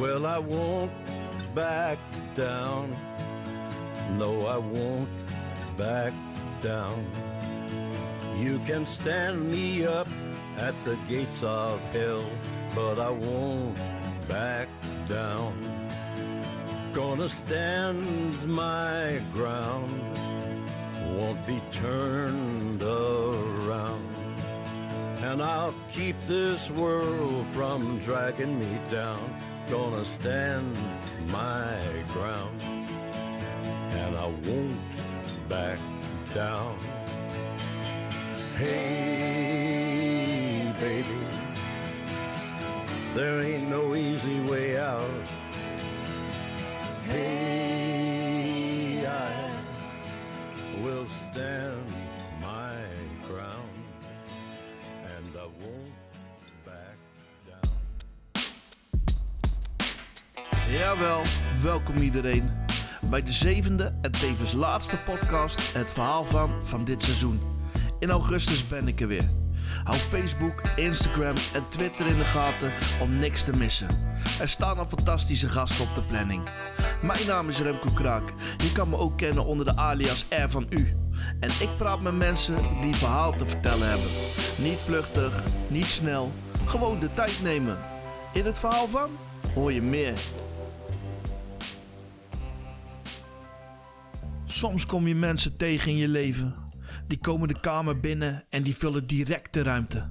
Well, 0.00 0.24
I 0.24 0.38
won't 0.38 0.90
back 1.54 1.98
down. 2.34 2.96
No, 4.16 4.46
I 4.46 4.56
won't 4.56 5.10
back 5.76 6.14
down. 6.62 7.04
You 8.38 8.60
can 8.60 8.86
stand 8.86 9.50
me 9.50 9.84
up 9.84 10.08
at 10.56 10.72
the 10.86 10.96
gates 11.06 11.42
of 11.42 11.78
hell, 11.92 12.24
but 12.74 12.98
I 12.98 13.10
won't 13.10 13.76
back 14.26 14.68
down. 15.06 15.52
Gonna 16.94 17.28
stand 17.28 18.48
my 18.48 19.20
ground, 19.34 20.00
won't 21.14 21.46
be 21.46 21.60
turned 21.72 22.82
around. 22.82 24.08
And 25.22 25.42
I'll 25.42 25.74
keep 25.90 26.16
this 26.26 26.70
world 26.70 27.46
from 27.48 27.98
dragging 27.98 28.58
me 28.58 28.78
down. 28.90 29.20
Gonna 29.70 30.04
stand 30.04 30.76
my 31.28 31.78
ground, 32.08 32.60
and 32.60 34.16
I 34.16 34.26
won't 34.26 34.80
back 35.48 35.78
down. 36.34 36.76
Hey, 38.56 40.72
baby, 40.80 41.24
there 43.14 43.40
ain't 43.42 43.70
no 43.70 43.94
easy 43.94 44.40
way 44.40 44.76
out. 44.76 45.08
Hey, 47.04 49.06
I 49.06 49.52
will 50.82 51.06
stand 51.06 51.69
Welkom 61.62 61.96
iedereen 61.96 62.50
bij 63.10 63.22
de 63.22 63.32
zevende 63.32 63.92
en 64.00 64.12
tevens 64.12 64.52
laatste 64.52 64.96
podcast 64.96 65.74
Het 65.74 65.92
Verhaal 65.92 66.24
van 66.24 66.50
van 66.62 66.84
dit 66.84 67.02
seizoen. 67.02 67.40
In 67.98 68.10
augustus 68.10 68.68
ben 68.68 68.88
ik 68.88 69.00
er 69.00 69.06
weer. 69.06 69.28
Hou 69.84 69.96
Facebook, 69.96 70.62
Instagram 70.76 71.34
en 71.54 71.68
Twitter 71.68 72.06
in 72.06 72.16
de 72.16 72.24
gaten 72.24 72.72
om 73.02 73.16
niks 73.16 73.44
te 73.44 73.56
missen. 73.56 73.88
Er 74.40 74.48
staan 74.48 74.78
al 74.78 74.86
fantastische 74.86 75.48
gasten 75.48 75.84
op 75.84 75.94
de 75.94 76.00
planning. 76.00 76.48
Mijn 77.02 77.26
naam 77.26 77.48
is 77.48 77.60
Remco 77.60 77.88
Kraak. 77.94 78.32
Je 78.56 78.72
kan 78.72 78.88
me 78.88 78.96
ook 78.96 79.18
kennen 79.18 79.44
onder 79.44 79.66
de 79.66 79.76
alias 79.76 80.26
R 80.28 80.48
van 80.48 80.66
U. 80.68 80.94
En 81.40 81.48
ik 81.48 81.68
praat 81.78 82.00
met 82.00 82.16
mensen 82.16 82.56
die 82.80 82.94
verhaal 82.94 83.36
te 83.36 83.46
vertellen 83.46 83.88
hebben. 83.88 84.10
Niet 84.58 84.78
vluchtig, 84.78 85.42
niet 85.68 85.86
snel, 85.86 86.32
gewoon 86.66 86.98
de 86.98 87.14
tijd 87.14 87.42
nemen. 87.42 87.78
In 88.32 88.46
het 88.46 88.58
verhaal 88.58 88.86
van 88.86 89.08
hoor 89.54 89.72
je 89.72 89.82
meer. 89.82 90.14
Soms 94.50 94.86
kom 94.86 95.06
je 95.08 95.14
mensen 95.14 95.56
tegen 95.56 95.90
in 95.90 95.96
je 95.96 96.08
leven. 96.08 96.54
Die 97.06 97.18
komen 97.18 97.48
de 97.48 97.60
kamer 97.60 98.00
binnen 98.00 98.44
en 98.48 98.62
die 98.62 98.76
vullen 98.76 99.06
direct 99.06 99.52
de 99.52 99.62
ruimte. 99.62 100.10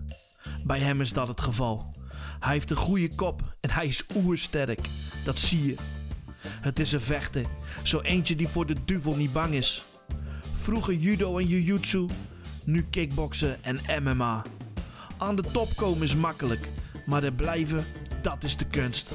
Bij 0.64 0.80
hem 0.80 1.02
is 1.02 1.14
dat 1.14 1.28
het 1.28 1.42
geval. 1.42 1.96
Hij 2.40 2.54
heeft 2.54 2.70
een 2.70 2.78
goede 2.78 3.16
kop 3.16 3.56
en 3.60 3.70
hij 3.70 3.88
is 3.88 4.06
oersterk. 4.16 4.80
Dat 5.24 5.40
zie 5.40 5.66
je. 5.66 5.76
Het 6.40 6.80
is 6.80 6.92
een 6.92 7.02
vechter. 7.02 7.46
Zo 7.84 8.00
eentje 8.02 8.36
die 8.36 8.48
voor 8.48 8.66
de 8.66 8.76
duivel 8.86 9.16
niet 9.16 9.34
bang 9.34 9.54
is. 9.54 9.84
Vroeger 10.58 10.94
judo 10.94 11.38
en 11.38 11.48
jujutsu. 11.48 12.06
Nu 12.64 12.86
kickboksen 12.90 13.64
en 13.64 14.04
MMA. 14.04 14.42
Aan 15.18 15.36
de 15.36 15.44
top 15.52 15.76
komen 15.76 16.04
is 16.04 16.16
makkelijk. 16.16 16.70
Maar 17.06 17.24
er 17.24 17.34
blijven, 17.34 17.86
dat 18.22 18.44
is 18.44 18.58
de 18.58 18.66
kunst. 18.66 19.12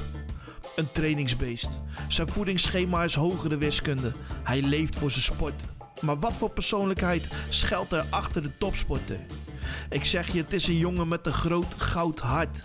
Een 0.75 0.91
trainingsbeest. 0.91 1.69
Zijn 2.07 2.27
voedingsschema 2.27 3.03
is 3.03 3.15
hogere 3.15 3.57
wiskunde. 3.57 4.11
Hij 4.43 4.61
leeft 4.61 4.95
voor 4.95 5.11
zijn 5.11 5.23
sport. 5.23 5.63
Maar 6.01 6.19
wat 6.19 6.37
voor 6.37 6.49
persoonlijkheid 6.49 7.29
schuilt 7.49 7.91
er 7.91 8.05
achter 8.09 8.43
de 8.43 8.57
topsporter? 8.57 9.19
Ik 9.89 10.05
zeg 10.05 10.31
je, 10.31 10.41
het 10.41 10.53
is 10.53 10.67
een 10.67 10.77
jongen 10.77 11.07
met 11.07 11.25
een 11.25 11.33
groot 11.33 11.75
goud 11.77 12.19
hart. 12.19 12.61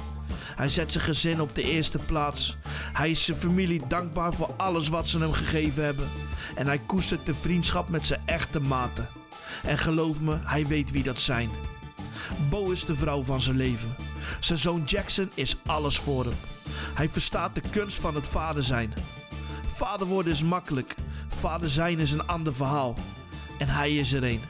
Hij 0.56 0.68
zet 0.68 0.92
zijn 0.92 1.04
gezin 1.04 1.40
op 1.40 1.54
de 1.54 1.62
eerste 1.62 1.98
plaats. 1.98 2.56
Hij 2.92 3.10
is 3.10 3.24
zijn 3.24 3.36
familie 3.36 3.82
dankbaar 3.88 4.34
voor 4.34 4.54
alles 4.56 4.88
wat 4.88 5.08
ze 5.08 5.18
hem 5.18 5.32
gegeven 5.32 5.84
hebben. 5.84 6.08
En 6.54 6.66
hij 6.66 6.78
koestert 6.86 7.26
de 7.26 7.34
vriendschap 7.34 7.88
met 7.88 8.06
zijn 8.06 8.20
echte 8.24 8.60
maten. 8.60 9.08
En 9.62 9.78
geloof 9.78 10.20
me, 10.20 10.36
hij 10.44 10.66
weet 10.66 10.90
wie 10.90 11.02
dat 11.02 11.20
zijn. 11.20 11.50
Bo 12.50 12.70
is 12.70 12.84
de 12.84 12.94
vrouw 12.94 13.22
van 13.22 13.40
zijn 13.40 13.56
leven. 13.56 13.94
Zijn 14.40 14.58
zoon 14.58 14.82
Jackson 14.86 15.30
is 15.34 15.56
alles 15.66 15.98
voor 15.98 16.24
hem. 16.24 16.59
Hij 17.00 17.08
verstaat 17.08 17.54
de 17.54 17.62
kunst 17.70 17.98
van 17.98 18.14
het 18.14 18.28
vader 18.28 18.62
zijn. 18.62 18.92
Vader 19.66 20.06
worden 20.06 20.32
is 20.32 20.42
makkelijk. 20.42 20.94
Vader 21.28 21.68
zijn 21.68 21.98
is 21.98 22.12
een 22.12 22.26
ander 22.26 22.54
verhaal. 22.54 22.94
En 23.58 23.68
hij 23.68 23.96
is 23.96 24.12
er 24.12 24.24
een. 24.24 24.40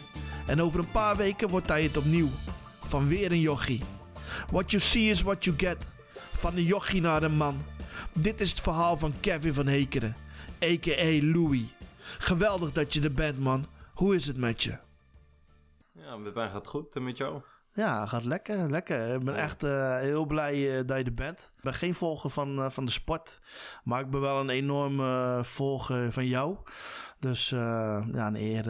En 0.47 0.63
over 0.63 0.81
een 0.81 0.91
paar 0.91 1.17
weken 1.17 1.49
wordt 1.49 1.69
hij 1.69 1.83
het 1.83 1.97
opnieuw. 1.97 2.29
Van 2.79 3.09
weer 3.09 3.33
een 3.33 3.41
jochie. 3.41 3.83
What 4.51 4.71
you 4.71 4.83
see 4.83 5.11
is 5.11 5.23
what 5.23 5.45
you 5.45 5.59
get. 5.59 5.91
Van 6.15 6.57
een 6.57 6.65
jochie 6.65 7.01
naar 7.01 7.23
een 7.23 7.37
man. 7.37 7.63
Dit 8.13 8.41
is 8.41 8.51
het 8.51 8.61
verhaal 8.61 8.97
van 8.97 9.15
Kevin 9.21 9.55
van 9.55 9.67
Hekeren. 9.67 10.17
A.k.a. 10.65 11.19
Louis. 11.23 11.65
Geweldig 12.19 12.73
dat 12.73 12.95
je 12.95 13.03
er 13.03 13.15
bent, 13.15 13.39
man. 13.39 13.67
Hoe 13.95 14.15
is 14.15 14.27
het 14.27 14.37
met 14.37 14.63
je? 14.63 14.79
Ja, 15.93 16.17
met 16.17 16.35
mij 16.35 16.51
gaat 16.51 16.67
goed 16.67 16.95
en 16.95 17.05
met 17.05 17.17
jou? 17.17 17.43
Ja, 17.73 18.07
gaat 18.07 18.25
lekker, 18.25 18.71
lekker. 18.71 19.15
Ik 19.15 19.25
ben 19.25 19.37
echt 19.37 19.63
eh, 19.63 19.99
heel 19.99 20.27
blij 20.27 20.79
eh, 20.79 20.87
dat 20.87 20.99
je 20.99 21.05
er 21.05 21.15
bent. 21.15 21.53
Ik 21.57 21.63
ben 21.63 21.75
geen 21.75 21.95
volger 21.95 22.31
van, 22.31 22.59
eh, 22.59 22.71
van 22.71 22.85
de 22.85 22.91
sport, 22.91 23.41
maar 23.85 24.01
ik 24.01 24.11
ben 24.11 24.21
wel 24.21 24.41
een 24.41 24.51
enorme 24.51 25.41
volger 25.43 26.13
van 26.13 26.27
jou. 26.27 26.57
Dus 27.19 27.49
ja, 27.49 28.27
een 28.27 28.37
eer, 28.37 28.67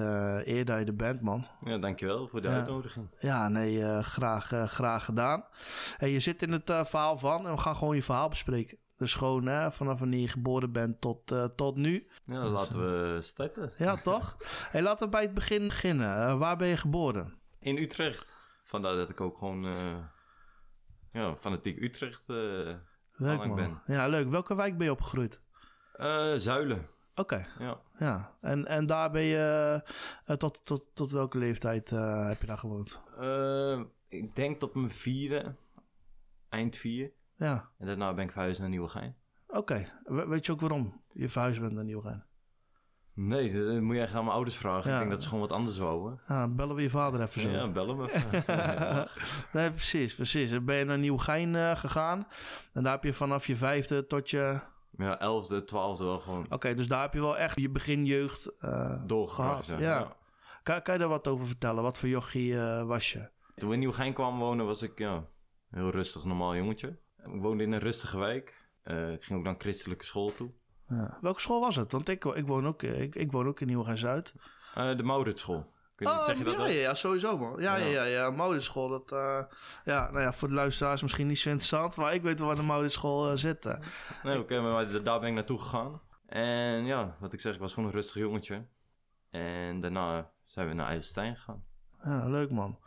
eer 0.48 0.64
dat 0.64 0.78
je 0.78 0.84
er 0.84 0.96
bent, 0.96 1.20
man. 1.20 1.46
Ja, 1.64 1.78
dankjewel 1.78 2.28
voor 2.28 2.40
de 2.40 2.48
uitnodiging. 2.48 3.06
Ja, 3.18 3.48
nee, 3.48 4.02
graag, 4.02 4.52
graag 4.64 5.04
gedaan. 5.04 5.44
Hey, 5.96 6.10
je 6.10 6.20
zit 6.20 6.42
in 6.42 6.52
het 6.52 6.64
verhaal 6.64 7.18
van 7.18 7.46
en 7.46 7.52
we 7.52 7.60
gaan 7.60 7.76
gewoon 7.76 7.96
je 7.96 8.02
verhaal 8.02 8.28
bespreken. 8.28 8.78
Dus 8.96 9.14
gewoon 9.14 9.46
hè, 9.46 9.72
vanaf 9.72 9.98
wanneer 9.98 10.20
je 10.20 10.28
geboren 10.28 10.72
bent 10.72 11.00
tot, 11.00 11.34
tot 11.56 11.76
nu. 11.76 12.06
Ja, 12.24 12.44
laten 12.44 12.78
we 12.78 13.18
starten. 13.22 13.72
Ja, 13.76 13.96
toch? 13.96 14.36
Hey, 14.72 14.82
laten 14.82 15.04
we 15.04 15.10
bij 15.10 15.22
het 15.22 15.34
begin 15.34 15.66
beginnen. 15.66 16.38
Waar 16.38 16.56
ben 16.56 16.68
je 16.68 16.76
geboren? 16.76 17.34
In 17.58 17.76
Utrecht. 17.76 18.39
Vandaar 18.70 18.94
dat 18.96 19.10
ik 19.10 19.20
ook 19.20 19.38
gewoon 19.38 19.66
eh 19.66 19.96
ja, 21.12 21.36
fanatiek 21.36 21.82
Utrecht 21.82 22.20
eh 22.28 22.36
Leuk, 23.16 23.38
man. 23.46 23.54
ben. 23.54 23.82
Ja, 23.86 24.06
leuk. 24.08 24.28
Welke 24.28 24.54
wijk 24.54 24.76
ben 24.76 24.86
je 24.86 24.92
opgegroeid? 24.92 25.40
eh, 25.92 26.32
Zuilen. 26.36 26.86
Oké. 27.14 27.46
Ja. 27.58 27.80
Ja, 27.98 28.32
en, 28.40 28.66
en 28.66 28.86
daar 28.86 29.10
ben 29.10 29.22
je 29.22 29.82
tot, 30.36 30.64
tot, 30.64 30.94
tot 30.94 31.10
welke 31.10 31.38
leeftijd 31.38 31.90
heb 31.90 32.40
je 32.40 32.46
daar 32.46 32.58
gewoond? 32.58 33.00
Ik 34.08 34.36
denk 34.36 34.60
tot 34.60 34.74
mijn 34.74 34.90
vierde, 34.90 35.54
eind 36.48 36.76
vier. 36.76 37.12
Ja, 37.36 37.70
En 37.78 37.86
daarna 37.86 38.14
ben 38.14 38.24
ik 38.24 38.32
verhuisd 38.32 38.60
naar 38.60 38.68
Nieuwegein. 38.68 39.16
oké. 39.46 39.86
We- 40.04 40.26
weet 40.28 40.46
je 40.46 40.52
ook 40.52 40.60
waarom 40.60 41.02
je 41.12 41.28
verhuisd 41.28 41.60
bent 41.60 41.72
naar 41.72 41.84
Nieuwegein? 41.84 42.24
Nee, 43.14 43.52
dat 43.52 43.66
dat 43.66 43.80
moet 43.80 43.94
je 43.94 44.00
echt 44.00 44.14
aan 44.14 44.24
mijn 44.24 44.34
ouders 44.34 44.56
vragen. 44.56 44.90
Ja. 44.90 44.94
Ik 44.94 45.00
denk 45.00 45.10
dat 45.10 45.22
ze 45.22 45.28
gewoon 45.28 45.48
wat 45.48 45.52
anders 45.52 45.78
wouden. 45.78 46.20
Ja, 46.28 46.48
bellen 46.48 46.76
we 46.76 46.82
je 46.82 46.90
vader 46.90 47.20
even 47.20 47.40
zo. 47.40 47.50
Ja, 47.50 47.68
bellen 47.68 47.96
me. 47.96 48.06
nee, 49.52 49.70
precies, 49.70 50.14
precies. 50.14 50.50
Dan 50.50 50.64
ben 50.64 50.76
je 50.76 50.84
naar 50.84 50.98
Nieuwegein 50.98 51.54
eh, 51.54 51.76
gegaan. 51.76 52.26
En 52.72 52.82
daar 52.82 52.92
heb 52.92 53.04
je 53.04 53.12
vanaf 53.12 53.46
je 53.46 53.56
vijfde 53.56 54.06
tot 54.06 54.30
je... 54.30 54.60
ja, 54.96 55.18
elfde, 55.18 55.64
twaalfde 55.64 56.04
wel 56.04 56.18
gewoon 56.20 56.46
Oké, 56.50 56.74
dus 56.74 56.88
daar 56.88 57.02
heb 57.02 57.12
je 57.14 57.20
wel 57.20 57.38
echt 57.38 57.60
je 57.60 57.70
beginjeugd 57.70 58.58
eh 58.60 58.92
doorgebracht. 59.06 59.64
gehad. 59.66 59.80
Ja. 59.80 59.98
Ja. 59.98 60.16
Kan, 60.62 60.82
kan 60.82 60.94
je 60.94 61.00
daar 61.00 61.08
wat 61.08 61.28
over 61.28 61.46
vertellen? 61.46 61.82
Wat 61.82 61.98
voor 61.98 62.08
jochie 62.08 62.60
eh, 62.60 62.86
was 62.86 63.12
je? 63.12 63.28
Toen 63.54 63.68
we 63.68 63.74
in 63.74 63.80
Nieuwegein 63.80 64.12
kwamen 64.12 64.38
wonen 64.38 64.66
was 64.66 64.82
ik 64.82 64.98
ja, 64.98 65.24
heel 65.70 65.90
rustig, 65.90 66.24
normaal 66.24 66.56
jongetje. 66.56 66.88
Ik 67.18 67.40
woonde 67.40 67.62
in 67.62 67.72
een 67.72 67.78
rustige 67.80 68.18
wijk. 68.18 68.68
Eh, 68.82 69.12
ik 69.12 69.24
ging 69.24 69.38
ook 69.38 69.44
naar 69.44 69.54
een 69.54 69.60
christelijke 69.60 70.04
school 70.04 70.32
toe. 70.32 70.50
Ja. 70.90 71.18
Welke 71.20 71.40
school 71.40 71.60
was 71.60 71.76
het? 71.76 71.92
Want 71.92 72.08
ik, 72.08 72.24
ik, 72.24 72.46
woon, 72.46 72.66
ook, 72.66 72.82
eh, 72.82 73.00
ik, 73.00 73.14
ik 73.14 73.32
woon 73.32 73.46
ook 73.46 73.60
in 73.60 73.66
Nieuwegein-Zuid. 73.66 74.34
Eh, 74.74 74.96
de 74.96 75.02
Mauritschool. 75.02 75.72
Zeg 75.96 76.38
je 76.38 76.44
dat 76.44 76.54
ja, 76.56 76.66
ja, 76.66 76.80
ja, 76.80 76.94
sowieso 76.94 77.38
man. 77.38 77.60
Ja, 77.60 77.76
ja, 77.76 77.84
Ja. 77.86 77.90
ja, 77.92 78.04
ja. 78.04 78.30
Moudenschool, 78.30 78.88
dat... 78.88 79.12
eh, 79.12 79.40
ja, 79.84 80.10
nou 80.10 80.20
ja, 80.20 80.32
voor 80.32 80.48
de 80.48 80.54
luisteraars 80.54 81.02
misschien 81.02 81.26
niet 81.26 81.38
zo 81.38 81.48
interessant... 81.48 81.96
maar 81.96 82.14
ik 82.14 82.22
weet 82.22 82.38
wel 82.38 82.46
waar 82.48 82.56
de 82.56 82.62
Moudenschool 82.62 83.30
uh, 83.30 83.36
zit. 83.36 83.64
Nee, 84.22 84.38
oké, 84.38 84.60
maar 84.60 84.88
da- 84.88 84.98
daar 84.98 85.20
ben 85.20 85.28
ik 85.28 85.34
naartoe 85.34 85.58
gegaan. 85.58 86.00
En 86.26 86.84
ja, 86.84 87.16
wat 87.18 87.32
ik 87.32 87.40
zeg, 87.40 87.54
ik 87.54 87.60
was 87.60 87.72
gewoon 87.72 87.88
een 87.88 87.94
rustig 87.94 88.16
jongetje. 88.22 88.66
En 89.30 89.80
daarna 89.80 90.30
zijn 90.46 90.68
we 90.68 90.74
naar 90.74 90.86
IJsselstein 90.86 91.36
gegaan. 91.36 91.64
Ja, 92.04 92.28
leuk 92.28 92.50
man. 92.50 92.78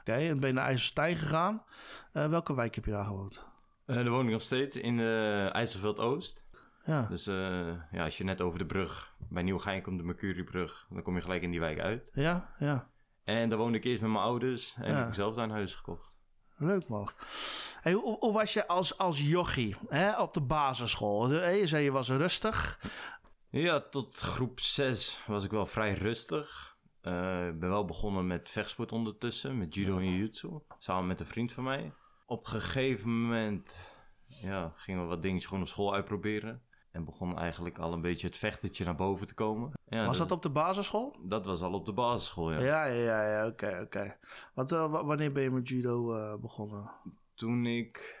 Oké, 0.00 0.12
en 0.12 0.40
ben 0.40 0.48
je 0.48 0.54
naar 0.54 0.66
IJsselstein 0.66 1.16
gegaan. 1.16 1.64
Eh, 2.12 2.26
welke 2.28 2.54
wijk 2.54 2.74
heb 2.74 2.84
je 2.84 2.90
daar 2.90 3.04
gewoond? 3.04 3.46
Eh 3.86 3.94
daar 3.96 4.08
woon 4.10 4.24
ik 4.26 4.32
nog 4.32 4.42
steeds 4.42 4.76
in 4.76 5.00
eh 5.00 5.54
IJsselveld-Oost. 5.54 6.44
Ja, 6.84 7.02
Dus 7.02 7.26
eh, 7.26 7.66
ja, 7.92 8.04
als 8.04 8.18
je 8.18 8.24
net 8.24 8.40
over 8.40 8.58
de 8.58 8.66
brug 8.66 9.14
bij 9.28 9.42
Nieuwegein 9.42 9.82
komt, 9.82 9.98
de 9.98 10.04
Mercuriebrug, 10.04 10.86
dan 10.90 11.02
kom 11.02 11.14
je 11.14 11.20
gelijk 11.20 11.42
in 11.42 11.50
die 11.50 11.60
wijk 11.60 11.80
uit. 11.80 12.10
ja, 12.14 12.54
ja. 12.58 12.90
En 13.24 13.48
daar 13.48 13.58
woonde 13.58 13.78
ik 13.78 13.84
eerst 13.84 14.02
met 14.02 14.10
mijn 14.10 14.22
ouders 14.24 14.74
en 14.78 14.90
Ja. 14.92 14.98
heb 14.98 15.08
ik 15.08 15.14
zelf 15.14 15.34
daar 15.34 15.44
een 15.44 15.50
huis 15.50 15.74
gekocht. 15.74 16.16
Leuk 16.56 16.88
man. 16.88 17.08
Hey, 17.80 17.92
hoe, 17.92 18.16
hoe 18.18 18.32
was 18.32 18.52
je 18.52 18.66
als, 18.66 18.98
als 18.98 19.28
jochie 19.28 19.76
hè, 19.88 20.20
op 20.20 20.34
de 20.34 20.40
basisschool? 20.40 21.28
Hè, 21.28 21.48
Je 21.48 21.66
zei 21.66 21.84
je 21.84 21.90
was 21.90 22.08
rustig. 22.08 22.80
Ja, 23.50 23.80
tot 23.80 24.18
groep 24.18 24.60
6 24.60 25.24
was 25.26 25.44
ik 25.44 25.50
wel 25.50 25.66
vrij 25.66 25.92
rustig. 25.94 26.76
Eh, 27.00 27.46
Ik 27.48 27.58
ben 27.58 27.68
wel 27.68 27.84
begonnen 27.84 28.26
met 28.26 28.50
vechtsport 28.50 28.92
ondertussen, 28.92 29.58
met 29.58 29.74
judo 29.74 29.98
en 29.98 30.04
jiu-jitsu. 30.10 30.48
Samen 30.78 31.06
met 31.06 31.20
een 31.20 31.26
vriend 31.26 31.52
van 31.52 31.64
mij. 31.64 31.92
Op 32.26 32.44
een 32.44 32.50
gegeven 32.50 33.22
moment 33.22 33.76
ja, 34.26 34.72
gingen 34.76 35.02
we 35.02 35.08
wat 35.08 35.22
dingetjes 35.22 35.46
gewoon 35.48 35.62
op 35.62 35.68
school 35.68 35.94
uitproberen. 35.94 36.62
En 36.92 37.04
begon 37.04 37.38
eigenlijk 37.38 37.78
al 37.78 37.92
een 37.92 38.00
beetje 38.00 38.26
het 38.26 38.36
vechtertje 38.36 38.84
naar 38.84 38.94
boven 38.94 39.26
te 39.26 39.34
komen. 39.34 39.72
Ja, 39.84 40.06
was 40.06 40.18
dat 40.18 40.30
op 40.30 40.42
de 40.42 40.50
basisschool? 40.50 41.16
dat 41.22 41.44
was 41.46 41.62
al 41.62 41.72
op 41.72 41.86
de 41.86 41.92
basisschool, 41.92 42.52
ja. 42.52 42.58
Ja, 42.60 42.84
ja, 42.84 42.94
ja, 43.02 43.30
ja, 43.30 43.46
oké, 43.46 43.80
oké. 43.84 44.16
Want 44.54 44.72
eh, 44.72 44.90
wa- 44.90 45.04
wanneer 45.04 45.32
ben 45.32 45.42
je 45.42 45.50
met 45.50 45.68
judo 45.68 46.14
eh, 46.14 46.34
begonnen? 46.40 46.90
Toen 47.34 47.66
ik 47.66 48.20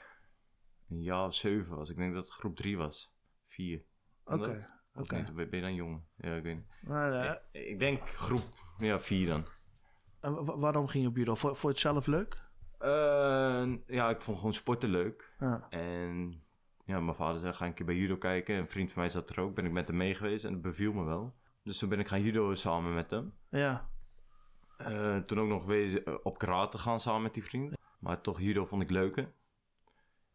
een 0.88 1.02
jaar 1.02 1.26
of 1.26 1.34
zeven 1.34 1.76
was, 1.76 1.90
ik 1.90 1.96
denk 1.96 2.14
dat 2.14 2.24
het 2.24 2.32
groep 2.34 2.56
3 2.56 2.76
was. 2.76 3.12
Vier. 3.48 3.82
Oké, 4.24 4.68
oké. 4.94 5.24
Ben 5.34 5.48
je 5.50 5.60
dan 5.60 5.74
jongen? 5.74 6.04
Ja, 6.16 6.34
ik 6.34 6.42
weet 6.42 6.56
niet. 6.56 6.88
Nee. 6.88 7.36
Ik 7.70 7.78
denk 7.78 8.08
groep 8.08 8.42
ja, 8.78 9.00
vier 9.00 9.26
dan. 9.26 9.44
En 10.20 10.44
waarom 10.60 10.86
ging 10.86 11.02
je 11.04 11.08
op 11.10 11.16
judo? 11.16 11.34
Vond 11.34 11.58
vond 11.58 11.78
je 11.78 11.88
het 11.88 11.94
zelf 11.94 12.06
leuk? 12.06 12.40
Eh, 12.78 13.72
ja, 13.86 14.10
ik 14.10 14.20
vond 14.20 14.36
gewoon 14.36 14.52
sporten 14.52 14.88
leuk. 14.88 15.32
Ja. 15.38 15.66
En 15.70 16.42
ja, 16.84 17.00
mijn 17.00 17.16
vader 17.16 17.40
zei, 17.40 17.52
ga 17.52 17.66
een 17.66 17.74
keer 17.74 17.86
bij 17.86 17.94
judo 17.94 18.16
kijken. 18.16 18.56
Een 18.56 18.66
vriend 18.66 18.92
van 18.92 19.02
mij 19.02 19.10
zat 19.10 19.30
er 19.30 19.40
ook. 19.40 19.54
Ben 19.54 19.64
ik 19.64 19.72
met 19.72 19.88
hem 19.88 19.96
mee 19.96 20.14
geweest 20.14 20.44
en 20.44 20.52
het 20.52 20.62
beviel 20.62 20.92
me 20.92 21.04
wel. 21.04 21.34
Dus 21.62 21.78
toen 21.78 21.88
ben 21.88 21.98
ik 22.00 22.08
gaan 22.08 22.22
judo 22.22 22.54
samen 22.54 22.94
met 22.94 23.10
hem. 23.10 23.34
Ja. 23.50 23.88
Eh, 24.76 25.16
toen 25.16 25.40
ook 25.40 25.48
nog 25.48 25.64
wezen, 25.66 26.04
eh, 26.04 26.14
op 26.22 26.38
karate 26.38 26.78
gaan 26.78 27.00
samen 27.00 27.22
met 27.22 27.34
die 27.34 27.44
vriend. 27.44 27.76
Maar 27.98 28.20
toch, 28.20 28.40
judo 28.40 28.64
vond 28.66 28.82
ik 28.82 28.90
leuker. 28.90 29.32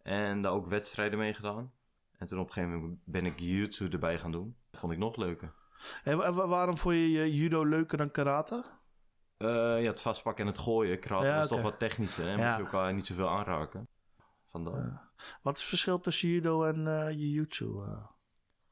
En 0.04 0.42
daar 0.42 0.52
ook 0.52 0.68
wedstrijden 0.68 1.20
mee 1.20 1.34
gedaan. 1.34 1.72
En 2.18 2.28
toen 2.28 2.40
op 2.40 2.48
een 2.48 2.54
gegeven 2.54 2.76
moment 2.76 3.00
ben 3.04 3.26
ik 3.26 3.40
jiu-jitsu 3.40 3.88
erbij 3.90 4.18
gaan 4.20 4.32
doen. 4.32 4.56
Dat 4.72 4.80
vond 4.80 4.94
ik 4.94 5.00
nog 5.00 5.16
leuker. 5.16 5.54
En 6.04 6.18
wa- 6.18 6.34
wa- 6.34 6.48
waarom 6.48 6.78
vond 6.78 6.96
je 6.96 7.36
judo 7.36 7.64
leuker 7.66 7.98
dan 7.98 8.12
karate? 8.12 8.64
Eh, 9.38 9.48
ja, 9.82 9.88
het 9.88 10.02
vastpakken 10.02 10.46
en 10.46 10.52
het 10.52 10.60
gooien. 10.60 11.00
Karate 11.00 11.26
Ja, 11.26 11.38
was 11.38 11.48
toch 11.48 11.62
wat 11.62 11.80
technischer. 11.80 12.28
En 12.28 12.38
Ja. 12.38 12.48
moet 12.50 12.58
je 12.58 12.64
elkaar 12.72 12.94
niet 12.94 13.06
zoveel 13.06 13.30
aanraken. 13.30 13.88
Vandaar. 14.46 15.07
Wat 15.42 15.54
is 15.56 15.60
het 15.62 15.70
verschil 15.70 16.00
tussen 16.00 16.30
judo 16.30 16.64
en 16.64 16.88
eh 16.88 17.12
jiu-jitsu? 17.12 17.82
eh? 17.84 18.06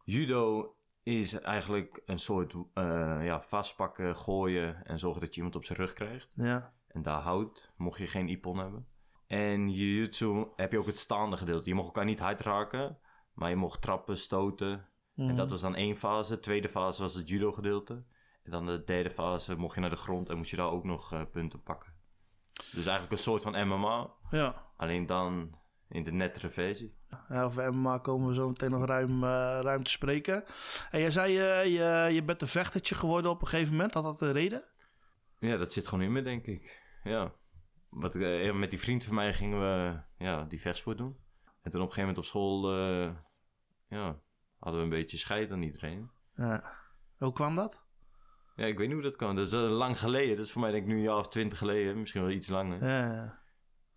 Judo 0.04 0.76
is 1.04 1.34
eigenlijk 1.40 2.02
een 2.06 2.20
soort 2.20 2.54
eh, 2.74 3.20
ja, 3.26 3.42
vastpakken, 3.42 4.16
gooien 4.16 4.86
en 4.86 5.00
zorgen 5.00 5.22
dat 5.22 5.30
je 5.30 5.36
iemand 5.36 5.56
op 5.56 5.66
zijn 5.66 5.78
rug 5.78 5.94
krijgt. 5.94 6.34
ja. 6.36 6.74
En 6.88 7.02
daar 7.02 7.22
houdt, 7.22 7.72
mocht 7.78 7.98
je 7.98 8.08
geen 8.08 8.30
ippon 8.30 8.58
hebben. 8.58 8.88
En 9.28 9.70
jiu-jitsu 9.70 10.46
heb 10.56 10.72
je 10.72 10.78
ook 10.80 10.86
het 10.86 10.98
staande 10.98 11.38
gedeelte. 11.38 11.70
Je 11.70 11.76
mocht 11.76 11.88
elkaar 11.88 12.06
niet 12.06 12.20
hard 12.20 12.42
raken, 12.42 13.00
maar 13.34 13.50
je 13.50 13.56
mocht 13.56 13.82
trappen, 13.82 14.18
stoten. 14.18 14.90
Mhm. 15.14 15.30
En 15.30 15.36
dat 15.36 15.50
was 15.52 15.62
dan 15.62 15.76
één 15.76 15.96
fase. 15.96 16.34
De 16.34 16.40
tweede 16.40 16.70
fase 16.70 17.02
was 17.02 17.14
het 17.14 17.30
judo 17.30 17.52
gedeelte. 17.52 17.94
En 18.44 18.52
dan 18.52 18.66
de 18.66 18.84
derde 18.84 19.10
fase 19.10 19.56
mocht 19.56 19.76
je 19.76 19.82
naar 19.82 19.90
de 19.90 19.96
grond 19.96 20.30
en 20.30 20.38
moest 20.38 20.50
je 20.52 20.58
daar 20.58 20.72
ook 20.72 20.84
nog 20.84 21.30
punten 21.32 21.64
pakken. 21.64 21.94
Dus 22.54 22.86
eigenlijk 22.86 23.12
een 23.12 23.18
soort 23.18 23.42
van 23.44 23.68
MMA, 23.68 24.14
Ja. 24.32 24.72
alleen 24.78 25.06
dan 25.06 25.54
in 25.96 26.04
de 26.04 26.12
nettere 26.12 26.50
versie. 26.50 26.96
Ja, 27.30 27.44
over 27.44 27.74
MMA 27.74 27.98
komen 27.98 28.28
we 28.28 28.34
zo 28.34 28.48
meteen 28.48 28.72
nog 28.72 28.86
ruim, 28.86 29.24
eh, 29.24 29.60
ruim 29.62 29.84
te 29.84 29.92
spreken. 29.92 30.44
En 30.92 31.00
jij 31.00 31.12
zei, 31.12 31.38
eh, 31.40 31.66
je, 31.66 32.14
je 32.14 32.24
bent 32.24 32.42
een 32.42 32.48
vechtertje 32.48 32.96
geworden 32.96 33.32
op 33.32 33.42
een 33.42 33.48
gegeven 33.48 33.74
moment. 33.74 33.94
Had 33.94 34.04
dat 34.04 34.22
een 34.22 34.32
reden? 34.32 34.64
Ja, 35.40 35.58
dat 35.58 35.74
zit 35.74 35.88
gewoon 35.88 36.04
in 36.04 36.12
me, 36.12 36.22
denk 36.22 36.46
ik. 36.46 36.82
Ja. 37.04 37.32
Wat, 37.90 38.16
eh, 38.16 38.54
met 38.54 38.70
die 38.70 38.80
vriend 38.80 39.04
van 39.04 39.16
mij 39.16 39.34
gingen 39.34 39.60
we 39.60 40.00
ja, 40.18 40.44
die 40.44 40.62
vechtsport 40.62 40.98
doen. 40.98 41.18
En 41.62 41.72
toen 41.72 41.82
op 41.82 41.88
een 41.88 41.94
gegeven 41.94 42.00
moment 42.00 42.18
op 42.18 42.26
school 42.26 42.74
ja, 43.88 44.20
hadden 44.60 44.80
we 44.80 44.88
een 44.88 45.00
beetje 45.00 45.18
scheid 45.18 45.52
aan 45.52 45.62
iedereen. 45.62 46.10
Ja. 46.36 46.64
Hoe 47.18 47.34
kwam 47.34 47.56
dat? 47.56 47.84
Ja, 48.56 48.66
ik 48.66 48.78
weet 48.78 48.88
niet 48.88 48.96
hoe 48.96 49.06
dat 49.06 49.16
kan. 49.16 49.36
Dat 49.36 49.46
is 49.46 49.52
lang 49.52 50.00
geleden. 50.00 50.36
Dat 50.36 50.46
is 50.46 50.52
voor 50.52 50.62
mij 50.62 50.72
denk 50.72 50.84
ik 50.84 50.90
nu 50.90 50.96
een 50.96 51.02
jaar 51.02 51.18
of 51.18 51.28
twintig 51.28 51.58
geleden. 51.58 52.00
Misschien 52.00 52.22
wel 52.22 52.32
iets 52.32 52.48
langer. 52.48 52.86
Ja, 52.86 53.14
ja. 53.14 53.44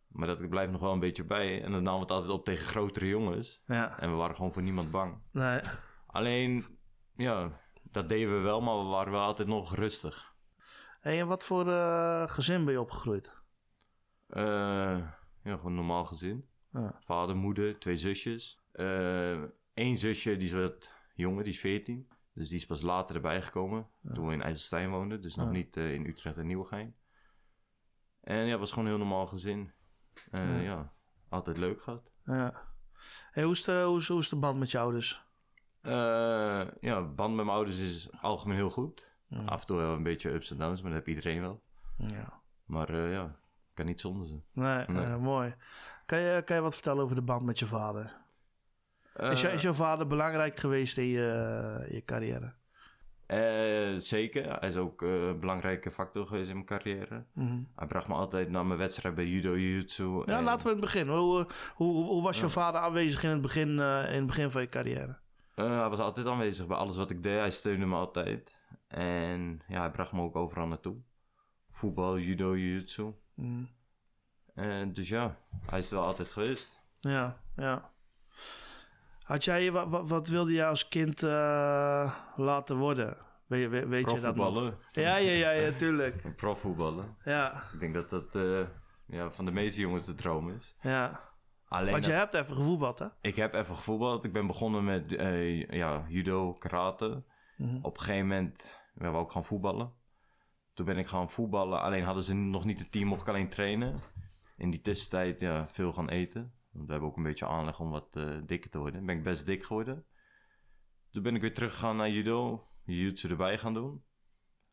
Maar 0.08 0.26
dat 0.26 0.48
blijft 0.48 0.72
nog 0.72 0.80
wel 0.80 0.92
een 0.92 1.00
beetje 1.00 1.24
bij. 1.24 1.62
En 1.62 1.72
dan 1.72 1.82
namen 1.82 2.00
we 2.00 2.06
het 2.06 2.10
altijd 2.10 2.32
op 2.32 2.44
tegen 2.44 2.66
grotere 2.66 3.06
jongens. 3.06 3.62
ja. 3.66 3.98
En 3.98 4.10
we 4.10 4.16
waren 4.16 4.36
gewoon 4.36 4.52
voor 4.52 4.62
niemand 4.62 4.90
bang. 4.90 5.18
Nee. 5.32 5.60
Alleen, 6.06 6.78
ja, 7.16 7.60
dat 7.82 8.08
deden 8.08 8.34
we 8.36 8.40
wel, 8.40 8.60
maar 8.60 8.78
we 8.78 8.84
waren 8.84 9.12
wel 9.12 9.22
altijd 9.22 9.48
nog 9.48 9.74
rustig. 9.74 10.36
Hey, 11.00 11.20
en 11.20 11.26
wat 11.26 11.44
voor 11.44 11.68
eh, 11.68 12.28
gezin 12.28 12.64
ben 12.64 12.72
je 12.72 12.80
opgegroeid? 12.80 13.42
Eh, 14.26 14.42
ja, 15.42 15.56
gewoon 15.56 15.64
een 15.64 15.74
normaal 15.74 16.04
gezin. 16.04 16.48
Ja. 16.72 17.00
Vader, 17.04 17.36
moeder, 17.36 17.78
twee 17.78 17.96
zusjes. 17.96 18.60
Eén 19.74 19.96
zusje, 19.96 20.36
die 20.36 20.46
is 20.46 20.52
wat 20.52 20.94
jonger, 21.14 21.44
die 21.44 21.52
is 21.52 21.60
14. 21.60 22.08
Dus 22.32 22.48
die 22.48 22.58
is 22.58 22.66
pas 22.66 22.82
later 22.82 23.16
erbij 23.16 23.42
gekomen. 23.42 23.86
Toen 24.12 24.26
we 24.26 24.32
in 24.32 24.42
IJsselstein 24.42 24.90
woonden. 24.90 25.20
Dus 25.22 25.34
nog 25.34 25.50
niet 25.50 25.76
eh, 25.76 25.92
in 25.94 26.06
Utrecht 26.06 26.36
en 26.36 26.46
Nieuwegein. 26.46 26.96
En 28.20 28.44
ja, 28.44 28.50
het 28.50 28.58
was 28.58 28.70
gewoon 28.70 28.84
een 28.84 28.90
heel 28.90 29.06
normaal 29.06 29.26
gezin. 29.26 29.72
Eh, 30.30 30.54
Ja. 30.56 30.60
ja. 30.62 30.92
altijd 31.28 31.56
leuk 31.56 31.82
gehad. 31.82 32.12
Ja. 32.24 32.52
Hey, 33.30 33.42
hoe, 33.44 33.52
is 33.52 33.62
de, 33.64 33.82
hoe, 33.86 33.98
is, 33.98 34.08
hoe 34.08 34.18
is 34.20 34.28
de 34.28 34.36
band 34.36 34.58
met 34.58 34.70
je 34.70 34.78
ouders? 34.78 35.22
Eh, 35.80 36.66
ja, 36.80 37.02
band 37.02 37.34
met 37.34 37.44
mijn 37.44 37.56
ouders 37.56 37.78
is 37.78 38.08
algemeen 38.20 38.56
heel 38.56 38.70
goed. 38.70 39.16
Ja. 39.26 39.44
Af 39.44 39.60
en 39.60 39.66
toe 39.66 39.76
wel 39.76 39.94
een 39.94 40.02
beetje 40.02 40.30
ups 40.30 40.50
en 40.50 40.58
downs, 40.58 40.82
maar 40.82 40.90
dat 40.90 40.98
heb 40.98 41.08
iedereen 41.08 41.40
wel. 41.40 41.62
Ja. 41.96 42.40
Maar 42.64 42.88
eh, 42.88 43.12
ja, 43.12 43.24
ik 43.24 43.74
kan 43.74 43.86
niet 43.86 44.00
zonder 44.00 44.26
ze. 44.26 44.40
Nee, 44.52 44.84
Nee. 44.86 45.16
mooi. 45.16 45.54
Kan 46.06 46.18
je, 46.18 46.42
kan 46.42 46.56
je 46.56 46.62
wat 46.62 46.74
vertellen 46.74 47.02
over 47.02 47.14
de 47.16 47.22
band 47.22 47.42
met 47.44 47.58
je 47.58 47.66
vader? 47.66 48.16
is, 49.18 49.40
jou- 49.40 49.54
is 49.54 49.62
jouw 49.62 49.72
vader 49.72 50.06
belangrijk 50.06 50.60
geweest 50.60 50.98
in 50.98 51.04
je, 51.06 51.84
in 51.88 51.94
je 51.94 52.04
carrière? 52.04 52.54
Eh, 53.28 53.94
zeker. 53.98 54.58
Hij 54.60 54.68
is 54.68 54.76
ook 54.76 55.02
eh, 55.02 55.26
een 55.26 55.40
belangrijke 55.40 55.90
factor 55.90 56.26
geweest 56.26 56.48
in 56.48 56.54
mijn 56.54 56.66
carrière. 56.66 57.24
Mhm. 57.32 57.58
Hij 57.76 57.86
bracht 57.86 58.08
me 58.08 58.14
altijd 58.14 58.50
naar 58.50 58.66
mijn 58.66 58.78
wedstrijd 58.78 59.14
bij 59.14 59.26
judo, 59.26 59.56
jiu-jitsu. 59.58 60.22
Ja, 60.26 60.36
en- 60.38 60.44
laten 60.44 60.66
we 60.66 60.72
in 60.74 60.76
het 60.82 60.92
begin. 60.92 61.08
Hoe, 61.08 61.40
eh, 61.40 61.46
hoe, 61.74 62.04
hoe, 62.04 62.22
was 62.22 62.40
jouw 62.40 62.48
vader 62.48 62.80
aanwezig 62.80 63.22
in 63.22 63.30
het, 63.30 63.40
begin, 63.40 63.68
in 63.68 63.78
het 64.16 64.26
begin 64.26 64.50
van 64.50 64.60
je 64.60 64.68
carrière? 64.68 65.16
Hij 65.54 65.88
was 65.88 65.98
altijd 65.98 66.26
aanwezig 66.26 66.66
bij 66.66 66.76
alles 66.76 66.96
wat 66.96 67.10
ik 67.10 67.22
deed. 67.22 67.38
Hij 67.38 67.50
steunde 67.50 67.86
me 67.86 67.96
altijd. 67.96 68.56
En 68.88 69.60
ja, 69.68 69.80
hij 69.80 69.90
bracht 69.90 70.12
me 70.12 70.22
ook 70.22 70.36
overal 70.36 70.66
naartoe. 70.66 70.96
Voetbal, 71.70 72.18
judo, 72.18 72.56
jiu-jitsu. 72.56 73.14
Mhm. 73.34 73.64
En 74.54 74.92
dus 74.92 75.08
ja, 75.08 75.36
hij 75.66 75.78
is 75.78 75.90
er 75.90 75.96
wel 75.96 76.06
altijd 76.06 76.30
geweest. 76.30 76.80
Ja, 77.00 77.40
ja. 77.56 77.90
Had 79.28 79.44
jij, 79.44 79.72
wat, 79.72 80.08
wat, 80.08 80.28
wilde 80.28 80.52
je 80.52 80.66
als 80.66 80.88
kind 80.88 81.22
eh, 81.22 82.14
laten 82.36 82.76
worden? 82.76 83.16
Weet, 83.46 83.68
weet, 83.68 83.88
weet 83.88 84.10
je 84.10 84.20
dat 84.20 84.36
nog? 84.36 84.74
Ja, 84.92 85.16
ja, 85.16 85.30
ja, 85.32 85.50
ja, 85.50 85.72
tuurlijk. 85.72 86.22
Profvoetballen. 86.36 87.16
Ja, 87.24 87.62
Ik 87.72 87.80
denk 87.80 87.94
dat 87.94 88.10
dat 88.10 88.34
eh, 88.34 88.60
ja, 89.06 89.30
van 89.30 89.44
de 89.44 89.50
meeste 89.50 89.80
jongens 89.80 90.06
de 90.06 90.14
droom 90.14 90.50
is. 90.50 90.76
ja. 90.82 91.26
Alleen 91.68 91.92
Want 91.92 92.04
je 92.04 92.10
als- 92.10 92.20
hebt 92.20 92.34
even 92.34 92.54
gevoetbald, 92.54 92.98
hè? 92.98 93.06
ik 93.20 93.36
heb 93.36 93.54
even 93.54 93.76
gevoetbald. 93.76 94.24
Ik 94.24 94.32
ben 94.32 94.46
begonnen 94.46 94.84
met 94.84 95.12
eh, 95.16 95.64
ja, 95.70 96.04
judo, 96.08 96.54
karate. 96.54 97.22
Mhm. 97.56 97.78
Op 97.82 97.94
een 97.96 98.00
gegeven 98.02 98.26
moment 98.28 98.80
wou 98.94 99.24
ik 99.24 99.30
gaan 99.30 99.44
voetballen. 99.44 99.92
Toen 100.74 100.86
ben 100.86 100.98
ik 100.98 101.06
gaan 101.06 101.30
voetballen. 101.30 101.80
Alleen 101.80 102.04
hadden 102.04 102.22
ze 102.22 102.34
nog 102.34 102.64
niet 102.64 102.78
het 102.78 102.92
team, 102.92 103.06
mocht 103.08 103.20
ik 103.20 103.28
alleen 103.28 103.48
trainen. 103.48 104.00
In 104.56 104.70
die 104.70 104.80
tussentijd 104.80 105.40
ja, 105.40 105.68
veel 105.68 105.92
gaan 105.92 106.08
eten. 106.08 106.52
Want 106.78 106.86
we 106.86 106.92
hebben 106.92 107.10
ook 107.10 107.16
een 107.16 107.22
beetje 107.22 107.46
aanleg 107.46 107.80
om 107.80 107.90
wat 107.90 108.16
eh, 108.16 108.36
dikker 108.46 108.70
te 108.70 108.78
worden. 108.78 109.06
Ben 109.06 109.16
ik 109.16 109.22
best 109.22 109.46
dik 109.46 109.64
geworden. 109.64 110.04
Toen 111.10 111.22
ben 111.22 111.34
ik 111.34 111.40
weer 111.40 111.54
teruggegaan 111.54 111.96
naar 111.96 112.10
judo. 112.10 112.68
Jiu-jitsu 112.84 113.28
erbij 113.28 113.58
gaan 113.58 113.74
doen. 113.74 114.04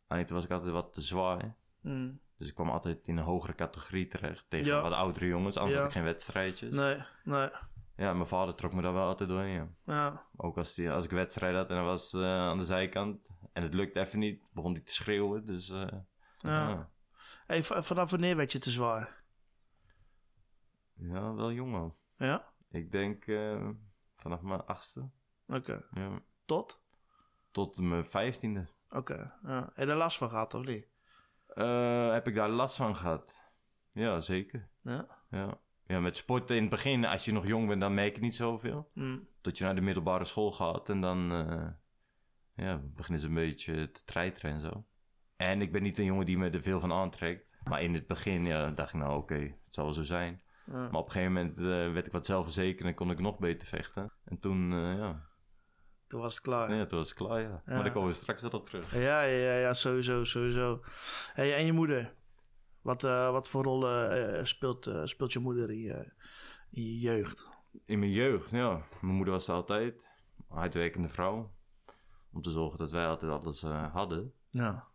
Alleen 0.07 0.25
toen 0.25 0.35
was 0.35 0.45
ik 0.45 0.51
altijd 0.51 0.71
wat 0.71 0.93
te 0.93 1.01
zwaar. 1.01 1.55
Mhm. 1.81 2.11
Dus 2.37 2.47
ik 2.47 2.53
kwam 2.55 2.69
altijd 2.69 3.07
in 3.07 3.17
een 3.17 3.23
hogere 3.23 3.55
categorie 3.55 4.07
terecht. 4.07 4.45
Tegen 4.49 4.67
Ja. 4.67 4.81
wat 4.81 4.91
oudere 4.91 5.27
jongens. 5.27 5.55
Anders 5.57 5.73
Ja. 5.75 5.79
had 5.81 5.89
ik 5.89 5.95
geen 5.95 6.05
wedstrijdjes. 6.05 6.75
Nee, 6.75 6.97
nee. 7.23 7.49
Ja, 7.97 8.13
mijn 8.13 8.27
vader 8.27 8.55
trok 8.55 8.73
me 8.73 8.81
daar 8.81 8.93
wel 8.93 9.07
altijd 9.07 9.29
doorheen. 9.29 9.53
Ja. 9.53 9.93
Ja, 9.93 10.25
Ook 10.35 10.57
als, 10.57 10.73
die, 10.73 10.91
als 10.91 11.05
ik 11.05 11.11
wedstrijd 11.11 11.55
had 11.55 11.69
en 11.69 11.75
hij 11.75 11.85
was 11.85 12.13
eh, 12.13 12.21
aan 12.23 12.57
de 12.57 12.63
zijkant 12.65 13.29
en 13.53 13.63
het 13.63 13.73
lukte 13.73 13.99
even 13.99 14.19
niet, 14.19 14.51
begon 14.53 14.71
hij 14.73 14.81
te 14.81 14.93
schreeuwen. 14.93 15.45
Dus 15.45 15.69
eh, 15.69 15.87
ja. 16.37 16.89
Hey, 17.47 17.63
vanaf 17.63 18.11
wanneer 18.11 18.35
werd 18.35 18.51
je 18.51 18.59
te 18.59 18.69
zwaar? 18.71 19.23
Ja, 21.07 21.33
wel 21.33 21.51
jong 21.51 21.71
man. 21.71 21.95
Ja? 22.17 22.53
Ik 22.69 22.91
denk 22.91 23.25
eh, 23.27 23.69
vanaf 24.15 24.41
mijn 24.41 24.65
achtste 24.65 25.09
Oké. 25.47 25.85
ja, 25.91 26.21
Tot? 26.45 26.83
tot 27.51 27.79
mijn 27.81 28.05
vijftiende 28.05 28.67
Oké. 28.89 29.33
Ja. 29.43 29.71
Heb 29.73 29.85
je 29.85 29.91
er 29.91 29.97
last 29.97 30.17
van 30.17 30.29
gehad, 30.29 30.53
of 30.53 30.65
niet? 30.65 30.87
eh, 31.47 32.11
heb 32.11 32.27
ik 32.27 32.35
daar 32.35 32.49
last 32.49 32.75
van 32.75 32.95
gehad. 32.95 33.43
Ja, 33.91 34.19
zeker. 34.21 34.69
Ja? 34.81 35.07
Ja. 35.29 35.59
ja, 35.87 35.99
met 35.99 36.17
sporten 36.17 36.55
in 36.55 36.61
het 36.61 36.71
begin, 36.71 37.05
als 37.05 37.25
je 37.25 37.31
nog 37.31 37.47
jong 37.47 37.67
bent, 37.67 37.81
dan 37.81 37.93
merk 37.93 38.15
je 38.15 38.21
niet 38.21 38.35
zoveel. 38.35 38.89
Mhm. 38.93 39.19
Tot 39.41 39.57
je 39.57 39.63
naar 39.63 39.75
de 39.75 39.81
middelbare 39.81 40.25
school 40.25 40.51
gaat 40.51 40.89
en 40.89 41.01
dan 41.01 41.31
eh, 41.31 41.67
ja, 42.65 42.77
beginnen 42.77 43.21
ze 43.21 43.27
een 43.27 43.33
beetje 43.33 43.91
te 43.91 44.03
treiteren 44.03 44.51
en 44.51 44.61
zo. 44.61 44.85
En 45.35 45.61
ik 45.61 45.71
ben 45.71 45.83
niet 45.83 45.97
een 45.97 46.05
jongen 46.05 46.25
die 46.25 46.37
me 46.37 46.49
er 46.49 46.61
veel 46.61 46.79
van 46.79 46.91
aantrekt. 46.91 47.57
Maar 47.63 47.81
in 47.81 47.93
het 47.93 48.07
begin 48.07 48.45
ja, 48.45 48.71
dacht 48.71 48.93
ik 48.93 48.99
nou 48.99 49.17
oké, 49.17 49.35
het 49.39 49.55
zal 49.69 49.85
wel 49.85 49.93
zo 49.93 50.03
zijn. 50.03 50.41
Maar 50.65 50.93
op 50.93 51.05
een 51.05 51.11
gegeven 51.11 51.33
moment 51.33 51.57
eh, 51.57 51.65
werd 51.65 52.07
ik 52.07 52.11
wat 52.11 52.25
zelfverzekerd 52.25 52.87
en 52.87 52.93
kon 52.93 53.11
ik 53.11 53.19
nog 53.19 53.39
beter 53.39 53.67
vechten. 53.67 54.11
En 54.23 54.39
toen, 54.39 54.71
eh, 54.73 54.97
ja, 54.97 55.29
Toen 56.07 56.21
was 56.21 56.33
het 56.33 56.43
klaar. 56.43 56.73
ja, 56.75 56.85
toen 56.85 56.97
was 56.97 57.09
het 57.09 57.17
klaar, 57.17 57.41
ja. 57.41 57.61
Maar 57.65 57.83
daar 57.83 57.91
komen 57.91 58.09
we 58.09 58.15
straks 58.15 58.41
wel 58.41 58.51
op 58.51 58.65
terug. 58.65 58.93
Ja, 58.93 59.21
ja, 59.21 59.37
ja, 59.37 59.57
ja 59.57 59.73
sowieso, 59.73 60.23
sowieso. 60.23 60.83
Hey, 61.33 61.55
en 61.55 61.65
je 61.65 61.73
moeder? 61.73 62.13
Wat, 62.81 63.03
eh, 63.03 63.31
wat 63.31 63.49
voor 63.49 63.63
rol 63.63 63.85
speelt, 64.45 64.91
speelt 65.03 65.33
je 65.33 65.39
moeder 65.39 65.71
in 65.71 65.79
je, 65.79 66.11
in 66.71 66.83
je 66.83 66.99
jeugd? 66.99 67.49
In 67.85 67.99
mijn 67.99 68.11
jeugd, 68.11 68.49
ja. 68.51 68.81
Mijn 69.01 69.15
moeder 69.15 69.33
was 69.33 69.47
er 69.47 69.53
altijd. 69.53 70.09
Hardwerkende 70.47 71.09
vrouw. 71.09 71.53
Om 72.31 72.41
te 72.41 72.51
zorgen 72.51 72.77
dat 72.77 72.91
wij 72.91 73.07
altijd 73.07 73.31
alles 73.31 73.61
hadden. 73.91 74.33
Ja. 74.49 74.87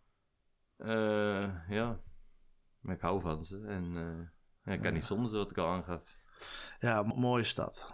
Eh, 0.76 1.68
ja. 1.68 2.00
Maar 2.80 2.94
ik 2.94 3.00
hou 3.00 3.20
van 3.20 3.44
ze. 3.44 3.66
En 3.66 4.32
ja, 4.70 4.76
ik 4.76 4.82
kan 4.82 4.92
niet 4.92 5.04
zonder 5.04 5.32
wat 5.32 5.50
ik 5.50 5.58
al 5.58 5.68
aangaf. 5.68 6.02
Ja, 6.80 7.02
mo- 7.02 7.14
mooie 7.14 7.44
stad. 7.44 7.92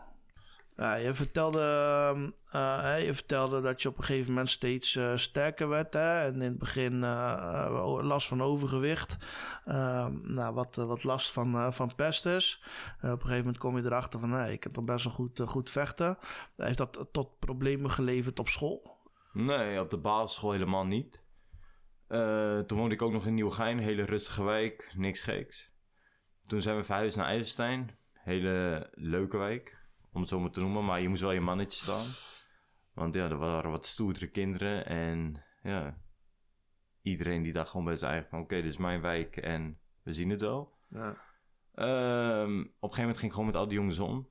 Je, 0.76 1.10
vertelde, 1.14 1.60
ehm, 1.60 2.30
eh, 2.50 3.04
je 3.04 3.14
vertelde 3.14 3.60
dat 3.60 3.82
je 3.82 3.88
op 3.88 3.98
een 3.98 4.04
gegeven 4.04 4.28
moment 4.28 4.50
steeds 4.50 4.96
eh, 4.96 5.16
sterker 5.16 5.68
werd. 5.68 5.92
Hè? 5.92 6.20
En 6.20 6.34
in 6.34 6.40
het 6.40 6.58
begin 6.58 7.04
eh, 7.04 7.98
last 8.02 8.28
van 8.28 8.42
overgewicht. 8.42 9.16
Ehm, 9.64 10.34
nou, 10.34 10.54
wat, 10.54 10.76
wat 10.76 11.04
last 11.04 11.32
van, 11.32 11.72
van 11.72 11.94
pestes. 11.94 12.62
Op 12.96 13.02
een 13.02 13.10
gegeven 13.10 13.38
moment 13.38 13.58
kom 13.58 13.76
je 13.76 13.84
erachter 13.84 14.20
van... 14.20 14.30
Nee, 14.30 14.52
ik 14.52 14.60
kan 14.60 14.72
toch 14.72 14.84
best 14.84 15.04
wel 15.04 15.12
goed, 15.14 15.40
goed 15.44 15.70
vechten. 15.70 16.18
Heeft 16.56 16.78
dat 16.78 17.08
tot 17.12 17.38
problemen 17.38 17.90
geleverd 17.90 18.38
op 18.38 18.48
school? 18.48 18.96
Nee, 19.32 19.80
op 19.80 19.90
de 19.90 19.98
basisschool 19.98 20.52
helemaal 20.52 20.86
niet. 20.86 21.24
Toen 22.66 22.78
woonde 22.78 22.94
ik 22.94 23.02
ook 23.02 23.12
nog 23.12 23.26
in 23.26 23.34
Nieuwegein, 23.34 23.78
hele 23.78 24.04
rustige 24.04 24.42
wijk, 24.42 24.92
niks 24.96 25.20
geks. 25.20 25.70
Toen 26.46 26.62
zijn 26.62 26.76
we 26.76 26.84
verhuisd 26.84 27.16
naar 27.16 27.26
IJsselstein, 27.26 27.98
hele 28.12 28.88
leuke 28.94 29.36
wijk, 29.36 29.78
om 30.12 30.20
het 30.20 30.28
zo 30.28 30.40
maar 30.40 30.50
te 30.50 30.60
noemen. 30.60 30.84
Maar 30.84 31.00
je 31.00 31.08
moest 31.08 31.20
wel 31.20 31.32
je 31.32 31.40
mannetje 31.40 31.78
staan. 31.78 32.06
Want 32.92 33.14
ja, 33.14 33.24
er 33.24 33.36
waren 33.36 33.70
wat 33.70 33.86
stoerdere 33.86 34.26
kinderen 34.26 34.86
en 34.86 35.44
ja, 35.62 35.98
iedereen 37.02 37.42
die 37.42 37.52
dacht 37.52 37.70
gewoon 37.70 37.86
bij 37.86 37.96
zijn 37.96 38.12
eigen 38.12 38.30
van 38.30 38.40
oké, 38.40 38.54
dit 38.54 38.64
is 38.64 38.76
mijn 38.76 39.00
wijk 39.00 39.36
en 39.36 39.78
we 40.02 40.12
zien 40.12 40.30
het 40.30 40.40
wel. 40.40 40.78
Ja. 40.88 41.16
Ehm, 41.74 42.60
op 42.60 42.66
een 42.66 42.72
gegeven 42.80 43.00
moment 43.00 43.18
ging 43.18 43.26
ik 43.26 43.32
gewoon 43.32 43.46
met 43.46 43.56
al 43.56 43.68
die 43.68 43.78
jongens 43.78 43.98
om. 43.98 44.28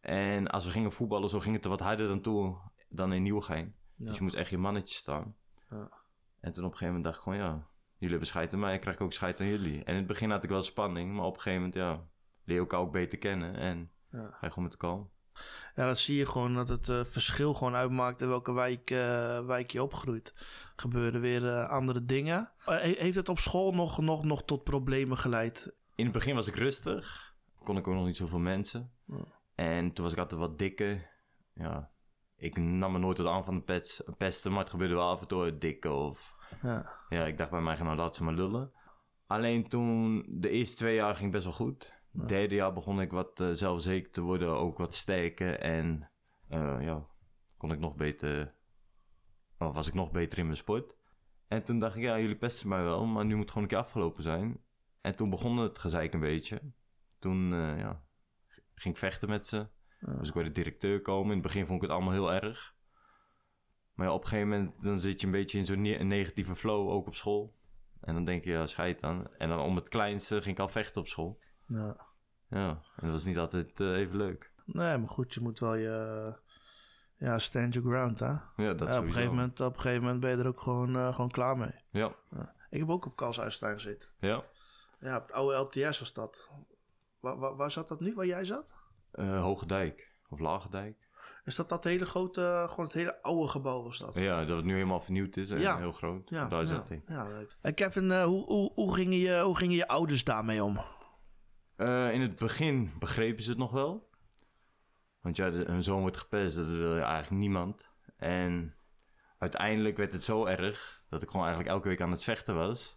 En 0.00 0.46
als 0.46 0.64
we 0.64 0.70
gingen 0.70 0.92
voetballen, 0.92 1.28
zo 1.28 1.40
ging 1.40 1.54
het 1.54 1.64
er 1.64 1.70
wat 1.70 1.80
harder 1.80 2.06
dan 2.06 2.20
toe 2.20 2.58
dan 2.88 3.12
in 3.12 3.22
Nieuwegein. 3.22 3.74
Ja. 3.96 4.06
Dus 4.06 4.16
je 4.16 4.22
moet 4.22 4.34
echt 4.34 4.50
je 4.50 4.58
mannetje 4.58 4.94
staan. 4.94 5.36
Ja. 5.70 5.90
En 6.40 6.52
toen 6.52 6.64
op 6.64 6.70
een 6.70 6.76
gegeven 6.76 6.86
moment 6.86 7.04
dacht 7.04 7.16
ik 7.16 7.22
gewoon, 7.22 7.38
ja, 7.38 7.66
jullie 7.98 8.08
hebben 8.08 8.26
scheid 8.26 8.52
aan 8.52 8.58
mij, 8.60 8.74
ik 8.74 8.80
krijg 8.80 8.98
ook 8.98 9.12
scheid 9.12 9.40
aan 9.40 9.46
jullie. 9.46 9.78
En 9.84 9.92
in 9.92 9.94
het 9.98 10.06
begin 10.06 10.30
had 10.30 10.42
ik 10.44 10.50
wel 10.50 10.62
spanning, 10.62 11.14
maar 11.14 11.24
op 11.24 11.34
een 11.34 11.40
gegeven 11.40 11.58
moment, 11.66 11.74
ja, 11.78 12.06
leer 12.44 12.54
je 12.56 12.60
elkaar 12.62 12.80
ook 12.80 12.92
beter 12.92 13.18
kennen 13.18 13.54
en 13.54 13.90
Ja. 14.10 14.28
ga 14.30 14.38
je 14.46 14.48
gewoon 14.48 14.64
met 14.64 14.72
elkaar 14.72 14.96
om. 14.96 15.10
Ja, 15.76 15.86
dat 15.86 15.98
zie 15.98 16.16
je 16.16 16.26
gewoon 16.26 16.54
dat 16.54 16.68
het 16.68 16.88
eh, 16.88 17.00
verschil 17.04 17.54
gewoon 17.54 17.74
uitmaakt 17.74 18.22
in 18.22 18.28
welke 18.28 18.52
wijk, 18.52 18.90
eh, 18.90 19.46
wijk 19.46 19.70
je 19.70 19.82
opgroeit. 19.82 20.34
Gebeuren 20.76 21.20
weer 21.20 21.48
eh, 21.54 21.68
andere 21.68 22.04
dingen. 22.04 22.50
He- 22.58 22.94
heeft 22.98 23.16
het 23.16 23.28
op 23.28 23.38
school 23.38 23.72
nog, 23.72 23.98
nog, 24.00 24.24
nog 24.24 24.44
tot 24.44 24.64
problemen 24.64 25.16
geleid? 25.18 25.72
In 25.94 26.04
het 26.04 26.12
begin 26.12 26.34
was 26.34 26.46
ik 26.46 26.54
rustig, 26.56 27.34
kon 27.64 27.76
ik 27.76 27.86
ook 27.88 27.94
nog 27.94 28.06
niet 28.06 28.16
zoveel 28.16 28.38
mensen. 28.38 28.90
Ja. 29.04 29.24
En 29.54 29.92
toen 29.92 30.04
was 30.04 30.12
ik 30.12 30.18
altijd 30.18 30.40
wat 30.40 30.58
dikker. 30.58 31.10
Ja, 31.54 31.90
ik 32.36 32.56
nam 32.56 32.92
me 32.92 32.98
nooit 32.98 33.18
wat 33.18 33.26
aan 33.26 33.44
van 33.44 33.54
de 33.54 33.62
pest, 33.62 34.02
pesten, 34.16 34.50
maar 34.50 34.60
het 34.60 34.70
gebeurde 34.70 34.94
wel 34.94 35.08
af 35.10 35.20
en 35.20 35.26
toe 35.28 35.58
dikke 35.58 35.90
of... 35.90 36.36
Ja, 36.62 36.92
Ja, 37.08 37.26
ik 37.26 37.38
dacht 37.38 37.50
bij 37.50 37.60
mij, 37.60 37.76
nou 37.76 37.96
laat 37.96 38.16
ze 38.16 38.24
maar 38.24 38.34
lullen. 38.34 38.72
Alleen 39.26 39.68
toen, 39.68 40.24
de 40.28 40.48
eerste 40.48 40.76
twee 40.76 40.94
jaar 40.94 41.14
ging 41.14 41.32
best 41.32 41.44
wel 41.44 41.52
goed. 41.52 41.96
Het 42.12 42.28
derde 42.28 42.54
jaar 42.54 42.72
begon 42.72 43.00
ik 43.00 43.10
wat 43.10 43.40
eh, 43.40 43.48
zelfzeker 43.52 44.10
te 44.10 44.20
worden, 44.20 44.48
ook 44.48 44.78
wat 44.78 44.94
sterker. 44.94 45.60
En 45.60 46.10
eh, 46.48 46.76
ja, 46.80 47.06
kon 47.56 47.72
ik 47.72 47.78
nog 47.78 47.94
beter, 47.94 48.54
of 49.58 49.74
was 49.74 49.86
ik 49.86 49.94
nog 49.94 50.10
beter 50.10 50.38
in 50.38 50.44
mijn 50.44 50.56
sport. 50.56 50.96
En 51.48 51.64
toen 51.64 51.78
dacht 51.78 51.96
ik, 51.96 52.02
ja, 52.02 52.18
jullie 52.18 52.36
pesten 52.36 52.68
mij 52.68 52.82
wel, 52.82 53.06
maar 53.06 53.24
nu 53.24 53.30
moet 53.30 53.40
het 53.40 53.50
gewoon 53.50 53.62
een 53.62 53.74
keer 53.74 53.84
afgelopen 53.84 54.22
zijn. 54.22 54.60
En 55.00 55.16
toen 55.16 55.30
begon 55.30 55.56
het 55.56 55.78
gezeik 55.78 56.14
een 56.14 56.20
beetje. 56.20 56.60
Toen, 57.18 57.52
eh, 57.52 57.78
ja, 57.78 58.02
ging 58.74 58.94
ik 58.94 59.00
vechten 59.00 59.28
met 59.28 59.46
ze. 59.46 59.68
Dus 60.00 60.28
ik 60.28 60.34
bij 60.34 60.42
de 60.42 60.52
directeur 60.52 61.02
komen. 61.02 61.26
In 61.26 61.38
het 61.38 61.42
begin 61.42 61.66
vond 61.66 61.82
ik 61.82 61.88
het 61.88 61.96
allemaal 61.96 62.12
heel 62.12 62.32
erg. 62.32 62.74
Maar 63.98 64.06
ja, 64.06 64.12
op 64.12 64.22
een 64.22 64.28
gegeven 64.28 64.48
moment 64.48 64.82
dan 64.82 64.98
zit 65.00 65.20
je 65.20 65.26
een 65.26 65.32
beetje 65.32 65.58
in 65.58 65.66
zo'n 65.66 65.82
ne- 65.82 66.02
negatieve 66.02 66.54
flow, 66.54 66.88
ook 66.90 67.06
op 67.06 67.14
school. 67.14 67.54
En 68.00 68.14
dan 68.14 68.24
denk 68.24 68.44
je, 68.44 68.50
ja, 68.50 68.66
scheid 68.66 69.00
dan. 69.00 69.28
En 69.38 69.48
dan 69.48 69.60
om 69.60 69.76
het 69.76 69.88
kleinste 69.88 70.42
ging 70.42 70.54
ik 70.56 70.60
al 70.62 70.68
vechten 70.68 71.00
op 71.00 71.08
school. 71.08 71.38
ja. 71.66 72.06
Ja, 72.50 72.68
en 72.68 72.80
dat 73.00 73.10
was 73.10 73.24
niet 73.24 73.38
altijd 73.38 73.80
eh, 73.80 73.92
even 73.96 74.16
leuk. 74.16 74.52
Nee, 74.64 74.98
maar 74.98 75.08
goed, 75.08 75.34
je 75.34 75.40
moet 75.40 75.58
wel 75.58 75.74
je... 75.74 76.32
Ja, 77.16 77.38
stand 77.38 77.74
your 77.74 77.88
ground, 77.90 78.20
hè? 78.20 78.26
Ja, 78.56 78.74
dat 78.74 78.88
Ja, 78.88 78.98
op, 78.98 79.04
een 79.04 79.12
gegeven 79.12 79.34
moment, 79.34 79.60
op 79.60 79.74
een 79.74 79.80
gegeven 79.80 80.02
moment 80.02 80.20
ben 80.20 80.30
je 80.30 80.36
er 80.36 80.46
ook 80.46 80.60
gewoon, 80.60 80.96
eh, 80.96 81.14
gewoon 81.14 81.30
klaar 81.30 81.56
mee. 81.58 81.74
Ja, 81.90 82.14
Ja. 82.30 82.54
Ik 82.70 82.78
heb 82.78 82.88
ook 82.90 83.06
op 83.06 83.16
Kalsuistein 83.16 83.72
gezeten. 83.72 84.08
ja. 84.18 84.44
Ja, 85.00 85.16
op 85.16 85.22
het 85.22 85.32
oude 85.32 85.56
LTS 85.56 85.98
was 85.98 86.12
dat. 86.12 86.50
Waar, 87.20 87.38
waar, 87.38 87.56
waar 87.56 87.70
zat 87.70 87.88
dat 87.88 88.00
nu, 88.00 88.14
waar 88.14 88.26
jij 88.26 88.44
zat? 88.44 88.74
Eh, 89.10 89.40
Hoge 89.42 89.66
Dijk. 89.66 90.14
Of 90.28 90.38
Lage 90.38 90.68
Dijk. 90.70 91.07
Is 91.44 91.54
dat 91.56 91.68
dat 91.68 91.84
hele 91.84 92.04
grote, 92.04 92.64
gewoon 92.68 92.84
het 92.84 92.94
hele 92.94 93.22
oude 93.22 93.48
gebouw 93.48 93.82
was 93.82 93.98
dat? 93.98 94.14
Ja, 94.14 94.44
dat 94.44 94.56
het 94.56 94.64
nu 94.64 94.72
helemaal 94.74 95.00
vernieuwd 95.00 95.36
is 95.36 95.50
en 95.50 95.60
Ja. 95.60 95.78
heel 95.78 95.92
groot. 95.92 96.28
Ja, 96.30 96.44
Daar 96.48 96.60
ja, 96.60 96.66
zat 96.66 96.88
hij. 96.88 97.02
ja, 97.08 97.24
leuk. 97.28 97.56
En 97.60 97.74
Kevin, 97.74 98.10
eh, 98.12 98.24
hoe, 98.24 98.44
hoe, 98.44 98.72
hoe, 98.74 98.94
gingen 98.94 99.18
je, 99.18 99.40
hoe 99.40 99.56
gingen 99.56 99.76
je 99.76 99.88
ouders 99.88 100.24
daarmee 100.24 100.64
om? 100.64 100.78
Eh, 101.76 102.12
in 102.12 102.20
het 102.20 102.36
begin 102.36 102.90
begrepen 102.98 103.42
ze 103.42 103.50
het 103.50 103.58
nog 103.58 103.70
wel. 103.70 104.08
Want 105.20 105.36
ja, 105.36 105.50
hun 105.50 105.82
zoon 105.82 106.00
wordt 106.00 106.16
gepest, 106.16 106.56
dat 106.56 106.66
wil 106.66 106.94
je 106.94 107.00
eigenlijk 107.02 107.42
niemand. 107.42 107.90
En 108.16 108.74
uiteindelijk 109.38 109.96
werd 109.96 110.12
het 110.12 110.24
zo 110.24 110.44
erg 110.44 111.02
dat 111.08 111.22
ik 111.22 111.28
gewoon 111.30 111.46
eigenlijk 111.46 111.74
elke 111.74 111.88
week 111.88 112.00
aan 112.00 112.10
het 112.10 112.24
vechten 112.24 112.54
was. 112.54 112.96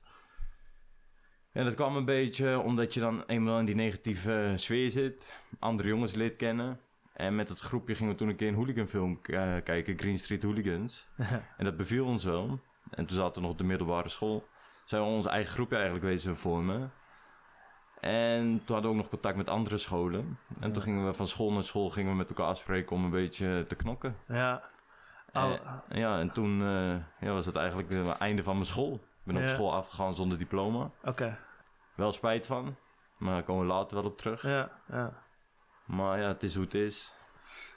En 1.52 1.64
dat 1.66 1.76
kwam 1.76 1.96
een 1.96 2.06
beetje 2.06 2.60
omdat 2.60 2.94
je 2.94 3.00
dan 3.00 3.24
eenmaal 3.26 3.60
in 3.60 3.66
die 3.66 3.76
negatieve 3.76 4.54
sfeer 4.56 4.90
zit, 4.90 5.34
andere 5.60 5.90
jongens 5.90 6.14
leert 6.14 6.36
kennen. 6.36 6.80
En 7.22 7.36
met 7.36 7.50
het 7.50 7.60
groepje 7.60 7.96
gingen 7.96 8.12
we 8.12 8.18
toen 8.18 8.30
een 8.30 8.36
keer 8.36 8.48
een 8.48 8.56
hooliganfilm 8.56 9.20
eh, 9.24 9.56
kijken, 9.64 9.98
Green 9.98 10.20
Street 10.20 10.44
Hooligans. 10.44 11.08
En 11.58 11.66
dat 11.66 11.78
beviel 11.78 12.06
ons 12.06 12.24
wel. 12.24 12.60
En 12.90 13.06
toen 13.06 13.18
zaten 13.18 13.34
we 13.34 13.42
nog 13.42 13.52
op 13.52 13.58
de 13.58 13.64
middelbare 13.64 14.10
school. 14.10 14.48
Zijn 14.86 15.02
we 15.02 15.08
ons 15.08 15.26
eigen 15.26 15.52
groepje 15.54 15.76
eigenlijk 15.76 16.06
wezen 16.06 16.38
vormen. 16.38 16.92
En 18.00 18.44
toen 18.44 18.76
hadden 18.76 18.82
we 18.82 18.88
ook 18.88 18.96
nog 18.96 19.10
contact 19.10 19.36
met 19.36 19.50
andere 19.50 19.78
scholen. 19.78 20.38
En 20.60 20.72
toen 20.72 20.82
gingen 20.82 21.06
we 21.06 21.14
van 21.14 21.28
school 21.28 21.52
naar 21.52 21.64
school 21.64 21.90
gingen 21.90 22.12
we 22.12 22.18
met 22.18 22.30
elkaar 22.30 22.46
afspreken 22.46 22.96
om 22.96 23.04
een 23.04 23.10
beetje 23.10 23.66
te 23.68 23.76
knokken. 23.76 24.16
Ja. 24.28 24.64
En, 25.32 25.60
ja, 25.90 26.20
en 26.20 26.32
toen 26.32 26.62
eh, 26.62 26.96
ja, 27.28 27.34
was 27.34 27.46
het 27.46 27.56
eigenlijk 27.56 27.90
het 27.90 28.18
einde 28.18 28.44
van 28.44 28.54
mijn 28.54 28.66
school. 28.66 28.94
Ik 28.94 29.34
ben 29.34 29.42
op 29.42 29.48
school 29.48 29.74
afgegaan 29.74 30.16
zonder 30.16 30.38
diploma. 30.38 30.90
Oké, 31.04 31.38
Wel 31.96 32.12
spijt 32.12 32.46
van, 32.46 32.76
maar 33.18 33.34
daar 33.34 33.44
komen 33.44 33.68
we 33.68 33.74
later 33.74 33.98
wel 33.98 34.06
op 34.06 34.18
terug. 34.18 34.44
ja, 34.44 34.70
ja. 34.88 35.21
Maar 35.96 36.20
ja, 36.20 36.28
het 36.28 36.44
is 36.44 36.54
hoe 36.56 36.64
het 36.64 36.74
is. 36.74 37.14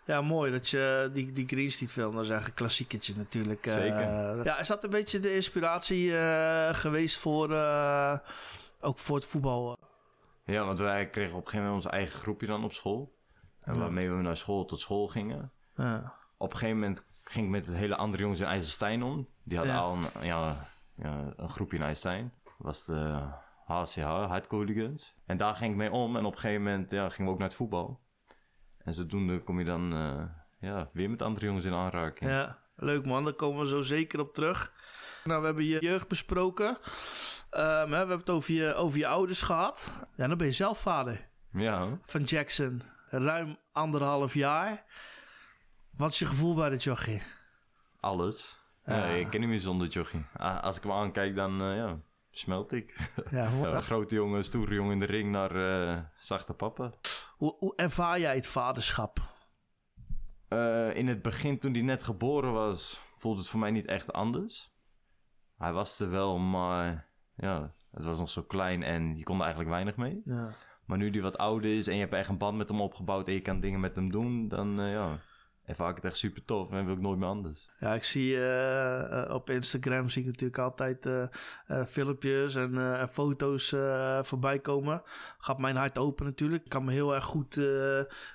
Ja, 0.04 0.20
mooi 0.20 0.52
dat 0.52 0.68
je 0.68 1.10
die, 1.12 1.32
die 1.32 1.46
Green 1.46 1.70
Street 1.70 1.92
film, 1.92 2.14
dat 2.14 2.22
is 2.24 2.30
eigenlijk 2.30 2.58
een 2.60 2.66
klassieketje 2.66 3.14
natuurlijk. 3.16 3.66
eh. 3.66 3.72
Zeker. 3.74 4.44
ja, 4.44 4.58
is 4.58 4.68
dat 4.68 4.84
een 4.84 4.90
beetje 4.90 5.18
de 5.18 5.34
inspiratie 5.34 6.16
eh, 6.18 6.74
geweest 6.74 7.18
voor, 7.18 7.52
eh, 7.52 8.18
ook 8.80 8.98
voor 8.98 9.16
het 9.16 9.24
voetbal? 9.24 9.76
Ja, 10.44 10.64
want 10.64 10.78
wij 10.78 11.08
kregen 11.10 11.30
op 11.32 11.40
een 11.44 11.44
gegeven 11.48 11.66
moment 11.66 11.84
ons 11.84 11.94
eigen 11.94 12.18
groepje 12.18 12.46
dan 12.46 12.64
op 12.64 12.72
school. 12.72 13.14
En 13.60 13.74
Ja. 13.74 13.80
waarmee 13.80 14.10
we 14.10 14.22
naar 14.22 14.36
school 14.36 14.64
tot 14.64 14.80
school 14.80 15.08
gingen. 15.08 15.52
Ja, 15.76 16.14
Op 16.36 16.50
een 16.52 16.58
gegeven 16.58 16.80
moment 16.80 17.04
ging 17.24 17.44
ik 17.44 17.50
met 17.50 17.66
het 17.66 17.74
hele 17.76 17.96
andere 17.96 18.22
jongens 18.22 18.40
in 18.40 18.46
IJsselstein 18.46 19.02
om. 19.02 19.28
Die 19.42 19.56
hadden 19.58 19.76
Ja. 19.76 19.80
al 19.82 19.96
een, 19.96 20.26
ja, 20.26 20.68
ja, 20.96 21.32
een 21.36 21.48
groepje 21.48 21.76
in 21.76 21.82
IJsselstein. 21.82 22.32
Dat 22.44 22.52
was 22.58 22.84
de 22.84 23.20
HCH, 23.66 24.02
Hardcore 24.02 24.64
Hooligans. 24.64 25.14
En 25.26 25.36
daar 25.36 25.54
ging 25.56 25.70
ik 25.70 25.76
mee 25.76 25.90
om. 25.90 26.16
En 26.16 26.24
op 26.24 26.32
een 26.32 26.38
gegeven 26.38 26.62
moment 26.62 26.90
ja, 26.90 27.08
gingen 27.08 27.24
we 27.26 27.32
ook 27.32 27.38
naar 27.38 27.48
het 27.48 27.56
voetbal. 27.56 28.00
En 28.84 28.94
zodoende 28.94 29.38
kom 29.42 29.58
je 29.58 29.64
dan 29.64 29.92
eh, 29.92 30.22
ja, 30.70 30.88
weer 30.92 31.10
met 31.10 31.22
andere 31.22 31.46
jongens 31.46 31.64
in 31.64 31.72
aanraking. 31.74 32.30
ja, 32.30 32.58
leuk 32.76 33.06
man, 33.06 33.24
daar 33.24 33.32
komen 33.32 33.62
we 33.62 33.68
zo 33.68 33.80
zeker 33.82 34.20
op 34.20 34.34
terug. 34.34 34.72
Nou, 35.24 35.40
we 35.40 35.46
hebben 35.46 35.64
je 35.64 35.78
jeugd 35.80 36.08
besproken. 36.08 36.78
Ehm, 37.50 37.64
hè, 37.80 37.88
we 37.88 37.96
hebben 37.96 38.18
het 38.18 38.30
over 38.30 38.54
je, 38.54 38.74
over 38.74 38.98
je 38.98 39.06
ouders 39.06 39.42
gehad. 39.42 40.06
Ja, 40.16 40.26
dan 40.28 40.36
ben 40.38 40.46
je 40.46 40.52
zelf 40.52 40.78
vader 40.80 41.28
Ja, 41.52 41.98
van 42.02 42.22
Jackson. 42.22 42.82
Ruim 43.10 43.56
anderhalf 43.72 44.34
jaar. 44.34 44.84
Wat 45.96 46.10
is 46.10 46.18
je 46.18 46.26
gevoel 46.26 46.54
bij 46.54 46.70
de 46.70 46.76
jochie? 46.76 47.22
alles. 48.00 48.62
Ja. 48.86 48.96
Ja, 48.96 49.04
ik 49.04 49.30
ken 49.30 49.40
niet 49.40 49.48
meer 49.48 49.60
zonder 49.60 49.86
jochie. 49.86 50.24
Ah, 50.36 50.62
Als 50.62 50.76
ik 50.76 50.82
hem 50.82 50.92
aankijk, 50.92 51.34
dan 51.36 51.62
eh, 51.62 51.76
ja, 51.76 51.96
smelt 52.30 52.72
ik. 52.72 53.10
Ja, 53.30 53.50
grote 53.80 54.14
jongen, 54.14 54.44
stoere 54.44 54.74
jongen 54.74 54.92
in 54.92 54.98
de 54.98 55.06
ring 55.06 55.30
naar 55.30 55.56
eh, 55.56 55.98
zachte 56.18 56.54
papa. 56.54 56.92
Hoe, 57.44 57.56
hoe 57.58 57.72
ervaar 57.76 58.20
jij 58.20 58.34
het 58.34 58.46
vaderschap? 58.46 59.32
Eh, 60.48 60.96
in 60.96 61.08
het 61.08 61.22
begin, 61.22 61.58
toen 61.58 61.72
hij 61.72 61.82
net 61.82 62.02
geboren 62.02 62.52
was, 62.52 63.02
voelde 63.16 63.38
het 63.40 63.48
voor 63.48 63.60
mij 63.60 63.70
niet 63.70 63.86
echt 63.86 64.12
anders. 64.12 64.72
Hij 65.56 65.72
was 65.72 66.00
er 66.00 66.10
wel, 66.10 66.38
maar 66.38 67.08
ja, 67.36 67.74
het 67.90 68.04
was 68.04 68.18
nog 68.18 68.30
zo 68.30 68.42
klein 68.42 68.82
en 68.82 69.16
je 69.16 69.22
kon 69.22 69.36
er 69.36 69.42
eigenlijk 69.42 69.70
weinig 69.70 69.96
mee. 69.96 70.22
Ja, 70.24 70.50
Maar 70.86 70.98
nu 70.98 71.10
die 71.10 71.22
wat 71.22 71.38
ouder 71.38 71.76
is 71.76 71.86
en 71.86 71.94
je 71.94 72.00
hebt 72.00 72.12
echt 72.12 72.28
een 72.28 72.38
band 72.38 72.56
met 72.56 72.68
hem 72.68 72.80
opgebouwd... 72.80 73.28
en 73.28 73.34
je 73.34 73.40
kan 73.40 73.60
dingen 73.60 73.80
met 73.80 73.94
hem 73.94 74.10
doen, 74.10 74.48
dan 74.48 74.80
eh, 74.80 74.92
ja... 74.92 75.18
En 75.64 75.74
vaak 75.74 75.94
het 75.94 76.04
echt 76.04 76.16
super 76.16 76.44
tof 76.44 76.70
en 76.70 76.84
wil 76.84 76.94
ik 76.94 77.00
nooit 77.00 77.18
meer 77.18 77.28
anders. 77.28 77.68
Ja, 77.78 77.94
ik 77.94 78.04
zie 78.04 78.36
eh, 78.36 79.22
eh, 79.22 79.34
op 79.34 79.50
Instagram 79.50 80.08
zie 80.08 80.22
ik 80.22 80.28
natuurlijk 80.28 80.58
altijd 80.58 81.06
eh, 81.06 81.84
filmpjes 81.86 82.54
en 82.54 83.08
foto's 83.10 83.74
voorbij 84.22 84.58
komen. 84.58 85.02
Gaat 85.38 85.58
mijn 85.58 85.76
hart 85.76 85.98
open 85.98 86.24
natuurlijk. 86.24 86.64
Ik 86.64 86.70
kan 86.70 86.84
me 86.84 86.92
heel 86.92 87.14
erg 87.14 87.24
goed 87.24 87.60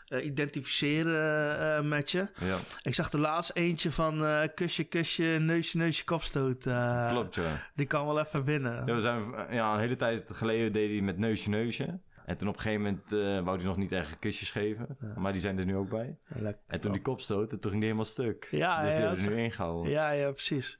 identificeren 0.10 1.88
met 1.88 2.12
je. 2.12 2.28
Ja, 2.40 2.58
Ik 2.82 2.94
zag 2.94 3.10
de 3.10 3.20
laatst 3.20 3.52
eentje 3.54 3.92
van 3.92 4.24
kusje, 4.56 4.84
kusje, 4.84 5.24
neusje, 5.24 5.78
neusje, 5.78 6.04
kopstoot. 6.04 6.64
klopt 7.10 7.36
ja. 7.36 7.62
Die 7.76 7.86
kan 7.86 8.06
wel 8.06 8.20
even 8.20 8.44
winnen. 8.44 8.86
Ja, 8.86 8.94
we 8.94 9.02
zijn 9.02 9.24
ja, 9.50 9.74
een 9.74 9.80
hele 9.80 9.96
tijd 9.96 10.30
geleden 10.34 10.72
deed 10.72 10.90
hij 10.90 11.02
met 11.02 11.18
neusje 11.18 11.50
neusje. 11.50 12.00
En 12.30 12.38
toen 12.38 12.48
op 12.48 12.56
een 12.56 12.62
gegeven 12.62 12.84
moment 12.84 13.12
eh, 13.12 13.44
wou 13.44 13.58
hij 13.58 13.66
nog 13.66 13.78
niet 13.78 13.92
echt 13.92 14.20
kusjes 14.20 14.52
geven. 14.52 14.98
Maar 15.16 15.32
die 15.32 15.42
zijn 15.42 15.58
er 15.58 15.66
nu 15.66 15.76
ook 15.76 15.90
bij. 15.90 16.18
Lekker. 16.28 16.64
En 16.68 16.80
toen 16.80 16.92
die 16.92 17.02
kopstoot, 17.02 17.50
toen 17.50 17.60
ging 17.60 17.74
hij 17.74 17.82
helemaal 17.82 18.06
stuk. 18.06 18.48
Ja, 18.52 18.82
dus 18.82 18.92
ja, 18.92 18.98
die 18.98 19.08
hebben 19.08 19.26
er 19.26 19.32
nu 19.32 19.44
ingehouden. 19.44 19.92
Ja, 19.92 20.10
ja, 20.10 20.32
precies. 20.32 20.80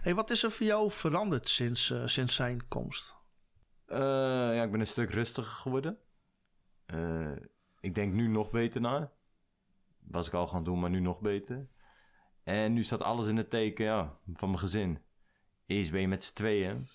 Hey, 0.00 0.14
wat 0.14 0.30
is 0.30 0.42
er 0.42 0.50
voor 0.50 0.66
jou 0.66 0.90
veranderd 0.90 1.48
sinds, 1.48 1.90
eh, 1.90 2.02
sinds 2.04 2.34
zijn 2.34 2.68
komst? 2.68 3.16
Eh, 3.86 3.98
ja, 3.98 4.62
ik 4.62 4.70
ben 4.70 4.80
een 4.80 4.86
stuk 4.86 5.10
rustiger 5.10 5.52
geworden. 5.52 5.98
Ik 7.80 7.94
denk 7.94 8.12
nu 8.12 8.28
nog 8.28 8.50
beter 8.50 8.80
na. 8.80 9.12
Was 9.98 10.26
ik 10.26 10.34
al 10.34 10.46
gaan 10.46 10.64
doen, 10.64 10.80
maar 10.80 10.90
nu 10.90 11.00
nog 11.00 11.20
beter. 11.20 11.68
En 12.42 12.72
nu 12.72 12.84
staat 12.84 13.02
alles 13.02 13.28
in 13.28 13.36
het 13.36 13.50
teken 13.50 13.84
ja, 13.84 14.18
van 14.34 14.48
mijn 14.48 14.60
gezin. 14.60 14.98
Eerst 15.66 15.90
ben 15.90 16.00
je 16.00 16.08
met 16.08 16.24
z'n 16.24 16.34
tweeën. 16.34 16.88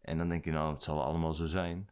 En 0.00 0.18
dan 0.18 0.28
denk 0.28 0.44
je, 0.44 0.50
nou, 0.50 0.72
het 0.72 0.82
zal 0.82 1.02
allemaal 1.02 1.32
zo 1.32 1.46
zijn. 1.46 1.88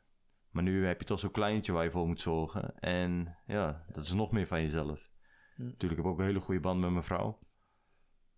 Maar 0.57 0.65
nu 0.65 0.87
heb 0.87 0.99
je 1.01 1.07
toch 1.07 1.19
zo'n 1.19 1.31
kleintje 1.31 1.73
waar 1.73 1.85
je 1.85 1.91
voor 1.91 2.07
moet 2.07 2.21
zorgen. 2.21 2.79
En 2.79 3.37
ja, 3.47 3.85
dat 3.93 4.03
is 4.05 4.13
nog 4.13 4.31
meer 4.33 4.47
van 4.47 4.61
jezelf. 4.61 5.11
Hm. 5.57 5.65
Natuurlijk 5.65 6.01
heb 6.01 6.05
ik 6.11 6.13
ook 6.13 6.19
een 6.19 6.25
hele 6.25 6.41
goede 6.41 6.61
band 6.61 6.81
met 6.81 6.91
mijn 6.91 7.03
vrouw. 7.05 7.39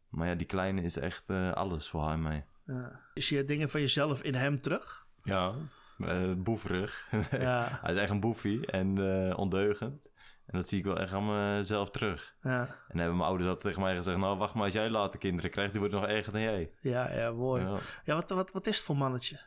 Maar 0.09 0.29
ja, 0.29 0.35
die 0.35 0.47
kleine 0.47 0.83
is 0.83 0.97
echt 0.97 1.31
eh, 1.31 1.53
alles 1.53 1.89
voor 1.89 2.03
haar 2.03 2.13
en 2.13 2.23
mij. 2.23 2.47
Ja. 2.67 3.01
Zie 3.15 3.37
je 3.37 3.45
dingen 3.45 3.71
van 3.71 3.81
jezelf 3.81 4.23
in 4.23 4.35
hem 4.35 4.59
terug? 4.59 5.07
Ja, 5.23 5.55
eh, 5.99 6.33
boeverig. 6.37 7.09
Ja, 7.31 7.79
Hij 7.83 7.95
is 7.95 8.01
echt 8.01 8.11
een 8.11 8.21
boefie 8.21 8.67
en 8.67 8.99
eh, 9.29 9.39
ondeugend. 9.39 10.11
En 10.47 10.59
dat 10.59 10.69
zie 10.69 10.79
ik 10.79 10.85
wel 10.85 10.99
echt 10.99 11.13
aan 11.13 11.57
mezelf 11.57 11.91
terug. 11.91 12.35
ja, 12.43 12.61
En 12.61 12.67
dan 12.89 12.99
hebben 12.99 13.17
mijn 13.17 13.29
ouders 13.29 13.49
altijd 13.49 13.67
tegen 13.67 13.83
mij 13.83 13.97
gezegd... 13.97 14.19
nou, 14.19 14.39
wacht 14.39 14.55
maar 14.55 14.65
als 14.65 14.73
jij 14.73 14.91
later 14.91 15.19
kinderen 15.19 15.51
krijgt... 15.51 15.71
die 15.71 15.81
wordt 15.81 15.95
nog 15.95 16.07
erger 16.07 16.33
dan 16.33 16.41
jij. 16.43 16.73
ja, 16.81 17.13
ja 17.13 17.31
mooi. 17.33 17.63
Ja, 17.63 17.79
Ja. 18.05 18.15
wat, 18.15 18.31
wat, 18.31 18.53
wat 18.53 18.67
is 18.67 18.77
het 18.77 18.85
voor 18.85 18.97
mannetje? 18.97 19.41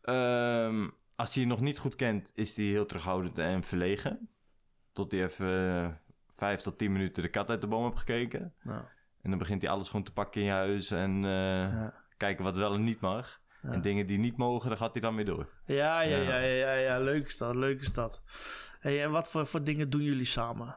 Ehm, 0.00 0.88
als 1.16 1.34
hij 1.34 1.42
je 1.42 1.48
nog 1.48 1.60
niet 1.60 1.78
goed 1.78 1.96
kent... 1.96 2.30
is 2.34 2.56
hij 2.56 2.64
heel 2.66 2.86
terughoudend 2.86 3.38
en 3.38 3.64
verlegen. 3.64 4.28
Tot 4.92 5.12
hij 5.12 5.22
even 5.22 5.82
eh, 5.82 5.90
vijf 6.36 6.60
tot 6.60 6.78
tien 6.78 6.92
minuten 6.92 7.22
de 7.22 7.28
kat 7.28 7.48
uit 7.48 7.60
de 7.60 7.66
boom 7.66 7.84
heeft 7.84 7.98
gekeken. 7.98 8.54
Nou, 8.62 8.82
En 9.22 9.30
dan 9.30 9.38
begint 9.38 9.62
hij 9.62 9.70
alles 9.70 9.88
gewoon 9.88 10.04
te 10.04 10.12
pakken 10.12 10.40
in 10.40 10.46
je 10.46 10.52
huis... 10.52 10.90
en 10.90 11.24
eh, 11.24 11.30
ja. 11.30 11.94
kijken 12.16 12.44
wat 12.44 12.56
wel 12.56 12.74
en 12.74 12.84
niet 12.84 13.00
mag. 13.00 13.42
Ja. 13.62 13.70
En 13.70 13.82
dingen 13.82 14.06
die 14.06 14.18
niet 14.18 14.36
mogen, 14.36 14.68
daar 14.68 14.78
gaat 14.78 14.92
hij 14.92 15.02
dan 15.02 15.14
mee 15.14 15.24
door. 15.24 15.48
Ja, 15.66 16.00
ja, 16.00 16.16
Ja. 16.16 16.22
ja, 16.22 16.38
ja, 16.38 16.72
ja, 16.72 16.72
ja, 16.72 16.98
leuk 16.98 17.26
is 17.26 17.36
dat, 17.36 17.54
leuk 17.54 17.80
is 17.80 17.92
dat. 17.92 18.22
Hey, 18.80 19.02
en 19.02 19.10
wat 19.10 19.30
voor, 19.30 19.46
voor 19.46 19.64
dingen 19.64 19.90
doen 19.90 20.02
jullie 20.02 20.24
samen? 20.24 20.76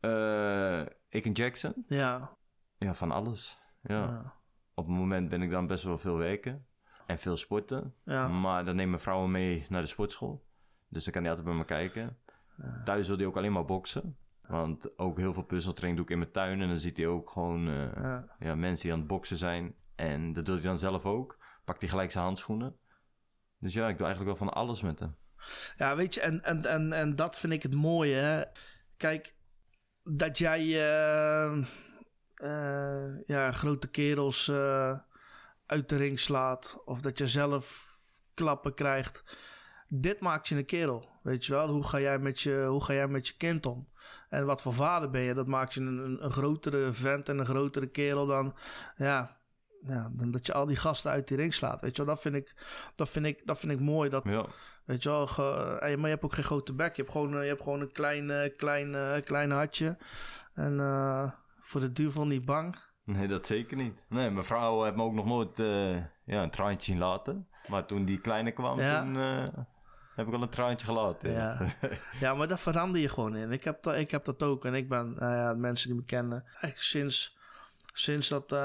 Eh, 0.00 0.80
ik 1.08 1.24
en 1.24 1.32
Jackson? 1.32 1.84
Ja, 1.86 2.36
Ja, 2.78 2.94
van 2.94 3.10
alles. 3.10 3.58
ja. 3.82 3.94
ja, 3.94 4.34
Op 4.74 4.86
het 4.86 4.96
moment 4.96 5.28
ben 5.28 5.42
ik 5.42 5.50
dan 5.50 5.66
best 5.66 5.84
wel 5.84 5.98
veel 5.98 6.16
werken 6.16 6.66
en 7.12 7.18
veel 7.18 7.36
sporten. 7.36 7.94
ja, 8.04 8.28
Maar 8.28 8.64
dan 8.64 8.76
neemt 8.76 8.88
mijn 8.88 9.00
vrouw 9.02 9.20
me 9.22 9.28
mee 9.28 9.66
naar 9.68 9.82
de 9.82 9.88
sportschool. 9.88 10.44
Dus 10.88 11.04
dan 11.04 11.12
kan 11.12 11.22
hij 11.22 11.30
altijd 11.30 11.48
bij 11.48 11.58
me 11.58 11.64
kijken. 11.64 12.16
Thuis 12.84 13.08
wil 13.08 13.16
hij 13.16 13.26
ook 13.26 13.36
alleen 13.36 13.52
maar 13.52 13.64
boksen. 13.64 14.16
Want 14.46 14.98
ook 14.98 15.18
heel 15.18 15.32
veel 15.32 15.42
puzzeltraining 15.42 15.96
doe 15.96 16.04
ik 16.06 16.12
in 16.12 16.18
mijn 16.18 16.30
tuin. 16.30 16.60
En 16.60 16.68
dan 16.68 16.76
ziet 16.76 16.96
hij 16.96 17.06
ook 17.06 17.30
gewoon 17.30 17.68
eh, 17.68 18.02
ja. 18.02 18.26
ja, 18.38 18.54
mensen 18.54 18.82
die 18.84 18.92
aan 18.92 18.98
het 18.98 19.08
boksen 19.08 19.36
zijn. 19.36 19.74
En 19.94 20.32
dat 20.32 20.44
doet 20.44 20.54
hij 20.58 20.64
dan 20.64 20.78
zelf 20.78 21.06
ook. 21.06 21.38
Pakt 21.64 21.80
hij 21.80 21.88
gelijk 21.88 22.10
zijn 22.10 22.24
handschoenen. 22.24 22.76
Dus 23.58 23.74
ja, 23.74 23.88
ik 23.88 23.98
doe 23.98 24.06
eigenlijk 24.06 24.38
wel 24.38 24.48
van 24.48 24.56
alles 24.56 24.82
met 24.82 24.98
hem. 24.98 25.16
Ja, 25.76 25.96
weet 25.96 26.14
je, 26.14 26.20
en, 26.20 26.44
en, 26.44 26.66
en, 26.66 26.92
en 26.92 27.16
dat 27.16 27.38
vind 27.38 27.52
ik 27.52 27.62
het 27.62 27.74
mooie. 27.74 28.14
Hè? 28.14 28.42
Kijk, 28.96 29.34
dat 30.02 30.38
jij 30.38 30.60
eh, 30.60 31.64
eh, 32.34 33.26
ja, 33.26 33.52
grote 33.52 33.88
kerels 33.90 34.52
uit 35.72 35.88
de 35.88 35.96
ring 35.96 36.20
slaat. 36.20 36.82
Of 36.84 37.00
dat 37.00 37.18
je 37.18 37.26
zelf 37.26 37.96
klappen 38.34 38.74
krijgt. 38.74 39.24
Dit 39.88 40.20
maakt 40.20 40.48
je 40.48 40.56
een 40.56 40.64
kerel, 40.64 41.08
weet 41.22 41.44
je 41.46 41.52
wel. 41.52 41.68
Hoe 41.68 41.86
ga 41.86 42.00
jij 42.00 42.18
met 42.18 42.40
je, 42.40 42.64
hoe 42.68 42.84
ga 42.84 42.92
jij 42.92 43.08
met 43.08 43.28
je 43.28 43.36
kind 43.36 43.66
om? 43.66 43.88
En 44.28 44.46
wat 44.46 44.62
voor 44.62 44.72
vader 44.72 45.10
ben 45.10 45.20
je? 45.20 45.34
Dat 45.34 45.46
maakt 45.46 45.74
je 45.74 45.80
een, 45.80 46.24
een, 46.24 46.30
grotere 46.30 46.92
vent 46.92 47.28
en 47.28 47.38
een 47.38 47.46
grotere 47.46 47.86
kerel 47.86 48.26
dan... 48.26 48.54
Ja, 48.96 49.40
ja, 49.86 50.10
dan 50.12 50.30
dat 50.30 50.46
je 50.46 50.52
al 50.52 50.66
die 50.66 50.76
gasten 50.76 51.10
uit 51.10 51.28
die 51.28 51.36
ring 51.36 51.54
slaat. 51.54 51.80
Weet 51.80 51.96
je 51.96 52.04
wel, 52.04 52.14
dat 52.14 52.22
vind 52.22 52.34
ik, 52.34 52.54
dat 52.94 53.08
vind 53.10 53.26
ik, 53.26 53.46
dat 53.46 53.58
vind 53.58 53.72
ik 53.72 53.80
mooi. 53.80 54.10
Dat, 54.10 54.24
Ja, 54.24 54.46
Weet 54.84 55.02
je 55.02 55.08
wel, 55.08 55.26
ge- 55.26 55.78
eh, 55.80 55.96
maar 55.96 56.04
je 56.04 56.14
hebt 56.14 56.24
ook 56.24 56.34
geen 56.34 56.44
grote 56.44 56.72
bek. 56.74 56.96
Je 56.96 57.02
hebt 57.02 57.12
gewoon, 57.14 57.34
eh, 57.34 57.42
je 57.42 57.48
hebt 57.48 57.62
gewoon 57.62 57.80
een 57.80 57.92
klein, 57.92 58.52
klein, 58.56 59.22
klein 59.24 59.50
hartje. 59.50 59.96
En 60.54 60.80
eh, 60.80 61.30
voor 61.60 61.80
de 61.80 61.92
duivel 61.92 62.26
niet 62.26 62.44
bang. 62.44 62.76
Nee, 63.04 63.28
dat 63.28 63.46
zeker 63.46 63.76
niet. 63.76 64.04
Nee, 64.08 64.30
mijn 64.30 64.44
vrouw 64.46 64.82
heeft 64.82 64.96
me 64.96 65.02
ook 65.02 65.12
nog 65.12 65.26
nooit 65.26 65.58
eh, 65.58 65.94
ja, 66.24 66.42
een 66.42 66.50
traantje 66.50 66.90
zien 66.92 67.00
laten. 67.00 67.48
Maar 67.68 67.86
toen 67.86 68.04
die 68.04 68.20
kleine 68.20 68.50
kwam, 68.52 68.80
Ja. 68.80 69.00
toen 69.02 69.16
eh, 69.16 69.44
heb 70.14 70.26
ik 70.26 70.34
al 70.34 70.42
een 70.42 70.48
traantje 70.48 70.86
gelaten. 70.86 71.30
Ja. 71.32 71.58
ja, 72.20 72.34
maar 72.34 72.48
daar 72.48 72.58
verander 72.58 73.00
je 73.00 73.08
gewoon 73.08 73.36
in. 73.36 73.52
Ik 73.52 73.64
heb 73.64 73.82
dat, 73.82 73.94
ik 73.94 74.10
heb 74.10 74.24
dat 74.24 74.42
ook. 74.42 74.64
En 74.64 74.74
ik 74.74 74.88
ben, 74.88 75.14
nou 75.18 75.34
ja, 75.34 75.54
mensen 75.54 75.88
die 75.88 75.96
me 75.96 76.04
kennen, 76.04 76.42
eigenlijk 76.46 76.82
sinds, 76.82 77.38
sinds 77.92 78.28
dat 78.28 78.52
eh, 78.52 78.58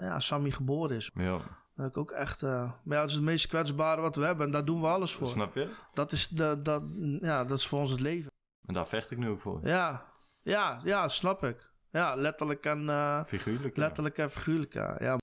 ja, 0.00 0.20
Sammy 0.20 0.50
geboren 0.50 0.96
is. 0.96 1.10
ja. 1.14 1.40
Dat 1.76 1.86
ik 1.86 1.96
ook 1.96 2.10
echt, 2.10 2.42
eh, 2.42 2.50
maar 2.84 2.94
ja, 2.96 3.00
dat 3.00 3.08
is 3.08 3.14
het 3.14 3.24
meest 3.24 3.46
kwetsbare 3.46 4.00
wat 4.00 4.16
we 4.16 4.24
hebben. 4.24 4.46
En 4.46 4.52
daar 4.52 4.64
doen 4.64 4.80
we 4.80 4.86
alles 4.86 5.12
voor. 5.12 5.28
Snap 5.28 5.54
je? 5.54 5.68
Dat 5.94 6.12
is, 6.12 6.28
de, 6.28 6.60
dat, 6.62 6.82
ja, 7.20 7.44
dat 7.44 7.58
is 7.58 7.66
voor 7.66 7.78
ons 7.78 7.90
het 7.90 8.00
leven. 8.00 8.30
En 8.66 8.74
daar 8.74 8.86
vecht 8.88 9.10
ik 9.10 9.18
nu 9.18 9.28
ook 9.28 9.40
voor. 9.40 9.60
Ja, 9.62 10.04
ja, 10.42 10.80
ja, 10.84 11.08
snap 11.08 11.44
ik. 11.44 11.70
Ja, 11.98 12.14
letterlijk 12.14 12.64
en... 12.64 12.88
eh, 12.88 13.24
Figuurlijk. 13.26 13.76
ja. 13.76 13.82
Letterlijk 13.82 14.18
en 14.18 14.30
figuurlijk, 14.30 14.72
ja. 14.72 14.96
ja. 14.98 15.18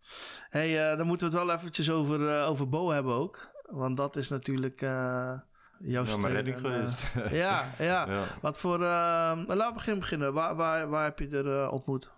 hey, 0.49 0.91
eh, 0.91 0.97
dan 0.97 1.07
moeten 1.07 1.29
we 1.31 1.37
het 1.37 1.45
wel 1.45 1.55
eventjes 1.55 1.91
over, 1.91 2.29
eh, 2.39 2.49
over 2.49 2.69
Bo 2.69 2.89
hebben 2.89 3.13
ook. 3.13 3.51
Want 3.69 3.97
dat 3.97 4.15
is 4.15 4.29
natuurlijk 4.29 4.81
eh, 4.81 4.89
jouw 4.89 5.39
Ja, 5.79 6.05
steun 6.05 6.19
mijn 6.21 6.33
redding 6.33 6.55
en, 6.57 6.65
eh, 6.65 6.71
geweest. 6.71 7.13
ja, 7.43 7.69
ja, 7.77 8.07
ja. 8.09 8.23
Wat 8.41 8.59
voor... 8.59 8.75
eh, 8.75 8.81
laten 9.47 9.67
we 9.67 9.73
beginnen. 9.73 9.99
beginnen. 9.99 10.33
Waar, 10.33 10.55
waar, 10.55 10.89
waar 10.89 11.03
heb 11.03 11.19
je 11.19 11.27
er 11.29 11.63
eh, 11.63 11.71
ontmoet? 11.73 12.11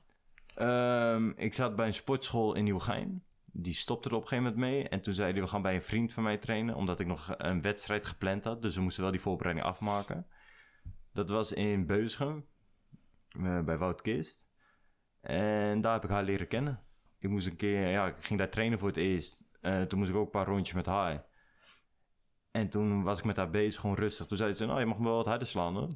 Ehm, 0.56 1.30
ik 1.30 1.54
zat 1.54 1.76
bij 1.76 1.88
een 1.88 1.94
sportschool 1.94 2.54
in 2.56 2.64
Nieuwegein. 2.64 3.24
Die 3.46 3.74
stopte 3.74 4.10
er 4.10 4.16
op 4.16 4.22
een 4.22 4.28
gegeven 4.28 4.52
moment 4.54 4.72
mee. 4.72 4.90
En 4.90 5.02
toen 5.02 5.14
zei 5.14 5.32
hij, 5.32 5.42
we 5.42 5.48
gaan 5.48 5.62
bij 5.62 5.76
een 5.76 5.82
vriend 5.84 6.14
van 6.14 6.24
mij 6.24 6.38
trainen. 6.38 6.76
Omdat 6.76 7.00
ik 7.00 7.08
nog 7.08 7.34
een 7.38 7.62
wedstrijd 7.62 8.06
gepland 8.06 8.44
had. 8.44 8.62
Dus 8.62 8.76
we 8.76 8.82
moesten 8.82 9.04
wel 9.04 9.12
die 9.12 9.22
voorbereiding 9.22 9.68
afmaken. 9.68 10.26
Dat 11.14 11.30
was 11.30 11.52
in 11.54 11.86
Beusgem. 11.86 12.46
eh, 13.44 13.60
bij 13.60 13.78
Wout 13.78 14.02
Kist. 14.02 14.47
En 15.28 15.82
daar 15.82 15.94
heb 15.94 16.04
ik 16.04 16.10
haar 16.10 16.24
leren 16.24 16.48
kennen. 16.48 16.80
Ik 17.20 17.30
moest 17.30 17.48
een 17.48 17.56
keer, 17.56 17.88
ja, 17.88 18.08
ik 18.08 18.16
ging 18.20 18.40
daar 18.40 18.50
trainen 18.50 18.80
voor 18.80 18.88
het 18.88 18.98
eerst. 18.98 19.44
Eh, 19.62 19.82
toen 19.82 20.00
moest 20.00 20.12
ik 20.12 20.16
ook 20.18 20.26
een 20.26 20.32
paar 20.32 20.46
rondjes 20.46 20.76
met 20.76 20.86
haar. 20.86 21.26
En 22.52 22.70
toen 22.70 23.04
was 23.04 23.20
ik 23.20 23.26
met 23.26 23.38
haar 23.38 23.50
bezig, 23.50 23.82
gewoon 23.82 23.96
rustig. 23.96 24.26
Toen 24.26 24.38
zei 24.38 24.54
ze, 24.54 24.66
nou, 24.66 24.80
je 24.80 24.86
mag 24.86 24.98
me 24.98 25.04
wel 25.04 25.16
wat 25.16 25.26
harder 25.26 25.48
slaan, 25.48 25.74
hoor. 25.76 25.88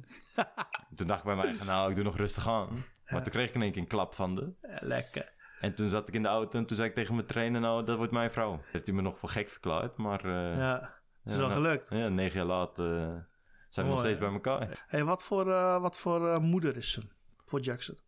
toen 0.96 1.06
dacht 1.06 1.18
ik 1.18 1.24
bij 1.26 1.36
mij, 1.36 1.54
nou, 1.64 1.88
ik 1.90 1.94
doe 1.94 2.04
nog 2.04 2.16
rustig 2.16 2.48
aan. 2.48 2.84
Maar 3.06 3.22
toen 3.22 3.32
kreeg 3.32 3.48
ik 3.48 3.54
in 3.54 3.62
één 3.62 3.72
keer 3.72 3.80
een 3.82 3.88
klap 3.88 4.14
van 4.14 4.34
de. 4.34 4.52
Lekker. 4.80 5.32
En 5.60 5.74
toen 5.74 5.88
zat 5.88 6.08
ik 6.08 6.14
in 6.14 6.22
de 6.22 6.28
auto 6.28 6.58
en 6.58 6.66
toen 6.66 6.76
zei 6.76 6.88
ik 6.88 6.94
tegen 6.94 7.14
mijn 7.14 7.26
trainer, 7.26 7.60
nou, 7.60 7.84
dat 7.84 7.96
wordt 7.96 8.12
mijn 8.12 8.30
vrouw. 8.30 8.60
Heeft 8.64 8.86
hij 8.86 8.94
me 8.94 9.02
nog 9.02 9.18
voor 9.18 9.28
gek 9.28 9.48
verklaard, 9.48 9.96
maar 9.96 10.24
eh, 10.24 10.56
ja. 10.56 10.58
Ja, 10.58 10.80
het 11.22 11.32
is 11.32 11.32
Ja, 11.32 11.38
wel 11.38 11.48
nou. 11.48 11.60
gelukt. 11.60 11.90
negen 11.90 12.38
jaar 12.38 12.46
later 12.48 12.96
eh, 12.98 13.16
zijn 13.68 13.86
we 13.86 13.92
nog 13.92 14.00
steeds 14.00 14.18
bij 14.18 14.32
elkaar. 14.32 14.84
Hey, 14.86 15.04
wat 15.04 15.22
voor, 15.22 15.44
wat 15.80 15.98
voor 15.98 16.40
moeder 16.40 16.76
is 16.76 16.92
ze 16.92 17.02
voor 17.46 17.60
Jackson? 17.60 17.98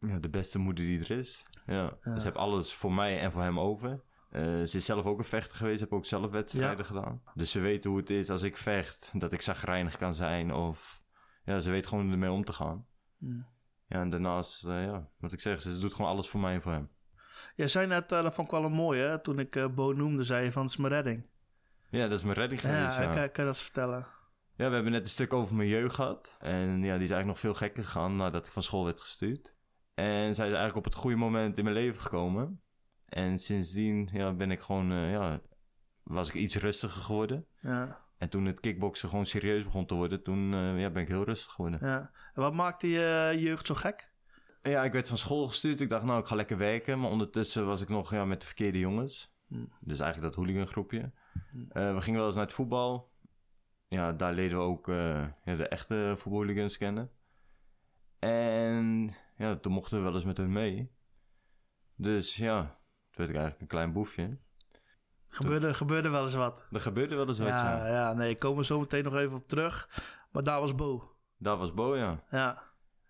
Ja, 0.00 0.18
de 0.18 0.28
beste 0.28 0.58
moeder 0.58 0.84
die 0.84 1.00
er 1.00 1.10
is. 1.10 1.42
Ja. 1.66 1.98
Ze 2.02 2.10
heeft 2.10 2.36
alles 2.36 2.74
voor 2.74 2.92
mij 2.92 3.20
en 3.20 3.32
voor 3.32 3.42
hem 3.42 3.60
over. 3.60 4.02
Eh, 4.30 4.42
ze 4.42 4.76
is 4.76 4.84
zelf 4.84 5.04
ook 5.04 5.18
een 5.18 5.24
vechter 5.24 5.56
geweest, 5.56 5.80
heb 5.80 5.92
ook 5.92 6.04
zelf 6.04 6.30
wedstrijden 6.30 6.84
gedaan. 6.84 7.22
Dus 7.34 7.50
ze 7.50 7.60
weet 7.60 7.84
hoe 7.84 7.96
het 7.96 8.10
is 8.10 8.30
als 8.30 8.42
ik 8.42 8.56
vecht, 8.56 9.10
dat 9.12 9.32
ik 9.32 9.40
zagrijnig 9.40 9.96
kan 9.96 10.14
zijn 10.14 10.52
of... 10.52 11.02
Ja, 11.44 11.60
ze 11.60 11.70
weet 11.70 11.86
gewoon 11.86 12.10
ermee 12.10 12.30
om 12.30 12.44
te 12.44 12.52
gaan. 12.52 12.86
Hmm. 13.18 13.46
Ja, 13.86 14.00
en 14.00 14.10
daarnaast, 14.10 14.64
eh, 14.64 14.84
ja, 14.84 15.08
wat 15.18 15.32
ik 15.32 15.40
zeg, 15.40 15.62
ze 15.62 15.78
doet 15.78 15.94
gewoon 15.94 16.10
alles 16.10 16.28
voor 16.28 16.40
mij 16.40 16.54
en 16.54 16.62
voor 16.62 16.72
hem. 16.72 16.90
Jij 17.54 17.68
zei 17.68 17.86
net, 17.86 18.12
eh, 18.12 18.22
dat 18.22 18.34
vond 18.34 18.46
ik 18.46 18.52
wel 18.52 18.64
een 18.64 18.72
mooie, 18.72 19.02
hè? 19.02 19.20
Toen 19.20 19.38
ik 19.38 19.74
Bo 19.74 19.92
noemde, 19.92 20.22
zei 20.22 20.44
je 20.44 20.52
van, 20.52 20.62
het 20.62 20.70
is 20.70 20.76
mijn 20.76 20.92
redding. 20.92 21.28
Ja, 21.90 22.08
dat 22.08 22.18
is 22.18 22.24
mijn 22.24 22.36
redding 22.36 22.60
Ja, 22.60 22.68
geweest, 22.68 22.96
ja. 22.96 23.04
Kan, 23.04 23.14
kan 23.14 23.22
je 23.22 23.30
dat 23.34 23.46
eens 23.46 23.62
vertellen? 23.62 24.06
Ja, 24.56 24.68
we 24.68 24.74
hebben 24.74 24.92
net 24.92 25.02
een 25.02 25.08
stuk 25.08 25.32
over 25.32 25.56
mijn 25.56 25.68
jeugd 25.68 25.94
gehad. 25.94 26.36
En 26.38 26.68
ja, 26.68 26.94
die 26.94 27.04
is 27.04 27.10
eigenlijk 27.10 27.26
nog 27.26 27.38
veel 27.38 27.54
gekker 27.54 27.84
gegaan 27.84 28.16
nadat 28.16 28.46
ik 28.46 28.52
van 28.52 28.62
school 28.62 28.84
werd 28.84 29.00
gestuurd. 29.00 29.54
En 29.98 30.34
zij 30.34 30.46
is 30.46 30.54
eigenlijk 30.54 30.76
op 30.76 30.84
het 30.84 30.94
goede 30.94 31.16
moment 31.16 31.58
in 31.58 31.64
mijn 31.64 31.76
leven 31.76 32.02
gekomen. 32.02 32.60
En 33.04 33.38
sindsdien 33.38 34.08
ja, 34.12 34.32
ben 34.32 34.50
ik 34.50 34.60
gewoon, 34.60 34.92
eh, 34.92 35.10
ja, 35.10 35.40
was 36.02 36.28
ik 36.28 36.34
iets 36.34 36.56
rustiger 36.56 37.02
geworden. 37.02 37.46
Ja, 37.60 38.06
En 38.18 38.28
toen 38.28 38.44
het 38.44 38.60
kickboksen 38.60 39.08
gewoon 39.08 39.26
serieus 39.26 39.64
begon 39.64 39.86
te 39.86 39.94
worden, 39.94 40.22
toen 40.22 40.54
eh, 40.54 40.80
ja, 40.80 40.90
ben 40.90 41.02
ik 41.02 41.08
heel 41.08 41.24
rustig 41.24 41.52
geworden. 41.52 41.86
Ja. 41.86 42.10
En 42.34 42.42
wat 42.42 42.54
maakte 42.54 42.88
je 42.88 43.32
uh, 43.34 43.42
jeugd 43.42 43.66
zo 43.66 43.74
gek? 43.74 44.12
Ja, 44.62 44.84
ik 44.84 44.92
werd 44.92 45.08
van 45.08 45.18
school 45.18 45.48
gestuurd. 45.48 45.80
Ik 45.80 45.90
dacht, 45.90 46.04
nou, 46.04 46.20
ik 46.20 46.26
ga 46.26 46.34
lekker 46.34 46.58
werken. 46.58 47.00
Maar 47.00 47.10
ondertussen 47.10 47.66
was 47.66 47.80
ik 47.80 47.88
nog 47.88 48.10
ja, 48.10 48.24
met 48.24 48.40
de 48.40 48.46
verkeerde 48.46 48.78
jongens. 48.78 49.32
Hm. 49.48 49.64
Dus 49.80 50.00
eigenlijk 50.00 50.34
dat 50.34 50.44
hooligangroepje. 50.44 51.12
Hm. 51.50 51.58
Uh, 51.58 51.94
we 51.94 52.00
gingen 52.00 52.18
wel 52.18 52.26
eens 52.26 52.36
naar 52.36 52.46
het 52.46 52.54
voetbal. 52.54 53.12
Ja, 53.88 54.12
daar 54.12 54.32
leden 54.32 54.58
we 54.58 54.64
ook 54.64 54.86
ja, 54.86 55.54
de 55.56 55.68
echte 55.68 56.14
voetbalhooligans 56.16 56.76
kennen. 56.76 57.10
En 58.18 59.14
ja, 59.36 59.56
toen 59.56 59.72
mochten 59.72 59.98
we 59.98 60.04
wel 60.04 60.14
eens 60.14 60.24
met 60.24 60.36
hun 60.36 60.52
mee. 60.52 60.92
Dus 61.94 62.36
ja, 62.36 62.60
toen 62.60 62.70
werd 63.26 63.28
ik 63.30 63.36
eigenlijk 63.36 63.60
een 63.60 63.66
klein 63.66 63.92
boefje. 63.92 64.38
Gebeurde, 65.28 65.74
gebeurde 65.74 66.08
wel 66.08 66.22
eens 66.24 66.34
wat. 66.34 66.66
Er 66.70 66.80
gebeurde 66.80 67.14
wel 67.14 67.28
eens 67.28 67.38
wat, 67.38 67.48
ja. 67.48 67.86
ja. 67.86 67.88
Ja, 67.92 68.12
nee, 68.12 68.30
ik 68.30 68.38
kom 68.38 68.58
er 68.58 68.64
zo 68.64 68.80
meteen 68.80 69.04
nog 69.04 69.14
even 69.16 69.36
op 69.36 69.48
terug. 69.48 69.88
Maar 70.32 70.42
daar 70.42 70.60
was 70.60 70.74
Bo. 70.74 71.12
Daar 71.36 71.56
was 71.56 71.74
Bo, 71.74 71.96
ja. 71.96 72.22
Ja. 72.30 72.62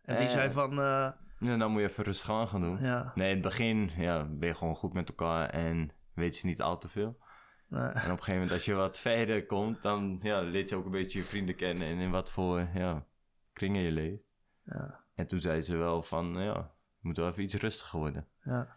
En 0.02 0.18
die 0.18 0.28
zei 0.28 0.50
van... 0.50 0.70
eh, 0.70 1.10
Ja, 1.38 1.56
nou 1.56 1.70
moet 1.70 1.80
je 1.80 1.88
even 1.88 2.04
rustig 2.04 2.30
aan 2.30 2.48
gaan 2.48 2.60
doen. 2.60 2.78
ja, 2.80 3.12
Nee, 3.14 3.28
in 3.28 3.34
het 3.34 3.42
begin 3.44 3.90
ja, 3.96 4.24
ben 4.24 4.48
je 4.48 4.54
gewoon 4.54 4.74
goed 4.76 4.92
met 4.92 5.08
elkaar 5.08 5.50
en 5.50 5.90
weet 6.14 6.38
je 6.38 6.46
niet 6.46 6.62
al 6.62 6.78
te 6.78 6.88
veel. 6.88 7.18
nee. 7.68 7.80
En 7.82 7.88
op 7.88 7.94
een 7.96 8.02
gegeven 8.08 8.32
moment, 8.34 8.52
als 8.52 8.64
je 8.64 8.74
wat 8.74 8.98
verder 9.08 9.46
komt, 9.46 9.82
dan 9.82 10.18
ja, 10.22 10.40
leert 10.40 10.68
je 10.68 10.76
ook 10.76 10.84
een 10.84 10.90
beetje 10.90 11.18
je 11.18 11.24
vrienden 11.24 11.54
kennen 11.56 11.88
en 11.88 11.98
in 11.98 12.10
wat 12.10 12.30
voor 12.30 12.68
ja, 12.74 13.06
kringen 13.52 13.82
je 13.82 13.90
leeft. 13.92 14.22
Ja, 14.68 15.04
En 15.14 15.26
toen 15.26 15.40
zei 15.40 15.60
ze 15.60 15.76
wel 15.76 16.02
van, 16.02 16.34
ja, 16.34 16.54
je 17.00 17.06
moet 17.08 17.16
wel 17.16 17.28
even 17.28 17.42
iets 17.42 17.54
rustiger 17.54 17.98
worden. 17.98 18.28
ja. 18.42 18.76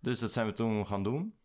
Dus 0.00 0.18
dat 0.20 0.32
zijn 0.32 0.46
we 0.46 0.52
toen 0.52 0.86
gaan 0.86 1.02
doen. 1.02 1.38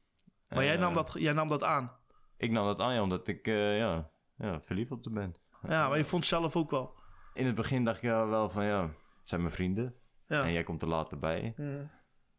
Maar 0.49 0.63
jij 0.63 0.73
Eh, 0.73 0.79
nam, 0.79 0.93
dat, 0.93 1.15
jij 1.17 1.33
nam 1.33 1.47
dat 1.47 1.63
aan. 1.63 1.91
Ik 2.37 2.51
nam 2.51 2.65
dat 2.65 2.79
aan, 2.79 2.93
ja, 2.93 3.01
omdat 3.01 3.27
ik 3.27 3.47
eh, 3.47 3.77
ja, 3.77 4.09
ja, 4.37 4.61
verliefd 4.61 4.91
op 4.91 5.03
de 5.03 5.09
ben. 5.09 5.35
Ja, 5.67 5.87
maar 5.87 5.97
je 5.97 6.05
vond 6.05 6.23
het 6.23 6.31
zelf 6.39 6.55
ook 6.55 6.71
wel. 6.71 6.93
In 7.33 7.45
het 7.45 7.55
begin 7.55 7.83
dacht 7.83 7.97
ik 7.97 8.03
ja, 8.03 8.27
wel 8.27 8.49
van, 8.49 8.65
ja, 8.65 8.81
het 8.81 9.27
zijn 9.27 9.41
mijn 9.41 9.53
vrienden. 9.53 9.95
Ja. 10.27 10.43
En 10.43 10.51
jij 10.51 10.63
komt 10.63 10.81
er 10.81 10.87
later 10.87 11.19
bij. 11.19 11.53
Mm. 11.57 11.89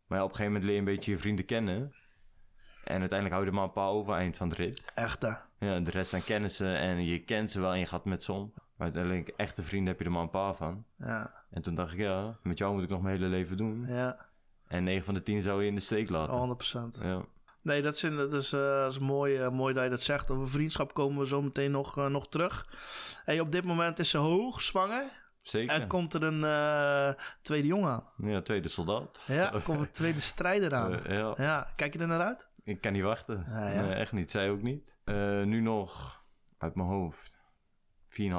Maar 0.07 0.19
ja, 0.19 0.25
op 0.25 0.31
een 0.31 0.37
gegeven 0.37 0.45
moment 0.53 0.65
leer 0.65 0.73
je 0.73 0.79
een 0.79 0.85
beetje 0.85 1.11
je 1.11 1.19
vrienden 1.19 1.45
kennen. 1.45 1.95
En 2.85 3.01
uiteindelijk 3.01 3.31
hou 3.31 3.43
je 3.43 3.47
er 3.51 3.55
maar 3.57 3.65
een 3.65 3.73
paar 3.73 3.89
over 3.89 4.15
eind 4.15 4.37
van 4.37 4.49
de 4.49 4.55
rit. 4.55 4.93
Echt, 4.95 5.23
hè? 5.23 5.33
Ja, 5.59 5.81
de 5.81 5.91
rest 5.91 6.11
zijn 6.11 6.25
kennissen 6.25 6.77
en 6.79 7.05
je 7.05 7.25
kent 7.25 7.51
ze 7.51 7.61
wel 7.61 7.73
en 7.73 7.79
je 7.79 7.87
gaat 7.87 8.05
met 8.05 8.23
ze 8.25 8.33
om. 8.33 8.53
Maar 8.83 8.93
uiteindelijk, 8.93 9.37
echte 9.37 9.63
vrienden 9.63 9.89
heb 9.89 9.99
je 9.99 10.05
er 10.05 10.11
maar 10.13 10.23
een 10.23 10.31
paar 10.31 10.55
van. 10.55 10.85
Ja, 10.97 11.33
En 11.51 11.63
toen 11.63 11.75
dacht 11.75 11.93
ik, 11.93 11.99
ja, 11.99 12.37
met 12.43 12.59
jou 12.59 12.75
moet 12.75 12.83
ik 12.83 12.89
nog 12.89 13.03
mijn 13.03 13.17
hele 13.17 13.29
leven 13.29 13.57
doen. 13.57 13.85
ja. 13.87 14.27
En 14.69 14.85
9 14.85 15.05
van 15.05 15.15
de 15.15 15.23
10 15.23 15.43
zou 15.43 15.63
je 15.63 15.69
in 15.69 15.75
de 15.75 15.81
steek 15.81 16.11
laten. 16.11 16.35
100%. 16.99 17.03
Ja. 17.03 17.25
Nee, 17.61 17.83
dat 17.83 17.95
is, 17.95 18.01
dat 18.01 18.33
is, 18.33 18.53
eh, 18.53 18.61
dat 18.61 18.93
is 18.93 18.99
mooi, 18.99 19.37
eh, 19.37 19.49
mooi 19.51 19.75
dat 19.75 19.85
je 19.85 19.91
dat 19.91 20.01
zegt. 20.01 20.31
Over 20.31 20.49
vriendschap 20.49 20.95
komen 20.95 21.19
we 21.19 21.27
zo 21.27 21.43
meteen 21.43 21.71
nog, 21.71 21.99
eh, 21.99 22.07
nog 22.07 22.29
terug. 22.29 22.69
Hey, 23.25 23.41
op 23.41 23.53
dit 23.53 23.65
moment 23.65 23.99
is 23.99 24.11
ze 24.11 24.19
hoog 24.19 24.61
zwanger. 24.63 25.05
Zeker. 25.37 25.81
En 25.81 25.87
komt 25.87 26.15
er 26.15 26.23
een 26.23 27.17
tweede 27.43 27.67
jongen 27.67 27.91
aan. 27.91 28.05
Ja, 28.31 28.43
tweede 28.43 28.69
soldaat. 28.69 29.21
Ja, 29.27 29.53
komt 29.65 29.79
een 29.79 29.91
tweede 29.91 30.21
strijder 30.21 30.75
aan. 30.75 31.01
Ja, 31.09 31.35
Ja, 31.37 31.73
kijk 31.77 31.93
je 31.93 31.99
er 31.99 32.07
naar 32.07 32.21
uit? 32.27 32.49
ik 32.65 32.81
kan 32.81 32.93
niet 32.93 33.03
wachten. 33.03 33.47
Ja, 33.49 33.69
ja. 33.69 33.83
Nee, 33.83 33.95
echt 33.95 34.13
niet. 34.13 34.31
Zij 34.31 34.51
ook 34.51 34.63
niet. 34.63 34.95
Nu 35.45 35.61
nog 35.61 36.21
uit 36.59 36.75
mijn 36.75 36.89
hoofd 36.89 37.32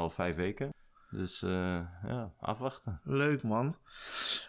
4,5, 0.10 0.16
5 0.16 0.36
weken. 0.36 0.74
Dus 1.10 1.42
eh, 1.42 1.80
ja, 2.08 2.34
afwachten. 2.40 3.02
Leuk, 3.04 3.44
man. 3.44 3.76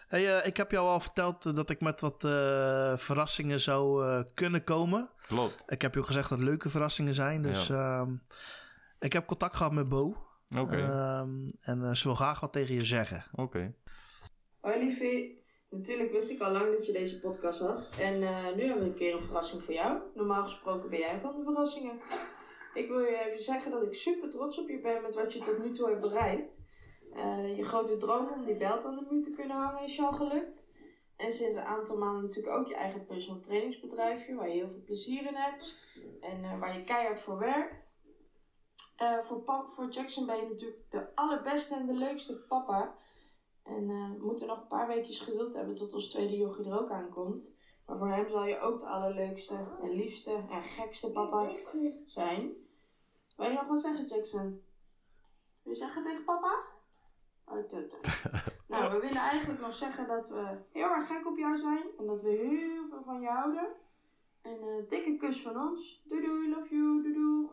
Hey, 0.07 0.37
eh, 0.39 0.47
ik 0.47 0.57
heb 0.57 0.71
jou 0.71 0.87
al 0.87 0.99
verteld 0.99 1.45
eh, 1.45 1.53
dat 1.53 1.69
ik 1.69 1.81
met 1.81 2.01
wat 2.01 2.23
eh, 2.23 2.97
verrassingen 2.97 3.59
zou 3.59 4.05
eh, 4.07 4.23
kunnen 4.33 4.63
komen. 4.63 5.09
Klopt. 5.27 5.63
Ik 5.67 5.81
heb 5.81 5.93
je 5.93 5.99
ook 5.99 6.05
gezegd 6.05 6.29
dat 6.29 6.37
het 6.39 6.47
leuke 6.47 6.69
verrassingen 6.69 7.13
zijn. 7.13 7.41
Dus 7.41 7.69
ehm, 7.69 8.13
ik 8.99 9.13
heb 9.13 9.25
contact 9.25 9.55
gehad 9.55 9.71
met 9.71 9.89
Bo. 9.89 10.17
Oké. 10.57 10.75
Ehm, 10.77 11.47
en 11.61 11.83
eh, 11.83 11.93
ze 11.93 12.03
wil 12.03 12.15
graag 12.15 12.39
wat 12.39 12.51
tegen 12.51 12.75
je 12.75 12.83
zeggen. 12.83 13.23
Oké. 13.31 13.73
Hoi 14.59 14.79
liefie. 14.79 15.43
Natuurlijk 15.69 16.11
wist 16.11 16.31
ik 16.31 16.41
al 16.41 16.51
lang 16.51 16.71
dat 16.71 16.85
je 16.85 16.91
deze 16.91 17.19
podcast 17.19 17.59
had. 17.59 17.89
En 17.99 18.13
eh, 18.23 18.55
nu 18.55 18.63
hebben 18.65 18.83
we 18.83 18.89
een 18.89 18.95
keer 18.95 19.13
een 19.13 19.21
verrassing 19.23 19.63
voor 19.63 19.73
jou. 19.73 19.99
Normaal 20.15 20.43
gesproken 20.43 20.89
ben 20.89 20.99
jij 20.99 21.19
van 21.21 21.35
de 21.35 21.43
verrassingen. 21.43 21.99
Ik 22.75 22.87
wil 22.87 22.99
je 22.99 23.17
even 23.17 23.43
zeggen 23.43 23.71
dat 23.71 23.83
ik 23.83 23.95
super 23.95 24.29
trots 24.29 24.59
op 24.59 24.69
je 24.69 24.79
ben 24.79 25.01
met 25.01 25.15
wat 25.15 25.33
je 25.33 25.39
tot 25.39 25.57
nu 25.57 25.71
toe 25.71 25.89
hebt 25.89 26.01
bereikt. 26.01 26.59
Eh, 27.13 27.57
je 27.57 27.63
grote 27.63 27.97
droom 27.97 28.27
om 28.31 28.45
die 28.45 28.57
belt 28.57 28.85
aan 28.85 28.95
de 28.95 29.07
muur 29.09 29.23
te 29.23 29.31
kunnen 29.31 29.57
hangen 29.57 29.83
is 29.83 29.95
je 29.95 30.01
al 30.01 30.11
gelukt. 30.11 30.67
En 31.15 31.31
sinds 31.31 31.55
een 31.55 31.63
aantal 31.63 31.97
maanden 31.97 32.21
natuurlijk 32.21 32.55
ook 32.55 32.67
je 32.67 32.75
eigen 32.75 33.05
personal 33.05 33.41
trainingsbedrijfje, 33.41 34.35
waar 34.35 34.47
je 34.47 34.53
heel 34.53 34.69
veel 34.69 34.83
plezier 34.83 35.27
in 35.27 35.35
hebt. 35.35 35.75
En 36.21 36.43
eh, 36.43 36.59
waar 36.59 36.77
je 36.77 36.83
keihard 36.83 37.19
voor 37.19 37.39
werkt. 37.39 37.97
Eh, 38.95 39.19
voor, 39.19 39.65
voor 39.65 39.89
Jackson 39.89 40.25
ben 40.25 40.35
je 40.35 40.47
natuurlijk 40.47 40.91
de 40.91 41.15
allerbeste 41.15 41.75
en 41.75 41.85
de 41.85 41.93
leukste 41.93 42.45
papa. 42.47 42.95
En 43.63 43.87
we 43.87 44.25
moeten 44.25 44.47
nog 44.47 44.61
een 44.61 44.67
paar 44.67 44.87
weekjes 44.87 45.19
geduld 45.19 45.53
hebben 45.53 45.75
tot 45.75 45.93
ons 45.93 46.09
tweede 46.09 46.37
jochie 46.37 46.65
er 46.65 46.79
ook 46.79 46.91
aankomt. 46.91 47.55
Maar 47.85 47.97
voor 47.97 48.09
hem 48.09 48.29
zal 48.29 48.45
je 48.45 48.59
ook 48.59 48.79
de 48.79 48.85
allerleukste 48.85 49.55
en 49.81 49.91
liefste 49.95 50.31
en 50.49 50.61
gekste 50.61 51.11
papa 51.11 51.51
zijn. 52.05 52.64
Wil 53.35 53.49
je 53.49 53.53
nog 53.53 53.67
wat 53.67 53.81
zeggen, 53.81 54.05
Jackson? 54.05 54.63
Wil 55.63 55.73
je 55.73 55.79
zeggen 55.79 56.03
tegen 56.03 56.23
papa? 56.23 56.63
Oh, 57.45 57.67
tut, 57.67 57.89
tut. 57.89 58.23
nou, 58.67 58.91
we 58.91 58.99
willen 58.99 59.21
eigenlijk 59.21 59.61
nog 59.61 59.73
zeggen 59.73 60.07
dat 60.07 60.29
we 60.29 60.57
heel 60.71 60.89
erg 60.89 61.07
gek 61.07 61.27
op 61.27 61.37
jou 61.37 61.57
zijn. 61.57 61.83
En 61.97 62.05
dat 62.05 62.21
we 62.21 62.29
heel 62.29 62.87
veel 62.89 63.03
van 63.03 63.21
je 63.21 63.27
houden. 63.27 63.75
En 64.41 64.61
een 64.61 64.85
dikke 64.87 65.17
kus 65.17 65.41
van 65.41 65.57
ons. 65.57 66.03
Doei 66.05 66.25
doei, 66.25 66.49
love 66.49 66.75
you, 66.75 67.01
doei 67.01 67.13
doei. 67.13 67.49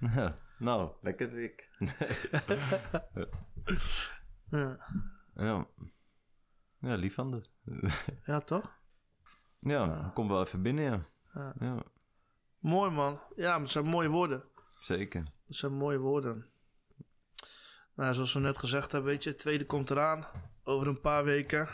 nou, 0.58 0.90
lekker 1.00 1.30
dik. 1.30 1.68
Ja, 4.50 4.78
ja. 5.34 5.66
Ja, 6.78 6.94
lief 6.94 7.14
van 7.14 7.30
de. 7.30 7.42
ja 8.26 8.40
toch? 8.40 8.78
ja, 9.58 10.10
kom 10.14 10.28
wel 10.28 10.40
even 10.40 10.62
binnen, 10.62 10.84
ja. 10.84 11.06
Ja. 11.34 11.54
Ja, 11.58 11.82
Mooi, 12.62 12.90
man. 12.90 13.20
Ja, 13.36 13.60
het 13.60 13.70
zijn 13.70 13.84
mooie 13.84 14.08
woorden. 14.08 14.42
zeker. 14.80 15.22
Dat 15.46 15.56
zijn 15.56 15.72
mooie 15.72 15.98
woorden. 15.98 16.46
Nou, 17.94 18.14
zoals 18.14 18.32
we 18.32 18.40
net 18.40 18.58
gezegd 18.58 18.92
hebben, 18.92 19.10
weet 19.10 19.22
je, 19.22 19.30
het 19.30 19.38
tweede 19.38 19.66
komt 19.66 19.90
eraan. 19.90 20.26
Over 20.64 20.86
een 20.86 21.00
paar 21.00 21.24
weken. 21.24 21.68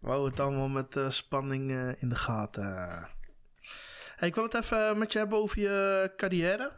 We 0.00 0.08
houden 0.08 0.30
het 0.30 0.40
allemaal 0.40 0.68
met 0.68 0.96
eh, 0.96 1.08
spanning 1.10 1.70
eh, 1.70 2.02
in 2.02 2.08
de 2.08 2.14
gaten. 2.14 2.64
Hey, 4.16 4.28
ik 4.28 4.34
wil 4.34 4.44
het 4.44 4.54
even 4.54 4.98
met 4.98 5.12
je 5.12 5.18
hebben 5.18 5.38
over 5.38 5.60
je 5.60 6.12
carrière. 6.16 6.72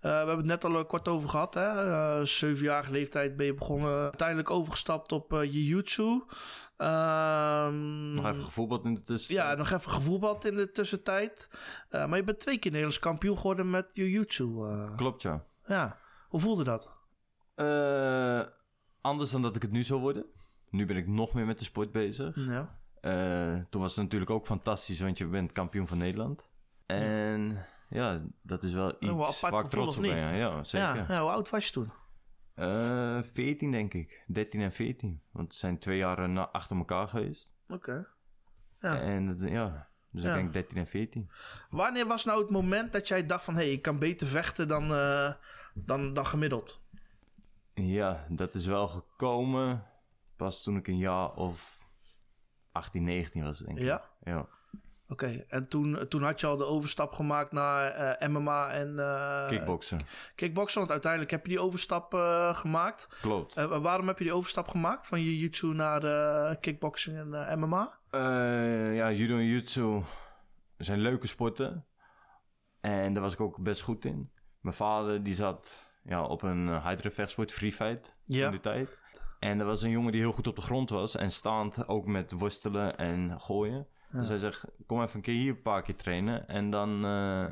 Eh, 0.00 0.10
we 0.10 0.16
hebben 0.16 0.36
het 0.36 0.46
net 0.46 0.64
al 0.64 0.78
eh, 0.78 0.86
kort 0.86 1.08
over 1.08 1.28
gehad. 1.28 1.54
Hè? 1.54 1.68
Eh, 1.68 2.24
zevenjarige 2.24 2.90
leeftijd 2.90 3.36
ben 3.36 3.46
je 3.46 3.54
begonnen. 3.54 4.02
Uiteindelijk 4.02 4.50
overgestapt 4.50 5.12
op 5.12 5.32
eh 5.32 5.42
jiu-jitsu. 5.52 6.22
Ehm, 6.82 8.10
Nog 8.12 8.26
even 8.26 8.42
gevoetbald 8.44 8.84
in 8.84 8.94
de 8.94 9.02
tussentijd. 9.02 9.48
ja, 9.48 9.54
nog 9.54 9.70
even 9.70 9.90
gevoetbald 9.90 10.44
in 10.44 10.56
de 10.56 10.70
tussentijd. 10.70 11.48
Eh, 11.88 12.06
maar 12.06 12.18
je 12.18 12.24
bent 12.24 12.40
twee 12.40 12.58
keer 12.58 12.70
Nederlands 12.70 12.98
kampioen 12.98 13.36
geworden 13.36 13.70
met 13.70 13.86
jiu-jitsu. 13.92 14.44
eh. 14.64 14.96
Klopt, 14.96 15.22
ja. 15.22 15.44
Ja, 15.66 15.98
hoe 16.28 16.40
voelde 16.40 16.64
dat? 16.64 16.90
Eh, 17.54 18.40
anders 19.00 19.30
dan 19.30 19.42
dat 19.42 19.56
ik 19.56 19.62
het 19.62 19.70
nu 19.72 19.82
zou 19.82 20.00
worden. 20.00 20.24
Nu 20.70 20.86
ben 20.86 20.96
ik 20.96 21.06
nog 21.08 21.32
meer 21.32 21.46
met 21.46 21.58
de 21.58 21.64
sport 21.64 21.92
bezig. 21.92 22.36
Ja. 22.36 22.80
Toen 23.70 23.80
was 23.80 23.94
het 23.94 24.04
natuurlijk 24.04 24.30
ook 24.30 24.46
fantastisch, 24.46 25.00
want 25.00 25.18
je 25.18 25.26
bent 25.26 25.52
kampioen 25.52 25.88
van 25.88 25.98
Nederland. 25.98 26.48
En 26.86 27.66
ja, 27.88 28.20
dat 28.42 28.62
is 28.62 28.72
wel 28.72 28.96
iets 28.98 29.40
waar 29.40 29.64
ik 29.64 29.70
trots 29.70 29.96
op 29.96 30.02
ben. 30.02 30.36
Ja, 30.36 30.64
zeker. 30.64 30.96
Ja, 30.96 31.04
ja, 31.08 31.20
hoe 31.20 31.30
oud 31.30 31.50
was 31.50 31.66
je 31.66 31.72
toen? 31.72 31.92
Eh, 32.54 33.18
14 33.32 33.70
denk 33.70 33.94
ik. 33.94 34.24
13 34.26 34.60
en 34.60 34.72
14. 34.72 35.22
Want 35.30 35.48
het 35.48 35.56
zijn 35.56 35.78
twee 35.78 35.98
jaren 35.98 36.32
na, 36.32 36.48
achter 36.48 36.76
elkaar 36.76 37.08
geweest. 37.08 37.56
Oké. 37.68 38.06
Ja. 38.80 39.00
En 39.00 39.26
het- 39.26 39.40
ja, 39.40 39.88
dus 40.10 40.22
Ja. 40.22 40.28
ik 40.30 40.34
denk 40.34 40.52
13 40.52 40.78
en 40.78 40.86
14. 40.86 41.30
Wanneer 41.70 42.06
was 42.06 42.24
nou 42.24 42.40
het 42.40 42.50
moment 42.50 42.92
dat 42.92 43.08
jij 43.08 43.26
dacht 43.26 43.44
van... 43.44 43.54
hé, 43.54 43.60
hey, 43.62 43.72
ik 43.72 43.82
kan 43.82 43.98
beter 43.98 44.26
vechten 44.26 44.68
dan, 44.68 44.92
eh, 44.92 45.32
dan, 45.74 46.14
dan 46.14 46.26
gemiddeld? 46.26 46.80
Ja, 47.74 48.24
dat 48.28 48.54
is 48.54 48.66
wel 48.66 48.88
gekomen 48.88 49.84
pas 50.36 50.62
toen 50.62 50.76
ik 50.76 50.88
een 50.88 50.98
jaar 50.98 51.32
of 51.34 51.78
18, 52.72 53.04
19 53.04 53.42
was, 53.42 53.58
denk 53.58 53.78
ik. 53.78 53.84
Ja? 53.84 54.10
Ja, 54.22 54.46
Oké, 55.12 55.44
en 55.48 55.68
toen, 55.68 56.08
toen 56.08 56.22
had 56.22 56.40
je 56.40 56.46
al 56.46 56.56
de 56.56 56.64
overstap 56.64 57.12
gemaakt 57.12 57.52
naar 57.52 57.90
eh, 57.90 58.28
MMA 58.28 58.70
en 58.70 58.88
uh, 58.98 59.46
kickboksen. 59.48 60.00
kickboksen. 60.34 60.78
Want 60.78 60.90
uiteindelijk 60.90 61.30
heb 61.30 61.42
je 61.42 61.48
die 61.48 61.60
overstap 61.60 62.14
eh, 62.14 62.54
gemaakt. 62.54 63.08
Klopt. 63.20 63.54
Waarom 63.66 64.06
heb 64.06 64.18
je 64.18 64.24
die 64.24 64.32
overstap 64.32 64.68
gemaakt 64.68 65.06
van 65.06 65.22
jiu-jitsu 65.22 65.66
naar 65.66 66.56
kickboxing 66.56 67.34
en 67.34 67.58
MMA? 67.58 67.98
Ja, 68.94 69.10
judo 69.12 69.36
en 69.36 69.44
jutsu 69.44 70.02
zijn 70.76 71.00
leuke 71.00 71.26
sporten. 71.26 71.86
En 72.80 73.12
daar 73.12 73.22
was 73.22 73.32
ik 73.32 73.40
ook 73.40 73.58
best 73.62 73.82
goed 73.82 74.04
in. 74.04 74.30
Mijn 74.60 74.74
vader 74.74 75.22
die 75.22 75.34
zat 75.34 75.86
ja, 76.02 76.24
op 76.24 76.42
een 76.42 76.66
uh, 76.66 76.92
vechtsport, 76.98 77.52
free 77.52 77.72
fight, 77.72 78.16
Ja. 78.24 78.44
in 78.44 78.50
die 78.50 78.60
tijd. 78.60 78.98
En 79.38 79.60
er 79.60 79.66
was 79.66 79.82
een 79.82 79.90
jongen 79.90 80.12
die 80.12 80.20
heel 80.20 80.32
goed 80.32 80.46
op 80.46 80.56
de 80.56 80.62
grond 80.62 80.90
was. 80.90 81.16
En 81.16 81.30
staand 81.30 81.88
ook 81.88 82.06
met 82.06 82.32
worstelen 82.32 82.96
en 82.96 83.40
gooien. 83.40 83.86
Dus 84.12 84.28
hij 84.28 84.38
zegt, 84.38 84.64
kom 84.86 85.02
even 85.02 85.16
een 85.16 85.22
keer 85.22 85.34
hier 85.34 85.50
een 85.50 85.62
paar 85.62 85.82
keer 85.82 85.96
trainen. 85.96 86.48
En 86.48 86.70
dan 86.70 87.04
eh 87.04 87.46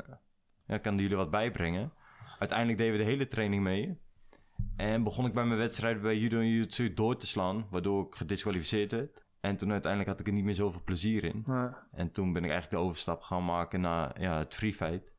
ja, 0.67 0.79
kan 0.79 0.93
die 0.93 1.03
jullie 1.03 1.17
wat 1.17 1.31
bijbrengen. 1.31 1.93
Uiteindelijk 2.39 2.79
deden 2.79 2.93
we 2.99 3.05
de 3.05 3.11
hele 3.11 3.29
training 3.29 3.63
mee. 3.63 3.99
En 4.77 5.03
begon 5.03 5.27
ik 5.27 5.33
bij 5.35 5.45
mijn 5.45 5.59
wedstrijden 5.59 6.03
bij 6.03 6.17
judo 6.19 6.39
en 6.39 6.47
jiu-jitsu 6.49 6.95
door 6.95 7.17
te 7.17 7.27
slaan. 7.27 7.67
Waardoor 7.71 8.07
ik 8.07 8.15
gedisqualificeerd 8.15 8.93
werd. 8.93 9.25
En 9.41 9.57
toen 9.57 9.71
uiteindelijk 9.73 10.11
had 10.11 10.21
ik 10.21 10.27
er 10.27 10.33
niet 10.33 10.45
meer 10.45 10.55
zoveel 10.55 10.81
plezier 10.85 11.25
in. 11.25 11.43
Nee. 11.47 11.69
En 11.93 12.13
toen 12.13 12.33
ben 12.33 12.45
ik 12.45 12.51
eigenlijk 12.51 12.83
de 12.83 12.89
overstap 12.89 13.23
gaan 13.23 13.45
maken 13.45 13.81
naar 13.81 14.21
ja, 14.21 14.39
het 14.39 14.55
free 14.55 14.75
fight. 14.75 15.13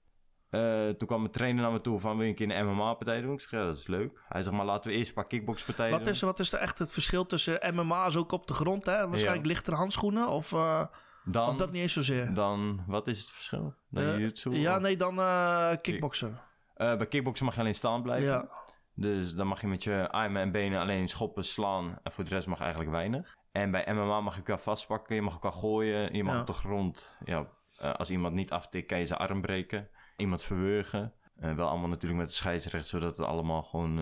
Eh, 0.50 0.90
toen 0.90 1.08
kwam 1.08 1.20
mijn 1.20 1.32
trainer 1.32 1.62
naar 1.64 1.72
me 1.72 1.82
toe 1.82 2.00
van 2.00 2.16
wil 2.16 2.24
je 2.24 2.30
een 2.30 2.36
keer 2.36 2.58
een 2.58 2.66
MMA-partij 2.68 3.22
doen? 3.22 3.34
Ik 3.34 3.40
zeg 3.40 3.50
ja, 3.52 3.66
dat 3.66 3.78
is 3.78 3.88
leuk. 3.88 4.20
Hij 4.28 4.44
zegt 4.44 4.56
maar 4.56 4.66
laten 4.66 4.92
we 4.92 4.98
eerst 4.98 5.08
een 5.08 5.14
paar 5.14 5.28
kickboxpartijen 5.28 5.92
Wat 5.92 6.04
doen. 6.04 6.14
is, 6.14 6.22
wat 6.22 6.40
is 6.40 6.54
er 6.54 6.60
echt 6.60 6.78
het 6.80 6.92
verschil 6.92 7.26
tussen 7.26 7.60
MMA 7.76 8.06
is 8.06 8.16
ook 8.18 8.32
op 8.32 8.48
de 8.48 8.54
grond, 8.54 8.86
hè? 8.86 9.08
Waarschijnlijk 9.08 9.46
Ja. 9.46 9.52
lichtere 9.52 9.76
handschoenen 9.76 10.28
of, 10.28 10.54
eh, 10.54 10.86
Dan, 11.26 11.50
of 11.50 11.56
dat 11.56 11.72
niet 11.72 11.82
eens 11.82 11.94
zozeer? 11.94 12.34
dan, 12.34 12.84
wat 12.88 13.08
is 13.08 13.20
het 13.20 13.30
verschil? 13.30 13.74
Dan 13.90 14.04
jiu-jitsu? 14.04 14.52
ja, 14.56 14.76
of- 14.76 14.82
nee, 14.82 14.98
dan 14.98 15.20
eh 15.20 15.72
kickboksen. 15.82 16.40
Eh, 16.76 16.98
bij 16.98 17.08
kickboksen 17.08 17.46
mag 17.46 17.56
je 17.56 17.62
alleen 17.62 17.76
staan 17.76 18.02
blijven. 18.02 18.30
Ja. 18.30 18.50
Dus 18.96 19.36
dan 19.36 19.48
mag 19.48 19.62
je 19.62 19.68
met 19.68 19.84
je 19.84 20.10
armen 20.12 20.42
en 20.42 20.52
benen 20.52 20.80
alleen 20.82 21.08
schoppen, 21.10 21.44
slaan. 21.44 22.00
En 22.04 22.12
voor 22.12 22.24
de 22.24 22.30
rest 22.30 22.48
mag 22.48 22.60
eigenlijk 22.60 22.92
weinig. 22.92 23.36
En 23.52 23.72
bij 23.72 23.86
MMA 23.94 24.22
mag 24.22 24.34
je 24.34 24.40
elkaar 24.40 24.60
vastpakken. 24.60 25.16
Je 25.16 25.22
mag 25.22 25.34
elkaar 25.34 25.54
gooien. 25.54 26.14
Je 26.16 26.24
mag 26.24 26.34
Ja. 26.34 26.40
op 26.40 26.48
de 26.48 26.54
grond. 26.54 27.16
Ja, 27.26 27.48
als 27.78 28.10
iemand 28.10 28.34
niet 28.36 28.52
aftikt, 28.52 28.88
kan 28.88 28.98
je 29.00 29.06
zijn 29.06 29.20
arm 29.20 29.42
breken. 29.42 29.90
Iemand 30.18 30.44
verwurgen. 30.44 31.14
Wel 31.36 31.68
allemaal 31.68 31.90
natuurlijk 31.90 32.20
met 32.20 32.30
de 32.30 32.36
scheidsrecht, 32.36 32.86
zodat 32.88 33.18
het 33.18 33.28
allemaal 33.28 33.64
gewoon 33.64 34.00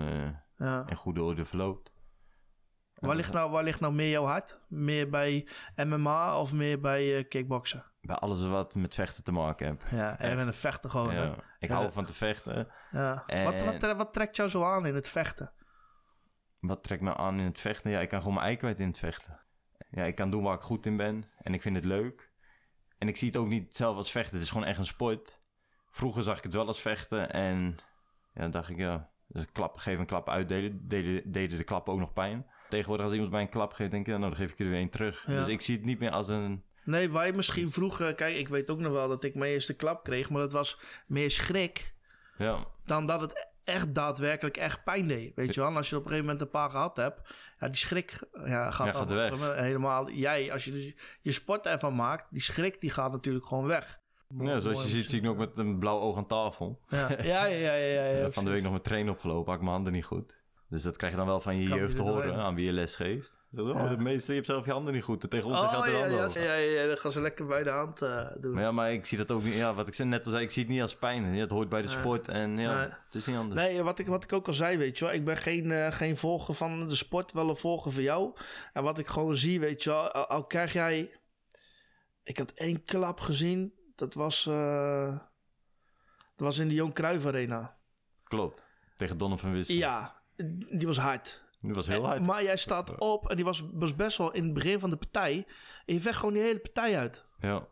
ja. 0.57 0.83
in 0.87 0.95
goede 0.95 1.23
orde 1.23 1.45
verloopt. 1.45 1.91
Waar, 2.99 3.15
ligt 3.15 3.33
nou, 3.33 3.51
waar 3.51 3.63
ligt 3.63 3.79
nou 3.79 3.93
meer 3.93 4.09
jouw 4.09 4.25
hart? 4.25 4.59
Meer 4.67 5.09
bij 5.09 5.47
MMA 5.75 6.39
of 6.39 6.53
meer 6.53 6.79
bij 6.79 7.17
eh, 7.17 7.27
kickboksen? 7.27 7.83
Bij 8.01 8.15
alles 8.15 8.43
wat 8.45 8.75
met 8.75 8.93
vechten 8.95 9.23
te 9.23 9.31
maken 9.31 9.67
heeft. 9.67 9.85
Ja, 9.91 10.19
en 10.19 10.37
Echt. 10.37 10.47
een 10.47 10.53
vechten 10.53 10.89
gewoon. 10.89 11.13
ja. 11.13 11.35
Ik 11.59 11.69
hou 11.69 11.91
van 11.91 12.05
te 12.05 12.13
vechten. 12.13 12.67
Ja. 12.91 13.23
En- 13.25 13.43
Wat, 13.43 13.63
wat, 13.63 13.79
tre- 13.79 13.95
wat 13.95 14.13
trekt 14.13 14.35
jou 14.35 14.49
zo 14.49 14.63
aan 14.63 14.85
in 14.85 14.95
het 14.95 15.09
vechten? 15.09 15.51
Wat 16.59 16.83
trekt 16.83 17.01
me 17.01 17.15
aan 17.15 17.39
in 17.39 17.45
het 17.45 17.59
vechten? 17.59 17.91
Ja, 17.91 17.99
ik 17.99 18.09
kan 18.09 18.19
gewoon 18.19 18.33
mijn 18.33 18.45
ei 18.45 18.55
kwijt 18.57 18.79
in 18.79 18.87
het 18.87 18.97
vechten. 18.97 19.39
Ja, 19.91 20.03
ik 20.03 20.15
kan 20.15 20.29
doen 20.31 20.43
waar 20.43 20.55
ik 20.55 20.61
goed 20.61 20.85
in 20.85 20.97
ben. 20.97 21.23
En 21.37 21.53
ik 21.53 21.61
vind 21.61 21.75
het 21.75 21.85
leuk. 21.85 22.31
En 22.97 23.07
ik 23.07 23.17
zie 23.17 23.27
het 23.27 23.37
ook 23.37 23.47
niet 23.47 23.75
zelf 23.75 23.95
als 23.95 24.11
vechten. 24.11 24.33
Het 24.35 24.43
is 24.43 24.49
gewoon 24.51 24.67
echt 24.67 24.77
een 24.77 24.85
sport. 24.85 25.41
Vroeger 25.89 26.23
zag 26.23 26.37
ik 26.37 26.43
het 26.43 26.53
wel 26.53 26.67
als 26.67 26.81
vechten. 26.81 27.31
En 27.31 27.75
ja, 28.33 28.41
dan 28.41 28.51
dacht 28.51 28.69
ik, 28.69 28.77
ja, 28.77 29.09
dus 29.27 29.41
een 29.41 29.51
klap, 29.51 29.77
geven 29.77 29.99
een 29.99 30.05
klap 30.05 30.29
uitdelen. 30.29 30.87
Deden, 30.87 31.31
deden 31.31 31.57
de 31.57 31.63
klappen 31.63 31.93
ook 31.93 31.99
nog 31.99 32.13
pijn. 32.13 32.45
Tegenwoordig 32.69 33.05
als 33.05 33.13
iemand 33.13 33.31
mij 33.31 33.41
een 33.41 33.49
klap 33.49 33.73
geeft, 33.73 33.91
denk 33.91 34.07
ik, 34.07 34.17
nou, 34.17 34.21
dan 34.21 34.35
geef 34.35 34.51
ik 34.51 34.59
er 34.59 34.69
weer 34.69 34.79
een 34.79 34.89
terug. 34.89 35.23
Ja. 35.27 35.39
Dus 35.39 35.47
ik 35.47 35.61
zie 35.61 35.75
het 35.75 35.85
niet 35.85 35.99
meer 35.99 36.11
als 36.11 36.27
een... 36.27 36.63
Nee, 36.83 37.11
wij 37.11 37.31
misschien 37.31 37.71
vroeger... 37.71 38.15
Kijk, 38.15 38.35
ik 38.35 38.47
weet 38.47 38.69
ook 38.69 38.79
nog 38.79 38.91
wel 38.91 39.07
dat 39.07 39.23
ik 39.23 39.35
mijn 39.35 39.51
eerste 39.51 39.73
klap 39.73 40.03
kreeg. 40.03 40.29
Maar 40.29 40.41
dat 40.41 40.51
was 40.51 40.79
meer 41.07 41.31
schrik 41.31 41.93
Ja, 42.37 42.65
dan 42.85 43.05
dat 43.05 43.21
het 43.21 43.47
echt 43.63 43.95
daadwerkelijk 43.95 44.57
echt 44.57 44.83
pijn 44.83 45.07
deed. 45.07 45.35
Weet 45.35 45.53
je 45.53 45.59
wel? 45.59 45.69
En 45.69 45.75
als 45.75 45.89
je 45.89 45.95
op 45.95 46.01
een 46.01 46.07
gegeven 46.07 46.29
moment 46.29 46.45
een 46.45 46.51
paar 46.51 46.69
gehad 46.69 46.97
hebt... 46.97 47.21
Ja, 47.59 47.67
die 47.67 47.75
schrik 47.75 48.19
ja, 48.45 48.71
gaat, 48.71 48.87
Ja, 48.87 48.93
gaat 48.93 49.11
weg. 49.11 49.55
helemaal... 49.55 50.09
Jij, 50.09 50.51
als 50.51 50.65
je 50.65 50.71
dus 50.71 50.93
je 51.21 51.31
sport 51.31 51.65
ervan 51.65 51.95
maakt... 51.95 52.27
Die 52.29 52.41
schrik 52.41 52.81
die 52.81 52.89
gaat 52.89 53.11
natuurlijk 53.11 53.45
gewoon 53.45 53.65
weg. 53.65 53.99
ja 54.39 54.59
zoals 54.59 54.81
je 54.81 54.87
ziet, 54.87 55.09
zie 55.09 55.17
ik 55.19 55.25
nog 55.25 55.37
met 55.37 55.57
een 55.57 55.79
blauw 55.79 55.99
oog 55.99 56.17
aan 56.17 56.27
tafel. 56.27 56.81
Ja, 56.87 57.09
ja, 57.09 57.45
ja, 57.45 57.45
ja. 57.45 57.73
ja, 57.73 58.05
ja, 58.05 58.31
van 58.39 58.45
de 58.45 58.51
week 58.51 58.63
nog 58.63 58.71
met 58.71 58.83
trainen 58.83 59.13
opgelopen, 59.13 59.45
had 59.45 59.55
ik 59.55 59.61
mijn 59.61 59.73
handen 59.73 59.93
niet 59.93 60.05
goed. 60.05 60.38
Dus 60.69 60.83
dat 60.83 60.97
krijg 60.97 61.11
je 61.11 61.17
dan 61.17 61.27
wel 61.27 61.39
van 61.39 61.57
je 61.61 61.67
jeugd 61.67 61.95
te 61.95 62.01
horen 62.01 62.35
aan 62.35 62.55
wie 62.55 62.65
je 62.65 62.71
les 62.71 62.95
geeft. 62.95 63.37
Oh, 63.55 63.67
Ja. 63.73 63.87
de 63.87 63.97
meeste, 63.97 64.27
je 64.31 64.35
hebt 64.35 64.47
zelf 64.49 64.65
je 64.65 64.71
handen 64.71 64.93
niet 64.93 65.03
goed. 65.03 65.29
Tegen 65.29 65.49
ons 65.49 65.59
gaat 65.59 65.65
Oh, 65.67 65.71
ja, 65.87 65.99
handen 65.99 66.17
ja, 66.17 66.23
hoog. 66.23 66.33
ja, 66.33 66.53
ja, 66.53 66.87
dan 66.87 66.97
gaan 66.97 67.11
ze 67.11 67.21
lekker 67.21 67.45
bij 67.45 67.63
de 67.63 67.69
hand 67.69 68.01
eh, 68.01 68.27
doen. 68.39 68.53
Maar 68.53 68.63
ja, 68.63 68.71
maar 68.71 68.93
ik 68.93 69.05
zie 69.05 69.17
dat 69.17 69.31
ook 69.31 69.43
niet. 69.43 69.53
Ja, 69.53 69.73
wat 69.73 69.87
ik 69.87 69.97
net 69.97 70.25
al 70.25 70.31
zei, 70.31 70.43
ik 70.43 70.51
zie 70.51 70.63
het 70.63 70.71
niet 70.71 70.81
als 70.81 70.95
pijn. 70.95 71.23
Het 71.23 71.49
hoort 71.51 71.69
bij 71.69 71.81
de 71.81 71.87
sport 71.87 72.27
en 72.27 72.57
ja, 72.57 72.75
Nee. 72.77 72.87
het 73.05 73.15
is 73.15 73.25
niet 73.25 73.37
anders. 73.37 73.61
Nee, 73.61 73.83
wat 73.83 73.99
ik, 73.99 74.07
wat 74.07 74.23
ik 74.23 74.33
ook 74.33 74.47
al 74.47 74.53
zei, 74.53 74.77
weet 74.77 74.97
je 74.97 75.05
wel. 75.05 75.13
Ik 75.13 75.25
ben 75.25 75.37
geen, 75.37 75.71
eh, 75.71 75.91
geen 75.91 76.17
volger 76.17 76.53
van 76.53 76.87
de 76.87 76.95
sport, 76.95 77.31
wel 77.31 77.49
een 77.49 77.55
volger 77.57 77.91
van 77.91 78.03
jou. 78.03 78.33
En 78.73 78.83
wat 78.83 78.97
ik 78.97 79.07
gewoon 79.07 79.35
zie, 79.35 79.59
weet 79.59 79.83
je 79.83 79.89
wel. 79.89 80.11
Al, 80.11 80.25
al 80.27 80.43
krijg 80.45 80.73
jij... 80.73 81.11
Ik 82.23 82.37
had 82.37 82.51
één 82.51 82.83
klap 82.83 83.19
gezien. 83.19 83.73
Dat 83.95 84.13
was... 84.13 84.45
eh, 84.45 85.07
dat 86.35 86.47
was 86.47 86.57
in 86.57 86.67
de 86.67 86.73
Johan 86.73 86.93
Cruijff 86.93 87.25
Arena. 87.25 87.77
Klopt. 88.23 88.65
Tegen 88.97 89.17
Donovan 89.17 89.51
Wissel. 89.51 89.75
Ja, 89.75 90.18
die 90.77 90.87
was 90.87 90.97
hard. 90.97 91.47
Die 91.61 91.73
was 91.73 91.87
heel 91.87 92.03
En- 92.03 92.09
hard. 92.09 92.25
Maar 92.25 92.43
jij 92.43 92.55
staat 92.57 92.97
op 92.99 93.29
en 93.29 93.35
die 93.35 93.45
was, 93.45 93.63
was 93.73 93.95
best 93.95 94.17
wel 94.17 94.31
in 94.31 94.43
het 94.43 94.53
begin 94.53 94.79
van 94.79 94.89
de 94.89 94.97
partij. 94.97 95.45
En 95.85 95.93
je 95.93 96.01
vecht 96.01 96.17
gewoon 96.19 96.33
die 96.33 96.43
hele 96.43 96.59
partij 96.59 96.97
uit. 96.97 97.25
Ja. 97.39 97.67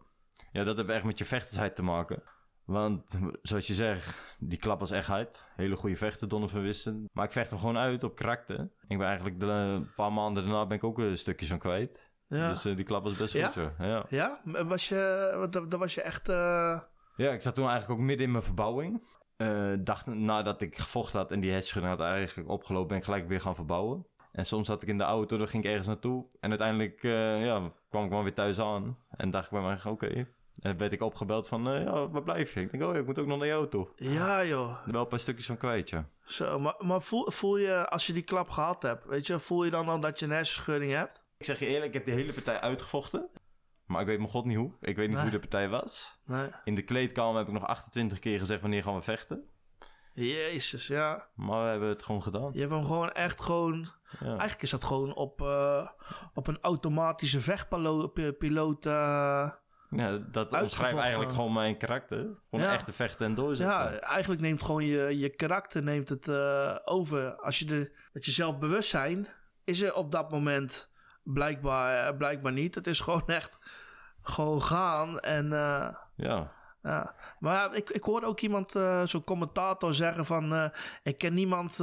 ja, 0.51 0.63
dat 0.63 0.77
heeft 0.77 0.89
echt 0.89 1.03
met 1.03 1.17
je 1.17 1.25
vechtersheid 1.25 1.75
te 1.75 1.83
maken. 1.83 2.23
Want 2.65 3.19
zoals 3.41 3.67
je 3.67 3.73
zegt, 3.73 4.35
die 4.39 4.57
klap 4.57 4.79
was 4.79 4.91
echt 4.91 5.07
hard. 5.07 5.43
Hele 5.55 5.75
goede 5.75 5.95
vechter, 5.95 6.27
Donovan 6.27 6.61
Wissel. 6.61 7.05
Maar 7.13 7.25
ik 7.25 7.31
vecht 7.31 7.49
hem 7.49 7.59
gewoon 7.59 7.77
uit 7.77 8.03
op 8.03 8.15
karakter. 8.15 8.69
Ik 8.87 8.97
ben 8.97 9.07
eigenlijk 9.07 9.39
de, 9.39 9.45
een 9.45 9.93
paar 9.95 10.13
maanden 10.13 10.43
daarna 10.43 10.65
ben 10.65 10.77
ik 10.77 10.83
ook 10.83 10.97
een 10.99 11.17
stukjes 11.17 11.49
van 11.49 11.57
kwijt. 11.59 12.09
Ja, 12.27 12.49
Dus 12.49 12.65
eh, 12.65 12.75
die 12.75 12.85
klap 12.85 13.03
was 13.03 13.15
best 13.15 13.33
Ja? 13.33 13.45
goed 13.45 13.53
zo. 13.53 13.71
Ja. 13.85 14.05
ja? 14.09 14.41
Was 14.65 14.89
je, 14.89 15.47
dat 15.49 15.79
was 15.79 15.93
je 15.93 16.01
echt... 16.01 16.29
eh, 16.29 16.79
Ja, 17.15 17.31
ik 17.31 17.41
zat 17.41 17.55
toen 17.55 17.67
eigenlijk 17.69 17.99
ook 17.99 18.05
midden 18.05 18.25
in 18.25 18.31
mijn 18.31 18.43
verbouwing. 18.43 19.03
Eh 19.37 19.73
dacht 19.79 20.05
nadat 20.05 20.61
ik 20.61 20.77
gevochten 20.77 21.19
had 21.19 21.31
en 21.31 21.39
die 21.39 21.51
hersenschudding 21.51 21.95
had 21.97 22.07
eigenlijk 22.07 22.49
opgelopen, 22.49 22.87
ben 22.87 22.97
ik 22.97 23.03
gelijk 23.03 23.27
weer 23.27 23.41
gaan 23.41 23.55
verbouwen. 23.55 24.05
En 24.31 24.45
soms 24.45 24.67
zat 24.67 24.81
ik 24.81 24.87
in 24.87 24.97
de 24.97 25.03
auto, 25.03 25.37
dan 25.37 25.47
ging 25.47 25.63
ik 25.63 25.69
ergens 25.69 25.87
naartoe. 25.87 26.25
En 26.39 26.49
uiteindelijk 26.49 27.03
eh, 27.03 27.45
ja, 27.45 27.71
kwam 27.89 28.05
ik 28.05 28.11
maar 28.11 28.23
weer 28.23 28.33
thuis 28.33 28.59
aan. 28.59 28.97
En 29.09 29.31
dacht 29.31 29.45
ik 29.45 29.51
bij 29.51 29.61
mij, 29.61 29.79
oké. 29.85 30.27
En 30.59 30.77
werd 30.77 30.91
ik 30.91 31.01
opgebeld 31.01 31.47
van, 31.47 31.69
eh, 31.69 31.83
ja, 31.83 32.09
waar 32.09 32.23
blijf 32.23 32.53
je? 32.53 32.61
Ik 32.61 32.71
denk, 32.71 32.83
oh 32.83 32.95
ik 32.95 33.05
moet 33.05 33.19
ook 33.19 33.27
nog 33.27 33.37
naar 33.37 33.47
jou 33.47 33.67
toe. 33.69 33.87
Ja, 33.95 34.45
joh. 34.45 34.85
Wel 34.85 35.01
een 35.01 35.07
paar 35.07 35.19
stukjes 35.19 35.45
van 35.45 35.57
kwijt, 35.57 35.89
ja. 35.89 36.05
Zo, 36.25 36.59
maar, 36.59 36.75
maar 36.77 37.01
voel, 37.01 37.31
voel 37.31 37.57
je, 37.57 37.89
als 37.89 38.07
je 38.07 38.13
die 38.13 38.23
klap 38.23 38.49
gehad 38.49 38.81
hebt, 38.81 39.05
weet 39.05 39.27
je, 39.27 39.39
voel 39.39 39.63
je 39.63 39.71
dan 39.71 39.89
al 39.89 39.99
dat 39.99 40.19
je 40.19 40.25
een 40.25 40.31
hersenschudding 40.31 40.91
hebt? 40.91 41.25
Ik 41.37 41.45
zeg 41.45 41.59
je 41.59 41.65
eerlijk, 41.65 41.85
ik 41.85 41.93
heb 41.93 42.05
de 42.05 42.11
hele 42.11 42.33
partij 42.33 42.59
uitgevochten. 42.59 43.29
Maar 43.87 44.01
ik 44.01 44.07
weet 44.07 44.17
mijn 44.17 44.29
god 44.29 44.45
niet 44.45 44.57
hoe. 44.57 44.71
Ik 44.81 44.95
weet 44.95 45.07
niet 45.07 45.15
Nee. 45.15 45.21
hoe 45.25 45.31
de 45.31 45.39
partij 45.39 45.69
was. 45.69 46.19
Nee. 46.25 46.49
In 46.63 46.75
de 46.75 46.81
kleedkamer 46.81 47.37
heb 47.37 47.47
ik 47.47 47.53
nog 47.53 47.65
28 47.67 48.19
keer 48.19 48.39
gezegd 48.39 48.61
wanneer 48.61 48.83
gaan 48.83 48.95
we 48.95 49.01
vechten. 49.01 49.43
Jezus, 50.13 50.87
ja. 50.87 51.27
Maar 51.35 51.63
we 51.63 51.69
hebben 51.69 51.89
het 51.89 52.03
gewoon 52.03 52.21
gedaan. 52.23 52.49
Je 52.53 52.59
hebt 52.59 52.71
hem 52.71 52.85
gewoon 52.85 53.11
echt 53.11 53.41
gewoon... 53.41 53.87
Ja. 54.19 54.25
Eigenlijk 54.27 54.61
is 54.61 54.69
dat 54.69 54.83
gewoon 54.83 55.13
op, 55.15 55.41
eh, 55.41 55.87
op 56.33 56.47
een 56.47 56.57
automatische 56.61 57.39
vechtpiloot... 57.39 58.85
eh 58.85 59.49
Ja, 59.89 60.17
dat 60.31 60.53
omschrijft 60.61 60.97
eigenlijk 60.97 61.31
gewoon 61.31 61.53
mijn 61.53 61.77
karakter. 61.77 62.17
Gewoon 62.49 62.65
Ja. 62.65 62.73
echt 62.73 62.85
te 62.85 62.91
vechten 62.93 63.25
en 63.25 63.35
doorzetten. 63.35 63.75
ja, 63.75 63.99
eigenlijk 63.99 64.41
neemt 64.41 64.63
gewoon 64.63 64.85
je, 64.85 65.17
je 65.17 65.29
karakter 65.29 65.83
neemt 65.83 66.09
het 66.09 66.27
eh, 66.27 66.75
over. 66.85 67.35
Als 67.35 67.59
je 67.59 67.65
de, 67.65 67.95
met 68.13 68.25
je 68.25 68.31
zelfbewustzijn 68.31 69.27
is 69.63 69.81
er 69.81 69.93
op 69.93 70.11
dat 70.11 70.31
moment 70.31 70.91
blijkbaar, 71.33 72.07
eh, 72.07 72.17
blijkbaar 72.17 72.51
niet. 72.51 72.75
Het 72.75 72.87
is 72.87 72.99
gewoon 72.99 73.27
echt 73.27 73.59
gewoon 74.21 74.61
gaan 74.61 75.19
en... 75.19 75.53
eh, 75.53 75.87
Ja. 76.15 76.55
Ja, 76.83 77.15
maar 77.39 77.53
ja, 77.53 77.73
ik, 77.73 77.89
ik 77.89 78.03
hoorde 78.03 78.25
ook 78.25 78.39
iemand, 78.39 78.75
eh, 78.75 79.05
zo'n 79.05 79.23
commentator, 79.23 79.93
zeggen 79.93 80.25
van... 80.25 80.71
ik 81.03 81.17
ken 81.17 81.33
niemand 81.33 81.77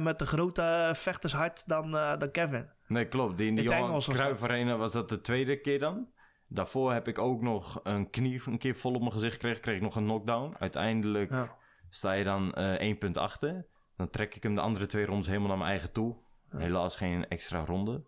met 0.00 0.20
een 0.20 0.26
grote 0.26 0.90
vechtershart 0.94 1.68
dan, 1.68 1.90
dan 1.90 2.30
Kevin. 2.30 2.70
Nee, 2.86 3.08
klopt. 3.08 3.38
Die 3.38 3.48
in 3.48 3.54
de 3.54 3.62
Johan 3.62 4.00
Cruijff. 4.00 4.42
Arena 4.42 4.76
was 4.76 4.92
dat 4.92 5.08
de 5.08 5.20
tweede 5.20 5.60
keer 5.60 5.78
dan. 5.78 6.08
Daarvoor 6.48 6.92
heb 6.92 7.08
ik 7.08 7.18
ook 7.18 7.42
nog 7.42 7.80
een 7.82 8.10
knie 8.10 8.42
een 8.46 8.58
keer 8.58 8.74
vol 8.76 8.94
op 8.94 9.00
mijn 9.00 9.12
gezicht 9.12 9.32
gekregen. 9.34 9.60
Kreeg 9.60 9.76
ik 9.76 9.82
nog 9.82 9.96
een 9.96 10.04
knockdown. 10.04 10.54
Uiteindelijk 10.58 11.30
Ja. 11.30 11.56
sta 11.90 12.12
je 12.12 12.24
dan 12.24 12.54
één 12.54 12.98
punt 12.98 13.16
achter. 13.16 13.66
Dan 13.96 14.10
trek 14.10 14.34
ik 14.34 14.42
hem 14.42 14.54
de 14.54 14.60
andere 14.60 14.86
twee 14.86 15.06
rondes 15.06 15.26
helemaal 15.26 15.48
naar 15.48 15.58
mijn 15.58 15.70
eigen 15.70 15.92
toe. 15.92 16.16
Helaas 16.56 16.96
geen 16.96 17.28
extra 17.28 17.64
ronde. 17.64 18.02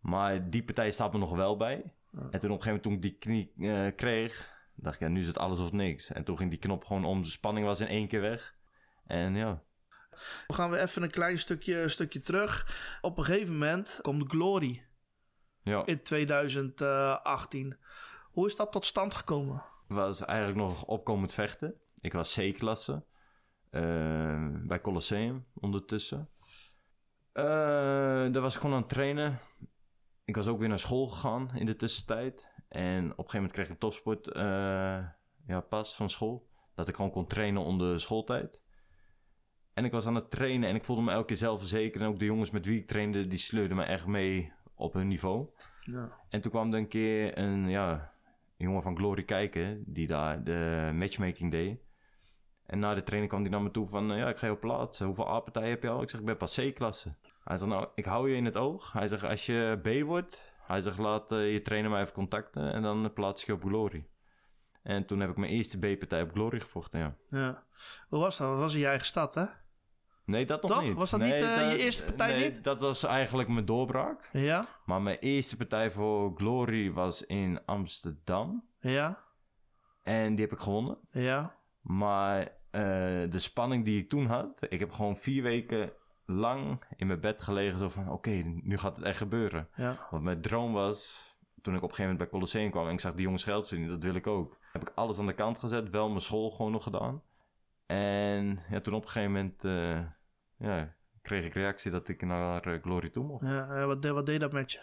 Maar 0.00 0.50
die 0.50 0.62
partij 0.64 0.90
staat 0.90 1.12
me 1.12 1.18
nog 1.18 1.36
wel 1.36 1.56
bij. 1.56 1.92
En 2.30 2.40
toen 2.40 2.50
op 2.50 2.56
een 2.56 2.62
gegeven 2.62 2.66
moment 2.66 2.82
toen 2.82 2.92
ik 2.92 3.02
die 3.02 3.16
knie 3.18 3.52
eh, 3.70 3.86
kreeg... 3.96 4.52
dacht 4.74 4.94
ik, 4.94 5.00
ja, 5.00 5.08
nu 5.08 5.20
is 5.20 5.26
het 5.26 5.38
alles 5.38 5.58
of 5.58 5.72
niks. 5.72 6.12
En 6.12 6.24
toen 6.24 6.36
ging 6.36 6.50
die 6.50 6.58
knop 6.58 6.84
gewoon 6.84 7.04
om. 7.04 7.22
De 7.22 7.28
spanning 7.28 7.66
was 7.66 7.80
in 7.80 7.86
één 7.86 8.08
keer 8.08 8.20
weg. 8.20 8.54
En 9.06 9.34
ja, 9.34 9.62
Dan 10.46 10.56
gaan 10.56 10.70
we 10.70 10.80
even 10.80 11.02
een 11.02 11.10
klein 11.10 11.38
stukje, 11.38 11.88
stukje 11.88 12.20
terug. 12.20 12.76
Op 13.00 13.18
een 13.18 13.24
gegeven 13.24 13.52
moment 13.52 13.98
komt 14.02 14.30
Glory 14.30 14.82
ja. 15.62 15.86
in 15.86 16.02
2018. 16.02 17.76
Hoe 18.30 18.46
is 18.46 18.56
dat 18.56 18.72
tot 18.72 18.86
stand 18.86 19.14
gekomen? 19.14 19.62
was 19.86 20.24
eigenlijk 20.24 20.58
nog 20.58 20.84
opkomend 20.84 21.34
vechten. 21.34 21.74
Ik 22.00 22.12
was 22.12 22.34
C-klasse. 22.38 23.02
eh, 23.70 24.46
bij 24.62 24.80
Colosseum 24.80 25.46
ondertussen. 25.54 26.28
Eh, 27.32 27.44
daar 28.32 28.40
was 28.40 28.54
ik 28.54 28.60
gewoon 28.60 28.76
aan 28.76 28.82
het 28.82 28.90
trainen. 28.90 29.38
Ik 30.30 30.36
was 30.36 30.46
ook 30.46 30.58
weer 30.58 30.68
naar 30.68 30.78
school 30.78 31.08
gegaan 31.08 31.50
in 31.54 31.66
de 31.66 31.76
tussentijd. 31.76 32.48
En 32.68 33.04
op 33.04 33.08
een 33.10 33.14
gegeven 33.16 33.34
moment 33.34 33.52
kreeg 33.52 33.64
ik 33.64 33.72
een 33.72 33.78
topsport 33.78 34.28
eh, 34.28 34.42
ja, 35.46 35.60
pas 35.68 35.94
van 35.94 36.10
school. 36.10 36.48
Dat 36.74 36.88
ik 36.88 36.94
gewoon 36.94 37.10
kon 37.10 37.26
trainen 37.26 37.62
onder 37.62 38.00
schooltijd. 38.00 38.60
En 39.74 39.84
ik 39.84 39.92
was 39.92 40.06
aan 40.06 40.14
het 40.14 40.30
trainen 40.30 40.68
en 40.68 40.74
ik 40.74 40.84
voelde 40.84 41.02
me 41.02 41.10
elke 41.10 41.26
keer 41.26 41.36
zelfverzekerd. 41.36 42.02
En 42.02 42.08
ook 42.08 42.18
de 42.18 42.24
jongens 42.24 42.50
met 42.50 42.66
wie 42.66 42.78
ik 42.80 42.86
trainde, 42.86 43.26
die 43.26 43.38
sleurden 43.38 43.76
me 43.76 43.82
echt 43.82 44.06
mee 44.06 44.52
op 44.74 44.92
hun 44.92 45.08
niveau. 45.08 45.48
Ja. 45.80 46.12
En 46.28 46.40
toen 46.40 46.50
kwam 46.50 46.72
er 46.72 46.78
een 46.78 46.88
keer 46.88 47.38
een, 47.38 47.68
ja, 47.68 48.12
jongen 48.56 48.82
van 48.82 48.96
Glory 48.96 49.24
kijken, 49.24 49.82
die 49.86 50.06
daar 50.06 50.44
de 50.44 50.90
matchmaking 50.94 51.50
deed. 51.50 51.80
En 52.66 52.78
na 52.78 52.94
de 52.94 53.02
training 53.02 53.28
kwam 53.30 53.42
hij 53.42 53.50
naar 53.50 53.62
me 53.62 53.70
toe 53.70 53.88
van, 53.88 54.12
eh, 54.12 54.18
ja, 54.18 54.28
ik 54.28 54.36
ga 54.36 54.46
je 54.46 54.52
op 54.52 54.60
plaats. 54.60 54.98
Hoeveel 54.98 55.28
A-partijen 55.28 55.70
heb 55.70 55.82
je 55.82 55.88
al? 55.88 56.02
Ik 56.02 56.10
zeg, 56.10 56.20
ik 56.20 56.26
ben 56.26 56.36
pas 56.36 56.60
C-klasse. 56.60 57.14
Hij 57.50 57.58
zegt, 57.58 57.70
nou, 57.70 57.88
ik 57.94 58.04
hou 58.04 58.30
je 58.30 58.36
in 58.36 58.44
het 58.44 58.56
oog. 58.56 58.92
Hij 58.92 59.08
zegt, 59.08 59.24
als 59.24 59.46
je 59.46 59.78
B 59.82 60.04
wordt, 60.06 60.52
hij 60.66 60.80
zegt, 60.80 60.98
laat 60.98 61.32
eh, 61.32 61.52
je 61.52 61.62
trainer 61.62 61.90
mij 61.90 62.00
even 62.00 62.12
contacten 62.12 62.72
en 62.72 62.82
dan 62.82 63.12
plaats 63.12 63.40
ik 63.40 63.46
je 63.46 63.52
op 63.52 63.62
Glory. 63.62 64.06
En 64.82 65.06
toen 65.06 65.20
heb 65.20 65.30
ik 65.30 65.36
mijn 65.36 65.52
eerste 65.52 65.78
B-partij 65.78 66.22
op 66.22 66.30
Glory 66.30 66.60
gevochten, 66.60 67.00
ja. 67.00 67.14
Ja. 67.30 67.62
Hoe 68.08 68.20
was 68.20 68.36
dat? 68.36 68.48
Dat 68.48 68.58
was 68.58 68.74
in 68.74 68.80
je 68.80 68.86
eigen 68.86 69.06
stad, 69.06 69.34
hè? 69.34 69.44
Nee, 70.24 70.46
dat 70.46 70.62
nog 70.62 70.70
Toch? 70.70 70.82
niet. 70.82 70.94
Was 70.94 71.10
dat 71.10 71.20
Nee, 71.20 71.32
niet, 71.32 71.40
eh, 71.42 71.70
je 71.70 71.78
eerste 71.78 72.02
partij 72.02 72.32
nee, 72.32 72.50
niet? 72.50 72.64
dat 72.64 72.80
was 72.80 73.04
eigenlijk 73.04 73.48
mijn 73.48 73.64
doorbraak. 73.64 74.28
Ja? 74.32 74.66
Maar 74.84 75.02
mijn 75.02 75.18
eerste 75.18 75.56
partij 75.56 75.90
voor 75.90 76.32
Glory 76.36 76.92
was 76.92 77.26
in 77.26 77.60
Amsterdam. 77.66 78.64
Ja? 78.80 79.24
En 80.02 80.34
die 80.34 80.44
heb 80.44 80.52
ik 80.54 80.60
gewonnen. 80.62 80.98
Ja? 81.10 81.54
Maar 81.80 82.40
eh, 82.70 82.82
de 83.30 83.38
spanning 83.38 83.84
die 83.84 84.02
ik 84.02 84.08
toen 84.08 84.26
had... 84.26 84.66
Ik 84.68 84.80
heb 84.80 84.92
gewoon 84.92 85.16
vier 85.16 85.42
weken 85.42 85.92
lang 86.30 86.82
in 86.96 87.06
mijn 87.06 87.20
bed 87.20 87.42
gelegen. 87.42 87.78
Zo 87.78 87.88
van, 87.88 88.10
oké, 88.10 88.30
nu 88.62 88.78
gaat 88.78 88.96
het 88.96 89.04
echt 89.04 89.16
gebeuren. 89.18 89.68
Ja? 89.76 90.06
Want 90.10 90.22
mijn 90.22 90.40
droom 90.40 90.72
was... 90.72 91.28
Toen 91.62 91.74
ik 91.74 91.82
op 91.82 91.88
een 91.88 91.94
gegeven 91.94 92.12
moment 92.12 92.30
bij 92.30 92.38
Colosseum 92.40 92.70
kwam... 92.70 92.86
en 92.86 92.92
ik 92.92 93.00
zag 93.00 93.12
die 93.14 93.22
jongens 93.22 93.44
geld 93.44 93.68
verdienen, 93.68 93.94
dat 93.94 94.02
wil 94.04 94.14
ik 94.14 94.26
ook. 94.26 94.58
Heb 94.72 94.82
ik 94.82 94.92
alles 94.94 95.18
aan 95.18 95.26
de 95.26 95.32
kant 95.32 95.58
gezet. 95.58 95.90
Wel 95.90 96.08
mijn 96.08 96.20
school 96.20 96.50
gewoon 96.50 96.72
nog 96.72 96.82
gedaan. 96.82 97.22
En 97.86 98.60
ja, 98.70 98.80
toen 98.80 98.94
op 98.94 99.02
een 99.02 99.08
gegeven 99.08 99.32
moment... 99.32 99.64
eh, 99.64 100.00
ja, 100.68 100.94
kreeg 101.22 101.44
ik 101.44 101.54
reactie 101.54 101.90
dat 101.90 102.08
ik 102.08 102.22
naar 102.22 102.66
eh, 102.66 102.82
Glory 102.82 103.08
toe 103.08 103.24
mocht. 103.24 103.46
ja. 103.46 103.68
eh, 103.68 103.84
wat, 103.86 104.02
deed- 104.02 104.12
wat 104.12 104.26
deed 104.26 104.40
dat 104.40 104.52
met 104.52 104.72
je? 104.72 104.78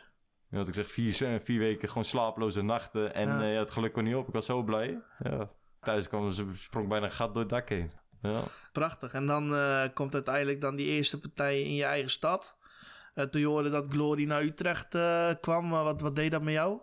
Ja, 0.50 0.58
wat 0.58 0.68
ik 0.68 0.74
zeg, 0.74 0.90
vier, 0.92 1.40
vier 1.42 1.60
weken 1.60 1.88
gewoon 1.88 2.06
slaaploze 2.06 2.62
nachten. 2.62 3.14
En 3.14 3.28
Ja. 3.28 3.60
het 3.60 3.72
geluk 3.72 3.92
kwam 3.92 4.04
niet 4.04 4.16
op. 4.16 4.28
Ik 4.28 4.34
was 4.34 4.46
zo 4.46 4.64
blij. 4.64 5.02
Ja. 5.20 5.50
Thuis 5.82 6.08
kwam 6.08 6.32
ze 6.32 6.46
sprong 6.54 6.88
bijna 6.88 7.06
een 7.06 7.12
gat 7.12 7.34
door 7.34 7.42
het 7.42 7.52
dak 7.52 7.70
heen. 7.70 7.92
Ja. 8.22 8.44
Prachtig. 8.72 9.14
En 9.14 9.26
dan 9.26 9.56
eh, 9.56 9.84
komt 9.94 10.14
uiteindelijk 10.14 10.62
dan 10.62 10.76
die 10.76 10.88
eerste 10.88 11.20
partij 11.20 11.62
in 11.62 11.74
je 11.74 11.84
eigen 11.84 12.10
stad. 12.10 12.58
Eh, 13.14 13.26
toen 13.26 13.42
je 13.42 13.48
hoorde 13.48 13.70
dat 13.70 13.88
Glory 13.90 14.26
naar 14.26 14.42
Utrecht 14.42 14.96
eh, 14.96 15.30
kwam, 15.42 15.70
wat, 15.70 16.02
wat 16.02 16.16
deed 16.16 16.32
dat 16.32 16.42
met 16.42 16.54
jou? 16.54 16.80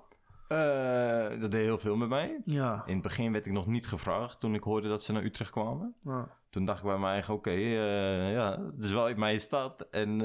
Dat 1.41 1.51
deed 1.51 1.65
heel 1.65 1.79
veel 1.79 1.97
met 1.97 2.09
mij. 2.09 2.41
Ja. 2.45 2.83
In 2.87 2.93
het 2.93 3.03
begin 3.03 3.33
werd 3.33 3.47
ik 3.47 3.53
nog 3.53 3.67
niet 3.67 3.87
gevraagd 3.87 4.41
toen 4.41 4.55
ik 4.55 4.63
hoorde 4.63 4.89
dat 4.89 5.03
ze 5.03 5.13
naar 5.13 5.25
Utrecht 5.25 5.51
kwamen. 5.51 5.95
ja. 6.05 6.43
Toen 6.51 6.65
dacht 6.65 6.79
ik 6.79 6.87
bij 6.87 6.99
mij 6.99 7.13
eigen, 7.13 7.35
oké, 7.35 7.51
ja, 7.51 8.61
het 8.75 8.85
is 8.85 8.93
wel 8.93 9.09
in 9.09 9.19
mijn 9.19 9.41
stad. 9.41 9.87
En 9.91 10.21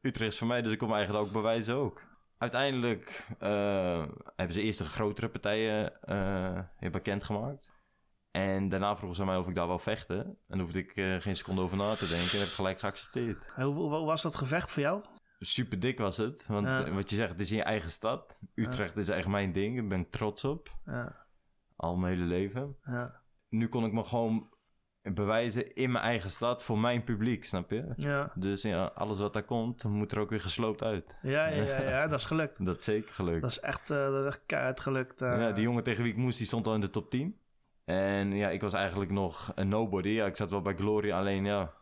Utrecht 0.00 0.32
is 0.32 0.38
voor 0.38 0.46
mij, 0.46 0.62
dus 0.62 0.72
ik 0.72 0.78
kom 0.78 0.92
eigenlijk 0.92 1.26
ook 1.26 1.32
bewijzen 1.32 1.74
ook. 1.74 2.02
Uiteindelijk 2.38 3.26
hebben 4.36 4.52
ze 4.52 4.62
eerst 4.62 4.78
de 4.78 4.84
grotere 4.84 5.28
partijen 5.28 5.92
heel 6.76 6.90
bekendgemaakt. 6.90 7.70
En 8.30 8.68
daarna 8.68 8.96
vroegen 8.96 9.16
ze 9.16 9.24
mij 9.24 9.36
of 9.36 9.48
ik 9.48 9.54
daar 9.54 9.66
wou 9.66 9.80
vechten. 9.80 10.16
En 10.26 10.36
daar 10.48 10.58
hoefde 10.60 10.78
ik 10.78 10.96
eh, 10.96 11.16
geen 11.20 11.36
seconde 11.36 11.60
over 11.60 11.76
na 11.76 11.94
te 11.94 12.06
denken. 12.08 12.32
En 12.32 12.38
heb 12.38 12.46
ik 12.48 12.54
gelijk 12.54 12.78
geaccepteerd. 12.80 13.46
Hoe, 13.54 13.64
hoe- 13.74 14.04
was 14.04 14.22
dat 14.22 14.34
gevecht 14.34 14.72
voor 14.72 14.82
jou? 14.82 15.04
Super 15.38 15.80
dik 15.80 15.98
was 15.98 16.16
het. 16.16 16.46
Want 16.46 16.66
eh, 16.86 16.94
wat 16.94 17.10
je 17.10 17.16
zegt, 17.16 17.30
het 17.30 17.40
is 17.40 17.50
in 17.50 17.56
je 17.56 17.62
eigen 17.62 17.90
stad. 17.90 18.38
Utrecht 18.54 18.96
is 18.96 19.08
echt 19.08 19.28
mijn 19.28 19.52
ding. 19.52 19.76
Daar 19.76 19.86
ben 19.86 20.00
ik 20.00 20.10
trots 20.10 20.44
op. 20.44 20.68
Al 21.76 21.96
mijn 21.96 22.12
hele 22.14 22.26
leven. 22.26 22.76
Nu 23.48 23.68
kon 23.68 23.84
ik 23.84 23.92
me 23.92 24.04
gewoon 24.04 24.48
bewijzen 25.02 25.74
in 25.74 25.90
mijn 25.92 26.04
eigen 26.04 26.30
stad 26.30 26.62
voor 26.62 26.78
mijn 26.78 27.04
publiek, 27.04 27.44
snap 27.44 27.70
je? 27.70 27.92
Ja. 27.96 28.32
Dus 28.34 28.62
ja, 28.62 28.84
alles 28.84 29.18
wat 29.18 29.32
daar 29.32 29.42
komt, 29.44 29.84
moet 29.84 30.12
er 30.12 30.18
ook 30.18 30.30
weer 30.30 30.40
gesloopt 30.40 30.82
uit. 30.82 31.16
Ja, 31.22 31.46
ja, 31.46 31.62
ja, 31.64 31.80
ja, 31.82 32.08
dat 32.08 32.18
is 32.18 32.24
gelukt. 32.24 32.64
Dat 32.64 32.78
is 32.78 32.84
zeker 32.84 33.14
gelukt. 33.14 33.40
Dat 33.42 33.50
is 33.50 33.60
echt, 33.60 33.90
eh, 33.90 33.96
dat 33.96 34.18
is 34.20 34.24
echt 34.24 34.42
keihard 34.46 34.80
gelukt. 34.80 35.20
Ja, 35.20 35.52
die 35.52 35.62
jongen 35.62 35.82
tegen 35.82 36.02
wie 36.02 36.12
ik 36.12 36.18
moest, 36.18 36.38
die 36.38 36.46
stond 36.46 36.66
al 36.66 36.74
in 36.74 36.80
de 36.80 36.90
top 36.90 37.10
10. 37.10 37.38
En 37.88 38.32
ja, 38.32 38.48
ik 38.48 38.60
was 38.60 38.72
eigenlijk 38.72 39.10
nog 39.10 39.52
een 39.54 39.68
nobody. 39.68 40.08
Ja, 40.08 40.26
ik 40.26 40.36
zat 40.36 40.50
wel 40.50 40.62
bij 40.62 40.74
Glory, 40.74 41.12
alleen 41.12 41.44
ja, 41.44 41.72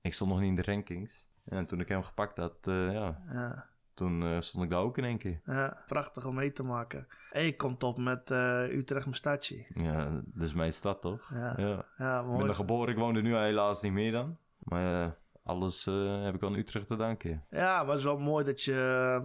ik 0.00 0.14
stond 0.14 0.30
nog 0.30 0.40
niet 0.40 0.48
in 0.48 0.54
de 0.54 0.62
rankings. 0.62 1.26
En 1.44 1.66
toen 1.66 1.80
ik 1.80 1.88
hem 1.88 2.02
gepakt 2.02 2.36
had, 2.36 2.56
eh, 2.62 2.92
ja, 2.92 3.22
ja. 3.32 3.66
toen 3.94 4.22
eh, 4.22 4.40
stond 4.40 4.64
ik 4.64 4.70
daar 4.70 4.80
ook 4.80 4.98
in 4.98 5.04
één 5.04 5.18
keer. 5.18 5.40
Ja, 5.44 5.82
prachtig 5.86 6.26
om 6.26 6.34
mee 6.34 6.52
te 6.52 6.62
maken. 6.62 7.06
En 7.30 7.42
je 7.42 7.56
komt 7.56 7.82
op 7.82 7.98
met 7.98 8.30
eh, 8.30 8.62
Utrecht 8.76 9.06
Mustachi. 9.06 9.66
Ja, 9.74 10.22
dat 10.24 10.46
is 10.46 10.54
mijn 10.54 10.72
stad, 10.72 11.00
toch? 11.00 11.30
Ja, 11.34 11.54
Ja. 11.56 11.84
ja 11.98 12.18
Ik 12.20 12.26
ben 12.26 12.34
mooi. 12.34 12.48
er 12.48 12.54
geboren, 12.54 12.92
ik 12.92 12.98
woonde 12.98 13.22
nu 13.22 13.36
helaas 13.36 13.82
niet 13.82 13.92
meer 13.92 14.12
dan. 14.12 14.36
Maar 14.58 15.16
alles 15.44 15.84
heb 16.24 16.34
ik 16.34 16.42
aan 16.42 16.54
Utrecht 16.54 16.86
te 16.86 16.96
danken. 16.96 17.44
Ja, 17.50 17.78
maar 17.82 17.88
het 17.90 17.98
is 17.98 18.04
wel 18.04 18.18
mooi 18.18 18.44
dat 18.44 18.62
je, 18.62 19.22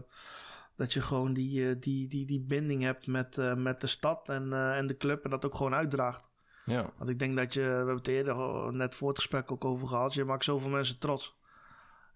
dat 0.80 0.94
je 0.94 1.02
gewoon 1.02 1.34
die, 1.34 1.70
eh, 1.70 1.76
die, 1.80 2.08
die, 2.08 2.26
die 2.26 2.40
binding 2.40 2.82
hebt 2.84 3.08
met, 3.08 3.38
eh, 3.38 3.54
met 3.56 3.82
de 3.82 3.88
stad 3.88 4.30
en, 4.30 4.54
eh, 4.54 4.78
en 4.78 4.88
de 4.88 4.98
club. 4.98 5.24
En 5.24 5.30
dat 5.30 5.46
ook 5.46 5.56
gewoon 5.56 5.74
uitdraagt. 5.74 6.30
Ja. 6.66 6.94
Want 6.98 7.10
ik 7.10 7.20
denk 7.20 7.36
dat 7.38 7.54
je, 7.54 7.60
we 7.62 7.68
hebben 7.68 7.96
het 7.96 8.08
eerder 8.08 8.36
net 8.74 8.96
voor 8.96 9.08
het 9.08 9.18
gesprek 9.18 9.52
ook 9.52 9.66
over 9.66 9.88
gehad. 9.88 10.14
Je 10.14 10.24
maakt 10.24 10.44
zoveel 10.44 10.70
mensen 10.70 11.00
trots. 11.00 11.38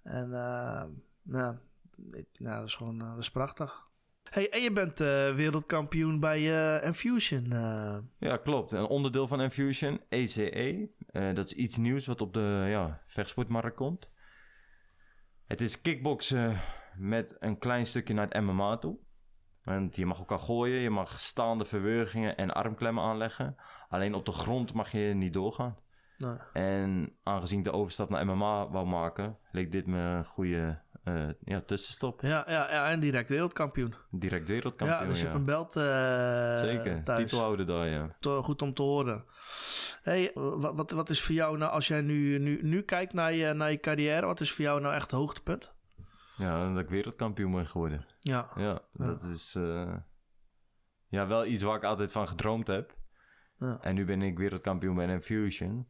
En 0.04 0.30
ja, 1.24 1.60
ik- 2.12 2.28
ja, 2.32 2.58
dat 2.58 2.68
is 2.68 2.76
gewoon 2.76 2.98
dat 3.00 3.18
is 3.18 3.32
prachtig. 3.32 3.88
Hey, 4.30 4.50
en 4.50 4.62
je 4.62 4.72
bent 4.72 4.98
wereldkampioen 5.36 6.20
bij 6.20 6.40
eh 6.78 6.88
Infusion. 6.88 7.48
Ja, 8.20 8.38
klopt. 8.44 8.72
Een 8.72 8.86
onderdeel 8.86 9.28
van 9.28 9.42
Infusion, 9.42 10.00
ECE. 10.10 10.90
Dat 11.34 11.46
is 11.46 11.54
iets 11.54 11.78
nieuws 11.78 12.06
wat 12.06 12.22
op 12.22 12.34
de 12.34 12.66
ja, 12.70 13.02
vechtsportmarkt 13.08 13.76
komt. 13.76 14.10
Het 15.48 15.62
is 15.62 15.82
kickboksen 15.82 16.62
met 16.98 17.36
een 17.40 17.58
klein 17.58 17.86
stukje 17.86 18.14
naar 18.14 18.28
het 18.30 18.42
MMA 18.42 18.78
toe. 18.78 18.98
Want 19.64 19.96
je 19.96 20.06
mag 20.06 20.20
elkaar 20.20 20.40
gooien, 20.40 20.80
je 20.80 20.90
mag 20.90 21.20
staande 21.20 21.66
verwergingen 21.66 22.38
en 22.38 22.54
armklemmen 22.54 23.04
aanleggen. 23.04 23.56
Alleen 23.90 24.14
op 24.14 24.26
de 24.26 24.32
grond 24.32 24.74
mag 24.74 24.92
je 24.92 25.00
niet 25.00 25.34
doorgaan. 25.34 25.78
nou, 26.18 26.38
En 26.54 27.14
aangezien 27.24 27.58
ik 27.58 27.64
de 27.64 27.72
overstap 27.72 28.10
naar 28.10 28.26
MMA 28.26 28.70
wou 28.70 28.88
maken, 28.88 29.38
leek 29.52 29.72
dit 29.72 29.88
me 29.88 30.00
een 30.00 30.26
goede 30.26 30.82
eh, 31.04 31.30
ja, 31.44 31.62
tussenstop. 31.62 32.22
ja, 32.22 32.44
ja, 32.48 32.72
ja, 32.72 32.90
en 32.90 33.00
direct 33.00 33.30
wereldkampioen. 33.30 33.94
Direct 34.12 34.48
wereldkampioen, 34.48 35.02
ja, 35.02 35.08
dus 35.08 35.20
je 35.20 35.26
ja. 35.26 35.32
hebt 35.32 35.40
een 35.40 35.46
belt 35.46 35.76
eh 35.76 36.58
Zeker, 36.58 37.04
thuis. 37.04 37.20
titelhouder 37.20 37.66
daar, 37.66 37.88
ja. 37.88 38.16
Goed 38.42 38.62
om 38.62 38.74
te 38.74 38.82
horen. 38.82 39.26
Hey, 40.04 40.32
wat, 40.34 40.76
wat, 40.76 40.92
wat 40.92 41.10
is 41.10 41.22
voor 41.22 41.36
jou 41.36 41.58
nou, 41.58 41.72
als 41.72 41.88
jij 41.88 42.02
nu, 42.02 42.40
nu, 42.40 42.60
nu 42.62 42.82
kijkt 42.82 43.14
naar 43.14 43.34
je, 43.34 43.54
naar 43.54 43.72
je 43.72 43.80
carrière, 43.80 44.26
wat 44.26 44.40
is 44.40 44.52
voor 44.52 44.66
jou 44.66 44.82
nou 44.82 44.94
echt 44.94 45.12
het 45.12 45.20
hoogtepunt? 45.20 45.74
Ja, 46.38 46.74
dat 46.74 46.84
ik 46.84 46.90
wereldkampioen 46.90 47.52
ben 47.52 47.68
geworden. 47.68 48.06
Ja, 48.20 48.50
Ja, 48.56 48.82
Ja. 48.92 49.06
dat 49.06 49.24
is 49.24 49.56
eh, 49.56 49.96
ja, 51.08 51.28
wel 51.28 51.46
iets 51.46 51.64
waar 51.64 51.76
ik 51.76 51.84
altijd 51.84 52.12
van 52.12 52.28
gedroomd 52.28 52.68
heb. 52.68 52.96
Ja. 53.60 53.78
En 53.82 53.96
nu 53.96 54.06
ben 54.06 54.22
ik 54.22 54.38
wereldkampioen 54.38 54.96
bij 54.96 55.08
Infusion. 55.08 55.88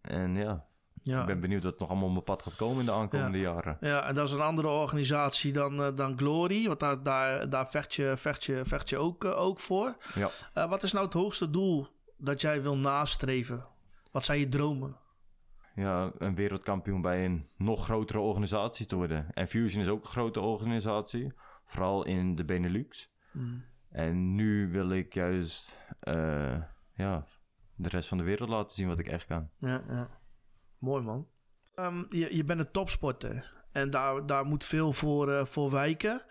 En 0.00 0.34
ja, 0.34 0.66
ja. 1.02 1.20
ik 1.20 1.26
ben 1.26 1.40
benieuwd 1.40 1.62
wat 1.62 1.78
nog 1.78 1.88
allemaal 1.88 2.06
op 2.06 2.12
mijn 2.12 2.24
pad 2.24 2.42
gaat 2.42 2.56
komen 2.56 2.78
in 2.80 2.84
de 2.84 2.92
aankomende 2.92 3.38
jaren. 3.38 3.76
Ja, 3.80 4.06
en 4.06 4.14
dat 4.14 4.28
is 4.28 4.34
een 4.34 4.40
andere 4.40 4.68
organisatie 4.68 5.52
dan, 5.52 5.82
eh, 5.82 5.96
dan 5.96 6.18
Glory. 6.18 6.66
Want 6.66 6.80
daar, 6.80 7.02
daar, 7.02 7.48
daar 7.48 7.68
vecht 7.68 7.94
je, 7.94 8.12
vecht 8.16 8.44
je, 8.44 8.64
vecht 8.64 8.88
je 8.88 8.98
ook, 8.98 9.24
eh, 9.24 9.38
ook 9.40 9.60
voor. 9.60 9.96
Ja. 10.14 10.68
Wat 10.68 10.82
is 10.82 10.92
nou 10.92 11.04
het 11.04 11.14
hoogste 11.14 11.50
doel 11.50 11.88
dat 12.16 12.40
jij 12.40 12.62
wil 12.62 12.76
nastreven? 12.76 13.66
Wat 14.12 14.24
zijn 14.24 14.38
je 14.38 14.48
dromen? 14.48 14.96
Ja, 15.74 16.12
een 16.18 16.34
wereldkampioen 16.34 17.00
bij 17.00 17.24
een 17.24 17.48
nog 17.56 17.84
grotere 17.84 18.18
organisatie 18.18 18.86
te 18.86 18.96
worden. 18.96 19.26
Infusion 19.34 19.82
is 19.82 19.88
ook 19.88 20.02
een 20.02 20.10
grote 20.10 20.40
organisatie, 20.40 21.32
vooral 21.64 22.04
in 22.04 22.34
de 22.34 22.44
Benelux. 22.44 23.12
Hmm. 23.32 23.64
En 23.90 24.34
nu 24.34 24.70
wil 24.70 24.90
ik 24.90 25.14
juist 25.14 25.78
eh, 26.00 26.62
ja, 26.94 27.26
de 27.74 27.88
rest 27.88 28.08
van 28.08 28.18
de 28.18 28.24
wereld 28.24 28.48
laten 28.48 28.76
zien 28.76 28.88
wat 28.88 28.98
ik 28.98 29.06
echt 29.06 29.26
kan. 29.26 29.50
Ja, 29.58 29.84
ja. 29.88 30.08
Mooi 30.78 31.02
man. 31.02 31.28
Ehm, 31.74 32.04
je, 32.08 32.36
je 32.36 32.44
bent 32.44 32.60
een 32.60 32.70
topsporter. 32.70 33.63
En 33.74 33.90
daar, 33.90 34.26
daar 34.26 34.44
moet 34.44 34.64
veel 34.64 34.92
voor, 34.92 35.32
eh, 35.32 35.44
voor 35.44 35.70
wijken. 35.70 36.22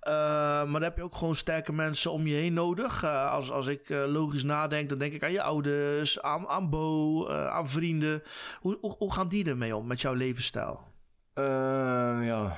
Eh, 0.00 0.12
maar 0.12 0.72
dan 0.72 0.82
heb 0.82 0.96
je 0.96 1.02
ook 1.02 1.14
gewoon 1.14 1.34
sterke 1.34 1.72
mensen 1.72 2.12
om 2.12 2.26
je 2.26 2.34
heen 2.34 2.52
nodig. 2.52 3.02
Eh, 3.02 3.30
als, 3.30 3.50
als 3.50 3.66
ik 3.66 3.88
logisch 3.88 4.42
nadenk, 4.42 4.88
dan 4.88 4.98
denk 4.98 5.12
ik 5.12 5.22
aan 5.22 5.32
je 5.32 5.42
ouders, 5.42 6.22
aan, 6.22 6.48
aan 6.48 6.70
Bo, 6.70 7.28
aan 7.28 7.68
vrienden. 7.68 8.22
Hoe, 8.60 8.78
hoe, 8.80 8.94
hoe 8.98 9.12
gaan 9.12 9.28
die 9.28 9.48
ermee 9.48 9.76
om 9.76 9.86
met 9.86 10.00
jouw 10.00 10.14
levensstijl? 10.14 10.86
Ja, 11.34 12.56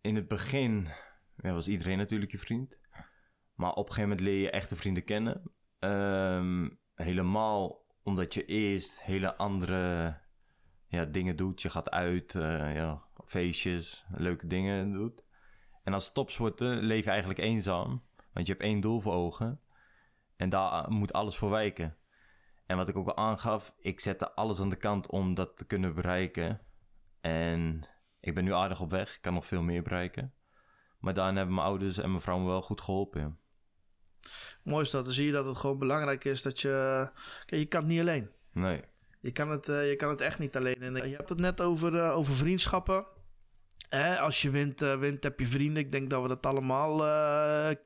in 0.00 0.16
het 0.16 0.28
begin 0.28 0.88
was 1.36 1.68
iedereen 1.68 1.98
natuurlijk 1.98 2.32
je 2.32 2.38
vriend. 2.38 2.78
Maar 3.54 3.70
op 3.70 3.88
een 3.88 3.94
gegeven 3.94 4.08
moment 4.08 4.20
leer 4.20 4.40
je 4.40 4.50
echte 4.50 4.76
vrienden 4.76 5.04
kennen. 5.04 5.42
Ehm, 5.78 6.68
helemaal 6.94 7.86
omdat 8.02 8.34
je 8.34 8.44
eerst 8.44 9.02
hele 9.02 9.36
andere 9.36 10.14
ja, 10.92 11.04
dingen 11.04 11.36
doet. 11.36 11.62
Je 11.62 11.70
gaat 11.70 11.90
uit, 11.90 12.34
eh, 12.34 12.74
ja, 12.74 13.02
feestjes, 13.24 14.06
leuke 14.16 14.46
dingen 14.46 14.92
doet. 14.92 15.24
En 15.84 15.92
als 15.92 16.12
topsporter 16.12 16.76
leef 16.76 17.04
je 17.04 17.10
eigenlijk 17.10 17.40
eenzaam. 17.40 18.02
Want 18.32 18.46
je 18.46 18.52
hebt 18.52 18.64
één 18.64 18.80
doel 18.80 19.00
voor 19.00 19.12
ogen. 19.12 19.60
En 20.36 20.48
daar 20.48 20.90
moet 20.90 21.12
alles 21.12 21.36
voor 21.36 21.50
wijken. 21.50 21.96
En 22.66 22.76
wat 22.76 22.88
ik 22.88 22.96
ook 22.96 23.08
al 23.08 23.16
aangaf, 23.16 23.74
ik 23.78 24.00
zette 24.00 24.32
alles 24.32 24.60
aan 24.60 24.68
de 24.68 24.76
kant 24.76 25.06
om 25.06 25.34
dat 25.34 25.56
te 25.56 25.64
kunnen 25.64 25.94
bereiken. 25.94 26.60
En 27.20 27.82
ik 28.20 28.34
ben 28.34 28.44
nu 28.44 28.52
aardig 28.52 28.80
op 28.80 28.90
weg. 28.90 29.14
Ik 29.14 29.22
kan 29.22 29.34
nog 29.34 29.46
veel 29.46 29.62
meer 29.62 29.82
bereiken. 29.82 30.34
Maar 30.98 31.14
daarin 31.14 31.36
hebben 31.36 31.54
mijn 31.54 31.66
ouders 31.66 31.98
en 31.98 32.08
mijn 32.08 32.22
vrouw 32.22 32.38
me 32.38 32.46
wel 32.46 32.62
goed 32.62 32.80
geholpen. 32.80 33.20
ja. 33.20 33.36
Mooi 34.62 34.84
is 34.84 34.90
dat. 34.90 35.04
Dan 35.04 35.14
zie 35.14 35.26
je 35.26 35.32
dat 35.32 35.46
het 35.46 35.56
gewoon 35.56 35.78
belangrijk 35.78 36.24
is 36.24 36.42
dat 36.42 36.60
je... 36.60 37.08
Kijk, 37.46 37.60
je 37.60 37.66
kan 37.66 37.80
het 37.80 37.90
niet 37.90 38.00
alleen. 38.00 38.30
Nee. 38.52 38.82
Je 39.22 39.32
kan 39.32 39.50
het, 39.50 39.68
eh, 39.68 39.88
je 39.88 39.96
kan 39.96 40.08
het 40.08 40.20
echt 40.20 40.38
niet 40.38 40.56
alleen. 40.56 40.82
En 40.82 41.08
je 41.08 41.16
hebt 41.16 41.28
het 41.28 41.38
net 41.38 41.60
over, 41.60 41.98
eh, 41.98 42.16
over 42.16 42.34
vriendschappen. 42.34 43.06
Als 44.20 44.42
je 44.42 44.50
wint, 44.50 44.82
eh, 44.82 44.98
wint, 44.98 45.22
heb 45.22 45.40
je 45.40 45.46
vrienden. 45.46 45.82
Ik 45.82 45.92
denk 45.92 46.10
dat 46.10 46.22
we 46.22 46.28
dat 46.28 46.46
allemaal 46.46 46.96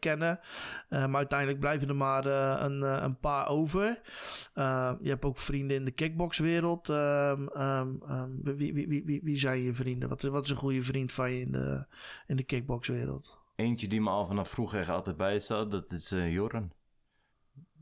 kennen. 0.01 0.41
Maar 0.89 1.15
uiteindelijk 1.15 1.61
blijven 1.61 1.89
er 1.89 1.97
maar 1.97 2.27
een, 2.63 2.83
een 2.83 3.19
paar 3.19 3.49
over. 3.49 4.01
Je 5.01 5.09
hebt 5.09 5.25
ook 5.25 5.39
vrienden 5.39 5.77
in 5.77 5.85
de 5.85 5.91
kickboxwereld. 5.91 6.89
Ehm, 6.89 7.47
ehm, 7.47 7.95
ehm, 8.09 8.31
wie, 8.43 8.75
wie, 8.75 8.89
wie, 9.05 9.21
wie, 9.23 9.39
zijn 9.39 9.61
je 9.61 9.75
vrienden? 9.75 10.09
Wat 10.09 10.23
is, 10.23 10.29
wat 10.29 10.45
is 10.45 10.51
een 10.51 10.57
goede 10.57 10.83
vriend 10.83 11.13
van 11.13 11.31
je 11.31 11.41
in 11.41 11.53
de, 11.53 11.87
in 12.27 12.37
de 12.37 12.45
kickboxwereld? 12.45 13.39
Eentje 13.57 13.89
die 13.89 14.01
me 14.01 14.11
al 14.11 14.27
vanaf 14.27 14.49
vroeger 14.51 14.93
altijd 14.93 15.17
bij 15.17 15.39
staat, 15.39 15.71
dat 15.71 15.93
is 15.93 16.09
Jorren. 16.11 16.73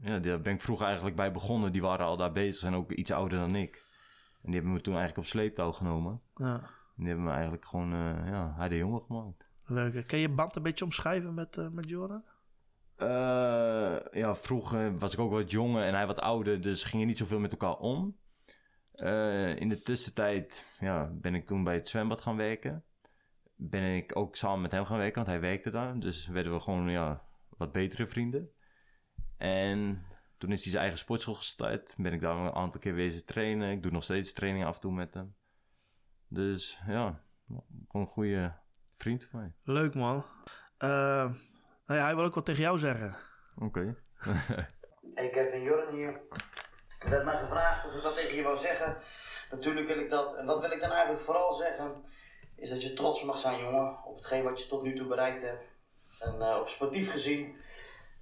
Ja, 0.04 0.18
daar 0.18 0.40
ben 0.40 0.54
ik 0.54 0.60
vroeger 0.60 0.86
eigenlijk 0.86 1.16
bij 1.16 1.32
begonnen. 1.32 1.72
Die 1.72 1.82
waren 1.82 2.06
al 2.06 2.16
daar 2.16 2.32
bezig 2.32 2.64
en 2.64 2.74
ook 2.74 2.92
iets 2.92 3.10
ouder 3.10 3.38
dan 3.38 3.54
ik. 3.54 3.74
En 4.42 4.50
die 4.50 4.54
hebben 4.54 4.72
me 4.72 4.80
toen 4.80 4.94
eigenlijk 4.94 5.26
op 5.26 5.32
sleeptouw 5.32 5.72
genomen. 5.72 6.20
Ja, 6.36 6.54
En 6.54 6.60
die 6.96 7.06
hebben 7.06 7.24
me 7.24 7.30
eigenlijk 7.30 7.64
gewoon, 7.64 7.92
eh 7.92 8.28
ja, 8.28 8.54
hij 8.56 8.68
de 8.68 8.76
jongen 8.76 9.02
gemaakt. 9.02 9.46
leuk. 9.66 10.06
Kun 10.06 10.18
je 10.18 10.28
band 10.28 10.56
een 10.56 10.62
beetje 10.62 10.84
omschrijven 10.84 11.34
met, 11.34 11.56
eh, 11.58 11.68
met 11.68 11.88
Jordan? 11.88 12.22
Eh, 12.96 13.96
ja, 14.12 14.34
vroeger 14.34 14.98
was 14.98 15.12
ik 15.12 15.18
ook 15.18 15.30
wat 15.30 15.50
jonger 15.50 15.84
en 15.84 15.94
hij 15.94 16.06
wat 16.06 16.20
ouder, 16.20 16.60
dus 16.60 16.82
gingen 16.82 17.06
niet 17.06 17.18
zoveel 17.18 17.38
met 17.38 17.50
elkaar 17.50 17.76
om. 17.76 18.16
In 19.56 19.68
de 19.68 19.80
tussentijd 19.82 20.64
ja, 20.78 21.10
ben 21.12 21.34
ik 21.34 21.46
toen 21.46 21.64
bij 21.64 21.74
het 21.74 21.88
zwembad 21.88 22.20
gaan 22.20 22.36
werken. 22.36 22.84
Ben 23.54 23.96
ik 23.96 24.16
ook 24.16 24.36
samen 24.36 24.60
met 24.60 24.72
hem 24.72 24.84
gaan 24.84 24.98
werken, 24.98 25.14
want 25.14 25.26
hij 25.26 25.40
werkte 25.40 25.70
daar. 25.70 26.00
Dus 26.00 26.26
werden 26.26 26.52
we 26.52 26.60
gewoon 26.60 26.90
ja, 26.90 27.22
wat 27.56 27.72
betere 27.72 28.06
vrienden. 28.06 28.50
En 29.36 30.06
toen 30.38 30.52
is 30.52 30.62
hij 30.62 30.70
zijn 30.70 30.82
eigen 30.82 30.98
sportschool 30.98 31.34
gestart. 31.34 31.94
Ben 31.96 32.12
ik 32.12 32.20
daar 32.20 32.36
een 32.36 32.54
aantal 32.54 32.80
keer 32.80 32.94
wezen 32.94 33.26
trainen. 33.26 33.70
Ik 33.70 33.82
doe 33.82 33.92
nog 33.92 34.04
steeds 34.04 34.32
trainingen 34.32 34.68
af 34.68 34.74
en 34.74 34.80
toe 34.80 34.92
met 34.92 35.14
hem. 35.14 35.36
Dus 36.28 36.80
ja, 36.86 37.20
gewoon 37.46 38.06
een 38.06 38.06
goede 38.06 38.54
vriend 38.96 39.24
van 39.24 39.40
mij. 39.40 39.52
Leuk 39.62 39.94
man. 39.94 40.24
Eh, 40.78 40.88
nou 41.86 42.00
ja, 42.00 42.04
hij 42.04 42.14
wil 42.14 42.24
ook 42.24 42.34
wat 42.34 42.44
tegen 42.44 42.62
jou 42.62 42.78
zeggen. 42.78 43.16
Oké. 43.56 43.94
Hey 45.14 45.30
Kevin 45.30 45.62
Jorren 45.62 45.94
hier. 45.94 46.20
Er 47.00 47.10
werd 47.10 47.24
mij 47.24 47.38
gevraagd 47.38 47.86
of 47.86 47.94
ik 47.94 48.02
wat 48.02 48.14
tegen 48.14 48.36
je 48.36 48.42
wou 48.42 48.56
zeggen. 48.56 48.96
Natuurlijk 49.50 49.86
wil 49.86 49.98
ik 49.98 50.10
dat. 50.10 50.36
En 50.36 50.46
wat 50.46 50.60
wil 50.60 50.70
ik 50.70 50.80
dan 50.80 50.90
eigenlijk 50.90 51.22
vooral 51.22 51.52
zeggen? 51.52 52.04
Is 52.56 52.68
dat 52.68 52.82
je 52.82 52.94
trots 52.94 53.24
mag 53.24 53.38
zijn, 53.38 53.60
jongen, 53.60 54.04
op 54.04 54.16
hetgeen 54.16 54.44
wat 54.44 54.62
je 54.62 54.68
tot 54.68 54.82
nu 54.82 54.96
toe 54.96 55.06
bereikt 55.06 55.42
hebt. 55.42 55.64
En 56.18 56.42
eh, 56.42 56.58
op 56.60 56.68
sportief 56.68 57.10
gezien 57.10 57.56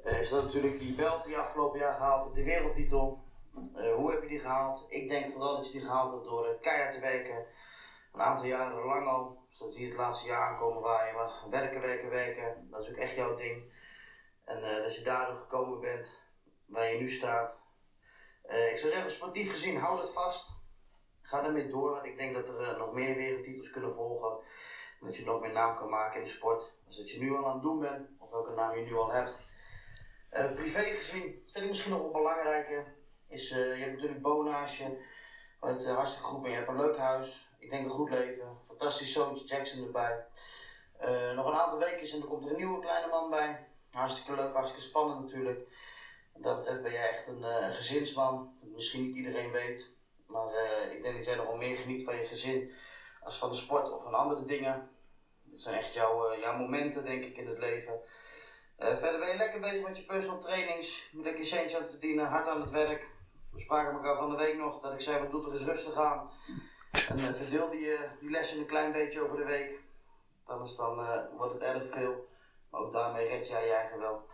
is 0.05 0.29
dat 0.29 0.43
natuurlijk 0.43 0.79
die 0.79 0.95
belt 0.95 1.25
die 1.25 1.39
afgelopen 1.39 1.79
jaar 1.79 1.95
gehaald 1.95 2.25
hebt, 2.25 2.35
de 2.37 2.45
wereldtitel. 2.45 3.25
Eh, 3.75 3.95
hoe 3.95 4.11
heb 4.11 4.23
je 4.23 4.29
die 4.29 4.39
gehaald? 4.39 4.85
Ik 4.89 5.09
denk 5.09 5.31
vooral 5.31 5.57
dat 5.57 5.67
je 5.67 5.73
die 5.73 5.81
gehaald 5.81 6.13
hebt 6.13 6.25
door 6.25 6.47
eh, 6.47 6.61
keihard 6.61 6.93
te 6.93 7.01
werken. 7.01 7.47
Een 8.13 8.21
aantal 8.21 8.47
jaren 8.47 8.85
lang 8.85 9.07
al. 9.07 9.41
Zoals 9.51 9.77
je 9.77 9.87
het 9.87 9.97
laatste 9.97 10.27
jaar 10.27 10.41
aankomen 10.41 10.83
waar 10.83 11.07
je 11.07 11.13
maar 11.13 11.51
werken, 11.51 11.81
werken, 11.81 12.11
werken. 12.11 12.69
Dat 12.71 12.83
is 12.83 12.89
ook 12.89 12.97
echt 12.97 13.15
jouw 13.15 13.37
ding. 13.37 13.73
En 14.45 14.63
eh, 14.65 14.83
dat 14.83 14.95
je 14.95 15.03
daardoor 15.03 15.37
gekomen 15.37 15.81
bent 15.81 16.21
waar 16.67 16.93
je 16.93 16.99
nu 16.99 17.11
staat. 17.11 17.63
Eh, 18.43 18.71
ik 18.71 18.79
zou 18.79 18.93
zeggen, 18.93 19.11
sportief 19.11 19.51
gezien, 19.51 19.77
hou 19.77 19.97
dat 19.97 20.13
vast. 20.13 20.51
Ga 21.21 21.41
daarmee 21.41 21.69
door, 21.69 21.91
want 21.91 22.05
ik 22.05 22.19
denk 22.19 22.35
dat 22.35 22.49
er 22.49 22.61
eh, 22.61 22.79
nog 22.79 22.93
meer 22.93 23.17
wereldtitels 23.17 23.71
kunnen 23.71 23.95
volgen. 23.95 24.31
En 25.01 25.07
dat 25.07 25.17
je 25.17 25.25
nog 25.25 25.41
meer 25.41 25.53
naam 25.53 25.77
kan 25.77 25.89
maken 25.89 26.17
in 26.17 26.25
de 26.25 26.31
sport. 26.31 26.73
Dus 26.87 26.97
dat 26.97 27.11
je 27.11 27.19
nu 27.19 27.37
al 27.37 27.47
aan 27.47 27.53
het 27.55 27.63
doen 27.63 27.81
bent, 27.81 28.09
of 28.19 28.31
welke 28.31 28.53
naam 28.53 28.77
je 28.77 28.85
nu 28.85 28.95
al 28.95 29.13
hebt. 29.13 29.41
Eh, 30.33 30.53
privé 30.53 30.81
gezien, 30.81 31.23
vind 31.23 31.65
ik 31.65 31.69
misschien 31.69 31.91
nog 31.91 32.01
wel 32.01 32.11
belangrijker, 32.11 32.95
is 33.27 33.51
eh, 33.51 33.77
je 33.77 33.83
hebt 33.83 33.93
natuurlijk 33.93 34.23
Bonage, 34.23 34.99
wat 35.61 35.83
uh, 35.83 35.95
hartstikke 35.95 36.27
goed 36.27 36.43
ben. 36.43 36.51
Je 36.51 36.57
hebt 36.57 36.69
een 36.69 36.77
leuk 36.77 36.97
huis, 36.97 37.49
ik 37.59 37.71
denk 37.71 37.85
een 37.85 37.91
goed 37.91 38.11
leven, 38.11 38.59
fantastisch 38.67 39.13
zoontje 39.13 39.47
Jackson 39.47 39.85
erbij. 39.85 40.27
Eh, 40.99 41.33
nog 41.33 41.47
een 41.47 41.55
aantal 41.55 41.79
weken 41.79 42.11
en 42.11 42.21
er 42.21 42.29
komt 42.29 42.45
er 42.45 42.51
een 42.51 42.57
nieuwe 42.57 42.81
kleine 42.81 43.07
man 43.07 43.31
bij. 43.31 43.67
Hartstikke 43.91 44.35
leuk, 44.35 44.53
hartstikke 44.53 44.85
spannend 44.85 45.21
natuurlijk. 45.21 45.69
Dat 46.35 46.59
betreft 46.59 46.83
ben 46.83 46.93
jij 46.93 47.09
echt 47.09 47.27
een 47.27 47.45
eh, 47.45 47.71
gezinsman. 47.71 48.55
Dat 48.61 48.71
misschien 48.71 49.03
niet 49.03 49.15
iedereen 49.15 49.51
weet. 49.51 49.91
Maar 50.27 50.49
eh, 50.49 50.93
ik 50.93 51.03
denk 51.03 51.17
dat 51.17 51.25
jij 51.25 51.35
nog 51.35 51.47
wel 51.47 51.57
meer 51.57 51.77
geniet 51.77 52.05
van 52.05 52.17
je 52.17 52.25
gezin 52.25 52.73
als 53.23 53.39
van 53.39 53.51
de 53.51 53.57
sport 53.57 53.91
of 53.91 54.03
van 54.03 54.15
andere 54.15 54.45
dingen. 54.45 54.91
Dat 55.43 55.61
zijn 55.61 55.75
echt 55.75 55.95
jouw, 55.95 56.27
eh, 56.27 56.41
jouw 56.41 56.57
momenten, 56.57 57.05
denk 57.05 57.25
ik, 57.25 57.37
in 57.37 57.49
het 57.49 57.59
leven. 57.59 58.01
Eh, 58.83 58.97
verder 58.97 59.19
ben 59.21 59.29
je 59.29 59.37
lekker 59.37 59.61
bezig 59.61 59.87
met 59.87 59.97
je 59.97 60.05
personal 60.05 60.39
trainings. 60.39 61.09
Lekker 61.13 61.43
je 61.43 61.49
centje 61.49 61.77
aan 61.77 61.83
het 61.83 61.91
verdienen, 61.91 62.27
hard 62.27 62.49
aan 62.49 62.61
het 62.61 62.71
werk. 62.71 63.09
We 63.53 63.61
spraken 63.61 63.93
elkaar 63.93 64.17
van 64.17 64.31
de 64.31 64.37
week 64.37 64.57
nog 64.57 64.81
dat 64.81 64.93
ik 64.93 65.01
zei, 65.01 65.21
wat 65.21 65.31
doe 65.31 65.45
er 65.45 65.53
eens 65.53 65.65
rustig 65.65 65.95
aan. 65.95 66.31
En 67.09 67.19
eh, 67.19 67.25
verdeel 67.25 67.71
die, 67.71 67.93
eh, 67.93 68.11
die 68.21 68.31
lessen 68.31 68.59
een 68.59 68.67
klein 68.67 68.93
beetje 68.93 69.21
over 69.21 69.37
de 69.37 69.45
week. 69.45 69.81
Anders 70.45 70.77
dan 70.77 70.95
wordt 71.37 71.53
het 71.53 71.63
erg 71.63 71.89
veel. 71.89 72.29
Maar 72.71 72.81
ook 72.81 72.93
daarmee 72.93 73.29
red 73.29 73.49
jij 73.49 73.67
je 73.67 73.73
eigen 73.73 73.99
wel. 73.99 74.27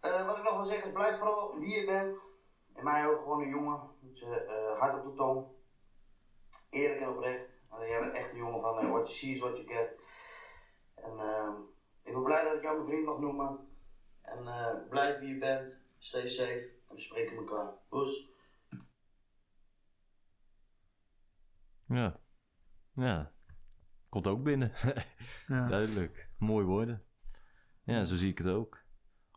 Wat 0.00 0.36
ik 0.36 0.42
nog 0.42 0.54
wil 0.54 0.64
zeggen 0.64 0.86
is, 0.86 0.92
blijf 0.92 1.18
vooral 1.18 1.58
wie 1.58 1.80
je 1.80 1.84
bent. 1.84 2.26
In 2.74 2.84
mijn 2.84 3.06
ogen 3.06 3.22
gewoon 3.22 3.42
een 3.42 3.48
jongen. 3.48 3.90
Hart 4.78 4.94
op 4.94 5.04
de 5.04 5.12
tong. 5.12 5.46
Eerlijk 6.70 7.00
en 7.00 7.08
oprecht. 7.08 7.48
Uh, 7.72 7.88
jij 7.88 8.00
bent 8.00 8.14
echt 8.14 8.32
een 8.32 8.38
jongen 8.38 8.60
van 8.60 8.90
what 8.90 9.06
you 9.06 9.12
see 9.12 9.30
is 9.30 9.40
what 9.40 9.56
you 9.56 9.68
get. 9.68 10.02
En 10.94 11.18
eh, 11.18 11.54
ik 12.02 12.12
ben 12.12 12.24
blij 12.24 12.44
dat 12.44 12.54
ik 12.54 12.62
jou 12.62 12.76
mijn 12.76 12.88
vriend 12.88 13.04
mag 13.04 13.18
noemen. 13.18 13.68
En 14.22 14.46
eh, 14.46 14.88
blijf 14.88 15.18
wie 15.18 15.28
je 15.28 15.38
bent. 15.38 15.76
Stay 15.98 16.28
safe. 16.28 16.72
En 16.88 16.94
we 16.94 17.00
spreken 17.00 17.36
elkaar. 17.36 17.72
Doei. 17.88 18.34
Ja. 21.86 22.20
Ja. 22.94 23.32
Komt 24.08 24.26
ook 24.26 24.42
binnen. 24.42 24.72
Ja. 25.46 25.68
Duidelijk. 25.68 26.28
Mooi 26.38 26.64
woorden. 26.64 27.04
Ja, 27.82 28.04
zo 28.04 28.16
zie 28.16 28.30
ik 28.30 28.38
het 28.38 28.46
ook. 28.46 28.78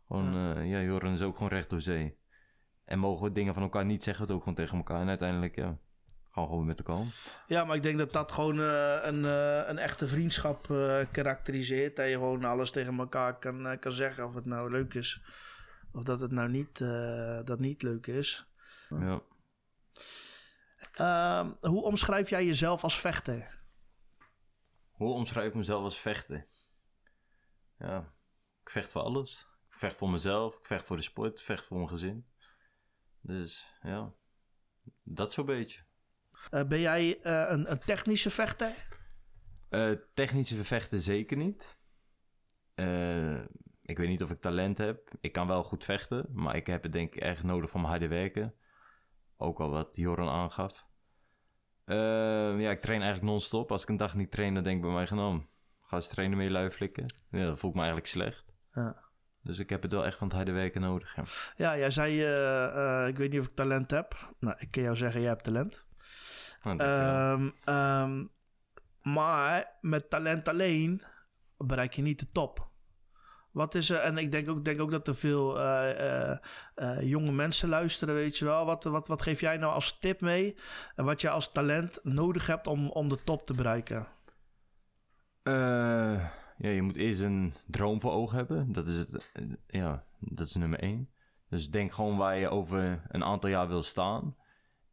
Gewoon, 0.06 0.34
ja, 0.34 0.60
ja 0.60 0.80
Joran 0.80 1.12
is 1.12 1.22
ook 1.22 1.36
gewoon 1.36 1.52
recht 1.52 1.70
door 1.70 1.80
zee. 1.80 2.18
En 2.84 2.98
mogen 2.98 3.24
we 3.24 3.32
dingen 3.32 3.54
van 3.54 3.62
elkaar 3.62 3.84
niet 3.84 4.02
zeggen, 4.02 4.24
het 4.24 4.32
ook 4.32 4.38
gewoon 4.40 4.54
tegen 4.54 4.76
elkaar. 4.76 5.00
En 5.00 5.08
uiteindelijk, 5.08 5.54
ja, 5.54 5.78
we 6.42 6.48
gewoon 6.50 6.66
met 6.66 6.78
elkaar 6.78 6.96
om. 6.96 7.10
Ja, 7.46 7.64
maar 7.64 7.76
ik 7.76 7.82
denk 7.82 7.98
dat 7.98 8.12
dat 8.12 8.32
gewoon 8.32 8.60
eh, 8.60 8.98
een, 9.02 9.24
eh, 9.24 9.68
een 9.68 9.78
echte 9.78 10.08
vriendschap 10.08 10.70
eh, 10.70 11.00
karakteriseert. 11.12 11.96
Dat 11.96 12.06
je 12.06 12.12
gewoon 12.12 12.44
alles 12.44 12.70
tegen 12.70 12.98
elkaar 12.98 13.38
kan, 13.38 13.78
kan 13.78 13.92
zeggen. 13.92 14.26
Of 14.26 14.34
het 14.34 14.44
nou 14.44 14.70
leuk 14.70 14.94
is. 14.94 15.22
Of 15.92 16.02
dat 16.02 16.20
het 16.20 16.30
nou 16.30 16.48
niet, 16.48 16.78
dat 17.44 17.58
niet 17.58 17.82
leuk 17.82 18.06
is. 18.06 18.46
Ja. 18.88 19.22
Ehm, 20.92 21.50
hoe 21.60 21.82
omschrijf 21.82 22.30
jij 22.30 22.44
jezelf 22.44 22.82
als 22.82 23.00
vechter? 23.00 23.62
Hoe 24.90 25.12
omschrijf 25.12 25.48
ik 25.48 25.54
mezelf 25.54 25.82
als 25.82 25.98
vechten? 25.98 26.46
Ja, 27.78 28.12
ik 28.62 28.70
vecht 28.70 28.92
voor 28.92 29.02
alles. 29.02 29.46
Ik 29.68 29.74
vecht 29.74 29.96
voor 29.96 30.10
mezelf, 30.10 30.54
ik 30.58 30.66
vecht 30.66 30.86
voor 30.86 30.96
de 30.96 31.02
sport, 31.02 31.38
ik 31.38 31.44
vecht 31.44 31.64
voor 31.64 31.76
mijn 31.76 31.88
gezin. 31.88 32.26
Dus 33.20 33.66
ja, 33.82 34.12
dat 35.02 35.32
zo'n 35.32 35.46
beetje. 35.46 35.83
Eh, 36.50 36.64
ben 36.64 36.80
jij 36.80 37.20
eh, 37.22 37.44
een, 37.48 37.70
een 37.70 37.78
technische 37.78 38.30
vechter? 38.30 38.88
Eh, 39.68 39.90
technische 40.14 40.64
vechten 40.64 41.00
zeker 41.00 41.36
niet. 41.36 41.82
Ik 43.82 43.98
weet 43.98 44.08
niet 44.08 44.22
of 44.22 44.30
ik 44.30 44.40
talent 44.40 44.78
heb. 44.78 45.10
Ik 45.20 45.32
kan 45.32 45.46
wel 45.46 45.64
goed 45.64 45.84
vechten, 45.84 46.26
maar 46.32 46.56
ik 46.56 46.66
heb 46.66 46.82
het 46.82 46.92
denk 46.92 47.14
ik 47.14 47.22
erg 47.22 47.42
nodig 47.42 47.70
van 47.70 47.80
mijn 47.80 47.92
harde 47.92 48.08
werken. 48.08 48.54
Ook 49.36 49.60
al 49.60 49.70
wat 49.70 49.96
Joran 49.96 50.28
aangaf. 50.28 50.86
Ja, 51.84 52.70
ik 52.70 52.80
train 52.80 53.00
eigenlijk 53.00 53.22
non-stop. 53.22 53.70
Als 53.70 53.82
ik 53.82 53.88
een 53.88 53.96
dag 53.96 54.14
niet 54.14 54.30
train, 54.30 54.54
dan 54.54 54.62
denk 54.62 54.76
ik 54.76 54.82
bij 54.82 54.92
mij 54.92 55.06
genomen. 55.06 55.48
Ga 55.80 55.96
eens 55.96 56.08
trainen 56.08 56.36
met 56.36 56.46
je 56.46 56.52
lui 56.52 56.70
flikken. 56.70 57.04
Ja, 57.30 57.44
dat 57.44 57.58
voel 57.58 57.70
ik 57.70 57.76
me 57.76 57.82
eigenlijk 57.82 58.10
slecht. 58.10 58.44
Ja. 58.72 59.04
Dus 59.44 59.58
ik 59.58 59.70
heb 59.70 59.82
het 59.82 59.92
wel 59.92 60.04
echt 60.04 60.18
van 60.18 60.26
het 60.26 60.36
harde 60.36 60.52
werken 60.52 60.80
nodig. 60.80 61.16
Ja. 61.16 61.22
Ja, 61.56 61.78
jij 61.78 61.90
zei, 61.90 62.24
eh, 62.24 63.08
ik 63.08 63.16
weet 63.16 63.30
niet 63.30 63.40
of 63.40 63.46
ik 63.46 63.54
talent 63.54 63.90
heb. 63.90 64.34
Nou, 64.38 64.56
ik 64.58 64.70
kan 64.70 64.82
jou 64.82 64.96
zeggen, 64.96 65.20
jij 65.20 65.30
hebt 65.30 65.44
talent. 65.44 65.86
Dankjewel. 66.64 67.32
Ehm, 67.34 67.50
ehm, 67.64 68.24
maar 69.02 69.78
met 69.80 70.10
talent 70.10 70.48
alleen 70.48 71.02
bereik 71.56 71.94
je 71.94 72.02
niet 72.02 72.18
de 72.18 72.30
top. 72.32 72.72
Wat 73.54 73.74
is 73.74 73.90
er, 73.90 73.98
en 73.98 74.18
ik 74.18 74.30
denk 74.30 74.48
ook, 74.48 74.64
denk 74.64 74.80
ook 74.80 74.90
dat 74.90 75.08
er 75.08 75.16
veel 75.16 75.60
eh, 75.60 76.30
eh, 76.30 76.38
eh, 76.74 77.02
jonge 77.02 77.32
mensen 77.32 77.68
luisteren, 77.68 78.14
weet 78.14 78.38
je 78.38 78.44
wel. 78.44 78.64
Wat, 78.64 78.84
wat, 78.84 79.08
wat 79.08 79.22
geef 79.22 79.40
jij 79.40 79.56
nou 79.56 79.72
als 79.72 79.98
tip 79.98 80.20
mee? 80.20 80.56
En 80.94 81.04
wat 81.04 81.20
je 81.20 81.30
als 81.30 81.52
talent 81.52 82.00
nodig 82.02 82.46
hebt 82.46 82.66
om, 82.66 82.90
om 82.90 83.08
de 83.08 83.24
top 83.24 83.44
te 83.44 83.54
bereiken? 83.54 84.06
Ja, 86.58 86.68
je 86.68 86.82
moet 86.82 86.96
eerst 86.96 87.20
een 87.20 87.54
droom 87.66 88.00
voor 88.00 88.12
ogen 88.12 88.36
hebben. 88.36 88.72
Dat 88.72 88.86
is 88.86 88.98
het. 88.98 89.32
Ja, 89.66 90.04
dat 90.18 90.46
is 90.46 90.54
nummer 90.54 90.78
één. 90.78 91.10
Dus 91.48 91.70
denk 91.70 91.92
gewoon 91.92 92.16
waar 92.16 92.36
je 92.36 92.48
over 92.48 93.02
een 93.08 93.24
aantal 93.24 93.50
jaar 93.50 93.68
wil 93.68 93.82
staan. 93.82 94.36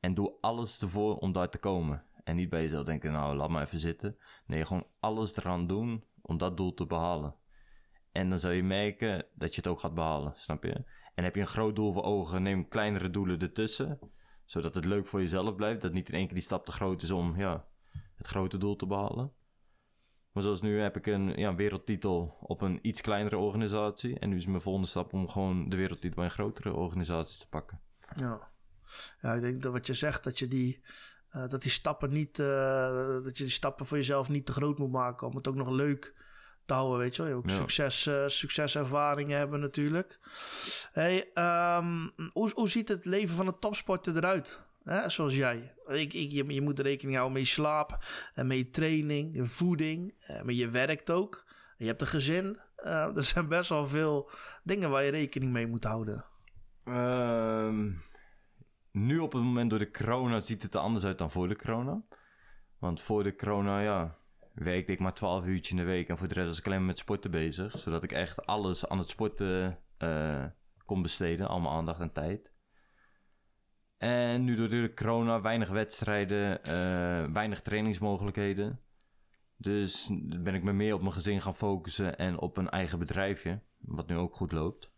En 0.02 0.14
doe 0.14 0.34
alles 0.42 0.82
ervoor 0.82 1.18
om 1.18 1.32
daar 1.32 1.50
te 1.50 1.58
komen. 1.58 2.04
En 2.24 2.36
niet 2.36 2.50
bij 2.50 2.62
jezelf 2.62 2.86
denken, 2.86 3.12
nou, 3.12 3.36
laat 3.36 3.50
maar 3.50 3.62
even 3.62 3.80
zitten. 3.80 4.18
Nee, 4.46 4.66
gewoon 4.66 4.88
alles 5.00 5.38
eraan 5.38 5.68
doen 5.68 6.04
om 6.22 6.38
dat 6.38 6.58
doel 6.58 6.74
te 6.74 6.86
behalen. 6.86 7.36
En 8.12 8.30
dan 8.30 8.40
zal 8.40 8.52
je 8.52 8.64
merken 8.64 9.26
dat 9.34 9.50
je 9.50 9.62
het 9.62 9.68
ook 9.68 9.80
gaat 9.80 9.94
behalen, 9.94 10.34
snap 10.36 10.64
je? 10.64 10.84
En 11.16 11.24
heb 11.24 11.36
je 11.36 11.42
een 11.42 11.48
groot 11.48 11.76
doel 11.76 11.94
voor 11.94 12.04
ogen, 12.04 12.44
neem 12.44 12.68
kleinere 12.68 13.10
doelen 13.10 13.40
ertussen. 13.40 14.00
Zodat 14.46 14.76
het 14.76 14.86
leuk 14.86 15.08
voor 15.08 15.20
jezelf 15.20 15.56
blijft. 15.56 15.82
Dat 15.82 15.94
niet 15.94 16.10
in 16.10 16.16
één 16.16 16.26
keer 16.26 16.34
die 16.34 16.44
stap 16.44 16.66
te 16.66 16.72
groot 16.72 17.02
is 17.02 17.12
om 17.12 17.38
ja, 17.38 17.66
het 18.16 18.28
grote 18.28 18.58
doel 18.58 18.76
te 18.76 18.86
behalen. 18.86 19.34
Maar 20.32 20.44
zoals 20.44 20.62
nu 20.62 20.80
heb 20.80 20.98
ik 20.98 21.06
een 21.06 21.28
ja, 21.36 21.56
wereldtitel 21.56 22.38
op 22.40 22.62
een 22.62 22.80
iets 22.82 23.02
kleinere 23.02 23.38
organisatie. 23.38 24.20
En 24.20 24.30
nu 24.30 24.36
is 24.36 24.46
mijn 24.46 24.62
volgende 24.62 24.88
stap 24.88 25.14
om 25.14 25.30
gewoon 25.30 25.70
de 25.70 25.76
wereldtitel 25.76 26.16
bij 26.16 26.26
een 26.26 26.32
grotere 26.32 26.74
organisatie 26.74 27.40
te 27.40 27.50
pakken. 27.50 27.82
Ja. 28.16 28.51
Ja, 29.22 29.34
ik 29.34 29.42
denk 29.42 29.62
dat 29.62 29.72
wat 29.72 29.88
je 29.88 29.94
zegt, 29.94 30.24
dat 30.24 30.40
je 30.40 30.48
die, 30.48 30.82
eh, 31.30 31.48
dat 31.48 31.62
die 31.62 31.72
stappen 31.72 32.10
niet, 32.12 32.40
eh, 32.40 33.24
dat 33.24 33.38
je 33.38 33.44
die 33.44 33.54
stappen 33.54 33.86
voor 33.86 33.98
jezelf 33.98 34.30
niet 34.30 34.46
te 34.46 34.52
groot 34.52 34.78
moet 34.78 34.92
maken. 34.92 35.28
Om 35.28 35.36
het 35.36 35.48
ook 35.48 35.56
nog 35.56 35.70
leuk 35.70 36.14
te 36.66 36.74
houden, 36.74 37.00
weet 37.00 37.16
je 37.16 37.22
wel. 37.22 37.32
Je 37.32 37.38
ook 37.38 37.50
Ja. 37.50 37.56
succes, 37.56 38.08
eh, 38.08 38.24
succeservaringen 38.28 39.38
hebben 39.38 39.60
natuurlijk. 39.60 40.20
Hey, 40.92 41.30
ehm, 41.34 42.08
hoe, 42.32 42.52
hoe 42.54 42.70
ziet 42.70 42.88
het 42.88 43.06
leven 43.06 43.36
van 43.36 43.48
een 43.48 43.60
topsporter 43.60 44.16
eruit? 44.18 44.64
Hè, 44.84 45.10
zoals 45.10 45.36
jij. 45.36 45.74
Ik, 45.88 46.14
ik, 46.14 46.32
je, 46.32 46.54
je 46.54 46.62
moet 46.62 46.80
rekening 46.80 47.16
houden 47.18 47.38
met 47.40 47.48
je 47.48 47.54
slaap, 47.54 48.06
en 48.34 48.48
met 48.48 48.58
je 48.58 48.70
training, 48.70 49.36
je 49.36 49.46
voeding, 49.46 50.14
maar 50.44 50.54
je 50.54 50.70
werkt 50.70 51.10
ook. 51.12 51.44
Je 51.78 51.86
hebt 51.86 52.02
een 52.02 52.08
gezin. 52.08 52.60
Er 53.16 53.24
zijn 53.24 53.48
best 53.48 53.70
wel 53.70 53.88
veel 53.88 54.30
dingen 54.64 54.90
waar 54.90 55.04
je 55.04 55.12
rekening 55.12 55.52
mee 55.52 55.68
moet 55.68 55.84
houden. 55.84 56.26
Ehm, 56.86 57.90
nu 58.92 59.20
op 59.20 59.34
het 59.34 59.44
moment 59.44 59.70
door 59.70 59.80
de 59.80 59.92
corona 59.92 60.40
ziet 60.40 60.64
het 60.64 60.74
er 60.74 60.80
anders 60.80 61.06
uit 61.06 61.18
dan 61.18 61.32
voor 61.32 61.48
de 61.48 61.56
corona. 61.56 62.04
Want 62.80 63.02
voor 63.02 63.24
de 63.24 63.36
corona, 63.36 63.80
ja, 63.80 64.18
werkte 64.54 64.92
ik 64.92 65.00
maar 65.00 65.14
12 65.14 65.46
uurtjes 65.46 65.72
in 65.72 65.78
de 65.78 65.84
week. 65.84 66.10
En 66.10 66.18
voor 66.18 66.28
de 66.28 66.34
rest 66.34 66.48
was 66.48 66.60
ik 66.60 66.66
alleen 66.66 66.78
maar 66.78 66.88
met 66.88 66.98
sporten 66.98 67.32
bezig. 67.32 67.80
Zodat 67.80 68.04
ik 68.04 68.12
echt 68.12 68.46
alles 68.46 68.88
aan 68.88 68.98
het 68.98 69.10
sporten 69.10 69.80
eh, 69.98 70.46
kon 70.86 71.02
besteden. 71.02 71.48
Al 71.48 71.60
mijn 71.60 71.74
aandacht 71.74 72.00
en 72.00 72.12
tijd. 72.12 72.54
En 73.98 74.44
nu 74.44 74.56
door 74.56 74.70
de 74.70 74.92
corona 74.96 75.42
weinig 75.42 75.70
wedstrijden, 75.70 76.64
eh, 76.64 77.34
weinig 77.34 77.62
trainingsmogelijkheden. 77.62 78.80
Dus 79.58 80.10
ben 80.22 80.56
ik 80.56 80.64
me 80.64 80.74
meer 80.74 80.94
op 80.94 81.02
mijn 81.02 81.14
gezin 81.14 81.42
gaan 81.42 81.56
focussen 81.56 82.18
en 82.18 82.40
op 82.40 82.58
een 82.58 82.70
eigen 82.70 83.00
bedrijfje. 83.00 83.62
Wat 83.78 84.08
nu 84.08 84.16
ook 84.16 84.36
goed 84.36 84.52
loopt. 84.52 84.91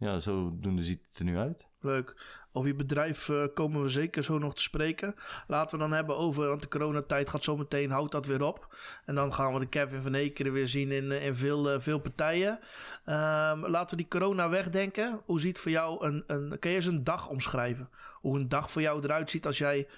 Ja, 0.00 0.18
zodoende 0.18 0.82
ziet 0.82 1.06
het 1.06 1.18
er 1.18 1.24
nu 1.24 1.38
uit. 1.38 1.66
Leuk. 1.80 2.14
Over 2.52 2.68
je 2.68 2.76
bedrijf 2.76 3.28
eh, 3.28 3.44
komen 3.54 3.82
we 3.82 3.88
zeker 3.88 4.24
zo 4.24 4.38
nog 4.38 4.54
te 4.54 4.62
spreken. 4.62 5.14
Laten 5.46 5.78
we 5.78 5.82
dan 5.84 5.92
hebben 5.92 6.16
over, 6.16 6.48
want 6.48 6.62
de 6.62 6.68
coronatijd 6.68 7.28
gaat 7.28 7.44
zo 7.44 7.56
meteen, 7.56 7.90
houdt 7.90 8.12
dat 8.12 8.26
weer 8.26 8.42
op. 8.42 8.76
En 9.06 9.14
dan 9.14 9.34
gaan 9.34 9.52
we 9.52 9.58
de 9.58 9.68
Kevin 9.68 10.02
van 10.02 10.14
Ekeren 10.14 10.52
weer 10.52 10.68
zien 10.68 10.90
in, 10.90 11.12
eh, 11.12 11.26
in 11.26 11.34
veel, 11.34 11.70
eh, 11.70 11.80
veel 11.80 11.98
partijen. 11.98 12.58
Ehm, 13.04 13.66
laten 13.66 13.96
we 13.96 14.02
die 14.02 14.10
corona 14.10 14.48
wegdenken. 14.48 15.20
Hoe 15.24 15.40
ziet 15.40 15.58
voor 15.58 15.70
jou 15.70 16.06
een, 16.06 16.24
een, 16.26 16.58
kan 16.58 16.70
je 16.70 16.76
eens 16.76 16.86
een 16.86 17.04
dag 17.04 17.28
omschrijven? 17.28 17.88
Hoe 18.14 18.38
een 18.38 18.48
dag 18.48 18.70
voor 18.70 18.82
jou 18.82 19.02
eruit 19.02 19.30
ziet 19.30 19.46
als 19.46 19.58
jij 19.58 19.88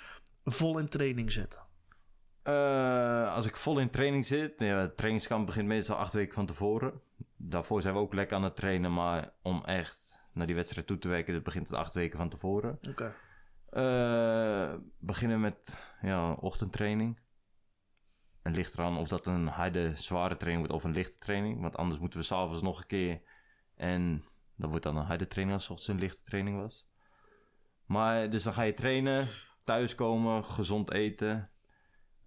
vol 0.44 0.78
in 0.78 0.88
training 0.88 1.32
zit? 1.32 1.60
Eh, 2.42 3.34
als 3.34 3.46
ik 3.46 3.56
vol 3.56 3.78
in 3.78 3.90
training 3.90 4.26
zit, 4.26 4.52
ja, 4.60 4.78
het 4.78 4.96
trainingskamp 4.96 5.46
begint 5.46 5.66
meestal 5.66 5.96
acht 5.96 6.12
weken 6.12 6.34
van 6.34 6.46
tevoren. 6.46 7.00
Daarvoor 7.44 7.82
zijn 7.82 7.94
we 7.94 8.00
ook 8.00 8.14
lekker 8.14 8.36
aan 8.36 8.42
het 8.42 8.56
trainen, 8.56 8.92
maar 8.94 9.32
om 9.42 9.64
echt 9.64 10.20
naar 10.32 10.46
die 10.46 10.54
wedstrijd 10.54 10.86
toe 10.86 10.98
te 10.98 11.08
werken, 11.08 11.34
dat 11.34 11.42
begint 11.42 11.68
het 11.68 11.76
acht 11.78 11.94
weken 11.94 12.18
van 12.18 12.28
tevoren. 12.28 12.78
Oké. 12.88 13.14
Eh, 13.70 14.74
beginnen 14.98 15.40
met 15.40 15.76
ja, 16.02 16.32
ochtendtraining. 16.32 17.20
En 18.42 18.54
ligt 18.54 18.74
eraan 18.74 18.96
of 18.96 19.08
dat 19.08 19.26
een 19.26 19.46
harde, 19.46 19.96
zware 19.96 20.36
training 20.36 20.66
wordt 20.66 20.82
of 20.82 20.84
een 20.90 20.96
lichte 20.96 21.18
training. 21.18 21.60
Want 21.60 21.76
anders 21.76 22.00
moeten 22.00 22.18
we 22.18 22.24
s'avonds 22.24 22.62
nog 22.62 22.78
een 22.80 22.86
keer. 22.86 23.20
En 23.74 24.24
dat 24.56 24.70
wordt 24.70 24.84
dan 24.84 24.96
een 24.96 25.04
harde 25.04 25.26
training 25.26 25.56
als 25.58 25.68
het 25.68 25.72
ochtends 25.78 25.92
een 26.00 26.06
lichte 26.08 26.22
training 26.22 26.60
was. 26.60 26.88
Maar 27.84 28.30
dus 28.30 28.42
dan 28.42 28.52
ga 28.52 28.62
je 28.62 28.74
trainen, 28.74 29.28
thuiskomen, 29.64 30.44
gezond 30.44 30.90
eten. 30.92 31.50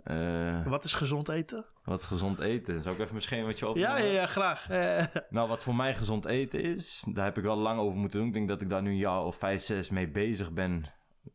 Eh, 0.04 0.66
Wat 0.66 0.84
is 0.84 0.94
gezond 0.94 1.30
eten? 1.30 1.66
Wat 1.86 2.04
gezond 2.04 2.40
eten? 2.40 2.82
Zou 2.82 2.96
ik 2.96 3.02
even 3.02 3.12
mijn 3.14 3.24
schemaatje 3.26 3.66
openen? 3.66 3.90
Ja, 3.90 3.98
ja, 3.98 4.12
ja, 4.12 4.26
graag. 4.26 4.70
Eh, 4.70 5.06
Nou, 5.30 5.48
wat 5.50 5.64
voor 5.64 5.76
mij 5.76 5.94
gezond 5.96 6.26
eten 6.26 6.62
is, 6.62 7.06
daar 7.14 7.26
heb 7.26 7.38
ik 7.38 7.44
wel 7.44 7.56
lang 7.58 7.80
over 7.80 7.98
moeten 7.98 8.20
doen. 8.20 8.28
Ik 8.28 8.34
denk 8.34 8.48
dat 8.48 8.62
ik 8.62 8.70
daar 8.70 8.82
nu 8.82 8.90
een 8.90 8.98
jaar 8.98 9.24
of 9.24 9.36
vijf, 9.36 9.62
zes 9.62 9.90
mee 9.90 10.08
bezig 10.12 10.52
ben. 10.54 10.84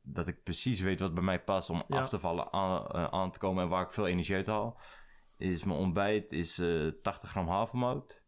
Dat 0.02 0.28
ik 0.28 0.42
precies 0.42 0.80
weet 0.80 1.00
wat 1.00 1.14
bij 1.14 1.22
mij 1.22 1.40
past 1.42 1.70
om 1.70 1.82
Ja. 1.88 2.00
af 2.00 2.08
te 2.08 2.18
vallen, 2.18 2.52
aan, 2.52 2.86
eh, 2.86 3.04
aan 3.04 3.30
te 3.32 3.38
komen 3.38 3.62
en 3.62 3.68
waar 3.68 3.82
ik 3.84 3.90
veel 3.92 4.06
energie 4.06 4.34
uit 4.36 4.46
haal. 4.46 4.80
Is 5.36 5.64
mijn 5.64 5.78
ontbijt 5.78 6.32
is 6.32 6.58
eh 6.58 6.86
80 7.02 7.28
gram 7.30 7.48
havermout. 7.48 8.22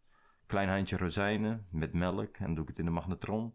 Klein 0.47 0.69
handje 0.69 0.97
rozijnen 0.97 1.67
met 1.71 1.93
melk 1.93 2.37
en 2.37 2.55
doe 2.55 2.63
ik 2.63 2.69
het 2.69 2.79
in 2.79 2.85
de 2.85 2.91
magnetron. 2.91 3.55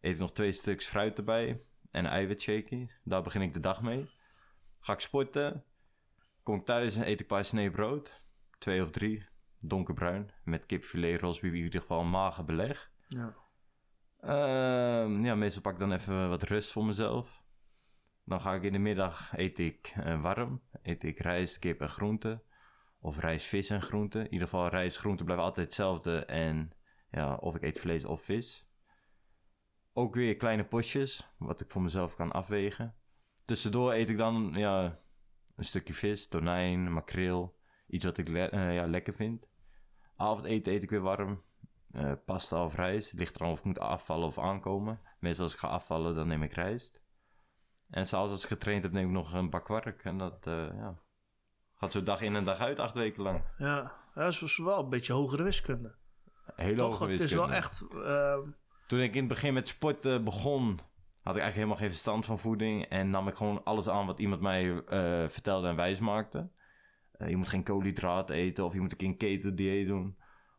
Eet 0.00 0.14
ik 0.14 0.20
nog 0.20 0.32
twee 0.32 0.52
stuks 0.52 0.86
fruit 0.86 1.18
erbij 1.18 1.48
en 1.90 2.04
een 2.04 2.10
eiwitsshake. 2.10 2.88
Daar 3.04 3.22
begin 3.22 3.42
ik 3.42 3.52
de 3.52 3.60
dag 3.60 3.82
mee. 3.82 4.08
Ga 4.80 4.92
ik 4.92 5.00
sporten. 5.00 5.64
Kom 6.46 6.58
ik 6.58 6.64
thuis 6.64 6.96
en 6.96 7.02
eet 7.02 7.12
ik 7.12 7.20
een 7.20 7.26
paar 7.26 7.44
snee 7.44 7.70
brood. 7.70 8.22
Twee 8.58 8.82
of 8.82 8.90
drie 8.90 9.26
donkerbruin. 9.58 10.30
Met 10.44 10.66
kipfilet, 10.66 11.20
rosbief, 11.20 11.52
in 11.52 11.58
ieder 11.58 11.80
geval 11.80 12.04
mager 12.04 12.44
beleg. 12.44 12.90
ja. 13.08 13.34
Ehm, 14.20 15.24
ja, 15.24 15.34
meestal 15.34 15.62
pak 15.62 15.72
ik 15.72 15.78
dan 15.78 15.92
even 15.92 16.28
wat 16.28 16.42
rust 16.42 16.72
voor 16.72 16.84
mezelf. 16.84 17.42
Dan 18.24 18.40
ga 18.40 18.54
ik 18.54 18.62
in 18.62 18.72
de 18.72 18.78
middag, 18.78 19.32
eet 19.36 19.58
ik 19.58 19.92
eh, 19.96 20.22
warm. 20.22 20.62
Eet 20.82 21.02
ik 21.02 21.18
rijst, 21.18 21.58
kip 21.58 21.80
en 21.80 21.88
groente. 21.88 22.42
Of 23.00 23.18
rijst, 23.18 23.46
vis 23.46 23.70
en 23.70 23.82
groente. 23.82 24.18
In 24.18 24.32
ieder 24.32 24.48
geval 24.48 24.68
rijst, 24.68 24.96
groente 24.96 25.24
blijft 25.24 25.42
altijd 25.42 25.66
hetzelfde. 25.66 26.24
En 26.24 26.72
ja, 27.10 27.34
of 27.34 27.54
ik 27.54 27.62
eet 27.62 27.80
vlees 27.80 28.04
of 28.04 28.20
vis. 28.20 28.66
Ook 29.92 30.14
weer 30.14 30.36
kleine 30.36 30.64
potjes, 30.64 31.28
wat 31.38 31.60
ik 31.60 31.70
voor 31.70 31.82
mezelf 31.82 32.16
kan 32.16 32.32
afwegen. 32.32 32.94
Tussendoor 33.44 33.92
eet 33.92 34.08
ik 34.08 34.16
dan 34.16 34.52
ja, 34.54 35.04
een 35.56 35.64
stukje 35.64 35.94
vis, 35.94 36.28
tonijn, 36.28 36.92
makreel. 36.92 37.56
Iets 37.88 38.04
wat 38.04 38.18
ik 38.18 38.28
le- 38.28 38.44
eh, 38.46 38.74
ja, 38.74 38.86
lekker 38.86 39.14
vind. 39.14 39.46
Avondeten 40.16 40.72
eet 40.72 40.82
ik 40.82 40.90
weer 40.90 41.00
warm. 41.00 41.44
Eh, 41.92 42.12
pasta 42.24 42.64
of 42.64 42.74
rijst. 42.74 43.12
Ligt 43.12 43.36
eraan 43.36 43.50
of 43.50 43.58
ik 43.58 43.64
moet 43.64 43.78
afvallen 43.78 44.26
of 44.26 44.38
aankomen. 44.38 45.00
Meestal 45.18 45.44
als 45.44 45.52
ik 45.54 45.58
ga 45.58 45.68
afvallen, 45.68 46.14
dan 46.14 46.26
neem 46.28 46.42
ik 46.42 46.52
rijst. 46.52 47.04
En 47.90 48.06
s'avonds 48.06 48.32
als 48.32 48.42
ik 48.42 48.48
getraind 48.48 48.82
heb, 48.82 48.92
neem 48.92 49.06
ik 49.06 49.12
nog 49.12 49.32
een 49.32 49.50
bak 49.50 49.64
kwark. 49.64 50.04
En 50.04 50.18
dat 50.18 50.46
eh, 50.46 50.66
ja, 50.74 50.98
gaat 51.74 51.92
zo 51.92 52.02
dag 52.02 52.20
in 52.20 52.36
en 52.36 52.44
dag 52.44 52.58
uit, 52.58 52.78
acht 52.78 52.94
weken 52.94 53.22
lang. 53.22 53.44
Ja, 53.58 53.92
dat 54.14 54.32
is 54.42 54.56
wel 54.58 54.78
een 54.82 54.88
beetje 54.88 55.12
hogere 55.12 55.42
wiskunde. 55.42 55.94
Hele 56.54 56.76
Toch? 56.76 56.98
hoge 56.98 57.10
Het 57.10 57.20
is 57.20 57.32
wel 57.32 57.48
wiskunde. 57.48 57.56
echt... 57.56 58.06
eh, 58.06 58.38
Toen 58.86 59.00
ik 59.00 59.12
in 59.12 59.18
het 59.18 59.28
begin 59.28 59.54
met 59.54 59.68
sporten 59.68 60.24
begon, 60.24 60.78
had 61.26 61.34
ik 61.34 61.42
eigenlijk 61.42 61.54
helemaal 61.54 61.76
geen 61.76 61.88
verstand 61.88 62.24
van 62.24 62.38
voeding. 62.38 62.84
En 62.84 63.10
nam 63.10 63.28
ik 63.28 63.34
gewoon 63.34 63.64
alles 63.64 63.88
aan 63.88 64.06
wat 64.06 64.18
iemand 64.18 64.40
mij 64.40 64.84
eh, 64.84 65.28
vertelde 65.28 65.68
en 65.68 65.76
wijsmaakte. 65.76 66.48
Eh, 67.12 67.28
je 67.28 67.36
moet 67.36 67.48
geen 67.48 67.62
koolhydraten 67.62 68.36
eten 68.36 68.64
of 68.64 68.72
je 68.72 68.80
moet 68.80 69.02
een 69.02 69.16
keto-dieet 69.16 69.86
doen. 69.86 70.16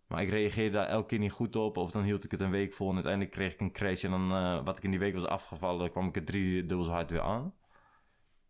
Maar 0.08 0.22
ik 0.22 0.30
reageerde 0.30 0.78
daar 0.78 0.88
elke 0.88 1.08
keer 1.08 1.20
niet 1.20 1.32
goed 1.32 1.56
op. 1.56 1.78
Of 1.78 1.92
dan 1.92 2.04
hield 2.04 2.24
ik 2.24 2.32
het 2.32 2.42
een 2.42 2.52
week 2.52 2.74
vol 2.74 2.88
en 2.88 2.94
uiteindelijk 2.94 3.34
kreeg 3.34 3.54
ik 3.54 3.60
een 3.60 3.72
crash. 3.72 4.04
En 4.04 4.12
dan, 4.12 4.32
eh, 4.32 4.66
wat 4.66 4.78
ik 4.78 4.84
in 4.84 4.90
die 4.90 5.00
week 5.00 5.14
was 5.14 5.26
afgevallen, 5.26 5.92
kwam 5.92 6.08
ik 6.08 6.16
er 6.16 6.26
drie 6.26 6.66
dubbel 6.66 6.86
zo 6.86 6.92
hard 6.92 7.12
weer 7.12 7.22
aan. 7.22 7.54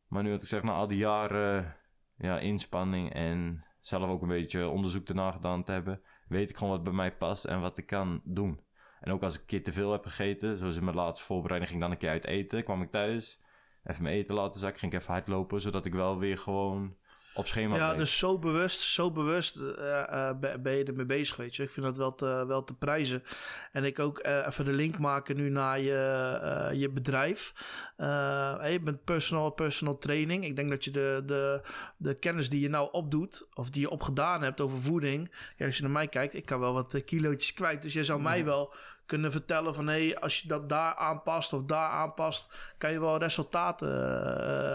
Maar 0.07 0.23
nu 0.23 0.31
had 0.31 0.41
ik 0.41 0.47
zeg, 0.47 0.63
na 0.63 0.73
al 0.73 0.87
die 0.87 0.97
jaren 0.97 1.75
ja, 2.17 2.39
inspanning 2.39 3.13
en 3.13 3.65
zelf 3.79 4.09
ook 4.09 4.21
een 4.21 4.27
beetje 4.27 4.67
onderzoek 4.67 5.07
erna 5.07 5.31
gedaan 5.31 5.63
te 5.63 5.71
hebben, 5.71 6.01
weet 6.27 6.49
ik 6.49 6.57
gewoon 6.57 6.73
wat 6.73 6.83
bij 6.83 6.93
mij 6.93 7.15
past 7.17 7.45
en 7.45 7.61
wat 7.61 7.77
ik 7.77 7.85
kan 7.85 8.21
doen. 8.23 8.59
En 8.99 9.11
ook 9.11 9.23
als 9.23 9.35
ik 9.35 9.39
een 9.41 9.45
keer 9.45 9.63
te 9.63 9.71
veel 9.71 9.91
heb 9.91 10.05
gegeten, 10.05 10.57
zoals 10.57 10.75
in 10.75 10.83
mijn 10.83 10.95
laatste 10.95 11.25
voorbereiding, 11.25 11.71
ging 11.71 11.83
ik 11.83 11.87
dan 11.87 11.97
een 11.97 12.03
keer 12.03 12.13
uit 12.13 12.25
eten. 12.25 12.63
Kwam 12.63 12.81
ik 12.81 12.91
thuis, 12.91 13.41
even 13.83 14.03
mijn 14.03 14.15
eten 14.15 14.35
laten 14.35 14.59
zakken, 14.59 14.79
ging 14.79 14.93
ik 14.93 14.99
even 14.99 15.13
hardlopen, 15.13 15.61
zodat 15.61 15.85
ik 15.85 15.93
wel 15.93 16.17
weer 16.17 16.37
gewoon 16.37 16.95
op 17.37 17.47
schema 17.47 17.75
Ja, 17.75 17.87
bleef. 17.87 17.99
dus 17.99 18.17
zo 18.17 18.39
bewust, 18.39 18.79
zo 18.79 19.11
bewust 19.11 19.55
eh, 19.55 20.29
eh, 20.29 20.37
ben 20.59 20.73
je 20.73 20.83
ermee 20.83 21.05
bezig, 21.05 21.35
weet 21.35 21.55
je. 21.55 21.63
Ik 21.63 21.69
vind 21.69 21.85
dat 21.85 21.97
wel 21.97 22.15
te, 22.15 22.45
wel 22.47 22.63
te 22.63 22.73
prijzen. 22.73 23.23
En 23.71 23.83
ik 23.83 23.99
ook 23.99 24.19
eh, 24.19 24.47
even 24.47 24.65
de 24.65 24.71
link 24.71 24.97
maken 24.97 25.35
nu 25.35 25.49
naar 25.49 25.79
je, 25.79 26.69
je 26.73 26.89
bedrijf. 26.89 27.53
Hey, 27.97 28.71
je 28.71 28.79
bent 28.79 29.03
personal, 29.03 29.49
personal 29.49 29.97
training. 29.97 30.45
Ik 30.45 30.55
denk 30.55 30.69
dat 30.69 30.83
je 30.83 30.91
de, 30.91 31.23
de, 31.25 31.61
de 31.97 32.13
kennis 32.13 32.49
die 32.49 32.61
je 32.61 32.69
nou 32.69 32.89
opdoet, 32.91 33.47
of 33.53 33.69
die 33.69 33.81
je 33.81 33.89
opgedaan 33.89 34.43
hebt 34.43 34.61
over 34.61 34.77
voeding. 34.77 35.31
Ja, 35.57 35.65
als 35.65 35.75
je 35.75 35.83
naar 35.83 35.91
mij 35.91 36.07
kijkt, 36.07 36.33
ik 36.33 36.45
kan 36.45 36.59
wel 36.59 36.73
wat 36.73 37.03
kilootjes 37.05 37.53
kwijt. 37.53 37.81
Dus 37.81 37.93
je 37.93 38.03
zou 38.03 38.21
mij 38.21 38.45
wel 38.45 38.73
kunnen 39.07 39.31
vertellen 39.31 39.75
van... 39.75 39.87
hé, 39.87 40.07
hey, 40.07 40.19
als 40.19 40.39
je 40.41 40.47
dat 40.47 40.69
daar 40.69 40.95
aanpast 40.95 41.53
of 41.53 41.63
daar 41.63 41.89
aanpast... 41.89 42.55
kan 42.77 42.91
je 42.91 42.99
wel 42.99 43.17
resultaten 43.17 43.89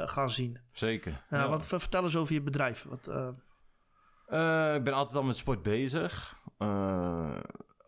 eh, 0.03 0.09
gaan 0.09 0.31
zien. 0.31 0.59
Zeker. 0.73 1.25
Ja, 1.31 1.49
Want 1.49 1.67
ver- 1.67 1.81
vertel 1.81 2.03
eens 2.03 2.17
over 2.17 2.35
je 2.35 2.43
bedrijf. 2.43 2.83
Wat, 2.89 3.07
eh, 3.07 3.29
Eh, 4.27 4.75
ik 4.75 4.85
ben 4.85 4.93
altijd 4.95 5.17
al 5.17 5.23
met 5.23 5.37
sport 5.37 5.63
bezig. 5.63 6.37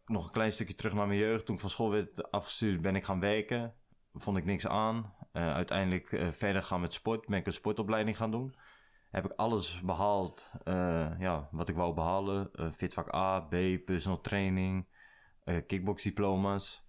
Nog 0.07 0.24
een 0.26 0.32
klein 0.32 0.53
stukje 0.53 0.74
terug 0.74 0.92
naar 0.95 1.07
mijn 1.07 1.18
jeugd. 1.18 1.47
Toen 1.47 1.55
ik 1.55 1.61
van 1.61 1.70
school 1.70 1.90
werd 1.90 2.30
afgestuurd, 2.30 2.80
ben 2.82 2.97
ik 2.97 3.05
gaan 3.05 3.20
werken. 3.20 3.74
Vond 4.14 4.36
ik 4.36 4.45
niks 4.45 4.66
aan. 4.66 5.14
Uiteindelijk 5.32 6.28
verder 6.32 6.62
gaan 6.62 6.80
met 6.80 6.92
sport. 6.92 7.26
Ben 7.26 7.38
ik 7.38 7.47
een 7.47 7.53
sportopleiding 7.53 8.16
gaan 8.16 8.30
doen. 8.30 8.55
heb 9.11 9.24
ik 9.24 9.32
alles 9.36 9.80
behaald 9.80 10.51
eh, 10.64 11.11
ja, 11.18 11.49
wat 11.51 11.68
ik 11.68 11.74
wou 11.76 11.95
behalen. 11.95 12.49
Eh, 12.53 12.66
fitvak 12.76 13.14
A, 13.14 13.40
B, 13.40 13.55
personal 13.84 14.20
training, 14.20 14.86
kickboxdiploma's. 15.66 16.84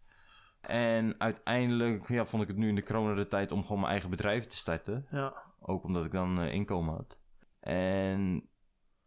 En 0.61 1.19
uiteindelijk 1.19 2.07
ja, 2.07 2.25
vond 2.25 2.41
ik 2.41 2.47
het 2.47 2.57
nu 2.57 2.67
in 2.67 2.75
de 2.75 2.83
corona 2.83 3.13
de 3.13 3.27
tijd 3.27 3.51
om 3.51 3.61
gewoon 3.61 3.79
mijn 3.79 3.91
eigen 3.91 4.09
bedrijf 4.09 4.45
te 4.45 4.55
starten. 4.55 5.07
Ja. 5.11 5.33
Ook 5.59 5.83
omdat 5.83 6.05
ik 6.05 6.11
dan 6.11 6.41
eh, 6.41 6.53
inkomen 6.53 6.93
had. 6.93 7.19
En 7.59 8.49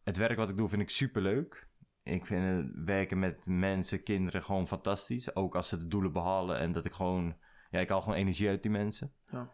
het 0.04 0.16
werk 0.16 0.36
wat 0.36 0.48
ik 0.48 0.56
doe 0.56 0.68
vind 0.68 0.82
ik 0.82 0.90
superleuk. 0.90 1.68
Ik 2.02 2.26
vind 2.26 2.44
het 2.44 2.84
werken 2.84 3.18
met 3.18 3.46
mensen, 3.46 4.02
kinderen 4.02 4.44
gewoon 4.44 4.66
fantastisch. 4.66 5.34
Ook 5.36 5.54
als 5.54 5.68
ze 5.68 5.78
de 5.78 5.88
doelen 5.88 6.12
behalen 6.12 6.58
en 6.58 6.72
dat 6.72 6.84
ik 6.84 6.92
gewoon... 6.92 7.36
Ja, 7.70 7.80
ik 7.80 7.88
haal 7.88 8.02
gewoon 8.02 8.18
energie 8.18 8.48
uit 8.48 8.62
die 8.62 8.70
mensen. 8.70 9.12
Ja. 9.30 9.50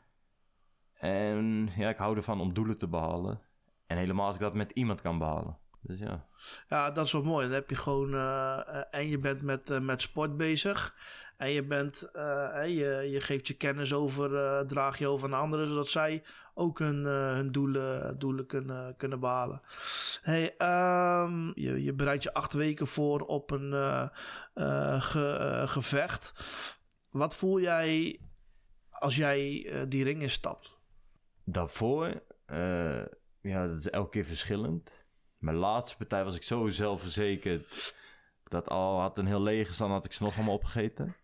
En 0.95 1.68
ja, 1.76 1.88
ik 1.88 1.97
hou 1.97 2.16
ervan 2.16 2.40
om 2.40 2.55
doelen 2.55 2.78
te 2.78 2.88
behalen. 2.88 3.40
En 3.86 3.97
helemaal 3.97 4.26
als 4.26 4.34
ik 4.34 4.40
dat 4.40 4.55
met 4.55 4.70
iemand 4.70 5.01
kan 5.01 5.18
behalen. 5.18 5.59
Dus 5.87 5.99
ja. 5.99 6.26
Ja, 6.68 6.91
dat 6.91 7.07
is 7.07 7.12
wel 7.12 7.22
mooi. 7.22 7.45
Dan 7.47 7.55
heb 7.55 7.70
je 7.70 7.76
gewoon... 7.76 8.14
eh, 8.14 8.61
eh, 8.66 8.82
en 8.91 9.09
je 9.09 9.18
bent 9.18 9.43
met, 9.43 9.70
eh, 9.70 9.80
met 9.80 10.03
sport 10.03 10.37
bezig. 10.37 10.95
En 11.37 11.51
je, 11.51 11.64
bent, 11.64 12.09
je, 12.66 13.09
je 13.11 13.20
geeft 13.20 13.47
je 13.49 13.55
kennis 13.55 13.93
over, 13.93 14.30
draag 14.66 14.99
je 14.99 15.09
over 15.09 15.28
aan 15.35 15.41
anderen... 15.41 15.66
zodat 15.66 15.89
zij 15.89 16.24
ook 16.55 16.78
hun, 16.78 17.05
hun 17.05 17.53
doelen, 17.53 18.18
doelen 18.18 18.47
kunnen, 18.47 18.97
kunnen 18.97 19.20
behalen. 19.20 19.61
Hey, 20.22 20.57
ehm, 20.57 21.47
je, 21.55 21.82
je 21.82 21.93
bereidt 21.93 22.22
je 22.22 22.35
acht 22.35 22.53
weken 22.53 22.87
voor 22.87 23.20
op 23.20 23.51
een 23.51 23.72
ge- 25.03 25.62
gevecht. 25.66 26.32
Wat 27.11 27.37
voel 27.37 27.61
jij 27.61 28.20
als 28.91 29.16
jij 29.16 29.68
die 29.89 30.05
ring 30.05 30.22
instapt? 30.22 30.80
Daarvoor, 31.45 32.22
eh, 32.47 33.03
ja, 33.41 33.66
dat 33.66 33.76
is 33.78 33.91
elke 33.91 34.11
keer 34.11 34.24
verschillend. 34.24 35.04
Mijn 35.45 35.57
laatste 35.57 35.97
partij 35.97 36.24
was 36.24 36.36
ik 36.36 36.42
zo 36.42 36.68
zelfverzekerd. 36.68 37.95
Dat 38.45 38.68
al 38.68 39.01
had 39.01 39.18
een 39.18 39.26
heel 39.26 39.42
leger 39.42 39.74
staan, 39.74 39.90
had 39.90 40.05
ik 40.05 40.12
ze 40.12 40.22
nog 40.22 40.36
allemaal 40.36 40.55
opgegeten. 40.55 41.16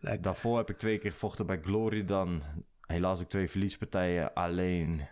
Lekker. 0.00 0.22
Daarvoor 0.22 0.56
heb 0.56 0.70
ik 0.70 0.78
twee 0.78 0.98
keer 0.98 1.10
gevochten 1.10 1.46
bij 1.46 1.60
Glory 1.60 2.04
dan. 2.04 2.42
Helaas 2.80 3.20
ook 3.20 3.28
twee 3.28 3.50
verliespartijen. 3.50 4.34
Alleen 4.34 5.08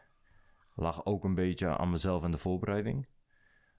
lag 0.75 1.05
ook 1.05 1.25
een 1.25 1.35
beetje 1.35 1.77
aan 1.77 1.91
mezelf 1.91 2.23
en 2.23 2.31
de 2.31 2.39
voorbereiding. 2.39 3.07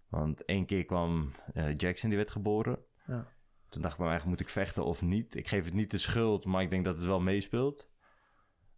Want 0.10 0.46
één 0.46 0.66
keer 0.66 0.86
kwam 0.86 1.32
eh, 1.54 1.78
Jackson, 1.78 2.10
die 2.10 2.18
werd 2.18 2.32
geboren. 2.32 2.80
Ja. 3.08 3.28
Toen 3.70 3.82
dacht 3.82 3.94
ik 3.94 4.00
bij 4.00 4.10
mij, 4.10 4.22
moet 4.26 4.40
ik 4.40 4.50
vechten 4.50 4.86
of 4.86 5.02
niet? 5.02 5.36
Ik 5.36 5.48
geef 5.48 5.66
het 5.66 5.74
niet 5.74 5.92
de 5.92 5.98
schuld, 5.98 6.46
maar 6.46 6.62
ik 6.62 6.70
denk 6.70 6.86
dat 6.86 6.96
het 6.96 7.06
wel 7.06 7.22
meespeelt. 7.22 7.90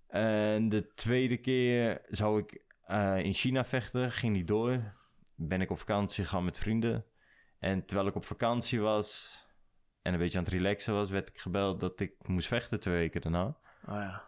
En 0.07 0.69
de 0.69 0.93
tweede 0.93 1.37
keer 1.37 2.01
zou 2.09 2.39
ik 2.39 2.61
eh, 2.85 3.17
in 3.17 3.33
China 3.33 3.65
vechten, 3.65 4.11
ging 4.11 4.33
niet 4.33 4.47
door. 4.47 4.94
Ben 5.35 5.61
ik 5.61 5.71
op 5.71 5.77
vakantie 5.77 6.23
gegaan 6.23 6.45
met 6.45 6.57
vrienden. 6.57 7.05
En 7.59 7.85
terwijl 7.85 8.07
ik 8.07 8.15
op 8.15 8.25
vakantie 8.25 8.79
was 8.79 9.39
en 10.01 10.13
een 10.13 10.19
beetje 10.19 10.37
aan 10.37 10.43
het 10.43 10.53
relaxen 10.53 10.93
was, 10.93 11.09
werd 11.09 11.29
ik 11.29 11.39
gebeld 11.39 11.79
dat 11.79 11.99
ik 11.99 12.27
moest 12.27 12.47
vechten 12.47 12.79
twee 12.79 12.95
weken 12.95 13.21
daarna. 13.21 13.57
Oh 13.87 13.93
ja. 13.93 14.23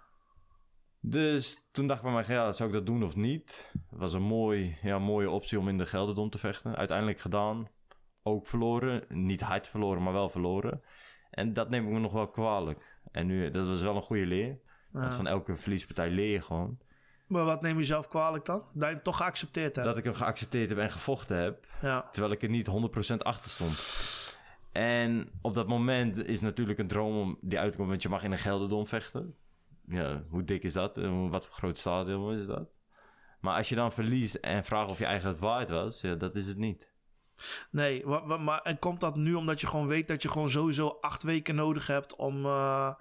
Dus 1.00 1.70
toen 1.72 1.88
dacht 1.88 2.00
ik 2.00 2.06
bij 2.06 2.14
mij, 2.14 2.36
ja, 2.36 2.52
zou 2.52 2.70
ik 2.70 2.76
dat 2.76 2.86
doen 2.86 3.04
of 3.04 3.16
niet? 3.16 3.72
Het 3.90 4.00
was 4.00 4.14
een 4.14 4.22
mooi, 4.22 4.78
ja, 4.82 5.00
mooie 5.00 5.30
optie 5.30 5.60
om 5.60 5.68
in 5.68 5.78
de 5.78 5.86
Gelderdom 5.86 6.30
te 6.30 6.38
vechten. 6.38 6.76
Uiteindelijk 6.76 7.20
gedaan. 7.20 7.68
Ook 8.24 8.48
verloren. 8.48 9.04
Niet 9.10 9.42
hard 9.42 9.68
verloren, 9.68 10.04
maar 10.04 10.14
wel 10.14 10.30
verloren. 10.30 10.82
En 11.30 11.54
dat 11.54 11.70
neem 11.70 11.86
ik 11.86 11.94
me 11.94 12.00
nog 12.00 12.12
wel 12.12 12.30
kwalijk. 12.30 13.00
En 13.12 13.28
nu, 13.28 13.50
dat 13.50 13.66
was 13.66 13.82
wel 13.82 13.96
een 13.96 14.02
goede 14.02 14.26
leer. 14.26 14.60
Want 14.92 15.14
van 15.14 15.28
elke 15.28 15.56
verliespartij 15.56 16.10
leer 16.10 16.32
je 16.32 16.42
gewoon. 16.42 16.80
Maar 17.28 17.44
wat 17.46 17.62
neem 17.62 17.78
je 17.78 17.84
zelf 17.86 18.08
kwalijk 18.08 18.46
dan? 18.46 18.64
Dat 18.74 18.88
je 18.90 18.94
hem 18.96 19.04
toch 19.04 19.18
geaccepteerd 19.18 19.76
hebt? 19.76 19.88
Dat 19.88 19.98
ik 19.98 20.04
hem 20.04 20.14
geaccepteerd 20.14 20.70
heb 20.70 20.78
en 20.78 20.92
gevochten 20.92 21.38
heb. 21.38 21.66
Ja. 21.82 22.10
Terwijl 22.12 22.34
ik 22.34 22.42
er 22.44 22.50
niet 22.50 22.68
100% 23.14 23.18
achter 23.18 23.52
stond. 23.52 23.80
En 24.72 25.30
op 25.42 25.54
dat 25.54 25.68
moment 25.68 26.18
is 26.26 26.42
natuurlijk 26.42 26.80
een 26.80 26.88
droom 26.88 27.18
om 27.20 27.38
die 27.42 27.60
uit 27.60 27.72
te 27.72 27.78
komen. 27.78 27.92
Want 27.92 28.04
je 28.04 28.10
mag 28.10 28.24
in 28.24 28.32
een 28.32 28.38
Gelderdom 28.38 28.88
vechten. 28.88 29.36
Ja, 29.88 30.24
hoe 30.30 30.44
dik 30.44 30.64
is 30.64 30.74
dat? 30.74 30.98
En 30.98 31.30
wat 31.30 31.46
voor 31.46 31.56
groot 31.56 31.78
stadion 31.78 32.34
is 32.34 32.46
dat? 32.46 32.80
Maar 33.42 33.58
als 33.58 33.70
je 33.70 33.76
dan 33.76 33.92
verliest 33.92 34.36
en 34.36 34.64
vraagt 34.66 34.90
of 34.90 34.98
je 35.00 35.06
eigenlijk 35.06 35.40
het 35.40 35.50
waard 35.50 35.70
was, 35.70 36.02
ja, 36.02 36.16
dat 36.16 36.36
is 36.36 36.48
het 36.48 36.58
niet. 36.58 36.92
Nee, 37.72 38.02
wa- 38.06 38.38
maar 38.38 38.62
en 38.62 38.80
komt 38.80 39.00
dat 39.00 39.16
nu 39.16 39.34
omdat 39.34 39.62
je 39.62 39.68
gewoon 39.68 39.88
weet 39.88 40.08
dat 40.08 40.22
je 40.22 40.30
gewoon 40.30 40.50
sowieso 40.50 40.98
acht 41.02 41.24
weken 41.24 41.56
nodig 41.56 41.88
hebt 41.88 42.16
om, 42.16 42.46
eh, 42.46 42.94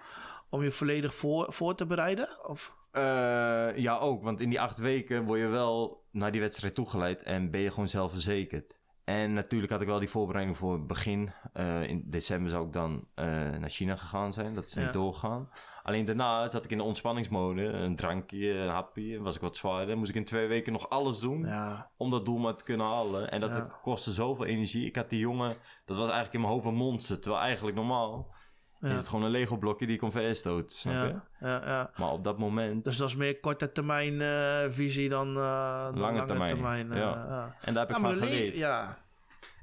om 0.49 0.63
je 0.63 0.71
volledig 0.71 1.15
voor, 1.15 1.53
voor 1.53 1.75
te 1.75 1.85
bereiden? 1.85 2.47
Of? 2.47 2.75
Eh, 2.97 3.77
ja, 3.77 3.97
ook. 3.97 4.23
Want 4.23 4.41
in 4.41 4.49
die 4.49 4.61
acht 4.61 4.77
weken 4.77 5.23
word 5.23 5.39
je 5.39 5.47
wel 5.47 6.03
naar 6.11 6.31
die 6.31 6.41
wedstrijd 6.41 6.75
toegeleid 6.75 7.23
en 7.23 7.51
ben 7.51 7.61
je 7.61 7.69
gewoon 7.69 7.87
zelfverzekerd. 7.87 8.75
En 9.03 9.33
natuurlijk 9.33 9.71
had 9.71 9.81
ik 9.81 9.87
wel 9.87 9.99
die 9.99 10.09
voorbereiding 10.09 10.57
voor 10.57 10.73
het 10.73 10.87
begin. 10.87 11.31
Eh, 11.53 11.83
in 11.83 12.03
december 12.05 12.49
zou 12.49 12.65
ik 12.65 12.73
dan 12.73 13.07
eh, 13.15 13.25
naar 13.25 13.69
China 13.69 13.95
gegaan 13.95 14.33
zijn. 14.33 14.53
Dat 14.53 14.65
is 14.65 14.73
niet 14.73 14.85
Ja. 14.85 14.91
doorgegaan. 14.91 15.49
Alleen 15.83 16.05
daarna 16.05 16.49
zat 16.49 16.65
ik 16.65 16.71
in 16.71 16.77
de 16.77 16.83
ontspanningsmode. 16.83 17.61
Een 17.63 17.95
drankje, 17.95 18.53
een 18.53 18.69
hapje. 18.69 19.21
Was 19.21 19.35
ik 19.35 19.41
wat 19.41 19.55
zwaarder. 19.57 19.97
Moest 19.97 20.09
ik 20.09 20.15
in 20.15 20.25
twee 20.25 20.47
weken 20.47 20.71
nog 20.73 20.89
alles 20.89 21.19
doen 21.19 21.45
Ja, 21.45 21.89
om 21.97 22.09
dat 22.09 22.25
doel 22.25 22.37
maar 22.37 22.55
te 22.55 22.63
kunnen 22.63 22.85
halen. 22.85 23.31
En 23.31 23.39
dat 23.39 23.49
Ja. 23.49 23.55
het 23.55 23.81
kostte 23.81 24.11
zoveel 24.11 24.45
energie. 24.45 24.85
Ik 24.85 24.95
had 24.95 25.09
die 25.09 25.19
jongen, 25.19 25.55
dat 25.85 25.95
was 25.97 26.05
eigenlijk 26.05 26.33
in 26.33 26.41
mijn 26.41 26.53
hoofd 26.53 26.65
een 26.65 26.73
monster. 26.75 27.19
Terwijl 27.19 27.43
eigenlijk 27.43 27.75
normaal 27.77 28.33
Ja. 28.79 28.89
is 28.89 28.97
het 28.97 29.07
gewoon 29.07 29.25
een 29.25 29.31
Lego 29.31 29.57
blokje 29.57 29.85
die 29.85 29.95
ik 29.95 30.01
omver 30.01 30.35
stoot. 30.35 30.71
Snap 30.71 30.93
je? 30.93 31.45
ja, 31.47 31.65
ja. 31.65 31.91
Maar 31.97 32.11
op 32.11 32.23
dat 32.23 32.37
moment... 32.37 32.83
Dus 32.83 32.97
dat 32.97 33.07
is 33.07 33.15
meer 33.15 33.39
korte 33.39 33.71
termijn 33.71 34.21
eh, 34.21 34.71
visie 34.71 35.09
dan, 35.09 35.27
eh, 35.37 35.83
dan 35.83 35.99
lange, 35.99 36.25
termijn, 36.25 36.91
eh, 36.91 36.97
ja. 36.97 37.25
ja. 37.27 37.55
En 37.61 37.73
daar 37.73 37.87
heb 37.87 37.95
ik 37.95 38.01
van 38.01 38.15
geleerd. 38.15 38.57
Ja. 38.57 38.97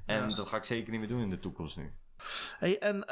En 0.05 0.29
dat 0.29 0.47
ga 0.47 0.57
ik 0.57 0.63
zeker 0.63 0.91
niet 0.91 0.99
meer 0.99 1.09
doen 1.09 1.21
in 1.21 1.29
de 1.29 1.39
toekomst 1.39 1.77
nu. 1.77 1.91
Hey, 2.59 2.79
en 2.79 3.09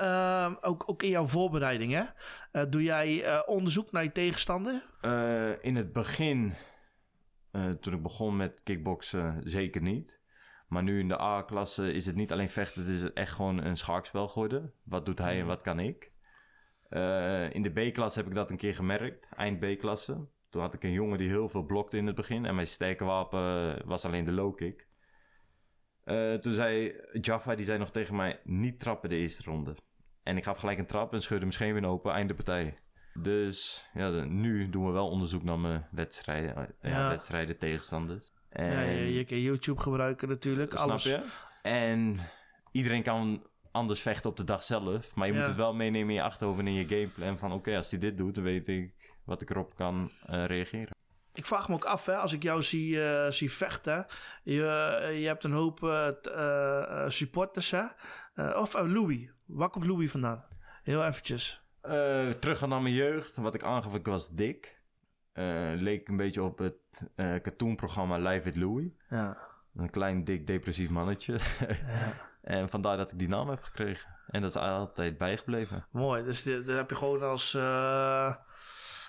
ook, 0.62 0.84
ook 0.86 1.04
in 1.04 1.10
jouw 1.10 1.26
voorbereiding, 1.26 1.94
hè? 1.94 2.70
Doe 2.70 2.84
jij 2.84 3.46
onderzoek 3.46 3.92
naar 3.92 4.04
je 4.04 4.12
tegenstander? 4.12 4.84
In 5.62 5.76
het 5.76 5.94
begin, 5.94 6.54
toen 7.80 7.94
ik 7.94 8.02
begon 8.02 8.36
met 8.36 8.62
kickboksen, 8.64 9.42
zeker 9.44 9.82
niet. 9.82 10.23
Maar 10.74 10.84
nu 10.84 11.00
in 11.00 11.08
de 11.08 11.22
A-klasse 11.22 11.94
is 11.94 12.06
het 12.06 12.16
niet 12.16 12.32
alleen 12.32 12.50
vechten, 12.50 12.86
het 12.86 12.94
is 12.94 13.14
echt 13.14 13.32
gewoon 13.32 13.64
een 13.64 13.78
schaakspel 13.78 14.28
geworden. 14.28 14.74
Wat 14.84 15.06
doet 15.06 15.18
hij 15.20 15.40
en 15.40 15.46
wat 15.46 15.62
kan 15.62 15.80
ik? 15.80 16.12
Eh, 16.90 17.54
in 17.54 17.62
de 17.62 17.70
B-klasse 17.70 18.20
heb 18.20 18.28
ik 18.28 18.36
dat 18.36 18.52
een 18.52 18.58
keer 18.58 18.74
gemerkt, 18.76 19.28
eind 19.36 19.60
B-klasse. 19.60 20.28
Toen 20.50 20.62
had 20.62 20.74
ik 20.74 20.84
een 20.84 20.92
jongen 20.92 21.18
die 21.18 21.28
heel 21.28 21.50
veel 21.50 21.64
blokte 21.64 21.98
in 21.98 22.08
het 22.08 22.16
begin. 22.16 22.46
En 22.46 22.56
mijn 22.56 22.68
sterke 22.68 23.04
wapen 23.04 23.78
was 23.88 24.06
alleen 24.06 24.26
de 24.26 24.32
low 24.32 24.56
kick. 24.56 24.88
Eh, 26.04 26.34
toen 26.34 26.54
zei 26.54 26.96
Jaffa, 27.22 27.56
die 27.56 27.66
zei 27.66 27.78
nog 27.78 27.92
tegen 27.92 28.16
mij, 28.16 28.40
niet 28.44 28.80
trappen 28.80 29.10
de 29.10 29.16
eerste 29.16 29.44
ronde. 29.44 29.76
En 30.24 30.38
ik 30.38 30.44
gaf 30.44 30.58
gelijk 30.58 30.78
een 30.78 30.86
trap 30.86 31.14
en 31.14 31.22
scheurde 31.22 31.46
mijn 31.46 31.58
scheen 31.58 31.74
weer 31.74 31.86
open, 31.86 32.14
einde 32.14 32.34
partij. 32.34 32.78
Dus 33.14 33.90
ja, 33.94 34.10
nu 34.24 34.70
doen 34.70 34.86
we 34.86 34.92
wel 34.92 35.10
onderzoek 35.10 35.44
naar 35.44 35.60
mijn 35.60 35.88
wedstrijden, 35.92 36.76
eh, 36.80 36.92
Ja. 36.92 37.10
wedstrijden 37.10 37.58
tegenstanders. 37.58 38.34
En, 38.54 38.72
Ja, 38.72 38.82
je, 38.82 39.14
je 39.14 39.26
kan 39.26 39.40
YouTube 39.42 39.82
gebruiken 39.82 40.28
natuurlijk. 40.30 40.72
snap 40.72 40.90
alles. 40.90 41.04
je? 41.04 41.26
En 41.62 42.18
iedereen 42.72 43.04
kan 43.04 43.48
anders 43.72 44.02
vechten 44.02 44.30
op 44.30 44.38
de 44.38 44.44
dag 44.44 44.64
zelf. 44.64 45.16
Maar 45.16 45.28
je 45.28 45.34
Ja. 45.34 45.40
moet 45.40 45.48
het 45.48 45.58
wel 45.58 45.74
meenemen 45.74 46.10
in 46.10 46.16
je 46.16 46.22
achterhoofd 46.24 46.60
en 46.60 46.68
in 46.68 46.74
je 46.74 46.86
gameplan. 46.86 47.38
Van 47.38 47.52
oké, 47.52 47.76
als 47.78 47.90
hij 47.90 48.00
dit 48.00 48.18
doet, 48.18 48.36
dan 48.36 48.44
weet 48.44 48.68
ik 48.68 49.12
wat 49.26 49.42
ik 49.42 49.50
erop 49.50 49.76
kan 49.76 50.10
eh, 50.26 50.46
reageren. 50.46 50.96
Ik 51.34 51.46
vraag 51.46 51.68
me 51.70 51.76
ook 51.76 51.86
af, 51.86 52.06
hè, 52.06 52.16
als 52.16 52.34
ik 52.34 52.44
jou 52.44 52.62
zie, 52.62 53.04
eh, 53.04 53.32
zie 53.32 53.52
vechten. 53.52 54.06
Je, 54.44 54.66
eh, 55.02 55.20
je 55.22 55.28
hebt 55.28 55.44
een 55.44 55.52
hoop 55.52 55.80
supporters, 57.08 57.72
hè? 57.72 57.84
Of 58.56 58.74
Louis. 58.74 59.30
Waar 59.46 59.70
komt 59.70 59.86
Louis 59.86 60.12
vandaan? 60.12 60.46
Heel 60.84 61.06
eventjes. 61.06 61.62
Terug 62.40 62.68
naar 62.68 62.82
mijn 62.82 62.94
jeugd. 62.94 63.36
Wat 63.38 63.54
ik 63.56 63.64
aangaf, 63.64 63.96
ik 63.96 64.06
was 64.06 64.30
dik. 64.30 64.82
Eh, 65.34 65.72
leek 65.76 66.08
een 66.08 66.18
beetje 66.18 66.44
op 66.44 66.58
het 66.58 66.76
eh 67.16 67.36
cartoonprogramma 67.36 68.18
Live 68.18 68.44
with 68.44 68.56
Louis. 68.56 68.88
Ja. 69.10 69.38
Een 69.76 69.90
klein, 69.90 70.24
dik, 70.24 70.48
depressief 70.48 70.90
mannetje. 70.90 71.40
en 72.42 72.70
vandaar 72.70 72.98
dat 72.98 73.12
ik 73.12 73.20
die 73.20 73.28
naam 73.28 73.50
heb 73.50 73.64
gekregen. 73.64 74.10
En 74.28 74.42
dat 74.42 74.50
is 74.50 74.56
altijd 74.62 75.18
bijgebleven. 75.18 75.86
Mooi. 75.92 76.24
Dus 76.24 76.44
dit 76.44 76.68
heb 76.68 76.90
je 76.90 76.96
gewoon 76.96 77.22
als... 77.22 77.54
eh, 77.54 78.34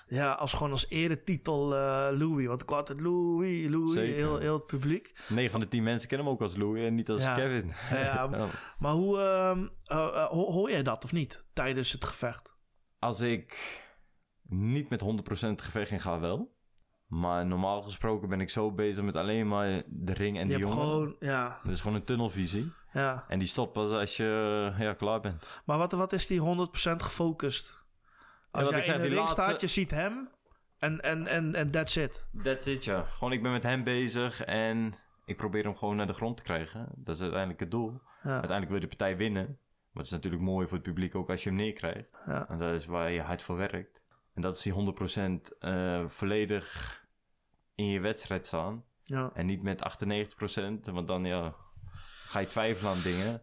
ja, 0.06 0.32
als 0.32 0.52
gewoon 0.52 0.70
als 0.70 0.86
eretitel 0.88 1.68
Louis. 2.18 2.46
Want 2.46 2.62
ik 2.62 2.68
wou 2.68 2.80
altijd 2.80 3.00
Louis, 3.00 3.68
Louis. 3.70 3.92
Zeker. 3.92 4.14
Heel, 4.14 4.38
heel 4.38 4.54
het 4.56 4.66
publiek. 4.66 5.12
9 5.28 5.50
van 5.50 5.60
de 5.60 5.68
10 5.68 5.82
mensen 5.82 6.08
kennen 6.08 6.26
hem 6.26 6.34
ook 6.36 6.42
als 6.42 6.56
Louis 6.56 6.86
en 6.86 6.94
niet 6.94 7.10
als 7.10 7.24
Ja. 7.24 7.34
Kevin. 7.34 7.72
Ja, 7.90 7.96
Ja. 8.32 8.46
Maar 8.78 8.92
hoe... 8.92 9.18
ehm, 9.20 9.66
eh, 9.84 10.06
eh, 10.06 10.26
ho- 10.26 10.52
hoor 10.52 10.70
jij 10.70 10.82
dat 10.82 11.04
of 11.04 11.12
niet? 11.12 11.44
Tijdens 11.52 11.92
het 11.92 12.04
gevecht? 12.04 12.56
Als 12.98 13.20
ik 13.20 13.82
niet 14.48 14.88
met 14.88 15.00
100% 15.02 15.06
gevecht 15.62 15.90
in 15.90 16.00
ga, 16.00 16.20
wel. 16.20 16.52
Maar 17.06 17.46
normaal 17.46 17.82
gesproken 17.82 18.28
ben 18.28 18.40
ik 18.40 18.50
zo 18.50 18.72
bezig 18.72 19.04
met 19.04 19.16
alleen 19.16 19.48
maar 19.48 19.82
de 19.86 20.12
ring 20.12 20.36
en 20.38 20.48
je 20.48 20.54
die 20.56 20.58
jongen. 20.66 20.76
gewoon... 20.78 21.16
Ja, 21.20 21.60
Dat 21.64 21.72
is 21.72 21.80
gewoon 21.80 21.96
een 21.96 22.04
tunnelvisie. 22.04 22.72
ja. 22.92 23.24
En 23.28 23.38
die 23.38 23.48
stopt 23.48 23.72
pas 23.72 23.90
als 23.92 24.16
je 24.16 24.72
ja, 24.78 24.92
klaar 24.94 25.20
bent. 25.20 25.60
Maar 25.64 25.78
wat, 25.78 25.92
wat 25.92 26.12
is 26.12 26.26
die 26.26 26.40
100% 26.40 26.42
gefocust? 26.96 27.84
Als 28.50 28.70
wat 28.70 28.84
jij 28.84 28.94
in 28.94 29.00
de 29.00 29.06
ring 29.06 29.18
laatste- 29.18 29.42
staat, 29.42 29.60
je 29.60 29.66
ziet 29.66 29.90
hem. 29.90 30.28
En, 30.78 31.00
en, 31.00 31.26
en, 31.26 31.54
en 31.54 31.70
that's 31.70 31.96
it. 31.96 32.26
That's 32.42 32.66
it, 32.66 32.84
ja. 32.84 33.02
Gewoon, 33.02 33.32
ik 33.32 33.42
ben 33.42 33.52
met 33.52 33.62
hem 33.62 33.84
bezig 33.84 34.40
en 34.44 34.94
ik 35.24 35.36
probeer 35.36 35.64
hem 35.64 35.76
gewoon 35.76 35.96
naar 35.96 36.06
de 36.06 36.12
grond 36.12 36.36
te 36.36 36.42
krijgen. 36.42 36.88
Dat 36.96 37.14
is 37.14 37.20
uiteindelijk 37.20 37.60
het 37.60 37.70
doel. 37.70 37.90
Ja, 38.22 38.30
Uiteindelijk 38.30 38.66
wil 38.70 38.74
je 38.80 38.80
de 38.88 38.96
partij 38.96 39.16
winnen. 39.16 39.44
Maar 39.44 40.02
het 40.02 40.04
is 40.04 40.10
natuurlijk 40.10 40.42
mooi 40.42 40.66
voor 40.66 40.76
het 40.76 40.86
publiek 40.86 41.14
ook 41.14 41.30
als 41.30 41.42
je 41.42 41.48
hem 41.48 41.58
neerkrijgt. 41.58 42.08
ja, 42.26 42.48
En 42.48 42.58
dat 42.58 42.72
is 42.74 42.86
waar 42.86 43.10
je 43.10 43.20
hard 43.20 43.42
voor 43.42 43.56
werkt. 43.56 44.02
En 44.34 44.42
dat 44.42 44.56
is 44.56 44.62
die 44.62 44.72
100% 44.72 45.56
eh, 45.58 46.04
volledig 46.08 47.02
in 47.74 47.86
je 47.86 48.00
wedstrijd 48.00 48.46
staan. 48.46 48.84
ja. 49.02 49.30
En 49.34 49.46
niet 49.46 49.62
met 49.62 49.80
98%, 49.80 50.92
want 50.92 51.08
dan 51.08 51.24
ja, 51.24 51.54
ga 52.26 52.38
je 52.38 52.46
twijfelen 52.46 52.90
aan 52.92 53.02
dingen. 53.02 53.42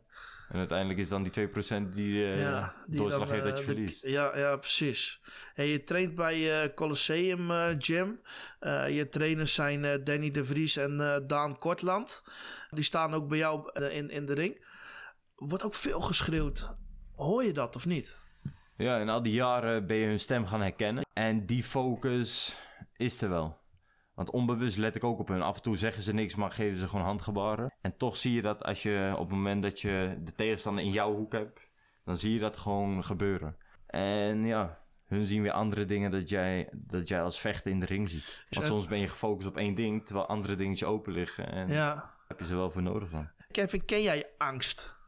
En 0.50 0.58
uiteindelijk 0.58 1.00
is 1.00 1.10
dan 1.10 1.24
die 1.24 1.32
2% 1.32 1.90
die, 1.90 2.26
eh 2.32 2.42
ja, 2.42 2.76
die 2.88 2.98
doorslag 3.00 3.28
dan, 3.28 3.32
heeft 3.32 3.44
dat 3.44 3.60
eh, 3.60 3.60
je 3.60 3.66
de- 3.66 3.74
verliest. 3.74 4.06
Ja, 4.08 4.38
ja, 4.38 4.56
precies. 4.58 5.22
En 5.56 5.66
je 5.66 5.84
traint 5.84 6.16
bij 6.16 6.64
eh, 6.64 6.74
Colosseum 6.76 7.52
eh, 7.52 7.68
Gym. 7.78 8.22
Eh, 8.60 8.96
je 8.96 9.10
trainers 9.10 9.54
zijn 9.54 9.86
eh, 9.86 10.04
Danny 10.04 10.32
de 10.32 10.46
Vries 10.46 10.76
en 10.78 11.02
eh, 11.02 11.18
Daan 11.28 11.58
Kortland. 11.58 12.24
Die 12.70 12.84
staan 12.84 13.14
ook 13.14 13.28
bij 13.28 13.38
jou 13.38 13.70
eh, 13.74 13.96
in, 13.98 14.10
in 14.10 14.26
de 14.26 14.34
ring. 14.34 14.66
Wordt 15.36 15.64
ook 15.64 15.76
veel 15.76 16.02
geschreeuwd. 16.02 16.70
Hoor 17.16 17.44
je 17.44 17.54
dat 17.54 17.76
of 17.76 17.86
niet? 17.86 18.18
Ja, 18.82 18.98
in 18.98 19.10
al 19.10 19.22
die 19.22 19.34
jaren 19.34 19.88
ben 19.88 19.98
je 19.98 20.06
hun 20.06 20.20
stem 20.20 20.46
gaan 20.46 20.62
herkennen. 20.62 21.06
En 21.14 21.46
die 21.46 21.64
focus 21.64 22.58
is 22.96 23.22
er 23.22 23.30
wel. 23.30 23.60
Want 24.14 24.32
onbewust 24.32 24.78
let 24.78 24.96
ik 24.96 25.04
ook 25.04 25.20
op 25.20 25.28
hun. 25.28 25.42
Af 25.42 25.56
en 25.56 25.62
toe 25.62 25.78
zeggen 25.78 26.04
ze 26.04 26.14
niks, 26.14 26.36
maar 26.36 26.52
geven 26.52 26.78
ze 26.78 26.88
gewoon 26.88 27.06
handgebaren. 27.06 27.74
En 27.82 27.98
toch 27.98 28.18
zie 28.18 28.34
je 28.34 28.42
dat 28.42 28.64
als 28.64 28.84
je 28.84 29.12
op 29.14 29.28
het 29.28 29.36
moment 29.36 29.64
dat 29.64 29.82
je 29.82 30.18
de 30.24 30.34
tegenstander 30.34 30.84
in 30.84 30.92
jouw 30.92 31.16
hoek 31.16 31.32
hebt, 31.32 31.70
dan 32.06 32.18
zie 32.18 32.34
je 32.34 32.40
dat 32.40 32.58
gewoon 32.58 33.04
gebeuren. 33.04 33.58
En 33.88 34.46
ja, 34.46 34.80
hun 35.06 35.24
zien 35.24 35.42
weer 35.42 35.52
andere 35.52 35.86
dingen 35.86 36.12
dat 36.12 36.30
jij, 36.30 36.70
dat 36.72 37.08
jij 37.08 37.22
als 37.22 37.40
vechter 37.40 37.72
in 37.72 37.80
de 37.80 37.86
ring 37.86 38.10
ziet. 38.10 38.46
Want 38.50 38.66
soms 38.66 38.86
ben 38.86 39.00
je 39.00 39.08
gefocust 39.08 39.48
op 39.48 39.58
één 39.58 39.76
ding, 39.76 40.06
terwijl 40.06 40.28
andere 40.28 40.56
dingetjes 40.56 40.88
open 40.88 41.14
liggen. 41.14 41.52
En 41.52 41.68
daar 41.68 42.14
heb 42.28 42.40
je 42.40 42.46
ze 42.46 42.56
wel 42.56 42.72
voor 42.72 42.82
nodig 42.82 43.10
dan. 43.10 43.30
Kevin, 43.52 43.86
ken 43.86 44.02
jij 44.02 44.26
angst? 44.38 45.00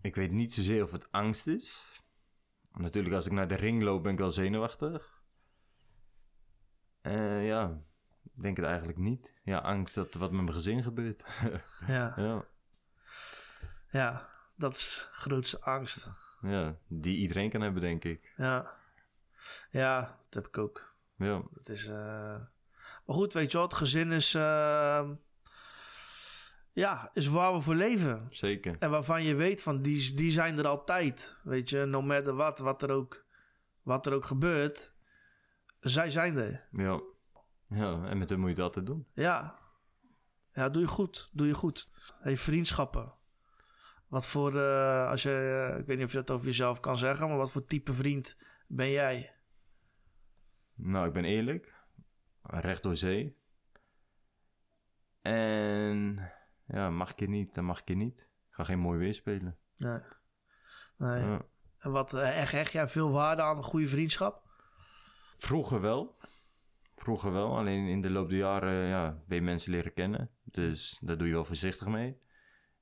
Ik 0.00 0.14
weet 0.14 0.32
niet 0.32 0.52
zozeer 0.52 0.82
of 0.82 0.92
het 0.92 1.12
angst 1.12 1.46
is. 1.46 1.95
Natuurlijk, 2.78 3.14
als 3.14 3.26
ik 3.26 3.32
naar 3.32 3.48
de 3.48 3.54
ring 3.54 3.82
loop, 3.82 4.02
ben 4.02 4.12
ik 4.12 4.18
wel 4.18 4.30
zenuwachtig. 4.30 5.22
Eh, 7.00 7.46
ja, 7.46 7.80
ik 8.22 8.42
denk 8.42 8.56
het 8.56 8.66
eigenlijk 8.66 8.98
niet. 8.98 9.34
Ja, 9.44 9.58
angst 9.58 9.94
dat 9.94 10.14
wat 10.14 10.30
met 10.32 10.40
mijn 10.42 10.52
gezin 10.52 10.82
gebeurt. 10.82 11.24
Ja, 11.86 12.12
ja, 12.16 12.44
ja 13.90 14.28
dat 14.54 14.76
is 14.76 15.08
grootste 15.12 15.60
angst. 15.60 16.10
ja, 16.42 16.76
die 16.88 17.16
iedereen 17.16 17.50
kan 17.50 17.60
hebben, 17.60 17.80
denk 17.82 18.04
ik. 18.04 18.34
Ja, 18.36 18.74
ja 19.70 20.00
dat 20.00 20.34
heb 20.34 20.46
ik 20.46 20.58
ook. 20.58 20.94
Ja, 21.16 21.42
Het 21.54 21.68
is, 21.68 21.86
eh, 21.86 22.36
Maar 23.06 23.16
goed, 23.16 23.32
weet 23.32 23.52
je 23.52 23.58
wat? 23.58 23.70
Het 23.70 23.80
gezin 23.80 24.12
is... 24.12 24.34
eh, 24.34 25.10
Ja, 26.76 27.10
is 27.12 27.26
waar 27.26 27.54
we 27.54 27.60
voor 27.60 27.74
leven. 27.74 28.26
zeker. 28.30 28.76
En 28.78 28.90
waarvan 28.90 29.24
je 29.24 29.34
weet 29.34 29.62
van, 29.62 29.82
die, 29.82 30.14
die 30.14 30.30
zijn 30.30 30.58
er 30.58 30.66
altijd. 30.66 31.40
Weet 31.44 31.70
je, 31.70 31.84
no 31.84 32.02
matter 32.02 32.34
what, 32.34 32.58
wat 32.58 32.82
er 32.82 32.90
ook, 32.90 33.26
wat 33.82 34.06
er 34.06 34.12
ook 34.12 34.24
gebeurt. 34.24 34.94
Zij 35.80 36.10
zijn 36.10 36.36
er. 36.36 36.68
Ja. 36.70 37.00
ja, 37.66 38.04
en 38.04 38.18
met 38.18 38.30
hem 38.30 38.38
moet 38.38 38.48
je 38.48 38.54
het 38.54 38.64
altijd 38.64 38.86
doen. 38.86 39.06
Ja. 39.14 39.58
Ja, 40.52 40.68
doe 40.68 40.82
je 40.82 40.88
goed. 40.88 41.30
Doe 41.32 41.46
je 41.46 41.54
goed. 41.54 41.88
Hey, 42.20 42.36
vriendschappen. 42.36 43.14
Wat 44.08 44.26
voor, 44.26 44.56
eh, 44.56 45.08
als 45.08 45.22
je, 45.22 45.68
eh, 45.70 45.78
ik 45.78 45.86
weet 45.86 45.96
niet 45.96 46.06
of 46.06 46.12
je 46.12 46.18
dat 46.18 46.30
over 46.30 46.46
jezelf 46.46 46.80
kan 46.80 46.96
zeggen, 46.96 47.28
maar 47.28 47.36
wat 47.36 47.50
voor 47.52 47.66
type 47.66 47.92
vriend 47.92 48.36
ben 48.66 48.90
jij? 48.90 49.34
Nou, 50.74 51.06
ik 51.06 51.12
ben 51.12 51.24
eerlijk. 51.24 51.74
Recht 52.42 52.82
door 52.82 52.96
zee. 52.96 53.36
En 55.22 56.30
ja, 56.66 56.90
mag 56.90 57.10
ik 57.10 57.18
je 57.18 57.28
niet, 57.28 57.54
dan 57.54 57.64
mag 57.64 57.80
ik 57.80 57.88
je 57.88 57.96
niet. 57.96 58.20
Ik 58.20 58.54
ga 58.54 58.64
geen 58.64 58.78
mooi 58.78 58.98
weer 58.98 59.14
spelen. 59.14 59.56
Nee. 59.76 60.00
nee. 60.96 61.22
Ja. 61.22 61.40
En 61.78 61.90
wat, 61.90 62.14
eh, 62.14 62.40
echt, 62.40 62.54
echt 62.54 62.72
jij 62.72 62.88
veel 62.88 63.10
waarde 63.10 63.42
aan 63.42 63.56
een 63.56 63.62
goede 63.62 63.88
vriendschap? 63.88 64.42
Vroeger 65.36 65.80
wel. 65.80 66.18
Vroeger 66.96 67.32
wel. 67.32 67.56
Alleen 67.56 67.86
in 67.86 68.00
de 68.00 68.10
loop 68.10 68.28
der 68.28 68.38
jaren 68.38 68.86
ja, 68.86 69.22
ben 69.26 69.36
je 69.36 69.42
mensen 69.42 69.70
leren 69.70 69.92
kennen. 69.92 70.30
Dus 70.42 70.98
daar 71.00 71.18
doe 71.18 71.26
je 71.26 71.32
wel 71.32 71.44
voorzichtig 71.44 71.86
mee. 71.86 72.20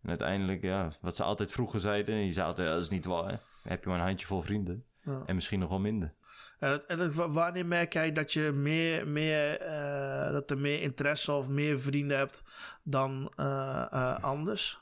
En 0.02 0.08
uiteindelijk, 0.08 0.62
ja, 0.62 0.92
wat 1.00 1.16
ze 1.16 1.22
altijd 1.22 1.52
vroeger 1.52 1.80
zeiden. 1.80 2.14
Je 2.14 2.32
zei 2.32 2.46
altijd, 2.46 2.68
ja, 2.68 2.74
dat 2.74 2.82
is 2.82 2.90
niet 2.90 3.04
waar. 3.04 3.28
Dan 3.28 3.72
heb 3.72 3.82
je 3.82 3.88
maar 3.88 3.98
een 3.98 4.04
handjevol 4.04 4.42
vrienden. 4.42 4.84
Ja. 5.04 5.22
En 5.26 5.34
misschien 5.34 5.58
nog 5.60 5.68
wel 5.68 5.78
minder. 5.80 6.14
En, 6.58 6.70
het- 6.70 6.86
en 6.86 6.98
het- 6.98 7.14
wanneer 7.14 7.66
merk 7.66 7.92
jij 7.92 8.12
dat 8.12 8.32
je 8.32 8.52
meer, 8.52 9.08
meer 9.08 9.60
eh, 9.60 10.32
dat 10.32 10.50
er 10.50 10.58
meer 10.58 10.80
interesse 10.82 11.32
of 11.32 11.48
meer 11.48 11.80
vrienden 11.80 12.16
hebt 12.16 12.42
dan 12.82 13.32
eh, 13.36 13.86
eh, 13.90 14.22
anders? 14.22 14.80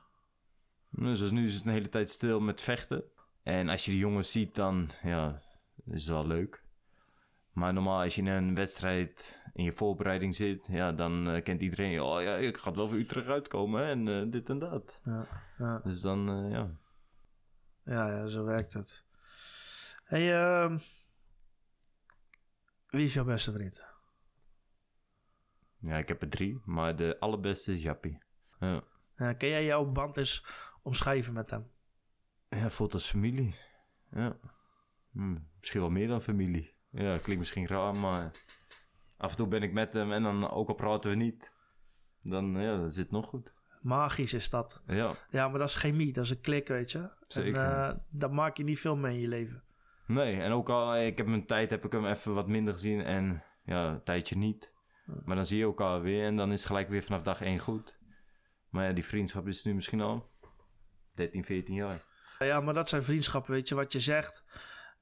Dus 0.91 1.17
zoals 1.19 1.33
nu 1.33 1.47
is 1.47 1.55
het 1.55 1.65
een 1.65 1.73
hele 1.73 1.89
tijd 1.89 2.11
stil 2.11 2.41
met 2.41 2.61
vechten. 2.63 3.05
En 3.43 3.69
als 3.69 3.85
je 3.85 3.91
die 3.91 4.01
jongens 4.01 4.31
ziet, 4.31 4.55
dan 4.55 4.91
ja, 5.03 5.41
is 5.87 6.01
het 6.03 6.11
wel 6.11 6.27
leuk. 6.27 6.63
Maar 7.53 7.73
normaal, 7.73 8.03
als 8.03 8.15
je 8.15 8.21
in 8.21 8.27
een 8.27 8.55
wedstrijd 8.55 9.41
in 9.53 9.65
je 9.65 9.73
voorbereiding 9.73 10.37
zit, 10.37 10.67
ja, 10.71 10.93
dan 10.93 11.41
kent 11.45 11.61
iedereen, 11.61 12.01
oh 12.01 12.23
ja, 12.23 12.37
ik 12.37 12.57
ga 12.59 12.73
wel 12.73 12.89
voor 12.89 12.99
Utrecht 12.99 13.29
uitkomen 13.29 13.81
hè, 13.85 13.91
en 13.91 14.31
dit 14.31 14.49
en 14.51 14.59
dat. 14.59 15.01
Ja, 15.05 15.27
ja, 15.59 15.79
Dus 15.85 16.01
dan, 16.01 16.49
ja. 16.51 16.67
ja, 17.85 18.09
ja, 18.11 18.27
zo 18.27 18.45
werkt 18.45 18.73
het. 18.73 19.05
Hey, 20.13 20.33
ehm, 20.33 20.79
wie 22.87 23.05
is 23.05 23.15
jouw 23.15 23.25
beste 23.25 23.53
vriend? 23.53 23.87
Ja, 25.79 25.97
ik 25.99 26.09
heb 26.09 26.23
er 26.23 26.29
drie, 26.29 26.61
maar 26.65 26.97
de 26.97 27.17
allerbeste 27.21 27.73
is 27.73 27.83
Jappie. 27.83 28.19
Ja. 28.61 28.83
Ja, 29.17 29.33
kan 29.33 29.49
jij 29.49 29.65
jouw 29.65 29.85
band 29.85 30.17
eens 30.17 30.47
omschrijven 30.83 31.33
met 31.33 31.51
hem? 31.51 31.71
ja, 32.49 32.71
voelt 32.71 32.93
als 32.95 33.11
familie. 33.11 33.55
Ja. 34.11 34.37
Hm, 35.13 35.37
misschien 35.59 35.81
wel 35.81 35.91
meer 35.91 36.09
dan 36.09 36.23
familie. 36.23 36.75
Ja, 36.91 37.19
klinkt 37.19 37.39
misschien 37.39 37.67
raar, 37.67 37.99
maar 37.99 38.31
af 39.17 39.31
en 39.31 39.37
toe 39.37 39.49
ben 39.49 39.63
ik 39.63 39.73
met 39.73 39.93
hem 39.93 40.13
en 40.13 40.23
dan 40.23 40.51
ook 40.51 40.69
al 40.69 40.75
praten 40.75 41.11
we 41.11 41.17
niet. 41.17 41.53
Dan, 42.23 42.61
ja, 42.61 42.77
dat 42.77 42.95
zit 42.95 43.11
nog 43.11 43.29
goed. 43.29 43.53
Magisch 43.81 44.35
is 44.35 44.51
dat. 44.51 44.83
Ja, 44.87 45.15
Ja, 45.31 45.49
maar 45.49 45.59
dat 45.59 45.69
is 45.69 45.75
chemie, 45.75 46.13
dat 46.13 46.25
is 46.25 46.31
een 46.31 46.41
klik, 46.41 46.69
weet 46.69 46.93
je. 46.93 47.11
Zeker. 47.29 47.61
En 47.61 47.89
eh, 47.89 47.99
dat 48.11 48.33
maak 48.33 48.57
je 48.57 48.65
niet 48.65 48.79
veel 48.79 48.97
mee 48.97 49.15
in 49.15 49.21
je 49.21 49.29
leven. 49.29 49.63
Nee, 50.13 50.41
en 50.41 50.53
ook 50.53 50.69
al, 50.69 50.97
ik 50.97 51.17
heb 51.17 51.27
mijn 51.27 51.47
tijd, 51.47 51.71
heb 51.71 51.85
ik 51.85 51.93
hem 51.93 52.07
even 52.07 52.35
wat 52.35 52.49
minder 52.49 52.75
gezien 52.75 53.05
en 53.05 53.45
ja, 53.65 53.89
een 53.89 54.05
tijdje 54.05 54.37
niet. 54.37 54.73
Maar 55.25 55.37
dan 55.37 55.47
zie 55.47 55.59
je 55.59 55.65
elkaar 55.65 56.03
weer 56.03 56.27
en 56.27 56.37
dan 56.37 56.53
is 56.53 56.59
het 56.59 56.67
gelijk 56.67 56.89
weer 56.89 57.03
vanaf 57.03 57.23
dag 57.23 57.43
één 57.43 57.59
goed. 57.59 57.99
Maar 58.69 58.87
ja, 58.87 58.93
die 58.93 59.05
vriendschap 59.05 59.47
is 59.47 59.65
nu 59.65 59.75
misschien 59.75 60.01
al 60.01 60.31
13, 61.15 61.45
14 61.45 61.75
jaar. 61.75 62.05
Ja, 62.39 62.61
maar 62.61 62.75
dat 62.75 62.89
zijn 62.89 63.03
vriendschappen, 63.03 63.53
weet 63.53 63.69
je, 63.69 63.75
wat 63.75 63.93
je 63.93 64.01
zegt. 64.01 64.45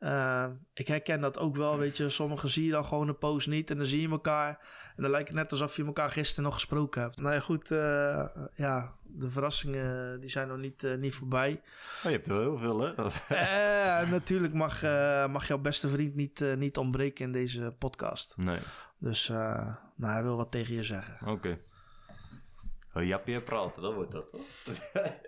Eh, 0.00 0.46
ik 0.74 0.88
herken 0.88 1.20
dat 1.20 1.38
ook 1.38 1.56
wel, 1.56 1.78
weet 1.78 1.96
je. 1.96 2.08
Sommigen 2.08 2.48
zie 2.48 2.64
je 2.64 2.70
dan 2.70 2.84
gewoon 2.84 3.08
een 3.08 3.18
post 3.18 3.46
niet 3.46 3.70
en 3.70 3.76
dan 3.76 3.86
zie 3.86 4.00
je 4.00 4.08
elkaar. 4.08 4.58
En 4.96 5.02
dan 5.02 5.10
lijkt 5.10 5.28
het 5.28 5.36
net 5.36 5.50
alsof 5.50 5.76
je 5.76 5.84
elkaar 5.84 6.10
gisteren 6.10 6.44
nog 6.44 6.54
gesproken 6.54 7.02
hebt. 7.02 7.20
Nou 7.20 7.34
ja, 7.34 7.40
goed, 7.40 7.70
eh, 7.70 8.24
ja, 8.54 8.92
de 9.04 9.30
verrassingen 9.30 10.20
die 10.20 10.30
zijn 10.30 10.48
nog 10.48 10.58
niet, 10.58 10.84
eh, 10.84 10.94
niet 10.94 11.14
voorbij. 11.14 11.60
Oh, 11.96 12.02
je 12.02 12.10
hebt 12.10 12.28
er 12.28 12.34
wel 12.34 12.42
heel 12.42 12.58
veel, 12.58 12.80
hè? 12.80 12.92
Eh, 13.28 14.10
natuurlijk 14.10 14.54
mag, 14.54 14.82
mag 15.30 15.48
jouw 15.48 15.58
beste 15.58 15.88
vriend 15.88 16.14
niet, 16.14 16.44
niet 16.56 16.76
ontbreken 16.76 17.24
in 17.24 17.32
deze 17.32 17.74
podcast. 17.78 18.36
nee, 18.36 18.58
Dus, 18.98 19.28
nou, 19.28 20.12
hij 20.12 20.22
wil 20.22 20.36
wat 20.36 20.50
tegen 20.50 20.74
je 20.74 20.82
zeggen. 20.82 21.28
oké. 21.28 21.58
Oh, 22.94 23.04
Jappie 23.04 23.40
praten, 23.40 23.82
dat 23.82 23.94
wordt 23.94 24.12
dat, 24.12 24.28
hoor. 24.30 24.40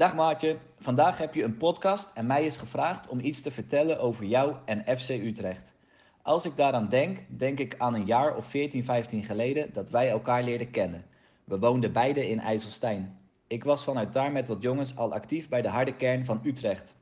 Dag 0.00 0.14
Maartje, 0.14 0.56
vandaag 0.78 1.18
heb 1.18 1.34
je 1.34 1.42
een 1.42 1.56
podcast 1.56 2.10
en 2.14 2.26
mij 2.26 2.44
is 2.44 2.56
gevraagd 2.56 3.08
om 3.08 3.20
iets 3.20 3.40
te 3.40 3.50
vertellen 3.50 4.00
over 4.00 4.24
jou 4.24 4.54
en 4.64 4.98
FC 4.98 5.08
Utrecht. 5.08 5.72
Als 6.22 6.44
ik 6.44 6.56
daaraan 6.56 6.88
denk, 6.88 7.18
denk 7.28 7.58
ik 7.58 7.74
aan 7.78 7.94
een 7.94 8.06
jaar 8.06 8.36
of 8.36 8.46
14, 8.46 8.84
15 8.84 9.24
geleden 9.24 9.72
dat 9.72 9.90
wij 9.90 10.08
elkaar 10.08 10.42
leerden 10.42 10.70
kennen. 10.70 11.04
We 11.44 11.58
woonden 11.58 11.92
beide 11.92 12.28
in 12.28 12.40
IJsselstein. 12.40 13.18
Ik 13.46 13.64
was 13.64 13.84
vanuit 13.84 14.12
daar 14.12 14.32
met 14.32 14.48
wat 14.48 14.62
jongens 14.62 14.96
al 14.96 15.12
actief 15.12 15.48
bij 15.48 15.62
de 15.62 15.68
harde 15.68 15.96
kern 15.96 16.24
van 16.24 16.40
Utrecht. 16.44 16.94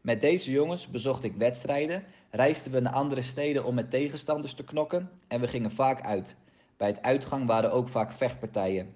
Met 0.00 0.20
deze 0.20 0.50
jongens 0.50 0.88
bezocht 0.88 1.24
ik 1.24 1.36
wedstrijden, 1.36 2.04
reisden 2.30 2.72
we 2.72 2.80
naar 2.80 2.92
andere 2.92 3.22
steden 3.22 3.64
om 3.64 3.74
met 3.74 3.90
tegenstanders 3.90 4.54
te 4.54 4.64
knokken 4.64 5.10
en 5.28 5.40
we 5.40 5.48
gingen 5.48 5.72
vaak 5.72 6.06
uit. 6.06 6.36
Bij 6.76 6.88
het 6.88 7.02
uitgang 7.02 7.46
waren 7.46 7.72
ook 7.72 7.88
vaak 7.88 8.12
vechtpartijen. 8.12 8.94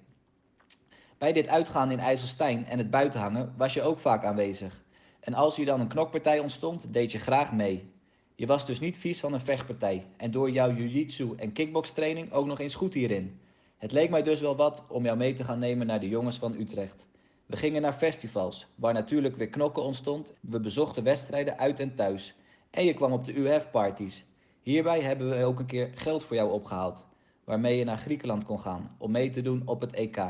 Bij 1.19 1.33
dit 1.33 1.49
uitgaan 1.49 1.91
in 1.91 1.99
IJsselstein 1.99 2.67
en 2.67 2.79
het 2.79 2.91
buitenhangen 2.91 3.55
was 3.57 3.75
je 3.75 3.83
ook 3.83 3.99
vaak 3.99 4.25
aanwezig. 4.25 4.83
En 5.21 5.35
als 5.35 5.57
hier 5.57 5.67
dan 5.67 5.81
een 5.81 5.89
knokpartij 5.89 6.39
ontstond, 6.39 6.93
deed 6.93 7.13
je 7.13 7.19
graag 7.19 7.53
mee. 7.53 7.91
Je 8.35 8.47
was 8.47 8.67
dus 8.67 8.81
niet 8.81 8.99
vies 8.99 9.21
van 9.21 9.33
een 9.33 9.41
vechtpartij 9.41 10.07
en 10.17 10.31
door 10.31 10.51
jouw 10.51 10.73
jiu-jitsu 10.73 11.35
en 11.37 11.53
kickbokstraining 11.53 12.33
ook 12.33 12.47
nog 12.47 12.61
eens 12.61 12.75
goed 12.75 12.95
hierin. 12.95 13.41
Het 13.77 13.93
leek 13.93 14.11
mij 14.11 14.23
dus 14.23 14.41
wel 14.41 14.57
wat 14.57 14.83
om 14.89 15.05
jou 15.05 15.17
mee 15.17 15.35
te 15.35 15.45
gaan 15.45 15.59
nemen 15.59 15.87
naar 15.87 16.01
de 16.01 16.09
jongens 16.09 16.39
van 16.39 16.55
Utrecht. 16.55 17.07
We 17.47 17.57
gingen 17.57 17.83
naar 17.83 17.93
festivals, 17.93 18.67
waar 18.75 18.95
natuurlijk 18.95 19.37
weer 19.37 19.49
knokken 19.49 19.83
ontstond. 19.83 20.33
We 20.41 20.61
bezochten 20.61 21.03
wedstrijden 21.03 21.59
uit 21.59 21.81
en 21.81 21.95
thuis. 21.95 22.35
En 22.71 22.85
je 22.85 22.95
kwam 22.95 23.13
op 23.13 23.25
de 23.25 23.39
UF-parties. 23.39 24.25
Hierbij 24.63 25.01
hebben 25.01 25.31
we 25.31 25.45
ook 25.45 25.59
een 25.59 25.67
keer 25.67 25.91
geld 25.95 26.25
voor 26.25 26.37
jou 26.37 26.53
opgehaald, 26.53 27.05
waarmee 27.45 27.77
je 27.77 27.85
naar 27.85 27.99
Griekenland 27.99 28.45
kon 28.45 28.61
gaan 28.61 28.95
om 28.99 29.11
mee 29.11 29.31
te 29.31 29.43
doen 29.43 29.63
op 29.65 29.81
het 29.81 29.93
EK. 29.93 30.25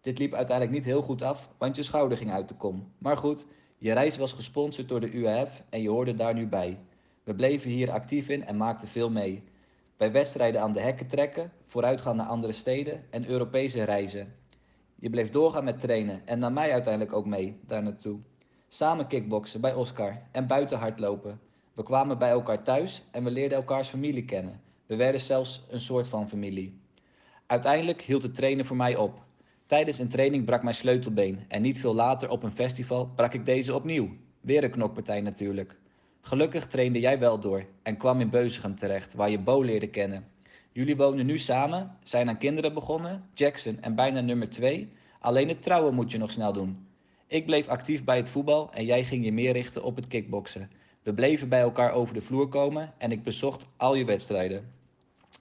Dit 0.00 0.18
liep 0.18 0.34
uiteindelijk 0.34 0.76
niet 0.76 0.86
heel 0.86 1.02
goed 1.02 1.22
af, 1.22 1.48
want 1.58 1.76
je 1.76 1.82
schouder 1.82 2.18
ging 2.18 2.30
uit 2.30 2.48
de 2.48 2.54
kom. 2.54 2.92
Maar 2.98 3.16
goed, 3.16 3.46
je 3.78 3.92
reis 3.92 4.16
was 4.16 4.32
gesponsord 4.32 4.88
door 4.88 5.00
de 5.00 5.10
UAF 5.12 5.62
en 5.68 5.82
je 5.82 5.88
hoorde 5.88 6.14
daar 6.14 6.34
nu 6.34 6.46
bij. 6.46 6.78
We 7.24 7.34
bleven 7.34 7.70
hier 7.70 7.90
actief 7.90 8.28
in 8.28 8.44
en 8.44 8.56
maakten 8.56 8.88
veel 8.88 9.10
mee. 9.10 9.42
Bij 9.96 10.12
wedstrijden 10.12 10.60
aan 10.60 10.72
de 10.72 10.80
hekken 10.80 11.06
trekken, 11.06 11.52
vooruitgaan 11.66 12.16
naar 12.16 12.26
andere 12.26 12.52
steden 12.52 13.04
en 13.10 13.28
Europese 13.28 13.82
reizen. 13.84 14.34
Je 14.94 15.10
bleef 15.10 15.30
doorgaan 15.30 15.64
met 15.64 15.80
trainen 15.80 16.22
en 16.24 16.38
nam 16.38 16.52
mij 16.52 16.72
uiteindelijk 16.72 17.16
ook 17.16 17.26
mee 17.26 17.60
daar 17.66 17.82
naartoe. 17.82 18.18
Samen 18.68 19.06
kickboksen 19.06 19.60
bij 19.60 19.74
Oscar 19.74 20.22
en 20.32 20.46
buiten 20.46 20.78
hardlopen. 20.78 21.40
We 21.72 21.82
kwamen 21.82 22.18
bij 22.18 22.30
elkaar 22.30 22.62
thuis 22.62 23.02
en 23.10 23.24
we 23.24 23.30
leerden 23.30 23.58
elkaars 23.58 23.88
familie 23.88 24.24
kennen. 24.24 24.60
We 24.86 24.96
werden 24.96 25.20
zelfs 25.20 25.64
een 25.68 25.80
soort 25.80 26.08
van 26.08 26.28
familie. 26.28 26.80
Uiteindelijk 27.46 28.02
hield 28.02 28.22
het 28.22 28.34
trainen 28.34 28.64
voor 28.64 28.76
mij 28.76 28.96
op. 28.96 29.28
Tijdens 29.70 29.98
een 29.98 30.08
training 30.08 30.44
brak 30.44 30.62
mijn 30.62 30.74
sleutelbeen 30.74 31.44
en 31.48 31.62
niet 31.62 31.80
veel 31.80 31.94
later 31.94 32.28
op 32.28 32.42
een 32.42 32.54
festival 32.54 33.10
brak 33.16 33.34
ik 33.34 33.44
deze 33.44 33.74
opnieuw. 33.74 34.08
Weer 34.40 34.64
een 34.64 34.70
knokpartij 34.70 35.20
natuurlijk. 35.20 35.76
Gelukkig 36.20 36.66
trainde 36.66 37.00
jij 37.00 37.18
wel 37.18 37.40
door 37.40 37.64
en 37.82 37.96
kwam 37.96 38.20
in 38.20 38.30
Beuzegem 38.30 38.74
terecht, 38.74 39.14
waar 39.14 39.30
je 39.30 39.38
Bo 39.38 39.62
leerde 39.62 39.88
kennen. 39.88 40.26
Jullie 40.72 40.96
wonen 40.96 41.26
nu 41.26 41.38
samen, 41.38 41.96
zijn 42.02 42.28
aan 42.28 42.38
kinderen 42.38 42.74
begonnen, 42.74 43.24
Jackson 43.34 43.78
en 43.80 43.94
bijna 43.94 44.20
nummer 44.20 44.48
2. 44.48 44.88
Alleen 45.20 45.48
het 45.48 45.62
trouwen 45.62 45.94
moet 45.94 46.10
je 46.10 46.18
nog 46.18 46.30
snel 46.30 46.52
doen. 46.52 46.86
Ik 47.26 47.46
bleef 47.46 47.68
actief 47.68 48.04
bij 48.04 48.16
het 48.16 48.28
voetbal 48.28 48.72
en 48.72 48.84
jij 48.84 49.04
ging 49.04 49.24
je 49.24 49.32
meer 49.32 49.52
richten 49.52 49.82
op 49.82 49.96
het 49.96 50.06
kickboksen. 50.06 50.70
We 51.02 51.14
bleven 51.14 51.48
bij 51.48 51.60
elkaar 51.60 51.92
over 51.92 52.14
de 52.14 52.22
vloer 52.22 52.48
komen 52.48 52.92
en 52.98 53.12
ik 53.12 53.22
bezocht 53.22 53.66
al 53.76 53.94
je 53.94 54.04
wedstrijden. 54.04 54.72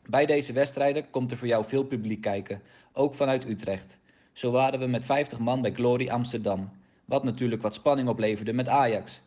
Bij 0.09 0.25
deze 0.25 0.53
wedstrijden 0.53 1.09
komt 1.09 1.31
er 1.31 1.37
voor 1.37 1.47
jou 1.47 1.65
veel 1.67 1.83
publiek 1.83 2.21
kijken, 2.21 2.61
ook 2.93 3.13
vanuit 3.13 3.47
Utrecht. 3.47 3.97
Zo 4.39 4.51
waren 4.51 4.79
we 4.79 4.85
met 4.85 5.05
50 5.05 5.39
man 5.39 5.61
bij 5.61 5.71
Glory 5.71 6.09
Amsterdam, 6.09 6.71
wat 7.05 7.23
natuurlijk 7.23 7.61
wat 7.61 7.73
spanning 7.73 8.09
opleverde 8.09 8.53
met 8.53 8.67
Ajax. 8.67 9.21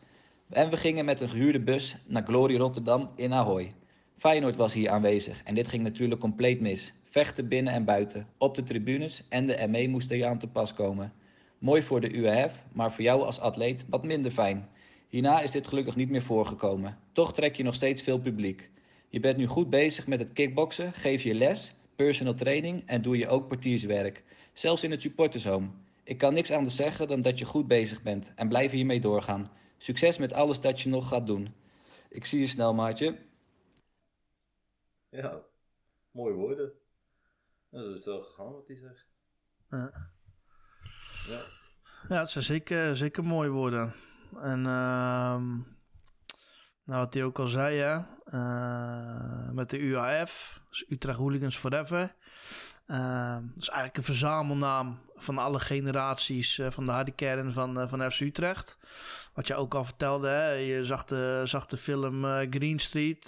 En 0.49 0.69
we 0.69 0.77
gingen 0.77 1.05
met 1.05 1.21
een 1.21 1.29
gehuurde 1.29 1.59
bus 1.59 1.95
naar 2.05 2.23
Glory 2.23 2.57
Rotterdam 2.57 3.09
in 3.15 3.33
Ahoy. 3.33 3.71
Feyenoord 4.17 4.55
was 4.55 4.73
hier 4.73 4.89
aanwezig 4.89 5.43
en 5.43 5.55
dit 5.55 5.67
ging 5.67 5.83
natuurlijk 5.83 6.21
compleet 6.21 6.61
mis. 6.61 6.93
Vechten 7.03 7.47
binnen 7.47 7.73
en 7.73 7.85
buiten, 7.85 8.27
op 8.37 8.55
de 8.55 8.63
tribunes 8.63 9.23
en 9.29 9.45
de 9.45 9.67
ME 9.69 9.87
moesten 9.87 10.15
hier 10.15 10.27
aan 10.27 10.39
te 10.39 10.47
pas 10.47 10.73
komen. 10.73 11.13
Mooi 11.57 11.83
voor 11.83 12.01
de 12.01 12.11
UAF, 12.11 12.63
maar 12.71 12.93
voor 12.93 13.03
jou 13.03 13.23
als 13.23 13.39
atleet 13.39 13.85
wat 13.89 14.03
minder 14.03 14.31
fijn. 14.31 14.69
Hierna 15.09 15.41
is 15.41 15.51
dit 15.51 15.67
gelukkig 15.67 15.95
niet 15.95 16.09
meer 16.09 16.23
voorgekomen. 16.23 16.97
Toch 17.11 17.33
trek 17.33 17.55
je 17.55 17.63
nog 17.63 17.75
steeds 17.75 18.01
veel 18.01 18.19
publiek. 18.19 18.69
Je 19.09 19.19
bent 19.19 19.37
nu 19.37 19.47
goed 19.47 19.69
bezig 19.69 20.07
met 20.07 20.19
het 20.19 20.33
kickboksen, 20.33 20.93
geef 20.93 21.23
je 21.23 21.35
les, 21.35 21.73
personal 21.95 22.33
training 22.33 22.83
en 22.85 23.01
doe 23.01 23.17
je 23.17 23.27
ook 23.27 23.47
portierswerk. 23.47 24.23
Zelfs 24.53 24.83
in 24.83 24.91
het 24.91 25.01
supportershome. 25.01 25.69
Ik 26.03 26.17
kan 26.17 26.33
niks 26.33 26.51
anders 26.51 26.75
zeggen 26.75 27.07
dan 27.07 27.21
dat 27.21 27.39
je 27.39 27.45
goed 27.45 27.67
bezig 27.67 28.01
bent 28.01 28.33
en 28.35 28.47
blijf 28.47 28.71
hiermee 28.71 29.01
doorgaan. 29.01 29.51
Succes 29.77 30.17
met 30.17 30.33
alles 30.33 30.61
dat 30.61 30.81
je 30.81 30.89
nog 30.89 31.07
gaat 31.07 31.25
doen. 31.25 31.53
Ik 32.09 32.25
zie 32.25 32.39
je 32.39 32.47
snel, 32.47 32.73
maatje. 32.73 33.17
Ja, 35.09 35.41
mooie 36.11 36.33
woorden. 36.33 36.71
Dat 37.69 37.97
is 37.97 38.03
toch 38.03 38.27
gegaan 38.27 38.51
wat 38.51 38.67
hij 38.67 38.77
zegt. 38.77 39.05
Ja. 39.69 40.11
Ja. 41.27 41.41
Ja, 42.09 42.19
het 42.19 42.29
zijn 42.29 42.43
zeker, 42.43 42.97
zeker 42.97 43.23
mooie 43.23 43.49
woorden. 43.49 43.93
En 44.41 44.65
ehm, 44.65 45.47
nou, 46.83 46.99
wat 46.99 47.13
hij 47.13 47.23
ook 47.23 47.39
al 47.39 47.47
zei, 47.47 47.77
hè, 47.77 48.01
eh, 48.25 49.49
met 49.49 49.69
de 49.69 49.77
UAF, 49.79 50.61
dus 50.69 50.85
Utrecht 50.89 51.17
Hooligans 51.17 51.57
Forever. 51.57 52.15
Uh, 52.87 53.33
dat 53.33 53.61
is 53.61 53.67
eigenlijk 53.67 53.97
een 53.97 54.03
verzamelnaam 54.03 54.99
van 55.15 55.37
alle 55.37 55.59
generaties 55.59 56.57
uh, 56.57 56.71
van 56.71 56.85
de 56.85 56.91
harde 56.91 57.11
kern 57.11 57.53
van, 57.53 57.79
uh, 57.79 57.87
van 57.87 58.11
FC 58.11 58.19
Utrecht. 58.19 58.77
Wat 59.33 59.47
je 59.47 59.55
ook 59.55 59.73
al 59.73 59.83
vertelde, 59.83 60.27
hè? 60.27 60.49
je 60.51 60.85
zag 60.85 61.05
de, 61.05 61.41
zag 61.43 61.65
de 61.65 61.77
film 61.77 62.23
Green 62.49 62.79
Street. 62.79 63.27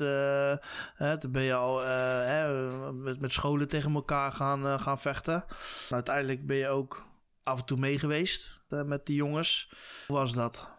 hè? 0.95 1.17
Toen 1.17 1.31
ben 1.31 1.41
je 1.41 1.53
al 1.53 1.81
hè, 2.25 2.71
met, 2.91 3.19
met 3.19 3.31
scholen 3.31 3.67
tegen 3.67 3.93
elkaar 3.93 4.31
gaan, 4.31 4.79
gaan 4.79 4.99
vechten. 4.99 5.45
uiteindelijk 5.89 6.45
ben 6.45 6.57
je 6.57 6.67
ook 6.67 7.05
af 7.43 7.59
en 7.59 7.65
toe 7.65 7.77
mee 7.77 7.99
geweest 7.99 8.63
met 8.69 9.05
die 9.05 9.15
jongens. 9.15 9.73
Hoe 10.07 10.15
was 10.15 10.33
dat? 10.33 10.71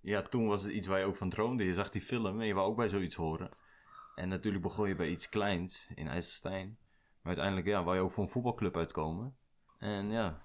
Ja, 0.00 0.22
toen 0.22 0.46
was 0.46 0.62
het 0.62 0.72
iets 0.72 0.86
waar 0.86 0.98
je 0.98 1.04
ook 1.04 1.16
van 1.16 1.30
droomde. 1.30 1.64
Je 1.64 1.74
zag 1.74 1.90
die 1.90 2.02
film 2.02 2.40
en 2.40 2.46
je 2.46 2.54
wou 2.54 2.68
ook 2.68 2.76
bij 2.76 2.88
zoiets 2.88 3.14
horen. 3.14 3.48
En 4.14 4.28
natuurlijk 4.28 4.62
begon 4.62 4.88
je 4.88 4.94
bij 4.94 5.08
iets 5.08 5.28
kleins 5.28 5.88
in 5.94 6.08
IJsselstein. 6.08 6.78
Maar 7.24 7.32
uiteindelijk 7.36 7.66
ja, 7.66 7.84
wou 7.84 7.96
je 7.96 8.02
ook 8.02 8.12
voor 8.12 8.24
een 8.24 8.30
voetbalclub 8.30 8.76
uitkomen. 8.76 9.36
En 9.78 10.10
ja, 10.10 10.42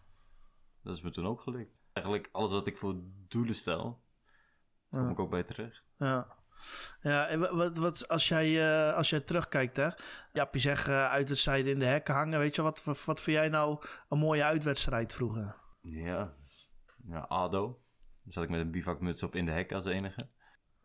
dat 0.83 0.95
is 0.95 1.01
me 1.01 1.09
toen 1.11 1.27
ook 1.27 1.41
gelukt. 1.41 1.81
Eigenlijk 1.93 2.29
alles 2.31 2.51
wat 2.51 2.67
ik 2.67 2.77
voor 2.77 2.95
doelen 3.27 3.55
stel, 3.55 4.03
kom 4.89 5.03
Ja. 5.03 5.09
ik 5.09 5.19
ook 5.19 5.29
bij 5.29 5.43
terecht. 5.43 5.83
Ja. 5.97 6.37
Ja, 7.01 7.27
en 7.27 7.55
wat, 7.55 7.77
wat, 7.77 8.07
als, 8.07 8.27
jij, 8.27 8.71
eh, 8.89 8.95
als 8.95 9.09
jij 9.09 9.19
terugkijkt, 9.19 9.77
hè? 9.77 9.89
Ja, 10.33 10.47
je 10.51 10.59
zegt 10.59 10.87
uh, 10.87 11.09
uitwedstrijden 11.09 11.71
in 11.71 11.79
de 11.79 11.85
hekken 11.85 12.13
hangen. 12.13 12.39
Weet 12.39 12.55
je, 12.55 12.61
wat, 12.61 12.83
wat, 12.83 13.05
wat 13.05 13.21
vind 13.21 13.37
jij 13.37 13.49
nou 13.49 13.83
een 14.09 14.17
mooie 14.19 14.43
uitwedstrijd 14.43 15.13
vroeger? 15.13 15.55
Ja, 15.81 16.33
ja 17.07 17.19
ADO. 17.19 17.81
Dan 18.23 18.31
zat 18.31 18.43
ik 18.43 18.49
met 18.49 18.59
een 18.59 18.71
bivakmuts 18.71 19.23
op 19.23 19.35
in 19.35 19.45
de 19.45 19.51
hek 19.51 19.71
als 19.71 19.85
enige. 19.85 20.29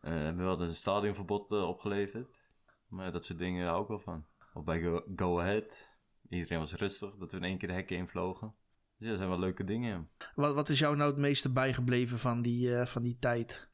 Uh, 0.01 0.11
hebben 0.11 0.37
we 0.37 0.43
wel 0.43 0.61
een 0.61 0.73
stadionverbod 0.75 1.51
uh, 1.51 1.67
opgeleverd. 1.67 2.39
Maar 2.87 3.11
dat 3.11 3.25
soort 3.25 3.39
dingen 3.39 3.67
hou 3.67 3.81
ik 3.81 3.87
wel 3.87 3.99
van. 3.99 4.25
Of 4.55 4.63
bij 4.63 4.81
Go, 4.81 5.03
Go 5.15 5.39
Ahead. 5.39 5.89
Iedereen 6.29 6.59
was 6.59 6.73
rustig, 6.73 7.15
dat 7.15 7.31
we 7.31 7.37
in 7.37 7.43
één 7.43 7.57
keer 7.57 7.67
de 7.67 7.73
hekken 7.73 7.97
invlogen. 7.97 8.55
Dus 8.97 9.03
ja, 9.03 9.07
dat 9.07 9.17
zijn 9.17 9.29
wel 9.29 9.39
leuke 9.39 9.63
dingen. 9.63 10.09
Wat, 10.35 10.53
wat 10.53 10.69
is 10.69 10.79
jou 10.79 10.95
nou 10.95 11.09
het 11.09 11.19
meeste 11.19 11.51
bijgebleven 11.51 12.19
van 12.19 12.41
die, 12.41 12.69
uh, 12.69 12.85
van 12.85 13.01
die 13.01 13.17
tijd? 13.19 13.69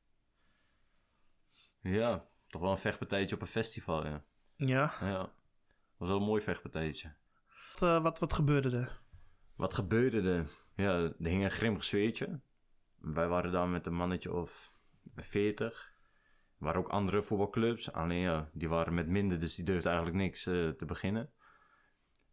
Ja, 1.82 2.28
toch 2.48 2.62
wel 2.62 2.72
een 2.72 2.78
vechtpartijtje 2.78 3.36
op 3.36 3.42
een 3.42 3.48
festival, 3.48 4.06
ja. 4.06 4.24
Ja? 4.56 4.94
Ja, 5.00 5.34
was 5.98 6.08
wel 6.10 6.18
een 6.18 6.24
mooi 6.24 6.42
vechtpartijtje. 6.42 7.14
Wat, 7.72 7.82
uh, 7.82 8.04
wat, 8.04 8.20
wat 8.20 8.34
gebeurde 8.34 8.78
er? 8.78 9.02
Wat 9.56 9.74
gebeurde 9.74 10.32
er? 10.32 10.50
Ja, 10.76 10.94
er 10.98 11.16
hing 11.18 11.44
een 11.44 11.52
grimmig 11.52 11.84
sfeertje. 11.84 12.40
Wij 12.98 13.28
waren 13.28 13.52
daar 13.52 13.68
met 13.68 13.86
een 13.86 13.96
mannetje 13.96 14.34
of 14.34 14.74
40. 15.16 15.91
Waren 16.62 16.80
ook 16.80 16.90
andere 16.90 17.24
voetbalclubs. 17.24 17.92
Alleen 17.92 18.20
ja, 18.20 18.50
die 18.54 18.70
waren 18.70 18.94
met 18.94 19.08
minder, 19.08 19.40
dus 19.40 19.56
die 19.56 19.66
durfden 19.66 19.92
eigenlijk 19.92 20.24
niks 20.24 20.48
uh, 20.48 20.70
te 20.70 20.86
beginnen. 20.86 21.30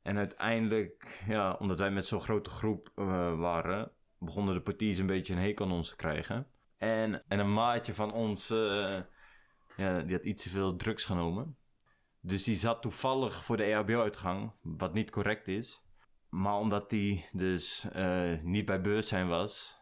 En 0.03 0.17
uiteindelijk, 0.17 1.23
ja, 1.27 1.53
omdat 1.53 1.79
wij 1.79 1.91
met 1.91 2.07
zo'n 2.07 2.21
grote 2.21 2.51
groep 2.51 2.93
uh, 2.97 3.39
waren, 3.39 3.91
begonnen 4.19 4.55
de 4.55 4.61
portiers 4.61 4.99
een 4.99 5.07
beetje 5.07 5.33
een 5.33 5.41
hekel 5.41 5.65
aan 5.65 5.73
ons 5.73 5.89
te 5.89 5.97
krijgen. 5.97 6.47
En, 6.77 7.25
en 7.29 7.39
een 7.39 7.53
maatje 7.53 7.95
van 7.95 8.13
ons, 8.13 8.51
uh, 8.51 8.99
ja, 9.77 10.01
die 10.01 10.17
had 10.17 10.25
iets 10.25 10.43
te 10.43 10.49
veel 10.49 10.77
drugs 10.77 11.05
genomen. 11.05 11.57
Dus 12.21 12.45
die 12.45 12.57
zat 12.57 12.83
toevallig 12.83 13.45
voor 13.45 13.57
de 13.57 13.65
EHBO-uitgang, 13.65 14.53
wat 14.63 14.95
niet 14.95 15.11
correct 15.11 15.49
is. 15.49 15.87
Maar 16.29 16.57
omdat 16.57 16.91
hij 16.91 17.29
dus 17.33 17.87
niet 18.43 18.65
bij 18.65 18.81
bewustzijn 18.81 19.29
was, 19.29 19.79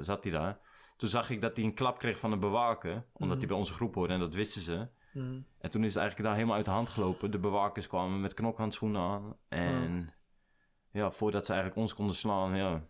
zat 0.00 0.24
hij 0.24 0.32
daar. 0.32 0.60
Toen 1.00 1.08
zag 1.08 1.30
ik 1.30 1.40
dat 1.40 1.56
hij 1.56 1.64
een 1.64 1.74
klap 1.74 1.98
kreeg 1.98 2.18
van 2.18 2.32
een 2.32 2.40
bewaker, 2.40 2.92
omdat 2.92 3.04
Mhm. 3.18 3.28
mm. 3.32 3.38
hij 3.38 3.46
bij 3.46 3.56
onze 3.56 3.72
groep 3.72 3.94
hoorde 3.94 4.12
en 4.12 4.20
dat 4.20 4.34
wisten 4.34 4.60
ze. 4.62 4.88
Mm. 5.12 5.46
En 5.58 5.70
toen 5.70 5.82
is 5.84 5.88
het 5.94 5.96
eigenlijk 6.02 6.28
daar 6.28 6.34
helemaal 6.34 6.56
uit 6.56 6.64
de 6.64 6.70
hand 6.70 6.88
gelopen. 6.88 7.30
De 7.30 7.38
bewakers 7.38 7.86
kwamen 7.86 8.20
met 8.20 8.34
knokhandschoenen 8.34 9.00
aan. 9.00 9.36
En 9.48 10.00
Oh. 10.00 10.06
ja, 10.92 11.10
voordat 11.10 11.46
ze 11.46 11.52
eigenlijk 11.52 11.80
ons 11.82 11.94
konden 11.94 12.16
slaan, 12.16 12.56
ja, 12.56 12.84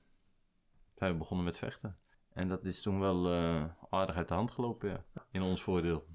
zijn 0.94 1.12
we 1.12 1.18
begonnen 1.18 1.44
met 1.44 1.58
vechten. 1.58 1.98
En 2.32 2.48
dat 2.48 2.64
is 2.64 2.82
toen 2.82 3.00
wel 3.00 3.32
uh, 3.32 3.64
aardig 3.90 4.16
uit 4.16 4.28
de 4.28 4.34
hand 4.34 4.50
gelopen, 4.50 4.90
ja. 4.90 5.04
In 5.30 5.42
ons 5.42 5.62
voordeel. 5.62 6.06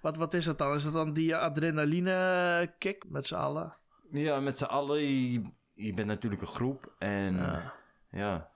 Wat, 0.00 0.16
wat 0.16 0.34
is 0.34 0.44
dat 0.44 0.58
dan? 0.58 0.74
Is 0.74 0.84
dat 0.84 0.92
dan 0.92 1.12
die 1.12 1.36
adrenaline 1.36 2.74
kick 2.78 3.04
met 3.08 3.26
z'n 3.26 3.34
allen? 3.34 3.76
Ja, 4.10 4.40
met 4.40 4.58
z'n 4.58 4.64
allen. 4.64 5.00
Je, 5.02 5.42
je, 5.74 5.94
bent 5.94 6.08
natuurlijk 6.08 6.42
een 6.42 6.48
groep. 6.48 6.94
En 6.98 7.36
ja. 7.36 7.72
ja. 8.10 8.50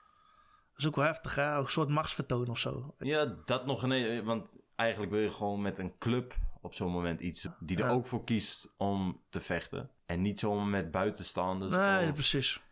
Dat 0.83 0.93
is 0.93 0.99
ook 0.99 1.05
wel 1.05 1.14
heftig, 1.14 1.35
hè? 1.35 1.59
Een 1.59 1.66
soort 1.66 1.89
machtsvertoon 1.89 2.49
of 2.49 2.59
zo. 2.59 2.95
Ja, 2.99 3.37
dat 3.45 3.66
nog 3.66 3.83
een... 3.83 4.24
Want 4.24 4.62
eigenlijk 4.76 5.12
wil 5.12 5.20
je 5.20 5.30
gewoon 5.30 5.62
met 5.62 5.78
een 5.78 5.99
club 5.99 6.35
op 6.61 6.74
zo'n 6.74 6.91
moment 6.91 7.20
iets... 7.20 7.49
die 7.61 7.76
er 7.76 7.85
ja. 7.85 7.91
ook 7.91 8.07
voor 8.07 8.24
kiest 8.24 8.74
om 8.76 9.22
te 9.28 9.41
vechten. 9.41 9.91
En 10.07 10.20
niet 10.20 10.41
zomaar 10.41 10.66
met 10.66 10.91
buitenstaanders. 10.91 11.74
Nee, 11.74 12.09
of... 12.09 12.12
precies. 12.12 12.62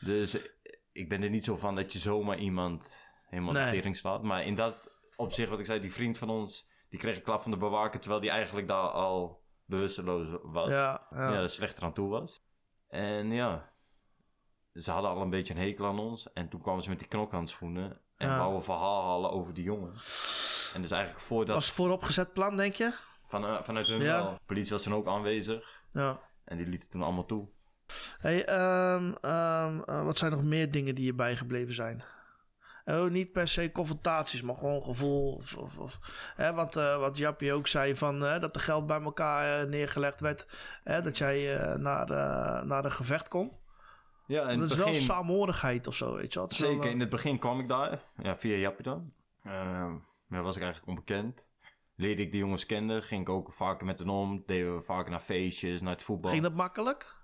Dus 0.00 0.50
ik 0.92 1.08
ben 1.08 1.22
er 1.22 1.30
niet 1.30 1.44
zo 1.44 1.56
van 1.56 1.74
dat 1.74 1.92
je 1.92 1.98
zomaar 1.98 2.38
iemand 2.38 2.96
helemaal 3.26 3.52
nee. 3.52 3.64
de 3.64 3.70
tering 3.70 3.96
slaat. 3.96 4.22
Maar 4.22 4.44
in 4.44 4.54
dat 4.54 5.00
opzicht, 5.16 5.48
wat 5.48 5.58
ik 5.58 5.66
zei, 5.66 5.80
die 5.80 5.92
vriend 5.92 6.18
van 6.18 6.30
ons... 6.30 6.68
die 6.88 6.98
kreeg 6.98 7.16
een 7.16 7.22
klap 7.22 7.42
van 7.42 7.50
de 7.50 7.56
bewaker... 7.56 8.00
terwijl 8.00 8.20
die 8.20 8.30
eigenlijk 8.30 8.68
daar 8.68 8.88
al 8.88 9.42
bewusteloos 9.64 10.28
was. 10.42 10.68
Ja, 10.70 11.06
ja. 11.10 11.32
ja 11.32 11.46
slechter 11.46 11.84
aan 11.84 11.92
toe 11.92 12.08
was. 12.08 12.44
En 12.88 13.30
ja... 13.32 13.69
Ze 14.74 14.90
hadden 14.90 15.10
al 15.10 15.20
een 15.22 15.30
beetje 15.30 15.54
een 15.54 15.60
hekel 15.60 15.86
aan 15.86 15.98
ons. 15.98 16.32
En 16.32 16.48
toen 16.48 16.60
kwamen 16.60 16.82
ze 16.82 16.88
met 16.88 16.98
die 16.98 17.08
knokhandschoenen. 17.08 17.98
En 18.16 18.28
ja. 18.28 18.36
wouden 18.36 18.56
een 18.56 18.62
verhaal 18.64 19.02
halen 19.04 19.30
over 19.30 19.54
die 19.54 19.64
jongen. 19.64 19.92
En 20.74 20.82
dus 20.82 20.90
eigenlijk 20.90 21.24
voordat... 21.24 21.54
Was 21.54 21.70
vooropgezet 21.70 22.32
plan, 22.32 22.56
denk 22.56 22.74
je? 22.74 22.92
Van, 23.26 23.44
eh, 23.44 23.62
vanuit 23.62 23.86
hun 23.86 24.00
Ja. 24.00 24.22
wel. 24.22 24.32
De 24.32 24.40
politie 24.46 24.70
was 24.72 24.82
toen 24.82 24.94
ook 24.94 25.06
aanwezig. 25.06 25.82
Ja. 25.92 26.20
En 26.44 26.56
die 26.56 26.66
liet 26.66 26.80
het 26.82 26.90
toen 26.90 27.02
allemaal 27.02 27.26
toe. 27.26 27.48
Hey, 28.18 28.44
ehm, 28.46 29.12
ehm, 29.20 29.80
eh, 29.84 30.04
wat 30.04 30.18
zijn 30.18 30.30
nog 30.30 30.42
meer 30.42 30.70
dingen 30.70 30.94
die 30.94 31.04
je 31.04 31.14
bijgebleven 31.14 31.74
zijn? 31.74 32.02
Oh, 32.84 33.10
niet 33.10 33.32
per 33.32 33.48
se 33.48 33.72
confrontaties, 33.72 34.42
maar 34.42 34.56
gewoon 34.56 34.82
gevoel. 34.82 35.34
Of, 35.34 35.56
of, 35.56 35.78
of- 35.78 35.98
hè, 36.36 36.52
want 36.52 36.76
eh, 36.76 36.98
wat 36.98 37.16
Jappie 37.18 37.52
ook 37.52 37.66
zei, 37.66 37.96
van, 37.96 38.20
hè, 38.20 38.38
dat 38.38 38.54
er 38.54 38.60
geld 38.60 38.86
bij 38.86 39.00
elkaar 39.02 39.68
neergelegd 39.68 40.20
werd. 40.20 40.46
Hè, 40.84 41.00
dat 41.00 41.18
jij 41.18 41.56
naar, 41.76 42.10
eh, 42.10 42.62
naar 42.62 42.84
een 42.84 42.92
gevecht 42.92 43.28
kon. 43.28 43.52
Ja, 44.30 44.48
en 44.48 44.58
dat 44.58 44.70
is 44.70 44.76
wel 44.76 44.94
saamhorigheid 44.94 45.86
of 45.86 45.94
zo, 45.94 46.14
weet 46.14 46.32
je 46.32 46.38
wel. 46.38 46.48
Wel, 46.48 46.58
Zeker, 46.58 46.84
eh, 46.84 46.90
in 46.90 47.00
het 47.00 47.08
begin 47.08 47.38
kwam 47.38 47.60
ik 47.60 47.68
daar. 47.68 48.02
Ja, 48.22 48.36
via 48.36 48.56
Jappie 48.56 48.84
dan. 48.84 49.12
Ehm, 49.44 49.92
ja, 50.28 50.42
was 50.42 50.56
ik 50.56 50.62
eigenlijk 50.62 50.86
onbekend. 50.86 51.48
Leerde 51.96 52.22
ik 52.22 52.32
de 52.32 52.38
jongens 52.38 52.66
kennen. 52.66 53.02
Ging 53.02 53.20
ik 53.20 53.28
ook 53.28 53.52
vaker 53.52 53.86
met 53.86 53.98
hen 53.98 54.08
om. 54.08 54.42
Deden 54.46 54.74
we 54.74 54.82
vaker 54.82 55.10
naar 55.10 55.20
feestjes, 55.20 55.80
naar 55.80 55.92
het 55.92 56.02
voetbal. 56.02 56.30
Ging 56.30 56.42
dat 56.42 56.54
makkelijk? 56.54 57.14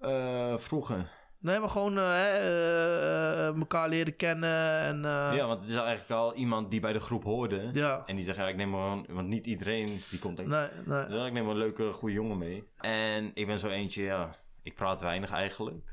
Eh, 0.00 0.56
vroeger. 0.56 1.10
Nee, 1.38 1.58
maar 1.58 1.68
gewoon 1.68 1.98
eh, 1.98 3.46
elkaar 3.46 3.88
leren 3.88 4.16
kennen 4.16 4.80
en... 4.80 5.02
ja, 5.34 5.46
want 5.46 5.60
het 5.60 5.70
is 5.70 5.76
eigenlijk 5.76 6.10
al 6.20 6.34
iemand 6.34 6.70
die 6.70 6.80
bij 6.80 6.92
de 6.92 7.00
groep 7.00 7.24
hoorde. 7.24 7.68
ja. 7.72 8.02
En 8.06 8.16
die 8.16 8.24
zegt, 8.24 8.36
ja, 8.36 8.48
ik 8.48 8.56
neem 8.56 8.70
maar. 8.70 9.02
Want 9.08 9.28
niet 9.28 9.46
iedereen 9.46 10.00
die 10.10 10.18
komt 10.18 10.36
denk. 10.36 10.48
Nee, 10.48 10.68
nee. 10.84 11.26
Ik 11.26 11.32
neem 11.32 11.44
wel 11.44 11.52
een 11.52 11.58
leuke, 11.58 11.92
goede 11.92 12.14
jongen 12.14 12.38
mee. 12.38 12.68
En 12.76 13.30
ik 13.34 13.46
ben 13.46 13.58
zo 13.58 13.68
eentje, 13.68 14.02
ja... 14.02 14.30
Ik 14.62 14.74
praat 14.74 15.00
weinig 15.00 15.30
eigenlijk. 15.30 15.84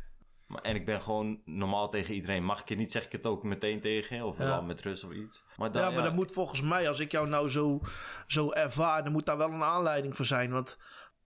En 0.62 0.76
ik 0.76 0.86
ben 0.86 1.02
gewoon 1.02 1.42
normaal 1.46 1.90
tegen 1.90 2.14
iedereen. 2.14 2.44
Mag 2.44 2.62
ik 2.62 2.70
je 2.70 2.76
niet, 2.76 2.92
zeg 2.92 3.06
ik 3.06 3.12
het 3.12 3.26
ook 3.26 3.44
meteen 3.44 3.82
tegen. 3.82 4.24
Of 4.24 4.38
wel 4.38 4.62
met 4.64 4.82
rust 4.82 5.04
of 5.04 5.12
iets. 5.12 5.44
Maar 5.58 5.72
dan, 5.72 5.82
ja, 5.82 5.90
maar 5.90 6.04
dat 6.04 6.14
moet 6.14 6.32
volgens 6.32 6.62
mij, 6.62 6.88
als 6.88 7.00
ik 7.00 7.12
jou 7.12 7.28
nou 7.28 7.48
zo, 7.50 7.80
zo 8.28 8.52
ervaar, 8.52 9.04
dan 9.04 9.12
moet 9.12 9.26
daar 9.26 9.38
wel 9.38 9.52
een 9.52 9.64
aanleiding 9.64 10.16
voor 10.16 10.26
zijn. 10.26 10.52
Want 10.52 10.78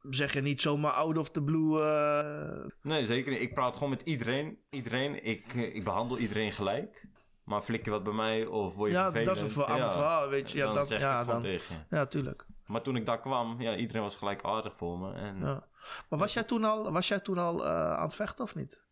zeg 0.10 0.34
je 0.34 0.42
niet 0.42 0.62
zomaar 0.62 0.92
out 0.92 1.18
of 1.18 1.30
the 1.30 1.44
blue. 1.44 1.82
eh, 1.82 2.66
Nee, 2.82 3.06
zeker 3.06 3.32
niet. 3.32 3.42
Ik 3.42 3.54
praat 3.54 3.74
gewoon 3.74 3.90
met 3.90 4.02
iedereen. 4.02 4.58
Iedereen. 4.70 5.26
Ik, 5.26 5.46
eh, 5.56 5.76
ik 5.76 5.84
behandel 5.84 6.18
iedereen 6.18 6.52
gelijk. 6.52 7.06
Maar 7.44 7.62
flik 7.62 7.86
je 7.86 7.92
wat 7.92 8.04
bij 8.04 8.14
mij 8.14 8.46
of 8.46 8.76
word 8.76 8.92
je 8.92 8.98
ja, 8.98 9.04
vervelend? 9.04 9.28
dat 9.28 9.36
is 9.38 9.42
een 9.42 9.50
verhaal, 9.50 10.28
weet 10.30 10.52
je. 10.52 10.58
Ja, 10.58 10.66
dan 10.66 10.74
dat, 10.74 10.88
zeg 10.88 10.98
ik 11.00 11.04
ja, 11.06 11.18
gewoon 11.20 11.34
dan, 11.34 11.44
tegen 11.44 11.76
je. 11.90 11.96
ja, 11.96 12.06
tuurlijk. 12.06 12.46
Maar 12.66 12.82
toen 12.82 12.96
ik 12.96 13.06
daar 13.06 13.20
kwam, 13.20 13.62
ja, 13.62 13.76
iedereen 13.76 14.02
was 14.02 14.16
gelijk 14.16 14.44
aardig 14.44 14.76
voor 14.76 15.00
me. 15.00 15.14
En, 15.14 15.40
Ja. 15.40 15.64
Maar 16.10 16.20
was 16.20 16.34
jij 16.34 16.44
toen 16.44 16.64
al, 16.64 16.92
was 16.92 17.08
jij 17.08 17.20
toen 17.20 17.38
al 17.38 17.66
eh, 17.66 17.94
aan 17.94 18.02
het 18.02 18.16
vechten 18.16 18.44
of 18.46 18.56
niet? 18.56 18.84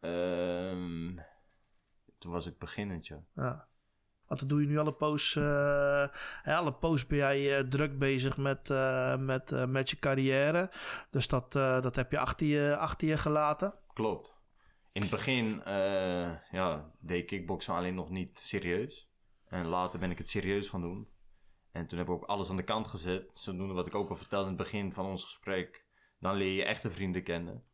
Ehm, 0.00 1.16
toen 2.18 2.32
was 2.32 2.46
ik 2.46 2.58
beginnend, 2.58 3.06
ja. 3.06 3.68
Want 4.28 4.40
dan 4.40 4.48
doe 4.48 4.60
je 4.60 4.66
nu 4.66 4.78
alle 4.78 4.92
poos, 4.92 5.36
eh, 5.36 6.08
hè, 6.42 6.56
alle 6.56 6.72
poos 6.72 7.06
ben 7.06 7.18
jij 7.18 7.58
eh, 7.58 7.64
druk 7.64 7.98
bezig 7.98 8.36
met, 8.36 8.70
eh, 8.70 9.16
met, 9.16 9.68
met 9.68 9.90
je 9.90 9.98
carrière. 9.98 10.70
Dus 11.10 11.28
dat, 11.28 11.52
dat 11.52 11.96
heb 11.96 12.10
je 12.10 12.18
achter 12.18 12.46
je, 12.46 12.76
achter 12.76 13.08
je 13.08 13.18
gelaten. 13.18 13.74
Klopt. 13.92 14.36
In 14.92 15.00
het 15.00 15.10
begin 15.10 15.62
ja, 16.50 16.92
deed 17.00 17.20
ik 17.20 17.26
kickboksen 17.26 17.74
alleen 17.74 17.94
nog 17.94 18.10
niet 18.10 18.38
serieus. 18.38 19.10
En 19.48 19.66
later 19.66 19.98
ben 19.98 20.10
ik 20.10 20.18
het 20.18 20.30
serieus 20.30 20.68
gaan 20.68 20.80
doen. 20.80 21.08
En 21.72 21.86
toen 21.86 21.98
heb 21.98 22.06
ik 22.06 22.12
ook 22.12 22.24
alles 22.24 22.50
aan 22.50 22.56
de 22.56 22.62
kant 22.62 22.86
gezet. 22.86 23.38
Zodoende 23.38 23.74
wat 23.74 23.86
ik 23.86 23.94
ook 23.94 24.10
al 24.10 24.16
vertelde 24.16 24.50
in 24.50 24.54
het 24.54 24.62
begin 24.62 24.92
van 24.92 25.06
ons 25.06 25.24
gesprek. 25.24 25.84
Dan 26.20 26.34
leer 26.34 26.52
je 26.52 26.64
echte 26.64 26.90
vrienden 26.90 27.22
kennen. 27.22 27.64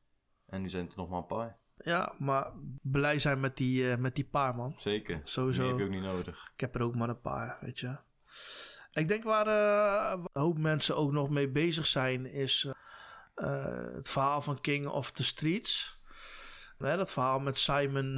En 0.46 0.60
nu 0.62 0.68
zijn 0.68 0.84
het 0.84 0.92
er 0.92 0.98
nog 0.98 1.08
maar 1.08 1.18
een 1.18 1.26
paar. 1.26 1.58
Ja, 1.76 2.14
maar 2.18 2.52
blij 2.82 3.18
zijn 3.18 3.40
met 3.40 3.56
die, 3.56 3.90
eh, 3.90 3.96
met 3.96 4.14
die 4.14 4.24
paar, 4.24 4.54
man. 4.54 4.74
Zeker. 4.78 5.20
Sowieso. 5.24 5.60
Die 5.60 5.70
heb 5.70 5.78
je 5.78 5.84
ook 5.84 5.90
niet 5.90 6.02
nodig. 6.02 6.50
Ik 6.54 6.60
heb 6.60 6.74
er 6.74 6.82
ook 6.82 6.94
maar 6.94 7.08
een 7.08 7.20
paar, 7.20 7.58
weet 7.60 7.80
je. 7.80 7.96
Ik 8.92 9.08
denk 9.08 9.24
waar 9.24 9.46
eh, 9.46 10.20
een 10.32 10.42
hoop 10.42 10.58
mensen 10.58 10.96
ook 10.96 11.12
nog 11.12 11.30
mee 11.30 11.48
bezig 11.48 11.86
zijn, 11.86 12.26
is 12.26 12.68
eh, 13.34 13.92
het 13.94 14.08
verhaal 14.08 14.42
van 14.42 14.60
King 14.60 14.86
of 14.86 15.10
the 15.10 15.24
Streets. 15.24 16.02
Dat 16.78 17.12
verhaal 17.12 17.40
met 17.40 17.58
Simon. 17.58 18.14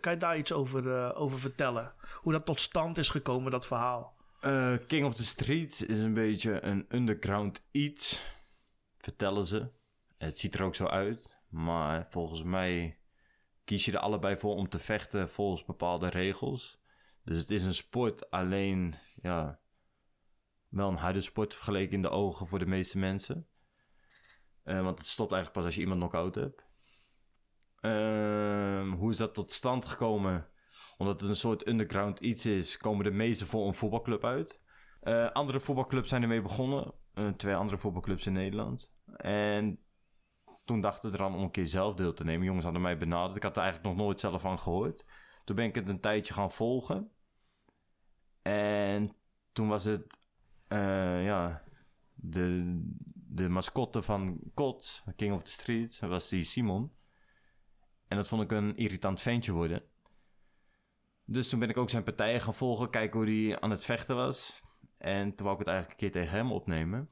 kan 0.00 0.12
je 0.12 0.16
daar 0.18 0.36
iets 0.36 0.52
over, 0.52 1.14
over 1.14 1.38
vertellen? 1.38 1.94
Hoe 2.14 2.32
dat 2.32 2.46
tot 2.46 2.60
stand 2.60 2.98
is 2.98 3.08
gekomen, 3.08 3.50
dat 3.50 3.66
verhaal? 3.66 4.16
King 4.86 5.04
of 5.04 5.14
the 5.14 5.24
Streets 5.24 5.82
is 5.82 6.00
een 6.00 6.14
beetje 6.14 6.62
een 6.62 6.86
underground 6.88 7.62
iets. 7.70 8.20
Vertellen 8.98 9.46
ze. 9.46 9.68
Het 10.18 10.38
ziet 10.38 10.54
er 10.54 10.62
ook 10.62 10.74
zo 10.74 10.86
uit. 10.86 11.41
Maar 11.52 12.06
volgens 12.10 12.42
mij 12.42 12.98
kies 13.64 13.84
je 13.84 13.92
er 13.92 13.98
allebei 13.98 14.36
voor 14.36 14.54
om 14.54 14.68
te 14.68 14.78
vechten 14.78 15.28
volgens 15.30 15.64
bepaalde 15.64 16.08
regels. 16.08 16.80
Dus 17.24 17.38
het 17.38 17.50
is 17.50 17.64
een 17.64 17.74
sport, 17.74 18.30
alleen 18.30 18.94
ja, 19.22 19.60
wel 20.68 20.88
een 20.88 20.96
harde 20.96 21.20
sport 21.20 21.54
vergeleken 21.54 21.94
in 21.94 22.02
de 22.02 22.10
ogen 22.10 22.46
voor 22.46 22.58
de 22.58 22.66
meeste 22.66 22.98
mensen. 22.98 23.46
Eh, 24.62 24.82
want 24.82 24.98
het 24.98 25.08
stopt 25.08 25.32
eigenlijk 25.32 25.52
pas 25.52 25.64
als 25.64 25.74
je 25.74 25.80
iemand 25.80 26.00
knock-out 26.00 26.34
hebt. 26.34 26.66
Ehm, 27.80 28.90
hoe 28.90 29.10
is 29.10 29.16
dat 29.16 29.34
tot 29.34 29.52
stand 29.52 29.84
gekomen? 29.84 30.48
Omdat 30.96 31.20
het 31.20 31.30
een 31.30 31.36
soort 31.36 31.66
underground 31.66 32.20
iets 32.20 32.46
is, 32.46 32.76
komen 32.76 33.04
de 33.04 33.10
meesten 33.10 33.46
voor 33.46 33.66
een 33.66 33.74
voetbalclub 33.74 34.24
uit. 34.24 34.62
Eh, 35.00 35.30
andere 35.30 35.60
voetbalclubs 35.60 36.08
zijn 36.08 36.22
ermee 36.22 36.42
begonnen. 36.42 36.94
Eh, 37.14 37.28
twee 37.28 37.54
andere 37.54 37.78
voetbalclubs 37.78 38.26
in 38.26 38.32
Nederland. 38.32 38.94
En 39.16 39.78
toen 40.64 40.80
dachten 40.80 41.10
we 41.10 41.16
eraan 41.16 41.34
om 41.34 41.42
een 41.42 41.50
keer 41.50 41.66
zelf 41.66 41.94
deel 41.94 42.12
te 42.12 42.24
nemen. 42.24 42.46
Jongens 42.46 42.64
hadden 42.64 42.82
mij 42.82 42.98
benaderd. 42.98 43.36
Ik 43.36 43.42
had 43.42 43.56
er 43.56 43.62
eigenlijk 43.62 43.94
nog 43.94 44.04
nooit 44.04 44.20
zelf 44.20 44.40
van 44.40 44.58
gehoord. 44.58 45.04
Toen 45.44 45.56
ben 45.56 45.64
ik 45.64 45.74
het 45.74 45.88
een 45.88 46.00
tijdje 46.00 46.34
gaan 46.34 46.52
volgen. 46.52 47.10
En 48.42 49.16
toen 49.52 49.68
was 49.68 49.84
het, 49.84 50.18
eh, 50.68 51.24
ja, 51.24 51.62
de, 52.14 52.80
de 53.14 53.48
mascotte 53.48 54.02
van 54.02 54.40
KOT, 54.54 55.04
King 55.16 55.34
of 55.34 55.42
the 55.42 55.50
Streets, 55.50 55.98
dat 55.98 56.10
was 56.10 56.28
die 56.28 56.42
Simon. 56.42 56.92
En 58.08 58.16
dat 58.16 58.28
vond 58.28 58.42
ik 58.42 58.50
een 58.50 58.76
irritant 58.76 59.20
ventje 59.20 59.52
worden. 59.52 59.82
Dus 61.24 61.48
toen 61.48 61.58
ben 61.58 61.68
ik 61.68 61.76
ook 61.76 61.90
zijn 61.90 62.04
partijen 62.04 62.40
gaan 62.40 62.54
volgen, 62.54 62.90
kijken 62.90 63.20
hoe 63.20 63.28
hij 63.28 63.60
aan 63.60 63.70
het 63.70 63.84
vechten 63.84 64.16
was. 64.16 64.62
En 64.98 65.34
toen 65.34 65.46
wou 65.46 65.52
ik 65.58 65.64
het 65.64 65.74
eigenlijk 65.74 66.00
een 66.00 66.10
keer 66.10 66.22
tegen 66.22 66.36
hem 66.36 66.52
opnemen. 66.52 67.10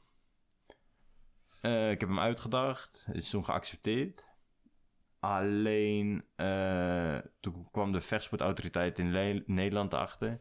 Eh, 1.60 1.90
ik 1.90 2.00
heb 2.00 2.08
hem 2.08 2.20
uitgedacht, 2.20 3.06
is 3.12 3.30
toen 3.30 3.44
geaccepteerd. 3.44 4.28
Alleen 5.18 6.24
eh, 6.36 7.18
toen 7.40 7.68
kwam 7.70 7.92
de 7.92 8.00
vechtsportautoriteit 8.00 8.98
in 8.98 9.42
Nederland 9.46 9.94
achter. 9.94 10.40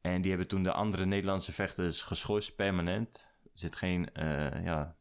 En 0.00 0.20
die 0.20 0.30
hebben 0.30 0.48
toen 0.48 0.62
de 0.62 0.72
andere 0.72 1.06
Nederlandse 1.06 1.52
vechters 1.52 2.02
geschorst 2.02 2.56
permanent. 2.56 3.28
Er 3.42 3.50
zit 3.52 3.76
geen, 3.76 4.12
eh, 4.12 4.64
ja, 4.64 4.96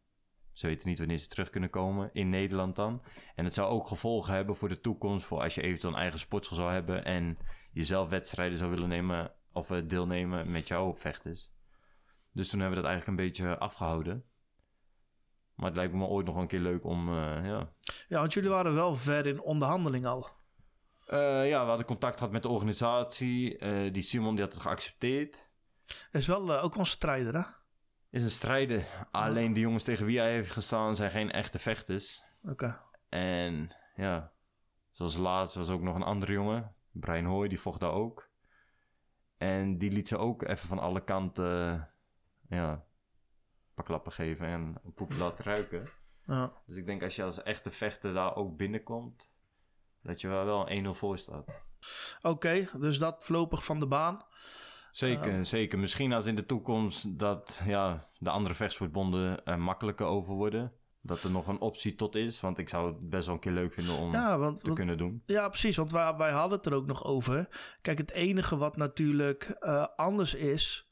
ze 0.52 0.68
weten 0.68 0.90
niet 0.90 0.98
wanneer 0.98 1.18
ze 1.18 1.28
terug 1.28 1.50
kunnen 1.50 1.70
komen 1.70 2.10
in 2.14 2.30
Nederland 2.30 2.76
dan. 2.76 3.04
En 3.36 3.44
het 3.44 3.54
zou 3.54 3.70
ook 3.70 3.88
gevolgen 3.88 4.34
hebben 4.34 4.56
voor 4.56 4.70
de 4.70 4.82
toekomst, 4.82 5.26
voor 5.26 5.42
als 5.42 5.56
je 5.56 5.62
eventueel 5.62 5.94
een 5.94 6.00
eigen 6.00 6.20
sportschool 6.20 6.58
zou 6.58 6.72
hebben 6.72 7.06
en 7.06 7.38
jezelf 7.72 8.10
wedstrijden 8.10 8.58
zou 8.58 8.70
willen 8.70 8.90
nemen 8.90 9.32
of 9.52 9.68
deelnemen 9.68 10.52
met 10.52 10.68
jouw 10.68 10.96
vechters. 10.96 11.52
Dus 12.32 12.50
toen 12.50 12.60
hebben 12.60 12.78
we 12.78 12.84
dat 12.84 12.92
eigenlijk 12.92 13.20
een 13.20 13.26
beetje 13.26 13.58
afgehouden. 13.58 14.26
Maar 15.56 15.66
het 15.66 15.76
lijkt 15.76 15.94
me 15.94 16.06
ooit 16.06 16.26
nog 16.26 16.36
een 16.36 16.48
keer 16.48 16.60
leuk 16.60 16.84
om, 16.84 17.10
eh, 17.10 17.46
ja. 17.46 17.70
Ja, 18.08 18.20
want 18.20 18.34
jullie 18.34 18.50
waren 18.50 18.74
wel 18.74 18.96
ver 18.96 19.28
in 19.28 19.42
onderhandeling 19.42 20.06
al. 20.06 20.28
Eh, 21.06 21.50
ja, 21.50 21.62
we 21.62 21.68
hadden 21.68 21.86
contact 21.86 22.18
gehad 22.18 22.32
met 22.32 22.42
de 22.42 22.50
organisatie. 22.50 23.58
Eh, 23.58 23.94
die 23.94 24.02
Simon 24.02 24.36
die 24.36 24.44
had 24.44 24.54
het 24.54 24.62
geaccepteerd. 24.62 25.50
Is 26.12 26.28
wel 26.28 26.60
ook 26.60 26.72
wel 26.72 26.80
een 26.80 26.86
strijder, 26.86 27.34
hè? 27.34 27.44
Is 28.10 28.24
een 28.24 28.30
strijder. 28.30 29.08
Alleen 29.12 29.54
de 29.54 29.60
jongens 29.60 29.84
tegen 29.84 30.06
wie 30.06 30.20
hij 30.20 30.32
heeft 30.32 30.52
gestaan 30.52 30.96
zijn 30.96 31.12
geen 31.12 31.32
echte 31.32 31.60
vechters. 31.60 32.24
Oké. 32.44 32.80
En 33.10 33.76
ja, 33.96 34.32
zoals 34.92 35.18
laatst 35.18 35.56
was 35.56 35.70
ook 35.70 35.82
nog 35.82 35.96
een 35.96 36.04
andere 36.04 36.32
jongen. 36.32 36.76
Brian 36.92 37.26
Hoy, 37.26 37.48
die 37.48 37.60
vocht 37.60 37.80
daar 37.80 37.92
ook. 37.92 38.30
En 39.38 39.78
die 39.78 39.92
liet 39.92 40.08
ze 40.08 40.18
ook 40.18 40.44
even 40.44 40.68
van 40.68 40.80
alle 40.80 41.04
kanten 41.04 41.90
ja, 42.50 42.86
paar 43.74 43.86
klappen 43.86 44.12
geven 44.12 44.46
en 44.46 44.76
een 44.86 44.94
poep 44.94 45.14
laten 45.18 45.46
ruiken. 45.46 45.88
Ja. 46.28 46.52
Dus 46.66 46.76
ik 46.76 46.86
denk 46.86 47.04
als 47.04 47.16
je 47.16 47.24
als 47.24 47.44
echte 47.44 47.72
vechter 47.72 48.14
daar 48.14 48.36
ook 48.36 48.58
binnenkomt, 48.58 49.30
dat 50.02 50.22
je 50.22 50.28
wel 50.28 50.46
wel 50.46 50.70
1-0 50.86 50.90
voor 50.90 51.18
staat. 51.18 51.46
Oké, 52.22 52.68
dus 52.80 52.98
dat 53.00 53.24
voorlopig 53.24 53.66
van 53.66 53.80
de 53.80 53.86
baan. 53.88 54.22
Zeker, 54.92 55.46
zeker. 55.46 55.80
Misschien 55.80 56.14
als 56.14 56.26
in 56.26 56.36
de 56.36 56.46
toekomst 56.46 57.20
dat 57.20 57.62
ja, 57.66 58.08
de 58.18 58.30
andere 58.30 58.56
vechtsportbonden 58.56 59.46
er 59.46 59.60
makkelijker 59.60 60.06
over 60.06 60.34
worden. 60.34 60.72
Dat 61.02 61.24
er 61.24 61.32
nog 61.32 61.48
een 61.48 61.60
optie 61.60 61.96
tot 61.96 62.16
is. 62.16 62.40
Want 62.40 62.58
ik 62.58 62.70
zou 62.70 62.88
het 62.88 63.10
best 63.10 63.26
wel 63.26 63.36
een 63.36 63.42
keer 63.42 63.52
leuk 63.52 63.74
vinden 63.74 63.98
om 63.98 64.12
Ja, 64.12 64.38
want, 64.38 64.60
te 64.60 64.66
want- 64.66 64.78
kunnen 64.78 64.98
doen. 64.98 65.24
ja, 65.26 65.48
precies. 65.50 65.78
Want 65.78 65.92
wij, 65.92 66.16
wij 66.16 66.32
hadden 66.32 66.58
het 66.58 66.66
er 66.68 66.74
ook 66.74 66.86
nog 66.86 67.04
over. 67.04 67.48
Kijk, 67.82 67.98
het 67.98 68.12
enige 68.12 68.58
wat 68.58 68.78
natuurlijk 68.78 69.44
eh, 69.44 69.88
anders 69.96 70.34
is, 70.34 70.90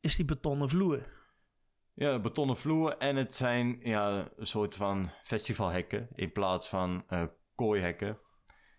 is 0.00 0.16
die 0.16 0.24
betonnen 0.24 0.68
vloer. 0.68 1.06
Ja, 1.94 2.18
betonnen 2.18 2.56
vloer 2.56 2.96
en 2.96 3.16
het 3.16 3.34
zijn 3.34 3.78
ja, 3.82 4.28
een 4.36 4.46
soort 4.46 4.74
van 4.74 5.10
festivalhekken 5.22 6.08
in 6.14 6.32
plaats 6.32 6.68
van 6.68 7.04
eh 7.08 7.24
kooihekken. 7.54 8.18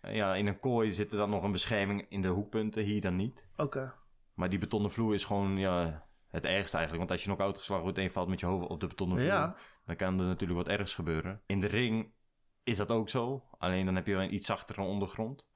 Ja, 0.02 0.34
in 0.34 0.46
een 0.46 0.60
kooi 0.60 0.92
zit 0.92 1.12
er 1.12 1.18
dan 1.18 1.30
nog 1.30 1.42
een 1.42 1.52
bescherming 1.52 2.06
in 2.08 2.22
de 2.22 2.28
hoekpunten, 2.28 2.82
hier 2.82 3.00
dan 3.00 3.16
niet. 3.16 3.48
Oké. 3.56 3.94
Maar 4.34 4.48
die 4.48 4.58
betonnen 4.58 4.90
vloer 4.90 5.14
is 5.14 5.24
gewoon 5.24 5.58
ja, 5.58 6.06
het 6.28 6.44
ergste 6.44 6.76
eigenlijk. 6.76 6.98
Want 6.98 7.10
als 7.10 7.20
je 7.20 7.26
knock-out 7.26 7.58
geslagen 7.58 7.82
wordt 7.82 7.98
en 7.98 8.04
je 8.04 8.10
valt 8.10 8.28
met 8.28 8.40
je 8.40 8.46
hoofd 8.46 8.68
op 8.68 8.80
de 8.80 8.86
betonnen 8.86 9.18
vloer... 9.18 9.30
Ja. 9.30 9.56
dan 9.84 9.96
kan 9.96 10.20
er 10.20 10.26
natuurlijk 10.26 10.58
wat 10.58 10.78
ergs 10.78 10.94
gebeuren. 10.94 11.42
In 11.46 11.60
de 11.60 11.66
ring 11.66 12.12
is 12.62 12.76
dat 12.76 12.90
ook 12.90 13.08
zo. 13.08 13.44
Alleen 13.58 13.84
dan 13.84 13.94
heb 13.94 14.06
je 14.06 14.12
wel 14.12 14.22
een 14.22 14.34
iets 14.34 14.46
zachtere 14.46 14.82
ondergrond. 14.82 15.48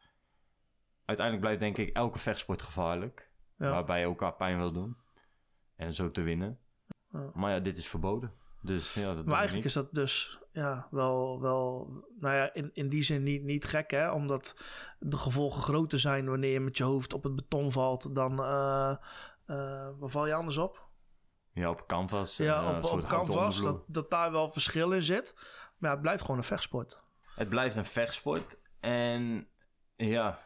Uiteindelijk 1.04 1.46
blijft 1.46 1.60
denk 1.60 1.88
ik 1.88 1.96
elke 1.96 2.18
vechtsport 2.18 2.62
gevaarlijk. 2.62 3.32
Ja. 3.58 3.70
Waarbij 3.70 3.98
je 3.98 4.04
elkaar 4.04 4.34
pijn 4.34 4.58
wil 4.58 4.72
doen. 4.72 4.96
En 5.76 5.94
zo 5.94 6.10
te 6.10 6.22
winnen. 6.22 6.58
Ja. 7.12 7.30
Maar 7.34 7.52
ja, 7.52 7.60
dit 7.60 7.76
is 7.76 7.88
verboden. 7.88 8.32
Dus 8.62 8.94
ja, 8.94 9.14
dat 9.14 9.24
Maar 9.24 9.36
eigenlijk 9.36 9.66
is 9.66 9.72
dat 9.72 9.94
dus 9.94 10.40
ja, 10.52 10.88
wel, 10.90 11.40
wel 11.40 11.90
nou 12.18 12.34
ja, 12.34 12.54
in, 12.54 12.70
in 12.72 12.88
die 12.88 13.02
zin 13.02 13.22
niet, 13.22 13.42
niet 13.42 13.64
gek, 13.64 13.90
hè? 13.90 14.10
Omdat 14.10 14.56
de 14.98 15.16
gevolgen 15.16 15.62
groter 15.62 15.98
zijn 15.98 16.28
wanneer 16.28 16.52
je 16.52 16.60
met 16.60 16.76
je 16.76 16.84
hoofd 16.84 17.12
op 17.12 17.22
het 17.22 17.36
beton 17.36 17.72
valt 17.72 18.14
dan. 18.14 18.42
eh 18.42 18.96
eh, 19.50 19.88
waar 19.98 20.08
val 20.08 20.26
je 20.26 20.34
anders 20.34 20.56
op? 20.56 20.88
Ja, 21.52 21.70
op 21.70 21.86
canvas. 21.86 22.36
Ja, 22.36 22.62
eh, 22.62 22.76
op, 22.76 22.84
op 22.84 23.06
canvas, 23.06 23.60
dat, 23.62 23.84
dat 23.86 24.10
daar 24.10 24.32
wel 24.32 24.50
verschil 24.50 24.92
in 24.92 25.02
zit. 25.02 25.34
Maar 25.78 25.88
ja, 25.88 25.90
het 25.90 26.00
blijft 26.00 26.20
gewoon 26.22 26.36
een 26.36 26.44
vechtsport. 26.44 27.02
Het 27.34 27.48
blijft 27.48 27.76
een 27.76 27.84
vechtsport. 27.84 28.58
En 28.80 29.48
ja, 29.96 30.40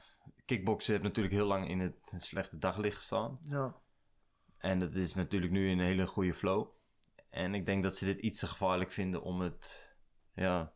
kickboksen 0.45 0.93
heeft 0.93 1.05
natuurlijk 1.05 1.35
heel 1.35 1.47
lang 1.47 1.69
in 1.69 1.81
het 1.81 2.01
slechte 2.17 2.59
daglicht 2.59 2.97
gestaan. 2.97 3.39
Ja. 3.43 3.75
En 4.65 4.79
dat 4.79 4.95
is 4.95 5.15
natuurlijk 5.15 5.53
nu 5.53 5.71
in 5.71 5.79
een 5.79 5.85
hele 5.85 6.07
goede 6.07 6.35
flow. 6.35 6.69
En 7.31 7.55
ik 7.55 7.67
denk 7.67 7.83
dat 7.83 7.97
ze 7.97 8.05
dit 8.05 8.19
iets 8.21 8.41
te 8.41 8.47
gevaarlijk 8.47 8.91
vinden 8.91 9.23
om 9.23 9.41
het... 9.41 9.93
Ja, 10.35 10.73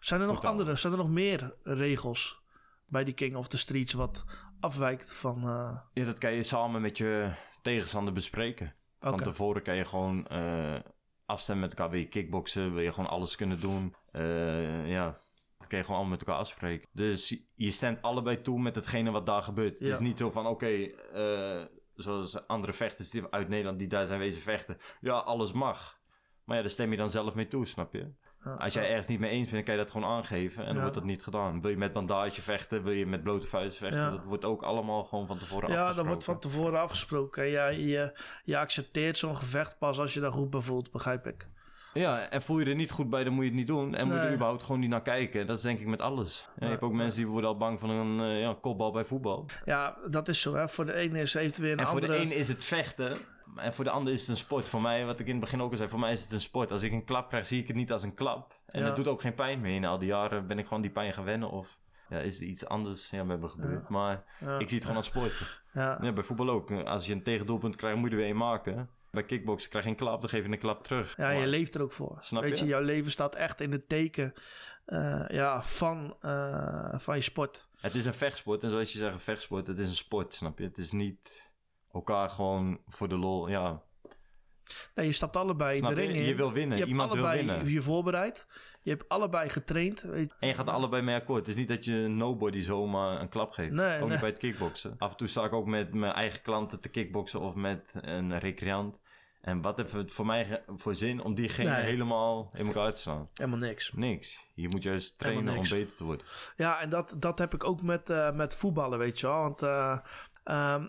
Zijn 0.00 0.20
er 0.20 0.26
nog 0.26 0.44
andere, 0.44 0.76
zijn 0.76 0.92
er 0.92 0.98
nog 0.98 1.08
meer 1.10 1.54
regels 1.62 2.42
bij 2.86 3.04
die 3.04 3.14
King 3.14 3.36
of 3.36 3.48
the 3.48 3.58
Streets 3.58 3.92
wat 3.92 4.24
afwijkt 4.60 5.14
van. 5.14 5.36
eh, 5.42 5.78
ja 5.92 6.04
dat 6.04 6.18
kan 6.18 6.32
je 6.32 6.42
samen 6.42 6.80
met 6.80 6.98
je 6.98 7.32
tegenstander 7.62 8.12
bespreken. 8.12 8.74
Van 9.00 9.12
Oké. 9.12 9.22
tevoren 9.22 9.62
kan 9.62 9.76
je 9.76 9.84
gewoon 9.84 10.26
eh, 10.26 10.80
afstemmen 11.26 11.68
met 11.68 11.78
elkaar. 11.78 11.90
Wil 11.90 12.00
je 12.00 12.08
kickboksen? 12.08 12.74
Wil 12.74 12.82
je 12.82 12.92
gewoon 12.92 13.10
alles 13.10 13.36
kunnen 13.36 13.60
doen? 13.60 13.94
Eh, 14.12 14.88
ja, 14.90 15.18
dat 15.58 15.68
kan 15.68 15.78
je 15.78 15.84
gewoon 15.84 16.00
allemaal 16.00 16.16
met 16.18 16.26
elkaar 16.26 16.40
afspreken. 16.40 16.88
Dus 16.92 17.44
je 17.54 17.70
stemt 17.70 18.02
allebei 18.02 18.40
toe 18.40 18.60
met 18.60 18.74
hetgene 18.74 19.10
wat 19.10 19.26
daar 19.26 19.42
gebeurt. 19.42 19.78
Het 19.78 19.88
is 19.88 19.98
niet 19.98 20.18
zo 20.18 20.30
van, 20.30 20.46
oké, 20.46 20.90
zoals 22.02 22.46
andere 22.46 22.72
vechters 22.72 23.10
die 23.10 23.22
uit 23.30 23.48
Nederland 23.48 23.78
die 23.78 23.88
daar 23.88 24.06
zijn 24.06 24.18
wezen 24.18 24.40
vechten. 24.40 24.76
Ja, 25.00 25.12
alles 25.14 25.52
mag. 25.52 25.98
Maar 26.44 26.56
ja, 26.56 26.62
daar 26.62 26.72
stem 26.72 26.90
je 26.90 26.96
dan 26.96 27.10
zelf 27.10 27.34
mee 27.34 27.46
toe, 27.48 27.66
snap 27.66 27.92
je? 27.92 28.12
ja, 28.44 28.54
Als 28.54 28.74
jij 28.74 28.88
ergens 28.88 29.06
niet 29.06 29.20
mee 29.20 29.30
eens 29.30 29.42
bent, 29.42 29.54
dan 29.54 29.62
kan 29.64 29.74
je 29.74 29.80
dat 29.80 29.90
gewoon 29.90 30.08
aangeven. 30.10 30.58
En 30.60 30.64
dan 30.66 30.74
Ja. 30.74 30.80
wordt 30.80 30.94
dat 30.96 31.04
niet 31.04 31.22
gedaan. 31.22 31.60
Wil 31.60 31.70
je 31.70 31.76
met 31.76 31.92
bandage 31.92 32.42
vechten? 32.42 32.82
Wil 32.82 32.92
je 32.92 33.06
met 33.06 33.22
blote 33.22 33.46
vuist 33.46 33.76
vechten? 33.76 34.00
Ja. 34.00 34.10
Dat 34.10 34.24
wordt 34.24 34.44
ook 34.44 34.62
allemaal 34.62 35.04
gewoon 35.04 35.26
van 35.26 35.38
tevoren 35.38 35.68
Ja, 35.68 35.74
dat 35.74 35.78
afgesproken. 35.82 36.08
wordt 36.10 36.24
van 36.24 36.38
tevoren 36.38 36.80
afgesproken. 36.80 37.46
Ja, 37.46 37.66
je, 37.68 38.18
je 38.44 38.58
accepteert 38.58 39.18
zo'n 39.18 39.36
gevecht 39.36 39.78
pas 39.78 39.98
als 39.98 40.14
je 40.14 40.20
daar 40.20 40.32
goed 40.32 40.50
bij 40.50 40.60
voelt, 40.60 40.90
begrijp 40.90 41.26
ik. 41.26 41.48
Ja, 41.94 42.28
en 42.28 42.42
voel 42.42 42.58
je 42.58 42.64
er 42.66 42.74
niet 42.74 42.90
goed 42.90 43.10
bij, 43.10 43.24
dan 43.24 43.32
moet 43.32 43.42
je 43.42 43.48
het 43.48 43.58
niet 43.58 43.66
doen. 43.66 43.94
En 43.94 44.06
moet 44.06 44.16
je 44.16 44.20
er 44.20 44.32
überhaupt 44.32 44.62
gewoon 44.62 44.80
niet 44.80 44.90
naar 44.90 45.02
kijken. 45.02 45.46
Dat 45.46 45.56
is 45.56 45.62
denk 45.62 45.78
ik 45.80 45.86
met 45.86 46.00
alles. 46.00 46.48
Je 46.58 46.64
hebt 46.66 46.82
ook 46.82 46.92
mensen 46.92 47.18
die 47.18 47.30
worden 47.30 47.50
al 47.50 47.56
bang 47.56 47.80
van 47.80 47.90
een 47.90 48.20
eh, 48.20 48.40
ja, 48.40 48.56
kopbal 48.60 48.92
bij 48.92 49.04
voetbal. 49.04 49.46
Ja, 49.64 49.96
dat 50.10 50.28
is 50.28 50.40
zo. 50.40 50.54
Hè. 50.54 50.68
Voor 50.68 50.86
de 50.86 50.94
ene 50.94 51.20
is 51.20 51.34
het 51.34 51.58
weer 51.58 51.72
een 51.72 51.78
en 51.78 51.86
voor 51.86 51.94
andere... 51.94 52.12
de 52.12 52.18
een 52.24 52.32
is 52.32 52.48
het 52.48 52.64
vechten. 52.64 53.16
En 53.56 53.74
voor 53.74 53.84
de 53.84 53.90
ander 53.90 54.12
is 54.12 54.20
het 54.20 54.28
een 54.28 54.36
sport. 54.36 54.64
Voor 54.64 54.82
mij, 54.82 55.06
wat 55.06 55.18
ik 55.20 55.26
in 55.26 55.32
het 55.32 55.40
begin 55.40 55.62
ook 55.62 55.70
al 55.70 55.76
zei, 55.76 55.88
voor 55.88 55.98
mij 55.98 56.12
is 56.12 56.22
het 56.22 56.32
een 56.32 56.40
sport. 56.40 56.70
Als 56.70 56.82
ik 56.82 56.92
een 56.92 57.04
klap 57.04 57.28
krijg, 57.28 57.46
zie 57.46 57.60
ik 57.60 57.66
het 57.66 57.76
niet 57.76 57.92
als 57.92 58.02
een 58.02 58.14
klap. 58.14 58.54
En 58.66 58.80
Ja. 58.80 58.86
het 58.86 58.96
doet 58.96 59.08
ook 59.08 59.20
geen 59.20 59.34
pijn 59.34 59.60
meer. 59.60 59.74
In 59.74 59.84
al 59.84 59.98
die 59.98 60.08
jaren 60.08 60.46
ben 60.46 60.58
ik 60.58 60.66
gewoon 60.66 60.82
die 60.82 60.90
pijn 60.90 61.12
gaan 61.12 61.24
wennen. 61.24 61.50
Of 61.50 61.78
ja, 62.08 62.18
is 62.18 62.40
er 62.40 62.46
iets 62.46 62.66
anders 62.66 63.10
ja, 63.10 63.24
met 63.24 63.40
me 63.40 63.48
gebeurd. 63.48 63.88
Maar 63.88 64.24
ik 64.58 64.68
zie 64.68 64.76
het 64.76 64.80
gewoon 64.80 64.96
als 64.96 65.06
sport. 65.06 65.62
Ja. 65.72 65.98
Ja, 66.00 66.12
bij 66.12 66.24
voetbal 66.24 66.50
ook. 66.50 66.70
Als 66.72 67.06
je 67.06 67.12
een 67.12 67.22
tegendoelpunt 67.22 67.76
krijgt, 67.76 67.98
moet 67.98 68.10
je 68.10 68.16
er 68.16 68.22
weer 68.22 68.30
een 68.30 68.36
maken. 68.36 68.90
Bij 69.10 69.24
kickboksen 69.24 69.70
krijg 69.70 69.84
je 69.84 69.90
een 69.90 69.96
klap, 69.96 70.20
dan 70.20 70.30
geef 70.30 70.44
je 70.44 70.52
een 70.52 70.58
klap 70.58 70.82
terug. 70.82 71.16
Ja, 71.16 71.30
je 71.30 71.46
leeft 71.46 71.74
er 71.74 71.82
ook 71.82 71.92
voor. 71.92 72.18
Snap 72.20 72.42
Weet 72.42 72.58
je? 72.58 72.64
je? 72.64 72.70
jouw 72.70 72.82
leven 72.82 73.10
staat 73.10 73.34
echt 73.34 73.60
in 73.60 73.72
het 73.72 73.88
teken 73.88 74.32
eh, 74.84 75.24
ja, 75.28 75.62
van, 75.62 76.16
eh, 76.20 76.98
van 76.98 77.16
je 77.16 77.22
sport. 77.22 77.68
Het 77.80 77.94
is 77.94 78.06
een 78.06 78.14
vechtsport. 78.14 78.62
En 78.62 78.70
zoals 78.70 78.92
je 78.92 78.98
zegt, 78.98 79.12
een 79.12 79.20
vechtsport, 79.20 79.66
het 79.66 79.78
is 79.78 79.88
een 79.88 79.96
sport, 79.96 80.34
snap 80.34 80.58
je? 80.58 80.64
Het 80.64 80.78
is 80.78 80.90
niet 80.90 81.52
elkaar 81.92 82.30
gewoon 82.30 82.80
voor 82.86 83.08
de 83.08 83.16
lol. 83.16 83.48
Ja, 83.48 83.82
Nee, 84.94 85.06
je 85.06 85.12
stapt 85.12 85.36
allebei 85.36 85.76
snap 85.76 85.94
de 85.94 86.00
je? 86.00 86.06
ring 86.06 86.18
in. 86.18 86.26
Je 86.26 86.34
wil 86.34 86.52
winnen. 86.52 86.72
Je 86.72 86.82
hebt 86.82 86.90
Iemand 86.90 87.14
wil 87.14 87.28
winnen. 87.28 87.68
je 87.68 87.82
voorbereid. 87.82 88.46
Je 88.82 88.90
hebt 88.90 89.08
allebei 89.08 89.48
getraind. 89.48 90.00
Je. 90.00 90.28
En 90.40 90.48
je 90.48 90.54
gaat 90.54 90.68
allebei 90.68 91.02
mee 91.02 91.14
akkoord. 91.16 91.38
Het 91.38 91.48
is 91.48 91.54
niet 91.54 91.68
dat 91.68 91.84
je 91.84 91.92
nobody 92.08 92.60
zomaar 92.60 93.20
een 93.20 93.28
klap 93.28 93.52
geeft. 93.52 93.70
Nee, 93.72 93.94
ook 93.94 94.00
nee. 94.00 94.10
niet 94.10 94.20
bij 94.20 94.28
het 94.28 94.38
kickboksen. 94.38 94.94
Af 94.98 95.10
en 95.10 95.16
toe 95.16 95.28
sta 95.28 95.44
ik 95.44 95.52
ook 95.52 95.66
met 95.66 95.94
mijn 95.94 96.12
eigen 96.12 96.42
klanten 96.42 96.80
te 96.80 96.88
kickboksen 96.88 97.40
of 97.40 97.54
met 97.54 97.94
een 98.00 98.38
recreant. 98.38 99.00
En 99.40 99.60
wat 99.60 99.76
heeft 99.76 99.92
het 99.92 100.12
voor 100.12 100.26
mij 100.26 100.62
voor 100.76 100.94
zin 100.94 101.22
om 101.22 101.34
diegene 101.34 101.70
Nee. 101.70 101.82
helemaal 101.82 102.50
in 102.54 102.66
elkaar 102.66 102.92
te 102.94 103.00
slaan? 103.00 103.28
Helemaal 103.34 103.58
niks. 103.58 103.92
Niks. 103.94 104.48
Je 104.54 104.68
moet 104.68 104.82
juist 104.82 105.18
trainen 105.18 105.56
om 105.56 105.68
beter 105.68 105.96
te 105.96 106.04
worden. 106.04 106.26
Ja, 106.56 106.80
en 106.80 106.90
dat, 106.90 107.14
dat 107.18 107.38
heb 107.38 107.54
ik 107.54 107.64
ook 107.64 107.82
met, 107.82 108.10
eh, 108.10 108.32
met 108.32 108.54
voetballen, 108.54 108.98
weet 108.98 109.20
je 109.20 109.26
wel. 109.26 109.40
Want, 109.42 109.62
ehm, 109.62 109.98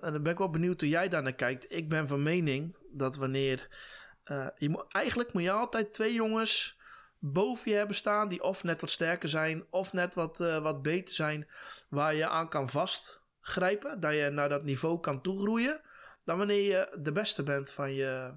en 0.02 0.12
dan 0.14 0.24
ben 0.24 0.32
ik 0.32 0.38
wel 0.38 0.50
benieuwd 0.50 0.80
hoe 0.82 0.90
jij 0.90 1.10
daar 1.10 1.24
naar 1.24 1.34
kijkt. 1.34 1.66
Ik 1.74 1.90
ben 1.90 2.08
van 2.08 2.24
mening 2.24 2.76
dat 2.94 3.16
wanneer... 3.16 3.68
eh, 4.24 4.48
je 4.58 4.70
moet, 4.70 4.86
eigenlijk 4.88 5.34
moet 5.34 5.44
je 5.44 5.52
altijd 5.52 5.94
twee 5.94 6.14
jongens 6.14 6.80
boven 7.20 7.72
je 7.72 7.78
hebben 7.78 7.96
staan... 7.96 8.30
die 8.30 8.44
of 8.44 8.64
net 8.64 8.82
wat 8.82 8.90
sterker 8.90 9.30
zijn 9.30 9.66
of 9.70 9.94
net 9.94 10.16
wat, 10.16 10.40
eh, 10.40 10.58
wat 10.58 10.82
beter 10.82 11.14
zijn... 11.16 11.48
waar 11.90 12.16
je 12.16 12.28
aan 12.28 12.50
kan 12.50 12.70
vastgrijpen. 12.70 14.00
Dat 14.00 14.14
je 14.14 14.30
naar 14.30 14.50
dat 14.50 14.64
niveau 14.64 15.00
kan 15.00 15.22
toegroeien... 15.22 15.82
dan 16.26 16.38
wanneer 16.38 16.64
je 16.64 16.98
de 17.02 17.12
beste 17.12 17.44
bent 17.44 17.72
van 17.72 17.94
je... 17.94 18.34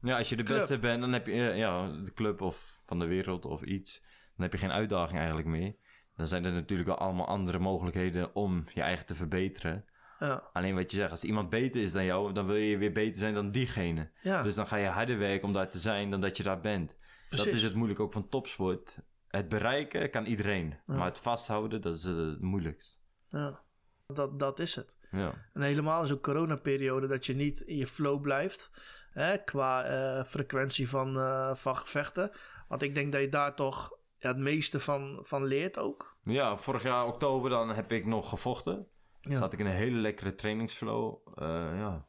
Ja, 0.00 0.18
als 0.18 0.28
je 0.28 0.36
de 0.36 0.42
Club. 0.42 0.58
beste 0.58 0.78
bent, 0.78 1.00
dan 1.00 1.12
heb 1.12 1.26
je 1.26 1.32
eh, 1.32 1.56
ja, 1.56 1.88
de 1.88 2.12
club 2.12 2.40
of 2.40 2.80
van 2.86 2.98
de 2.98 3.06
wereld 3.06 3.44
of 3.44 3.62
iets. 3.62 4.00
Dan 4.34 4.42
heb 4.42 4.52
je 4.52 4.58
geen 4.58 4.72
uitdaging 4.72 5.18
eigenlijk 5.18 5.48
meer. 5.48 5.74
Dan 6.16 6.26
zijn 6.26 6.44
er 6.44 6.52
natuurlijk 6.52 6.88
wel 6.88 6.98
allemaal 6.98 7.26
andere 7.26 7.58
mogelijkheden 7.58 8.34
om 8.34 8.64
je 8.74 8.80
eigen 8.80 9.06
te 9.06 9.14
verbeteren. 9.14 9.84
Ja, 10.18 10.50
Alleen 10.52 10.74
wat 10.74 10.90
je 10.90 10.96
zegt, 10.96 11.10
als 11.10 11.24
iemand 11.24 11.50
beter 11.50 11.82
is 11.82 11.92
dan 11.92 12.04
jou, 12.04 12.32
dan 12.32 12.46
wil 12.46 12.56
je 12.56 12.76
weer 12.78 12.92
beter 12.92 13.18
zijn 13.18 13.34
dan 13.34 13.50
diegene. 13.50 14.10
ja, 14.22 14.42
Dus 14.42 14.54
dan 14.54 14.66
ga 14.66 14.76
je 14.76 14.86
harder 14.86 15.18
werken 15.18 15.46
om 15.46 15.52
daar 15.52 15.68
te 15.70 15.78
zijn 15.78 16.10
dan 16.10 16.20
dat 16.20 16.36
je 16.36 16.42
daar 16.42 16.60
bent. 16.60 16.96
Dat 17.30 17.46
is 17.46 17.62
het 17.62 17.74
moeilijk 17.74 18.00
ook 18.00 18.12
van 18.12 18.28
topsport. 18.28 18.98
Het 19.28 19.48
bereiken 19.48 20.10
kan 20.10 20.24
iedereen, 20.24 20.78
maar 20.86 21.04
het 21.04 21.18
vasthouden, 21.18 21.80
dat 21.80 21.94
is 21.94 22.04
het 22.04 22.40
moeilijkst. 22.40 22.98
ja. 23.28 23.64
Dat, 24.12 24.38
dat 24.38 24.58
is 24.58 24.74
het. 24.76 24.98
Ja. 25.10 25.34
En 25.52 25.62
helemaal 25.62 26.00
in 26.00 26.06
zo'n 26.06 26.20
coronaperiode 26.20 27.06
dat 27.06 27.26
je 27.26 27.34
niet 27.34 27.60
in 27.60 27.76
je 27.76 27.86
flow 27.86 28.20
blijft. 28.20 28.70
Hè, 29.10 29.38
qua 29.38 29.84
eh, 29.84 30.24
frequentie 30.24 30.88
van, 30.88 31.16
eh, 31.18 31.54
van 31.54 31.76
gevechten. 31.76 32.30
Want 32.68 32.82
ik 32.82 32.94
denk 32.94 33.12
dat 33.12 33.20
je 33.20 33.28
daar 33.28 33.54
toch 33.54 33.96
ja, 34.18 34.28
het 34.28 34.38
meeste 34.38 34.80
van, 34.80 35.18
van 35.22 35.44
leert 35.44 35.78
ook. 35.78 36.16
ja, 36.22 36.56
vorig 36.56 36.82
jaar 36.82 37.06
oktober 37.06 37.50
dan 37.50 37.70
heb 37.70 37.92
ik 37.92 38.06
nog 38.06 38.28
gevochten. 38.28 38.86
Ja. 39.28 39.38
Zat 39.38 39.52
ik 39.52 39.58
in 39.58 39.66
een 39.66 39.72
hele 39.72 39.98
lekkere 39.98 40.34
trainingsflow. 40.34 41.18
Eh, 41.34 41.46
ja. 41.78 42.06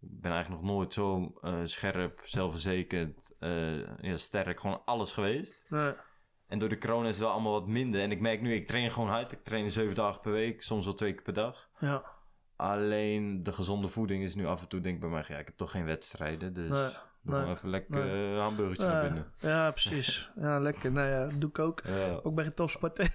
Ik 0.00 0.20
ben 0.20 0.32
eigenlijk 0.32 0.62
nog 0.62 0.72
nooit 0.72 0.92
zo 0.92 1.32
eh, 1.40 1.60
scherp, 1.64 2.20
zelfverzekerd, 2.24 3.34
eh, 3.38 3.96
ja, 4.00 4.16
sterk, 4.16 4.60
gewoon 4.60 4.82
alles 4.84 5.12
geweest. 5.12 5.70
Nee, 5.70 5.92
En 6.46 6.58
door 6.58 6.68
de 6.68 6.78
corona 6.78 7.08
is 7.08 7.14
het 7.14 7.24
wel 7.24 7.32
allemaal 7.32 7.52
wat 7.52 7.66
minder. 7.66 8.00
En 8.00 8.10
ik 8.10 8.20
merk 8.20 8.40
nu, 8.40 8.54
ik 8.54 8.66
train 8.66 8.90
gewoon 8.90 9.08
hard. 9.08 9.32
Ik 9.32 9.44
train 9.44 9.70
zeven 9.70 9.94
dagen 9.94 10.20
per 10.20 10.32
week, 10.32 10.62
soms 10.62 10.84
wel 10.84 10.94
twee 10.94 11.12
keer 11.12 11.22
per 11.22 11.32
dag. 11.32 11.68
ja, 11.78 12.04
Alleen 12.56 13.42
de 13.42 13.52
gezonde 13.52 13.88
voeding 13.88 14.22
is 14.22 14.34
nu 14.34 14.46
af 14.46 14.62
en 14.62 14.68
toe, 14.68 14.80
denk 14.80 14.94
ik 14.94 15.00
bij 15.00 15.10
mij, 15.10 15.24
ja, 15.28 15.38
ik 15.38 15.46
heb 15.46 15.56
toch 15.56 15.70
geen 15.70 15.84
wedstrijden. 15.84 16.52
Dus 16.52 16.70
Nee, 16.70 16.90
doe 17.24 17.32
nee, 17.32 17.40
gewoon 17.42 17.56
even 17.56 17.70
lekker 17.70 18.04
nee. 18.04 18.32
een 18.32 18.38
hamburgertje 18.40 18.86
naar 18.86 19.02
binnen. 19.02 19.26
ja, 19.38 19.70
precies. 19.70 20.30
Ja, 20.40 20.58
lekker. 20.60 20.92
Nou 20.92 21.08
ja, 21.08 21.20
dat 21.26 21.40
doe 21.40 21.48
ik 21.50 21.58
ook. 21.58 21.82
Ook 22.22 22.34
bij 22.34 22.44
een 22.44 22.54
topsport. 22.54 22.98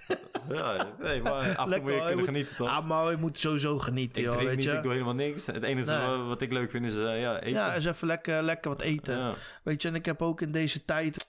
ja 0.48 0.86
nee, 0.98 1.22
maar 1.22 1.32
af 1.56 1.70
en 1.70 1.82
toe 1.82 1.92
moet 1.92 2.06
kunnen 2.06 2.24
genieten, 2.24 2.56
toch? 2.56 2.68
Ah, 2.68 2.86
maar 2.86 3.10
je 3.10 3.16
moet 3.16 3.38
sowieso 3.38 3.78
genieten, 3.78 4.22
ik 4.22 4.28
joh, 4.28 4.36
weet 4.36 4.56
niet, 4.56 4.64
je. 4.64 4.72
ik 4.72 4.82
doe 4.82 4.92
helemaal 4.92 5.14
niks. 5.14 5.46
Het 5.46 5.62
enige 5.62 5.90
Nee. 5.90 6.16
wat- 6.16 6.42
ik 6.42 6.52
leuk 6.52 6.70
vind 6.70 6.86
is 6.86 6.96
eh, 6.96 7.20
ja, 7.20 7.36
eten. 7.40 7.50
Ja, 7.50 7.74
eens 7.74 7.84
even 7.84 8.06
lekker, 8.06 8.42
lekker 8.42 8.70
wat 8.70 8.80
eten. 8.80 9.16
Ja. 9.18 9.34
Weet 9.62 9.82
je, 9.82 9.88
en 9.88 9.94
ik 9.94 10.04
heb 10.04 10.22
ook 10.22 10.40
in 10.40 10.52
deze 10.52 10.84
tijd... 10.84 11.28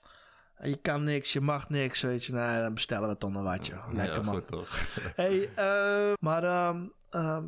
Je 0.64 0.76
kan 0.76 1.04
niks, 1.04 1.32
je 1.32 1.40
mag 1.40 1.68
niks, 1.68 2.00
weet 2.00 2.24
je. 2.24 2.32
Nou, 2.32 2.62
dan 2.62 2.74
bestellen 2.74 3.08
we 3.08 3.16
toch 3.16 3.30
nog 3.30 3.42
wat, 3.42 3.66
joh. 3.66 3.92
Lekker, 3.92 4.16
Ja, 4.16 4.22
man. 4.22 4.34
goed, 4.34 4.46
toch? 4.46 4.68
Hey, 5.16 5.50
eh, 5.54 6.12
maar 6.20 6.44
ehm, 6.44 6.80
ehm, 7.10 7.44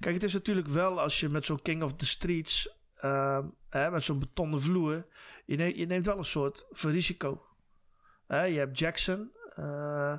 kijk, 0.00 0.14
het 0.14 0.24
is 0.24 0.32
natuurlijk 0.32 0.66
wel 0.68 1.00
als 1.00 1.20
je 1.20 1.28
met 1.28 1.44
zo'n 1.46 1.62
King 1.62 1.82
of 1.82 1.94
the 1.94 2.06
Streets, 2.06 2.68
ehm, 3.04 3.46
hè, 3.68 3.90
met 3.90 4.04
zo'n 4.04 4.18
betonnen 4.18 4.60
vloer, 4.60 5.06
je 5.44 5.56
neemt, 5.56 5.76
je 5.76 5.86
neemt 5.86 6.06
wel 6.06 6.18
een 6.18 6.24
soort 6.24 6.66
risico. 6.70 7.46
Hè, 8.26 8.42
je 8.42 8.58
hebt 8.58 8.78
Jackson. 8.78 9.30
eh, 9.54 10.12
eh, 10.12 10.18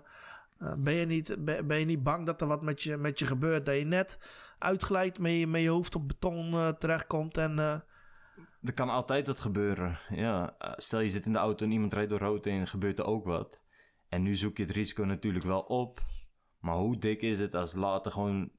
ben, 0.78 0.94
je 0.94 1.06
niet, 1.06 1.36
ben, 1.46 1.80
je 1.80 1.86
niet 1.86 2.04
bang 2.04 2.26
dat 2.26 2.42
er 2.42 2.48
wat 2.48 2.62
met 2.62 2.82
je, 2.84 2.98
met 2.98 3.20
je 3.20 3.26
gebeurt? 3.26 3.66
Dat 3.66 3.78
je 3.78 3.86
net 3.86 4.20
uitglijdt, 4.60 5.20
met 5.20 5.32
je, 5.32 5.48
met 5.48 5.62
je 5.62 5.70
hoofd 5.70 5.96
op 5.96 6.08
beton 6.08 6.54
eh, 6.54 6.70
terechtkomt 6.70 7.38
en... 7.38 7.60
Er 8.62 8.74
kan 8.74 8.90
altijd 8.90 9.28
wat 9.28 9.40
gebeuren. 9.40 10.00
Ja, 10.10 10.56
stel 10.76 11.00
je 11.00 11.10
zit 11.10 11.26
in 11.26 11.34
de 11.34 11.38
auto 11.38 11.66
en 11.66 11.72
iemand 11.72 11.94
rijdt 11.94 12.10
door 12.10 12.20
rood 12.20 12.46
en 12.46 12.68
gebeurt 12.68 13.00
er 13.00 13.06
ook 13.06 13.26
wat. 13.26 13.64
En 14.10 14.22
nu 14.22 14.36
zoek 14.36 14.58
je 14.58 14.64
het 14.64 14.72
risico 14.72 15.04
natuurlijk 15.04 15.46
wel 15.46 15.62
op. 15.62 16.04
Maar 16.60 16.76
hoe 16.76 16.98
dik 16.98 17.22
is 17.22 17.40
het 17.40 17.56
als 17.56 17.74
later 17.74 18.12
gewoon 18.12 18.52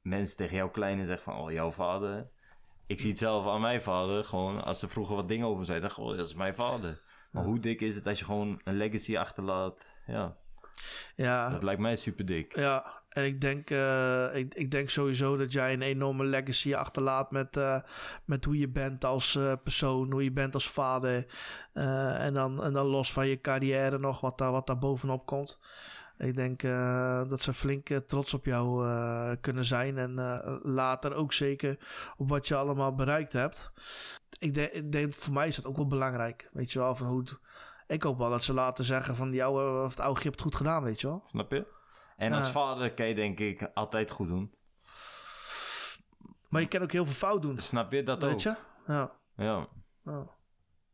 mensen 0.00 0.36
tegen 0.36 0.56
jou 0.56 0.70
kleine 0.70 1.04
zeggen 1.04 1.32
van... 1.32 1.42
Oh, 1.42 1.50
jouw 1.50 1.70
vader 1.70 2.30
ik 2.86 3.00
zie 3.00 3.10
het 3.10 3.18
zelf 3.18 3.46
aan 3.46 3.60
mijn 3.60 3.82
vader. 3.82 4.24
Gewoon, 4.24 4.64
als 4.64 4.82
er 4.82 4.88
vroeger 4.88 5.16
wat 5.16 5.28
dingen 5.28 5.46
over 5.46 5.64
zeiden, 5.64 5.90
gewoon, 5.90 6.16
dat 6.16 6.26
is 6.26 6.34
mijn 6.34 6.54
vader. 6.54 7.00
Maar 7.30 7.44
hoe 7.44 7.60
dik 7.60 7.80
is 7.80 7.94
het 7.94 8.06
als 8.06 8.18
je 8.18 8.24
gewoon 8.24 8.60
een 8.64 8.76
legacy 8.76 9.16
achterlaat? 9.16 9.94
Ja, 10.06 10.36
Ja, 11.16 11.48
dat 11.48 11.62
lijkt 11.62 11.80
mij 11.80 11.96
super 11.96 12.26
dik. 12.26 12.56
Ja, 12.56 13.02
en 13.14 13.24
ik 13.24 13.40
denk, 13.40 13.70
eh, 13.70 14.34
ik, 14.34 14.54
ik 14.54 14.70
denk 14.70 14.90
sowieso 14.90 15.36
dat 15.36 15.52
jij 15.52 15.72
een 15.72 15.82
enorme 15.82 16.24
legacy 16.24 16.74
achterlaat 16.74 17.30
met, 17.30 17.56
eh, 17.56 17.76
met 18.24 18.44
hoe 18.44 18.58
je 18.58 18.68
bent 18.68 19.04
als 19.04 19.36
eh, 19.36 19.52
persoon, 19.62 20.12
hoe 20.12 20.24
je 20.24 20.32
bent 20.32 20.54
als 20.54 20.68
vader. 20.68 21.26
En, 21.72 22.34
dan, 22.34 22.64
en 22.64 22.72
dan 22.72 22.86
los 22.86 23.12
van 23.12 23.26
je 23.26 23.40
carrière 23.40 23.98
nog, 23.98 24.20
wat 24.20 24.38
daar, 24.38 24.50
wat 24.50 24.66
daar 24.66 24.78
bovenop 24.78 25.26
komt. 25.26 25.60
Ik 26.18 26.34
denk 26.34 26.62
eh, 26.62 27.28
dat 27.28 27.40
ze 27.40 27.52
flink 27.52 27.90
eh, 27.90 27.98
trots 27.98 28.34
op 28.34 28.44
jou 28.44 28.88
eh, 28.88 29.30
kunnen 29.40 29.64
zijn. 29.64 29.98
En 29.98 30.14
later 30.62 31.14
ook 31.14 31.32
zeker 31.32 31.78
op 32.16 32.28
wat 32.28 32.48
je 32.48 32.56
allemaal 32.56 32.94
bereikt 32.94 33.32
hebt. 33.32 33.72
Ik 34.38 34.54
denk, 34.54 34.72
ik 34.72 34.92
denk, 34.92 35.14
voor 35.14 35.32
mij 35.32 35.46
is 35.46 35.56
dat 35.56 35.66
ook 35.66 35.76
wel 35.76 35.86
belangrijk. 35.86 36.48
Weet 36.52 36.72
je 36.72 36.78
wel, 36.78 36.96
van 36.96 37.06
hoe 37.06 37.24
Ik 37.86 38.02
hoop 38.02 38.18
wel 38.18 38.30
dat 38.30 38.44
ze 38.44 38.52
later 38.52 38.84
zeggen 38.84 39.16
van... 39.16 39.40
oude, 39.40 39.82
of 39.84 39.90
het 39.90 40.00
oude, 40.00 40.18
je 40.18 40.24
hebt 40.24 40.34
het 40.34 40.44
goed 40.44 40.54
gedaan, 40.54 40.82
weet 40.82 41.00
je 41.00 41.06
wel. 41.06 41.22
Snap 41.26 41.50
je? 41.50 41.66
En 42.16 42.32
als 42.32 42.50
vader 42.50 42.94
kan 42.94 43.06
je 43.06 43.14
denk 43.14 43.40
ik 43.40 43.70
altijd 43.74 44.10
goed 44.10 44.28
doen. 44.28 44.54
Maar 46.48 46.60
je 46.60 46.68
kan 46.68 46.82
ook 46.82 46.92
heel 46.92 47.04
veel 47.04 47.14
fout 47.14 47.42
doen. 47.42 47.60
Snap 47.60 47.92
je 47.92 48.02
dat 48.02 48.22
Weet 48.22 48.32
ook? 48.32 48.40
je? 48.40 48.54
Ja. 48.86 49.12
Ja. 49.36 49.68
ja. 50.04 50.26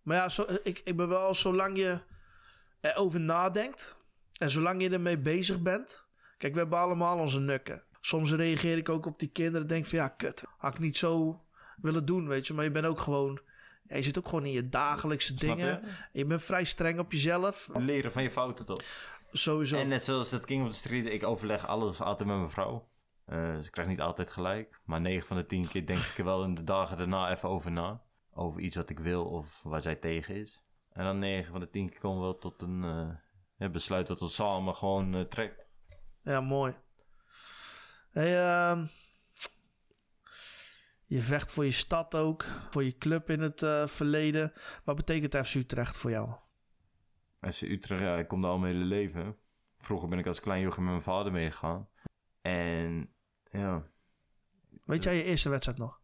Maar 0.03 0.17
ja, 0.17 0.29
zo, 0.29 0.47
ik, 0.63 0.81
ik 0.85 0.97
ben 0.97 1.09
wel 1.09 1.35
zolang 1.35 1.77
je 1.77 1.99
erover 2.81 3.21
nadenkt 3.21 4.00
en 4.41 4.51
zolang 4.51 4.83
je 4.83 4.91
ermee 4.91 5.19
bezig 5.19 5.61
bent. 5.61 6.09
Kijk, 6.39 6.53
we 6.53 6.59
hebben 6.59 6.79
allemaal 6.79 7.19
onze 7.19 7.41
nukken. 7.41 7.83
Soms 8.01 8.33
reageer 8.33 8.77
ik 8.77 8.89
ook 8.89 9.07
op 9.07 9.19
die 9.19 9.29
kinderen 9.29 9.61
en 9.61 9.67
denk 9.67 9.87
van 9.87 9.99
ja, 9.99 10.09
kut. 10.09 10.45
Had 10.59 10.75
ik 10.75 10.79
niet 10.79 10.97
zo 10.97 11.41
willen 11.77 12.05
doen, 12.05 12.29
weet 12.29 12.47
je. 12.47 12.55
Maar 12.55 12.65
je 12.65 12.71
bent 12.71 12.87
ook 12.87 13.01
gewoon. 13.01 13.41
Ja, 13.83 13.97
je 13.97 14.03
zit 14.03 14.19
ook 14.19 14.29
gewoon 14.29 14.45
in 14.45 14.53
je 14.53 14.69
dagelijkse 14.69 15.37
Snap 15.37 15.57
dingen. 15.57 15.81
je? 16.13 16.19
Je 16.19 16.25
bent 16.25 16.45
vrij 16.45 16.65
streng 16.65 16.99
op 16.99 17.13
jezelf. 17.13 17.71
Leren 17.75 18.13
van 18.13 18.23
je 18.23 18.31
fouten 18.31 18.65
toch? 18.65 18.83
Sowieso. 19.33 19.77
En 19.77 19.89
net 19.89 20.05
zoals 20.05 20.31
dat 20.31 20.45
King 20.45 20.65
of 20.65 20.71
the 20.71 20.77
Street, 20.77 21.07
ik 21.07 21.25
overleg 21.25 21.67
alles 21.67 22.01
altijd 22.01 22.29
met 22.29 22.37
mijn 22.37 22.51
vrouw. 22.51 22.89
Eh, 23.25 23.55
dus 23.55 23.67
ik 23.67 23.73
krijg 23.73 23.89
niet 23.89 24.01
altijd 24.01 24.31
gelijk. 24.31 24.81
Maar 24.85 25.01
9 25.01 25.27
van 25.27 25.37
de 25.37 25.47
10 25.47 25.69
keer 25.69 25.87
denk 25.87 25.99
ik 25.99 26.19
er 26.19 26.25
wel 26.25 26.45
in 26.45 26.55
de 26.55 26.65
dagen 26.65 26.97
daarna 26.97 27.31
even 27.31 27.49
over 27.49 27.71
na. 27.71 28.03
Over 28.35 28.61
iets 28.61 28.77
wat 28.77 28.91
ik 28.91 28.99
wil 28.99 29.25
of 29.25 29.63
waar 29.63 29.83
zij 29.83 29.97
tegen 29.97 30.35
is. 30.35 30.65
En 30.93 31.05
dan 31.05 31.19
9 31.19 31.51
van 31.51 31.61
de 31.61 31.71
10 31.71 31.91
keer 31.91 32.01
komen 32.01 32.19
we 32.19 32.25
wel 32.25 32.39
tot 32.39 32.63
een 32.63 32.85
eh, 32.85 33.09
ja, 33.61 33.69
besluit 33.69 34.07
dat 34.07 34.21
we 34.21 34.29
samen 34.29 34.75
gewoon 34.75 35.15
eh, 35.15 35.21
trekt. 35.21 35.67
Ja, 36.23 36.41
mooi. 36.41 36.75
Hey, 38.11 38.39
ehm, 38.49 38.87
je 41.07 41.21
vecht 41.21 41.53
voor 41.53 41.65
je 41.65 41.71
stad 41.71 42.15
ook, 42.15 42.45
voor 42.71 42.85
je 42.85 42.99
club 42.99 43.31
in 43.31 43.41
het 43.41 43.63
eh, 43.63 43.87
verleden. 43.87 44.53
Wat 44.85 44.97
betekent 44.97 45.47
FC 45.47 45.55
Utrecht 45.55 45.97
voor 45.97 46.11
jou? 46.11 46.31
FC 47.41 47.61
Utrecht, 47.63 48.01
ja, 48.03 48.17
ik 48.17 48.29
kom 48.29 48.41
daar 48.43 48.51
al 48.51 48.59
mijn 48.59 48.73
hele 48.75 48.85
leven. 48.87 49.37
Vroeger 49.79 50.09
ben 50.09 50.19
ik 50.19 50.27
als 50.27 50.41
klein 50.41 50.61
jochie 50.63 50.83
met 50.83 50.91
mijn 50.91 51.03
vader 51.03 51.33
meegegaan. 51.33 51.89
En 52.41 53.15
ja, 53.51 53.87
Weet 54.85 55.03
jij 55.03 55.15
je 55.17 55.23
eerste 55.25 55.49
wedstrijd 55.49 55.79
nog? 55.79 56.01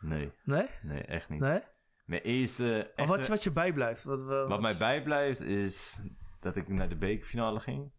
nee, 0.00 0.32
Nee? 0.44 0.68
nee, 0.82 1.02
echt 1.02 1.28
niet. 1.28 1.40
Nee? 1.40 1.60
Mijn 2.04 2.22
eerste 2.22 2.92
echte- 2.96 3.16
wat, 3.16 3.26
wat 3.26 3.42
je 3.42 3.50
bijblijft? 3.52 4.04
Wat, 4.04 4.22
wat, 4.22 4.48
Wat 4.48 4.60
mij 4.60 4.76
bijblijft 4.76 5.40
is 5.40 6.00
dat 6.40 6.56
ik 6.56 6.68
naar 6.68 6.88
de 6.88 6.96
bekerfinale 6.96 7.60
ging. 7.60 7.92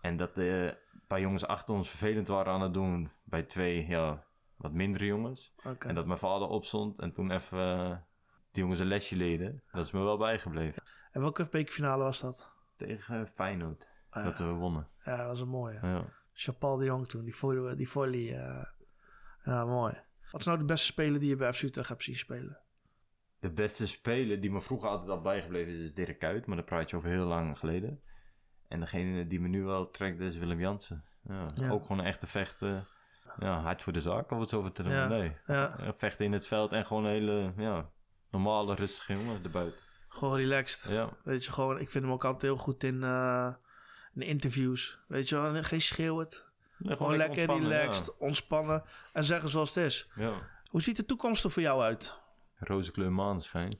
En 0.00 0.16
dat 0.16 0.34
de 0.34 0.78
paar 1.06 1.20
jongens 1.20 1.46
achter 1.46 1.74
ons 1.74 1.88
vervelend 1.88 2.28
waren 2.28 2.52
aan 2.52 2.60
het 2.62 2.74
doen 2.74 3.10
bij 3.24 3.42
twee 3.42 3.86
ja, 3.86 4.24
wat 4.56 4.72
mindere 4.72 5.04
jongens. 5.06 5.54
En 5.88 5.94
dat 5.94 6.06
mijn 6.06 6.18
vader 6.18 6.48
opstond 6.48 6.98
en 6.98 7.12
toen 7.12 7.30
even 7.30 7.58
eh, 7.58 7.96
die 8.52 8.62
jongens 8.62 8.80
een 8.80 8.86
lesje 8.86 9.16
leerden. 9.16 9.62
Dat 9.72 9.84
is 9.86 9.92
me 9.92 10.00
wel 10.02 10.18
bijgebleven. 10.18 10.82
En 11.12 11.20
welke 11.20 11.48
bekerfinale 11.50 12.02
was 12.02 12.20
dat? 12.20 12.52
Tegen 12.76 13.26
Feyenoord. 13.28 13.88
Ah, 14.10 14.24
Dat 14.24 14.38
we 14.38 14.44
wonnen. 14.44 14.88
Ja, 15.04 15.16
dat 15.16 15.26
was 15.26 15.40
een 15.40 15.48
mooie. 15.48 15.78
Ja. 15.82 16.04
Chapal 16.32 16.76
de 16.76 16.84
Jong 16.84 17.06
toen, 17.08 17.24
die, 17.24 17.34
vo- 17.36 17.74
die 17.74 17.88
volley. 17.88 18.38
eh, 18.38 18.64
ja, 19.44 19.64
mooi. 19.64 19.94
Wat 20.30 20.40
is 20.40 20.46
nou 20.46 20.58
de 20.58 20.64
beste 20.64 20.86
speler 20.86 21.20
die 21.20 21.28
je 21.28 21.36
bij 21.36 21.52
FC 21.52 21.62
Utrecht 21.62 21.88
hebt 21.88 22.02
zien 22.02 22.14
spelen? 22.16 22.58
De 23.40 23.50
beste 23.50 23.86
speler 23.86 24.40
die 24.40 24.50
me 24.50 24.60
vroeger 24.60 24.88
altijd 24.88 25.10
al 25.10 25.20
bijgebleven 25.20 25.72
is, 25.72 25.78
is 25.78 25.94
Dirk 25.94 26.18
Kuyt. 26.18 26.46
Maar 26.46 26.56
dat 26.56 26.64
praat 26.64 26.90
je 26.90 26.96
over 26.96 27.08
heel 27.08 27.24
lang 27.26 27.58
geleden. 27.58 28.00
En 28.68 28.80
degene 28.80 29.26
die 29.26 29.40
me 29.40 29.48
nu 29.48 29.64
wel 29.64 29.90
trekt 29.90 30.20
is 30.20 30.36
Willem 30.36 30.60
Jansen. 30.60 31.04
Ja, 31.28 31.50
Ja. 31.54 31.70
Ook 31.70 31.82
gewoon 31.82 31.98
een 31.98 32.04
echte 32.04 32.26
vechter. 32.26 32.86
Ja, 33.38 33.60
hard 33.60 33.82
voor 33.82 33.92
de 33.92 34.00
zaak, 34.00 34.30
of 34.30 34.40
het 34.40 34.48
zo 34.48 34.72
te 34.72 34.82
noemen. 34.82 35.36
Ja. 35.46 35.76
Nee. 35.78 35.92
Vechten 35.94 36.24
in 36.24 36.32
het 36.32 36.46
veld 36.46 36.72
en 36.72 36.86
gewoon 36.86 37.04
een 37.04 37.10
hele 37.10 37.52
ja, 37.56 37.90
normale, 38.30 38.74
rustige 38.74 39.12
jongen 39.12 39.42
erbuiten. 39.44 39.80
gewoon 40.08 40.36
relaxed. 40.36 40.90
Ja, 40.90 41.08
Weet 41.24 41.44
je, 41.44 41.52
gewoon, 41.52 41.78
ik 41.78 41.90
vind 41.90 42.04
hem 42.04 42.12
ook 42.12 42.24
altijd 42.24 42.42
heel 42.42 42.56
goed 42.56 42.84
in, 42.84 43.02
eh, 43.02 43.54
in 44.14 44.22
interviews. 44.22 44.98
Weet 45.08 45.28
je 45.28 45.40
wel, 45.40 45.62
geen 45.62 45.80
schreeuwend. 45.80 46.48
Ja, 46.78 46.94
Gewoon 46.96 47.16
lekker 47.16 47.46
relaxed, 47.46 48.16
ontspannen 48.16 48.82
en 49.12 49.24
zeggen 49.24 49.48
zoals 49.48 49.74
het 49.74 49.84
is. 49.84 50.10
Hoe 50.70 50.82
ziet 50.82 50.96
de 50.96 51.04
toekomst 51.04 51.44
er 51.44 51.50
voor 51.50 51.62
jou 51.62 51.82
uit? 51.82 52.20
Roze 52.60 52.90
kleur 52.90 53.12
maneschijn. 53.12 53.78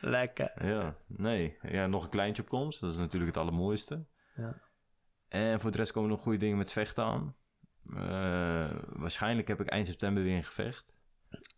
Lekker. 0.00 0.66
Ja, 0.66 0.96
nee. 1.06 1.56
Ja, 1.62 1.86
nog 1.86 2.04
een 2.04 2.10
kleintje 2.10 2.42
op 2.42 2.48
komst. 2.48 2.80
Dat 2.80 2.92
is 2.92 2.98
natuurlijk 2.98 3.30
het 3.34 3.40
allermooiste. 3.40 4.06
Ja. 4.36 4.60
En 5.28 5.60
voor 5.60 5.70
de 5.70 5.76
rest 5.78 5.92
komen 5.92 6.10
nog 6.10 6.20
goede 6.20 6.38
dingen 6.38 6.56
met 6.58 6.72
vechten 6.72 7.04
aan. 7.04 7.36
Eh, 7.96 8.70
waarschijnlijk 8.88 9.48
heb 9.48 9.60
ik 9.60 9.68
eind 9.68 9.86
september 9.86 10.22
weer 10.22 10.36
een 10.36 10.42
gevecht. 10.44 10.94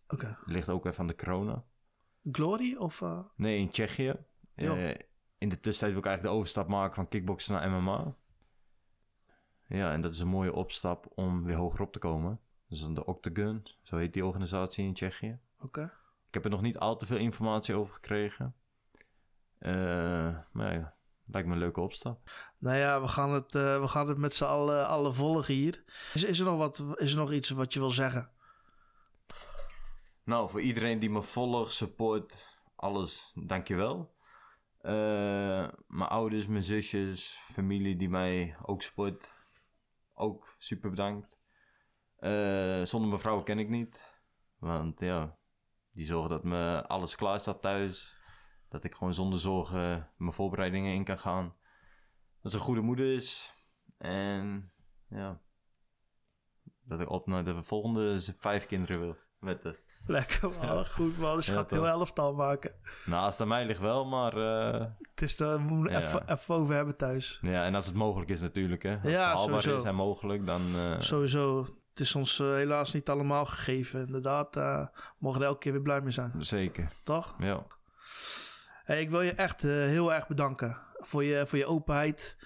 Oké. 0.07 0.37
Ligt 0.45 0.69
ook 0.69 0.85
even 0.85 0.99
aan 0.99 1.07
de 1.07 1.15
corona. 1.15 1.63
Glory 2.31 2.75
of... 2.75 3.01
eh, 3.01 3.19
Nee, 3.35 3.57
in 3.59 3.69
Tsjechië. 3.69 4.15
Eh, 4.55 4.89
in 5.37 5.49
de 5.49 5.59
tussentijd 5.59 5.91
wil 5.91 5.99
ik 6.01 6.05
eigenlijk 6.05 6.21
de 6.23 6.29
overstap 6.29 6.67
maken 6.67 6.95
van 6.95 7.07
kickboksen 7.07 7.53
naar 7.53 7.69
MMA. 7.71 8.15
Ja, 9.67 9.91
en 9.91 10.01
dat 10.01 10.13
is 10.13 10.19
een 10.19 10.27
mooie 10.27 10.53
opstap 10.53 11.11
om 11.15 11.43
weer 11.45 11.55
hoger 11.55 11.81
op 11.81 11.91
te 11.93 11.99
komen. 11.99 12.39
Dus 12.67 12.79
dan 12.79 12.93
de 12.93 13.05
Octagon, 13.05 13.63
zo 13.81 13.97
heet 13.97 14.13
die 14.13 14.25
organisatie 14.25 14.85
in 14.85 14.93
Tsjechië. 14.93 15.39
Oké. 15.59 15.91
Heb 16.35 16.43
er 16.43 16.49
nog 16.49 16.61
niet 16.61 16.77
al 16.77 16.97
te 16.97 17.05
veel 17.05 17.17
informatie 17.17 17.75
over 17.75 17.93
gekregen. 17.93 18.55
Eh, 19.57 20.37
maar 20.51 20.73
ja, 20.73 20.95
lijkt 21.25 21.47
me 21.47 21.53
een 21.53 21.59
leuke 21.59 21.81
opstap. 21.81 22.29
Nou 22.57 22.77
ja, 22.77 23.01
we 23.01 23.07
gaan 23.07 23.33
het, 23.33 23.55
eh, 23.55 23.79
we 23.79 23.87
gaan 23.87 24.07
het 24.07 24.17
met 24.17 24.33
z'n 24.33 24.43
allen, 24.43 24.87
allen 24.87 25.13
volgen 25.13 25.53
hier. 25.53 25.83
Is, 26.13 26.23
is, 26.23 26.39
er 26.39 26.45
nog 26.45 26.57
wat, 26.57 26.83
is 26.95 27.11
er 27.11 27.17
nog 27.17 27.31
iets 27.31 27.49
wat 27.49 27.73
je 27.73 27.79
wil 27.79 27.89
zeggen? 27.89 28.29
Nou, 30.23 30.49
voor 30.49 30.61
iedereen 30.61 30.99
die 30.99 31.09
me 31.09 31.21
volgt, 31.21 31.73
support, 31.73 32.59
alles, 32.75 33.31
dankjewel. 33.35 34.13
Eh 34.81 35.67
mijn 35.87 36.09
ouders, 36.09 36.47
mijn 36.47 36.63
zusjes, 36.63 37.41
familie 37.51 37.95
die 37.95 38.09
mij 38.09 38.55
ook 38.61 38.81
support, 38.81 39.33
ook 40.13 40.55
super 40.57 40.89
bedankt. 40.89 41.39
Zonder 42.89 43.09
mijn 43.09 43.19
vrouw 43.19 43.43
ken 43.43 43.59
ik 43.59 43.69
niet. 43.69 44.01
Want 44.59 44.99
ja, 44.99 45.37
die 45.95 46.05
zorgen 46.05 46.29
dat 46.29 46.43
me 46.43 46.83
alles 46.87 47.15
klaar 47.15 47.39
staat 47.39 47.61
thuis. 47.61 48.15
Dat 48.69 48.83
ik 48.83 48.95
gewoon 48.95 49.13
zonder 49.13 49.39
zorgen 49.39 50.09
mijn 50.17 50.33
voorbereidingen 50.33 50.93
in 50.93 51.03
kan 51.03 51.19
gaan. 51.19 51.53
Dat 52.41 52.51
ze 52.51 52.57
een 52.57 52.63
goede 52.63 52.81
moeder 52.81 53.13
is. 53.13 53.53
En 53.97 54.71
ja, 55.09 55.39
dat 56.83 56.99
ik 56.99 57.09
op 57.09 57.27
naar 57.27 57.43
de 57.43 57.63
volgende 57.63 58.21
vijf 58.37 58.65
kinderen 58.65 58.99
wil. 58.99 59.15
Met 59.39 59.61
de. 59.61 59.83
Lekker 60.07 60.49
man, 60.49 60.85
goed 60.85 61.17
man. 61.17 61.35
Dus 61.35 61.47
Ja, 61.47 61.53
gaat 61.53 61.69
heel 61.71 61.87
elftal 61.87 62.33
maken. 62.33 62.75
Nou, 63.05 63.23
als 63.23 63.33
het 63.33 63.41
aan 63.41 63.47
mij 63.47 63.65
ligt 63.65 63.79
wel, 63.79 64.05
maar... 64.05 64.37
eh, 64.37 64.85
Het 65.01 65.21
is 65.21 65.37
we 65.37 65.57
moeten 65.59 65.91
Ja. 65.99 66.07
even, 66.07 66.29
even 66.31 66.55
over 66.55 66.75
hebben 66.75 66.97
thuis. 66.97 67.39
ja, 67.41 67.65
en 67.65 67.75
als 67.75 67.85
het 67.85 67.95
mogelijk 67.95 68.29
is 68.29 68.41
natuurlijk, 68.41 68.83
hè. 68.83 68.93
Als 68.93 69.11
Ja, 69.11 69.27
het 69.29 69.37
haalbaar 69.37 69.59
sowieso. 69.61 69.77
is 69.77 69.83
en 69.83 69.95
mogelijk, 69.95 70.45
dan... 70.45 70.75
eh, 70.75 70.99
Sowieso, 70.99 71.65
het 71.95 72.03
is 72.03 72.15
ons 72.15 72.39
eh, 72.39 72.47
helaas 72.47 72.93
niet 72.93 73.09
allemaal 73.09 73.45
gegeven. 73.45 74.05
Inderdaad, 74.05 74.57
eh 74.57 74.87
mogen 75.17 75.41
er 75.41 75.47
elke 75.47 75.59
keer 75.59 75.71
weer 75.71 75.81
blij 75.81 76.01
mee 76.01 76.11
zijn. 76.11 76.31
Zeker, 76.39 76.91
Toch? 77.03 77.35
ja. 77.39 77.63
Hey, 78.83 79.01
ik 79.01 79.09
wil 79.09 79.21
je 79.21 79.31
echt 79.31 79.63
eh, 79.63 79.71
heel 79.71 80.13
erg 80.13 80.27
bedanken 80.27 80.77
voor 80.97 81.23
je, 81.23 81.45
voor 81.45 81.57
je 81.57 81.65
openheid. 81.65 82.37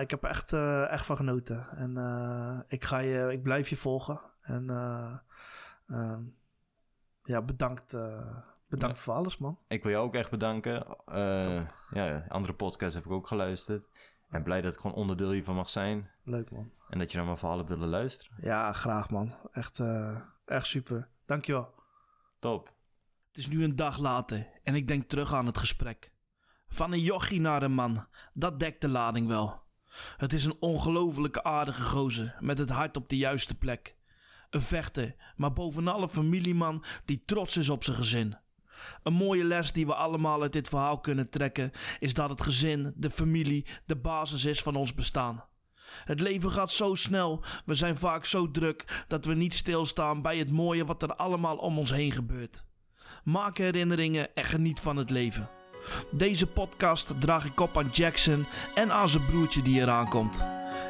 Ik 0.00 0.10
heb 0.10 0.22
er 0.22 0.30
echt, 0.30 0.52
echt 0.90 1.06
van 1.06 1.16
genoten. 1.16 1.66
En 1.76 2.64
ik, 2.68 2.84
ga 2.84 2.98
je, 2.98 3.32
ik 3.32 3.42
blijf 3.42 3.68
je 3.68 3.76
volgen. 3.76 4.20
En 4.42 4.70
eh, 4.70 5.14
ehm, 5.88 6.22
ja, 7.24 7.42
bedankt, 7.42 7.96
bedankt 8.68 9.00
voor 9.00 9.14
alles, 9.14 9.38
man. 9.38 9.58
Ik 9.68 9.82
wil 9.82 9.92
jou 9.92 10.04
ook 10.04 10.14
echt 10.14 10.30
bedanken. 10.30 10.86
Ja, 11.90 12.24
andere 12.28 12.54
podcasts 12.54 12.94
heb 12.94 13.04
ik 13.04 13.10
ook 13.10 13.26
geluisterd. 13.26 13.86
En 14.32 14.42
blij 14.42 14.60
dat 14.60 14.74
ik 14.74 14.80
gewoon 14.80 14.96
onderdeel 14.96 15.30
hiervan 15.30 15.54
mag 15.54 15.70
zijn. 15.70 16.10
Leuk, 16.24 16.50
man. 16.50 16.72
En 16.88 16.98
dat 16.98 17.10
je 17.10 17.16
naar 17.16 17.26
mijn 17.26 17.38
verhaal 17.38 17.56
hebt 17.56 17.68
willen 17.68 17.88
luisteren. 17.88 18.36
Ja, 18.40 18.72
graag, 18.72 19.10
man. 19.10 19.34
Echt, 19.52 19.80
eh, 19.80 20.16
echt 20.44 20.66
super. 20.66 21.08
Dankjewel. 21.26 21.74
Top. 22.38 22.74
Het 23.28 23.36
is 23.36 23.48
nu 23.48 23.64
een 23.64 23.76
dag 23.76 23.98
later 23.98 24.46
en 24.62 24.74
ik 24.74 24.88
denk 24.88 25.08
terug 25.08 25.32
aan 25.32 25.46
het 25.46 25.58
gesprek. 25.58 26.12
Van 26.68 26.92
een 26.92 27.00
jochie 27.00 27.40
naar 27.40 27.62
een 27.62 27.72
man, 27.72 28.06
dat 28.32 28.60
dekt 28.60 28.80
de 28.80 28.88
lading 28.88 29.26
wel. 29.28 29.62
Het 30.16 30.32
is 30.32 30.44
een 30.44 30.60
ongelofelijke 30.60 31.42
aardige 31.42 31.82
gozer 31.82 32.36
met 32.40 32.58
het 32.58 32.70
hart 32.70 32.96
op 32.96 33.08
de 33.08 33.16
juiste 33.16 33.54
plek. 33.54 33.96
Een 34.50 34.60
vechter, 34.60 35.14
maar 35.36 35.52
bovenal 35.52 36.02
een 36.02 36.08
familieman 36.08 36.84
die 37.04 37.22
trots 37.24 37.56
is 37.56 37.68
op 37.68 37.84
zijn 37.84 37.96
gezin. 37.96 38.38
Een 39.02 39.12
mooie 39.12 39.44
les 39.44 39.72
die 39.72 39.86
we 39.86 39.94
allemaal 39.94 40.42
uit 40.42 40.52
dit 40.52 40.68
verhaal 40.68 41.00
kunnen 41.00 41.28
trekken 41.28 41.70
is 41.98 42.14
dat 42.14 42.30
het 42.30 42.42
gezin, 42.42 42.92
de 42.96 43.10
familie, 43.10 43.66
de 43.86 43.96
basis 43.96 44.44
is 44.44 44.62
van 44.62 44.76
ons 44.76 44.94
bestaan. 44.94 45.44
Het 46.04 46.20
leven 46.20 46.50
gaat 46.50 46.70
zo 46.70 46.94
snel, 46.94 47.44
we 47.64 47.74
zijn 47.74 47.96
vaak 47.96 48.24
zo 48.24 48.50
druk 48.50 49.04
dat 49.08 49.24
we 49.24 49.34
niet 49.34 49.54
stilstaan 49.54 50.22
bij 50.22 50.38
het 50.38 50.50
mooie 50.50 50.84
wat 50.84 51.02
er 51.02 51.14
allemaal 51.14 51.56
om 51.56 51.78
ons 51.78 51.92
heen 51.92 52.12
gebeurt. 52.12 52.64
Maak 53.24 53.58
herinneringen 53.58 54.34
en 54.34 54.44
geniet 54.44 54.80
van 54.80 54.96
het 54.96 55.10
leven. 55.10 55.48
Deze 56.10 56.46
podcast 56.46 57.20
draag 57.20 57.44
ik 57.44 57.60
op 57.60 57.78
aan 57.78 57.90
Jackson 57.92 58.46
en 58.74 58.92
aan 58.92 59.08
zijn 59.08 59.26
broertje 59.26 59.62
die 59.62 59.80
eraan 59.80 60.08
komt. 60.08 60.46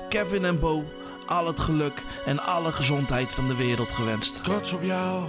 Kevin 0.08 0.44
en 0.44 0.60
Bo, 0.60 0.84
al 1.26 1.46
het 1.46 1.60
geluk 1.60 2.02
en 2.26 2.38
alle 2.38 2.72
gezondheid 2.72 3.28
van 3.28 3.46
de 3.46 3.56
wereld 3.56 3.90
gewenst. 3.90 4.44
Trots 4.44 4.72
op 4.72 4.82
jou. 4.82 5.28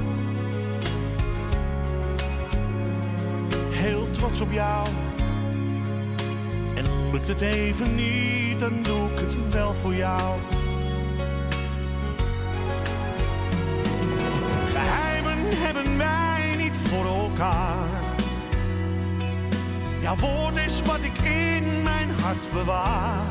Trots 4.21 4.41
op 4.41 4.51
jou. 4.51 4.87
En 6.75 7.11
lukt 7.11 7.27
het 7.27 7.41
even 7.41 7.95
niet, 7.95 8.59
dan 8.59 8.83
doe 8.83 9.11
ik 9.11 9.19
het 9.19 9.51
wel 9.51 9.73
voor 9.73 9.95
jou. 9.95 10.39
Geheimen 14.73 15.37
hebben 15.39 15.97
wij 15.97 16.55
niet 16.57 16.77
voor 16.77 17.05
elkaar. 17.05 17.87
Jouw 20.01 20.15
woord 20.15 20.55
is 20.55 20.81
wat 20.81 21.01
ik 21.01 21.17
in 21.21 21.83
mijn 21.83 22.09
hart 22.21 22.51
bewaar. 22.53 23.25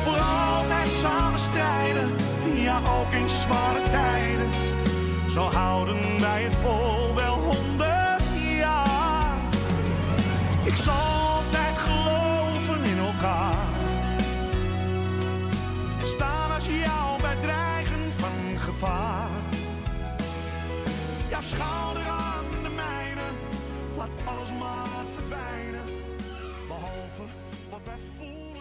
Voor 0.00 0.18
altijd 0.18 0.90
samen 1.00 1.40
strijden, 1.40 2.10
ja 2.54 2.78
ook 2.78 3.12
in 3.12 3.28
zware 3.28 3.82
tijden. 3.90 4.50
Zo 5.30 5.40
houden 5.40 6.20
wij 6.20 6.42
het 6.42 6.54
vol 6.54 7.14
wel 7.14 7.34
honderd. 7.34 7.97
Ik 10.68 10.74
zal 10.74 10.94
altijd 10.94 11.78
geloven 11.78 12.84
in 12.84 12.98
elkaar. 12.98 13.66
En 16.00 16.06
staan 16.06 16.50
als 16.50 16.66
jou 16.66 17.20
bij 17.20 17.36
dreigen 17.40 18.12
van 18.12 18.58
gevaar. 18.58 19.30
Jouw 21.28 21.42
schouder 21.42 22.06
aan 22.06 22.44
de 22.62 22.68
mijne, 22.68 23.26
laat 23.96 24.08
alles 24.24 24.52
maar 24.58 25.04
verdwijnen. 25.14 25.84
Behalve 26.68 27.22
wat 27.70 27.80
wij 27.84 27.98
voelen. 28.16 28.57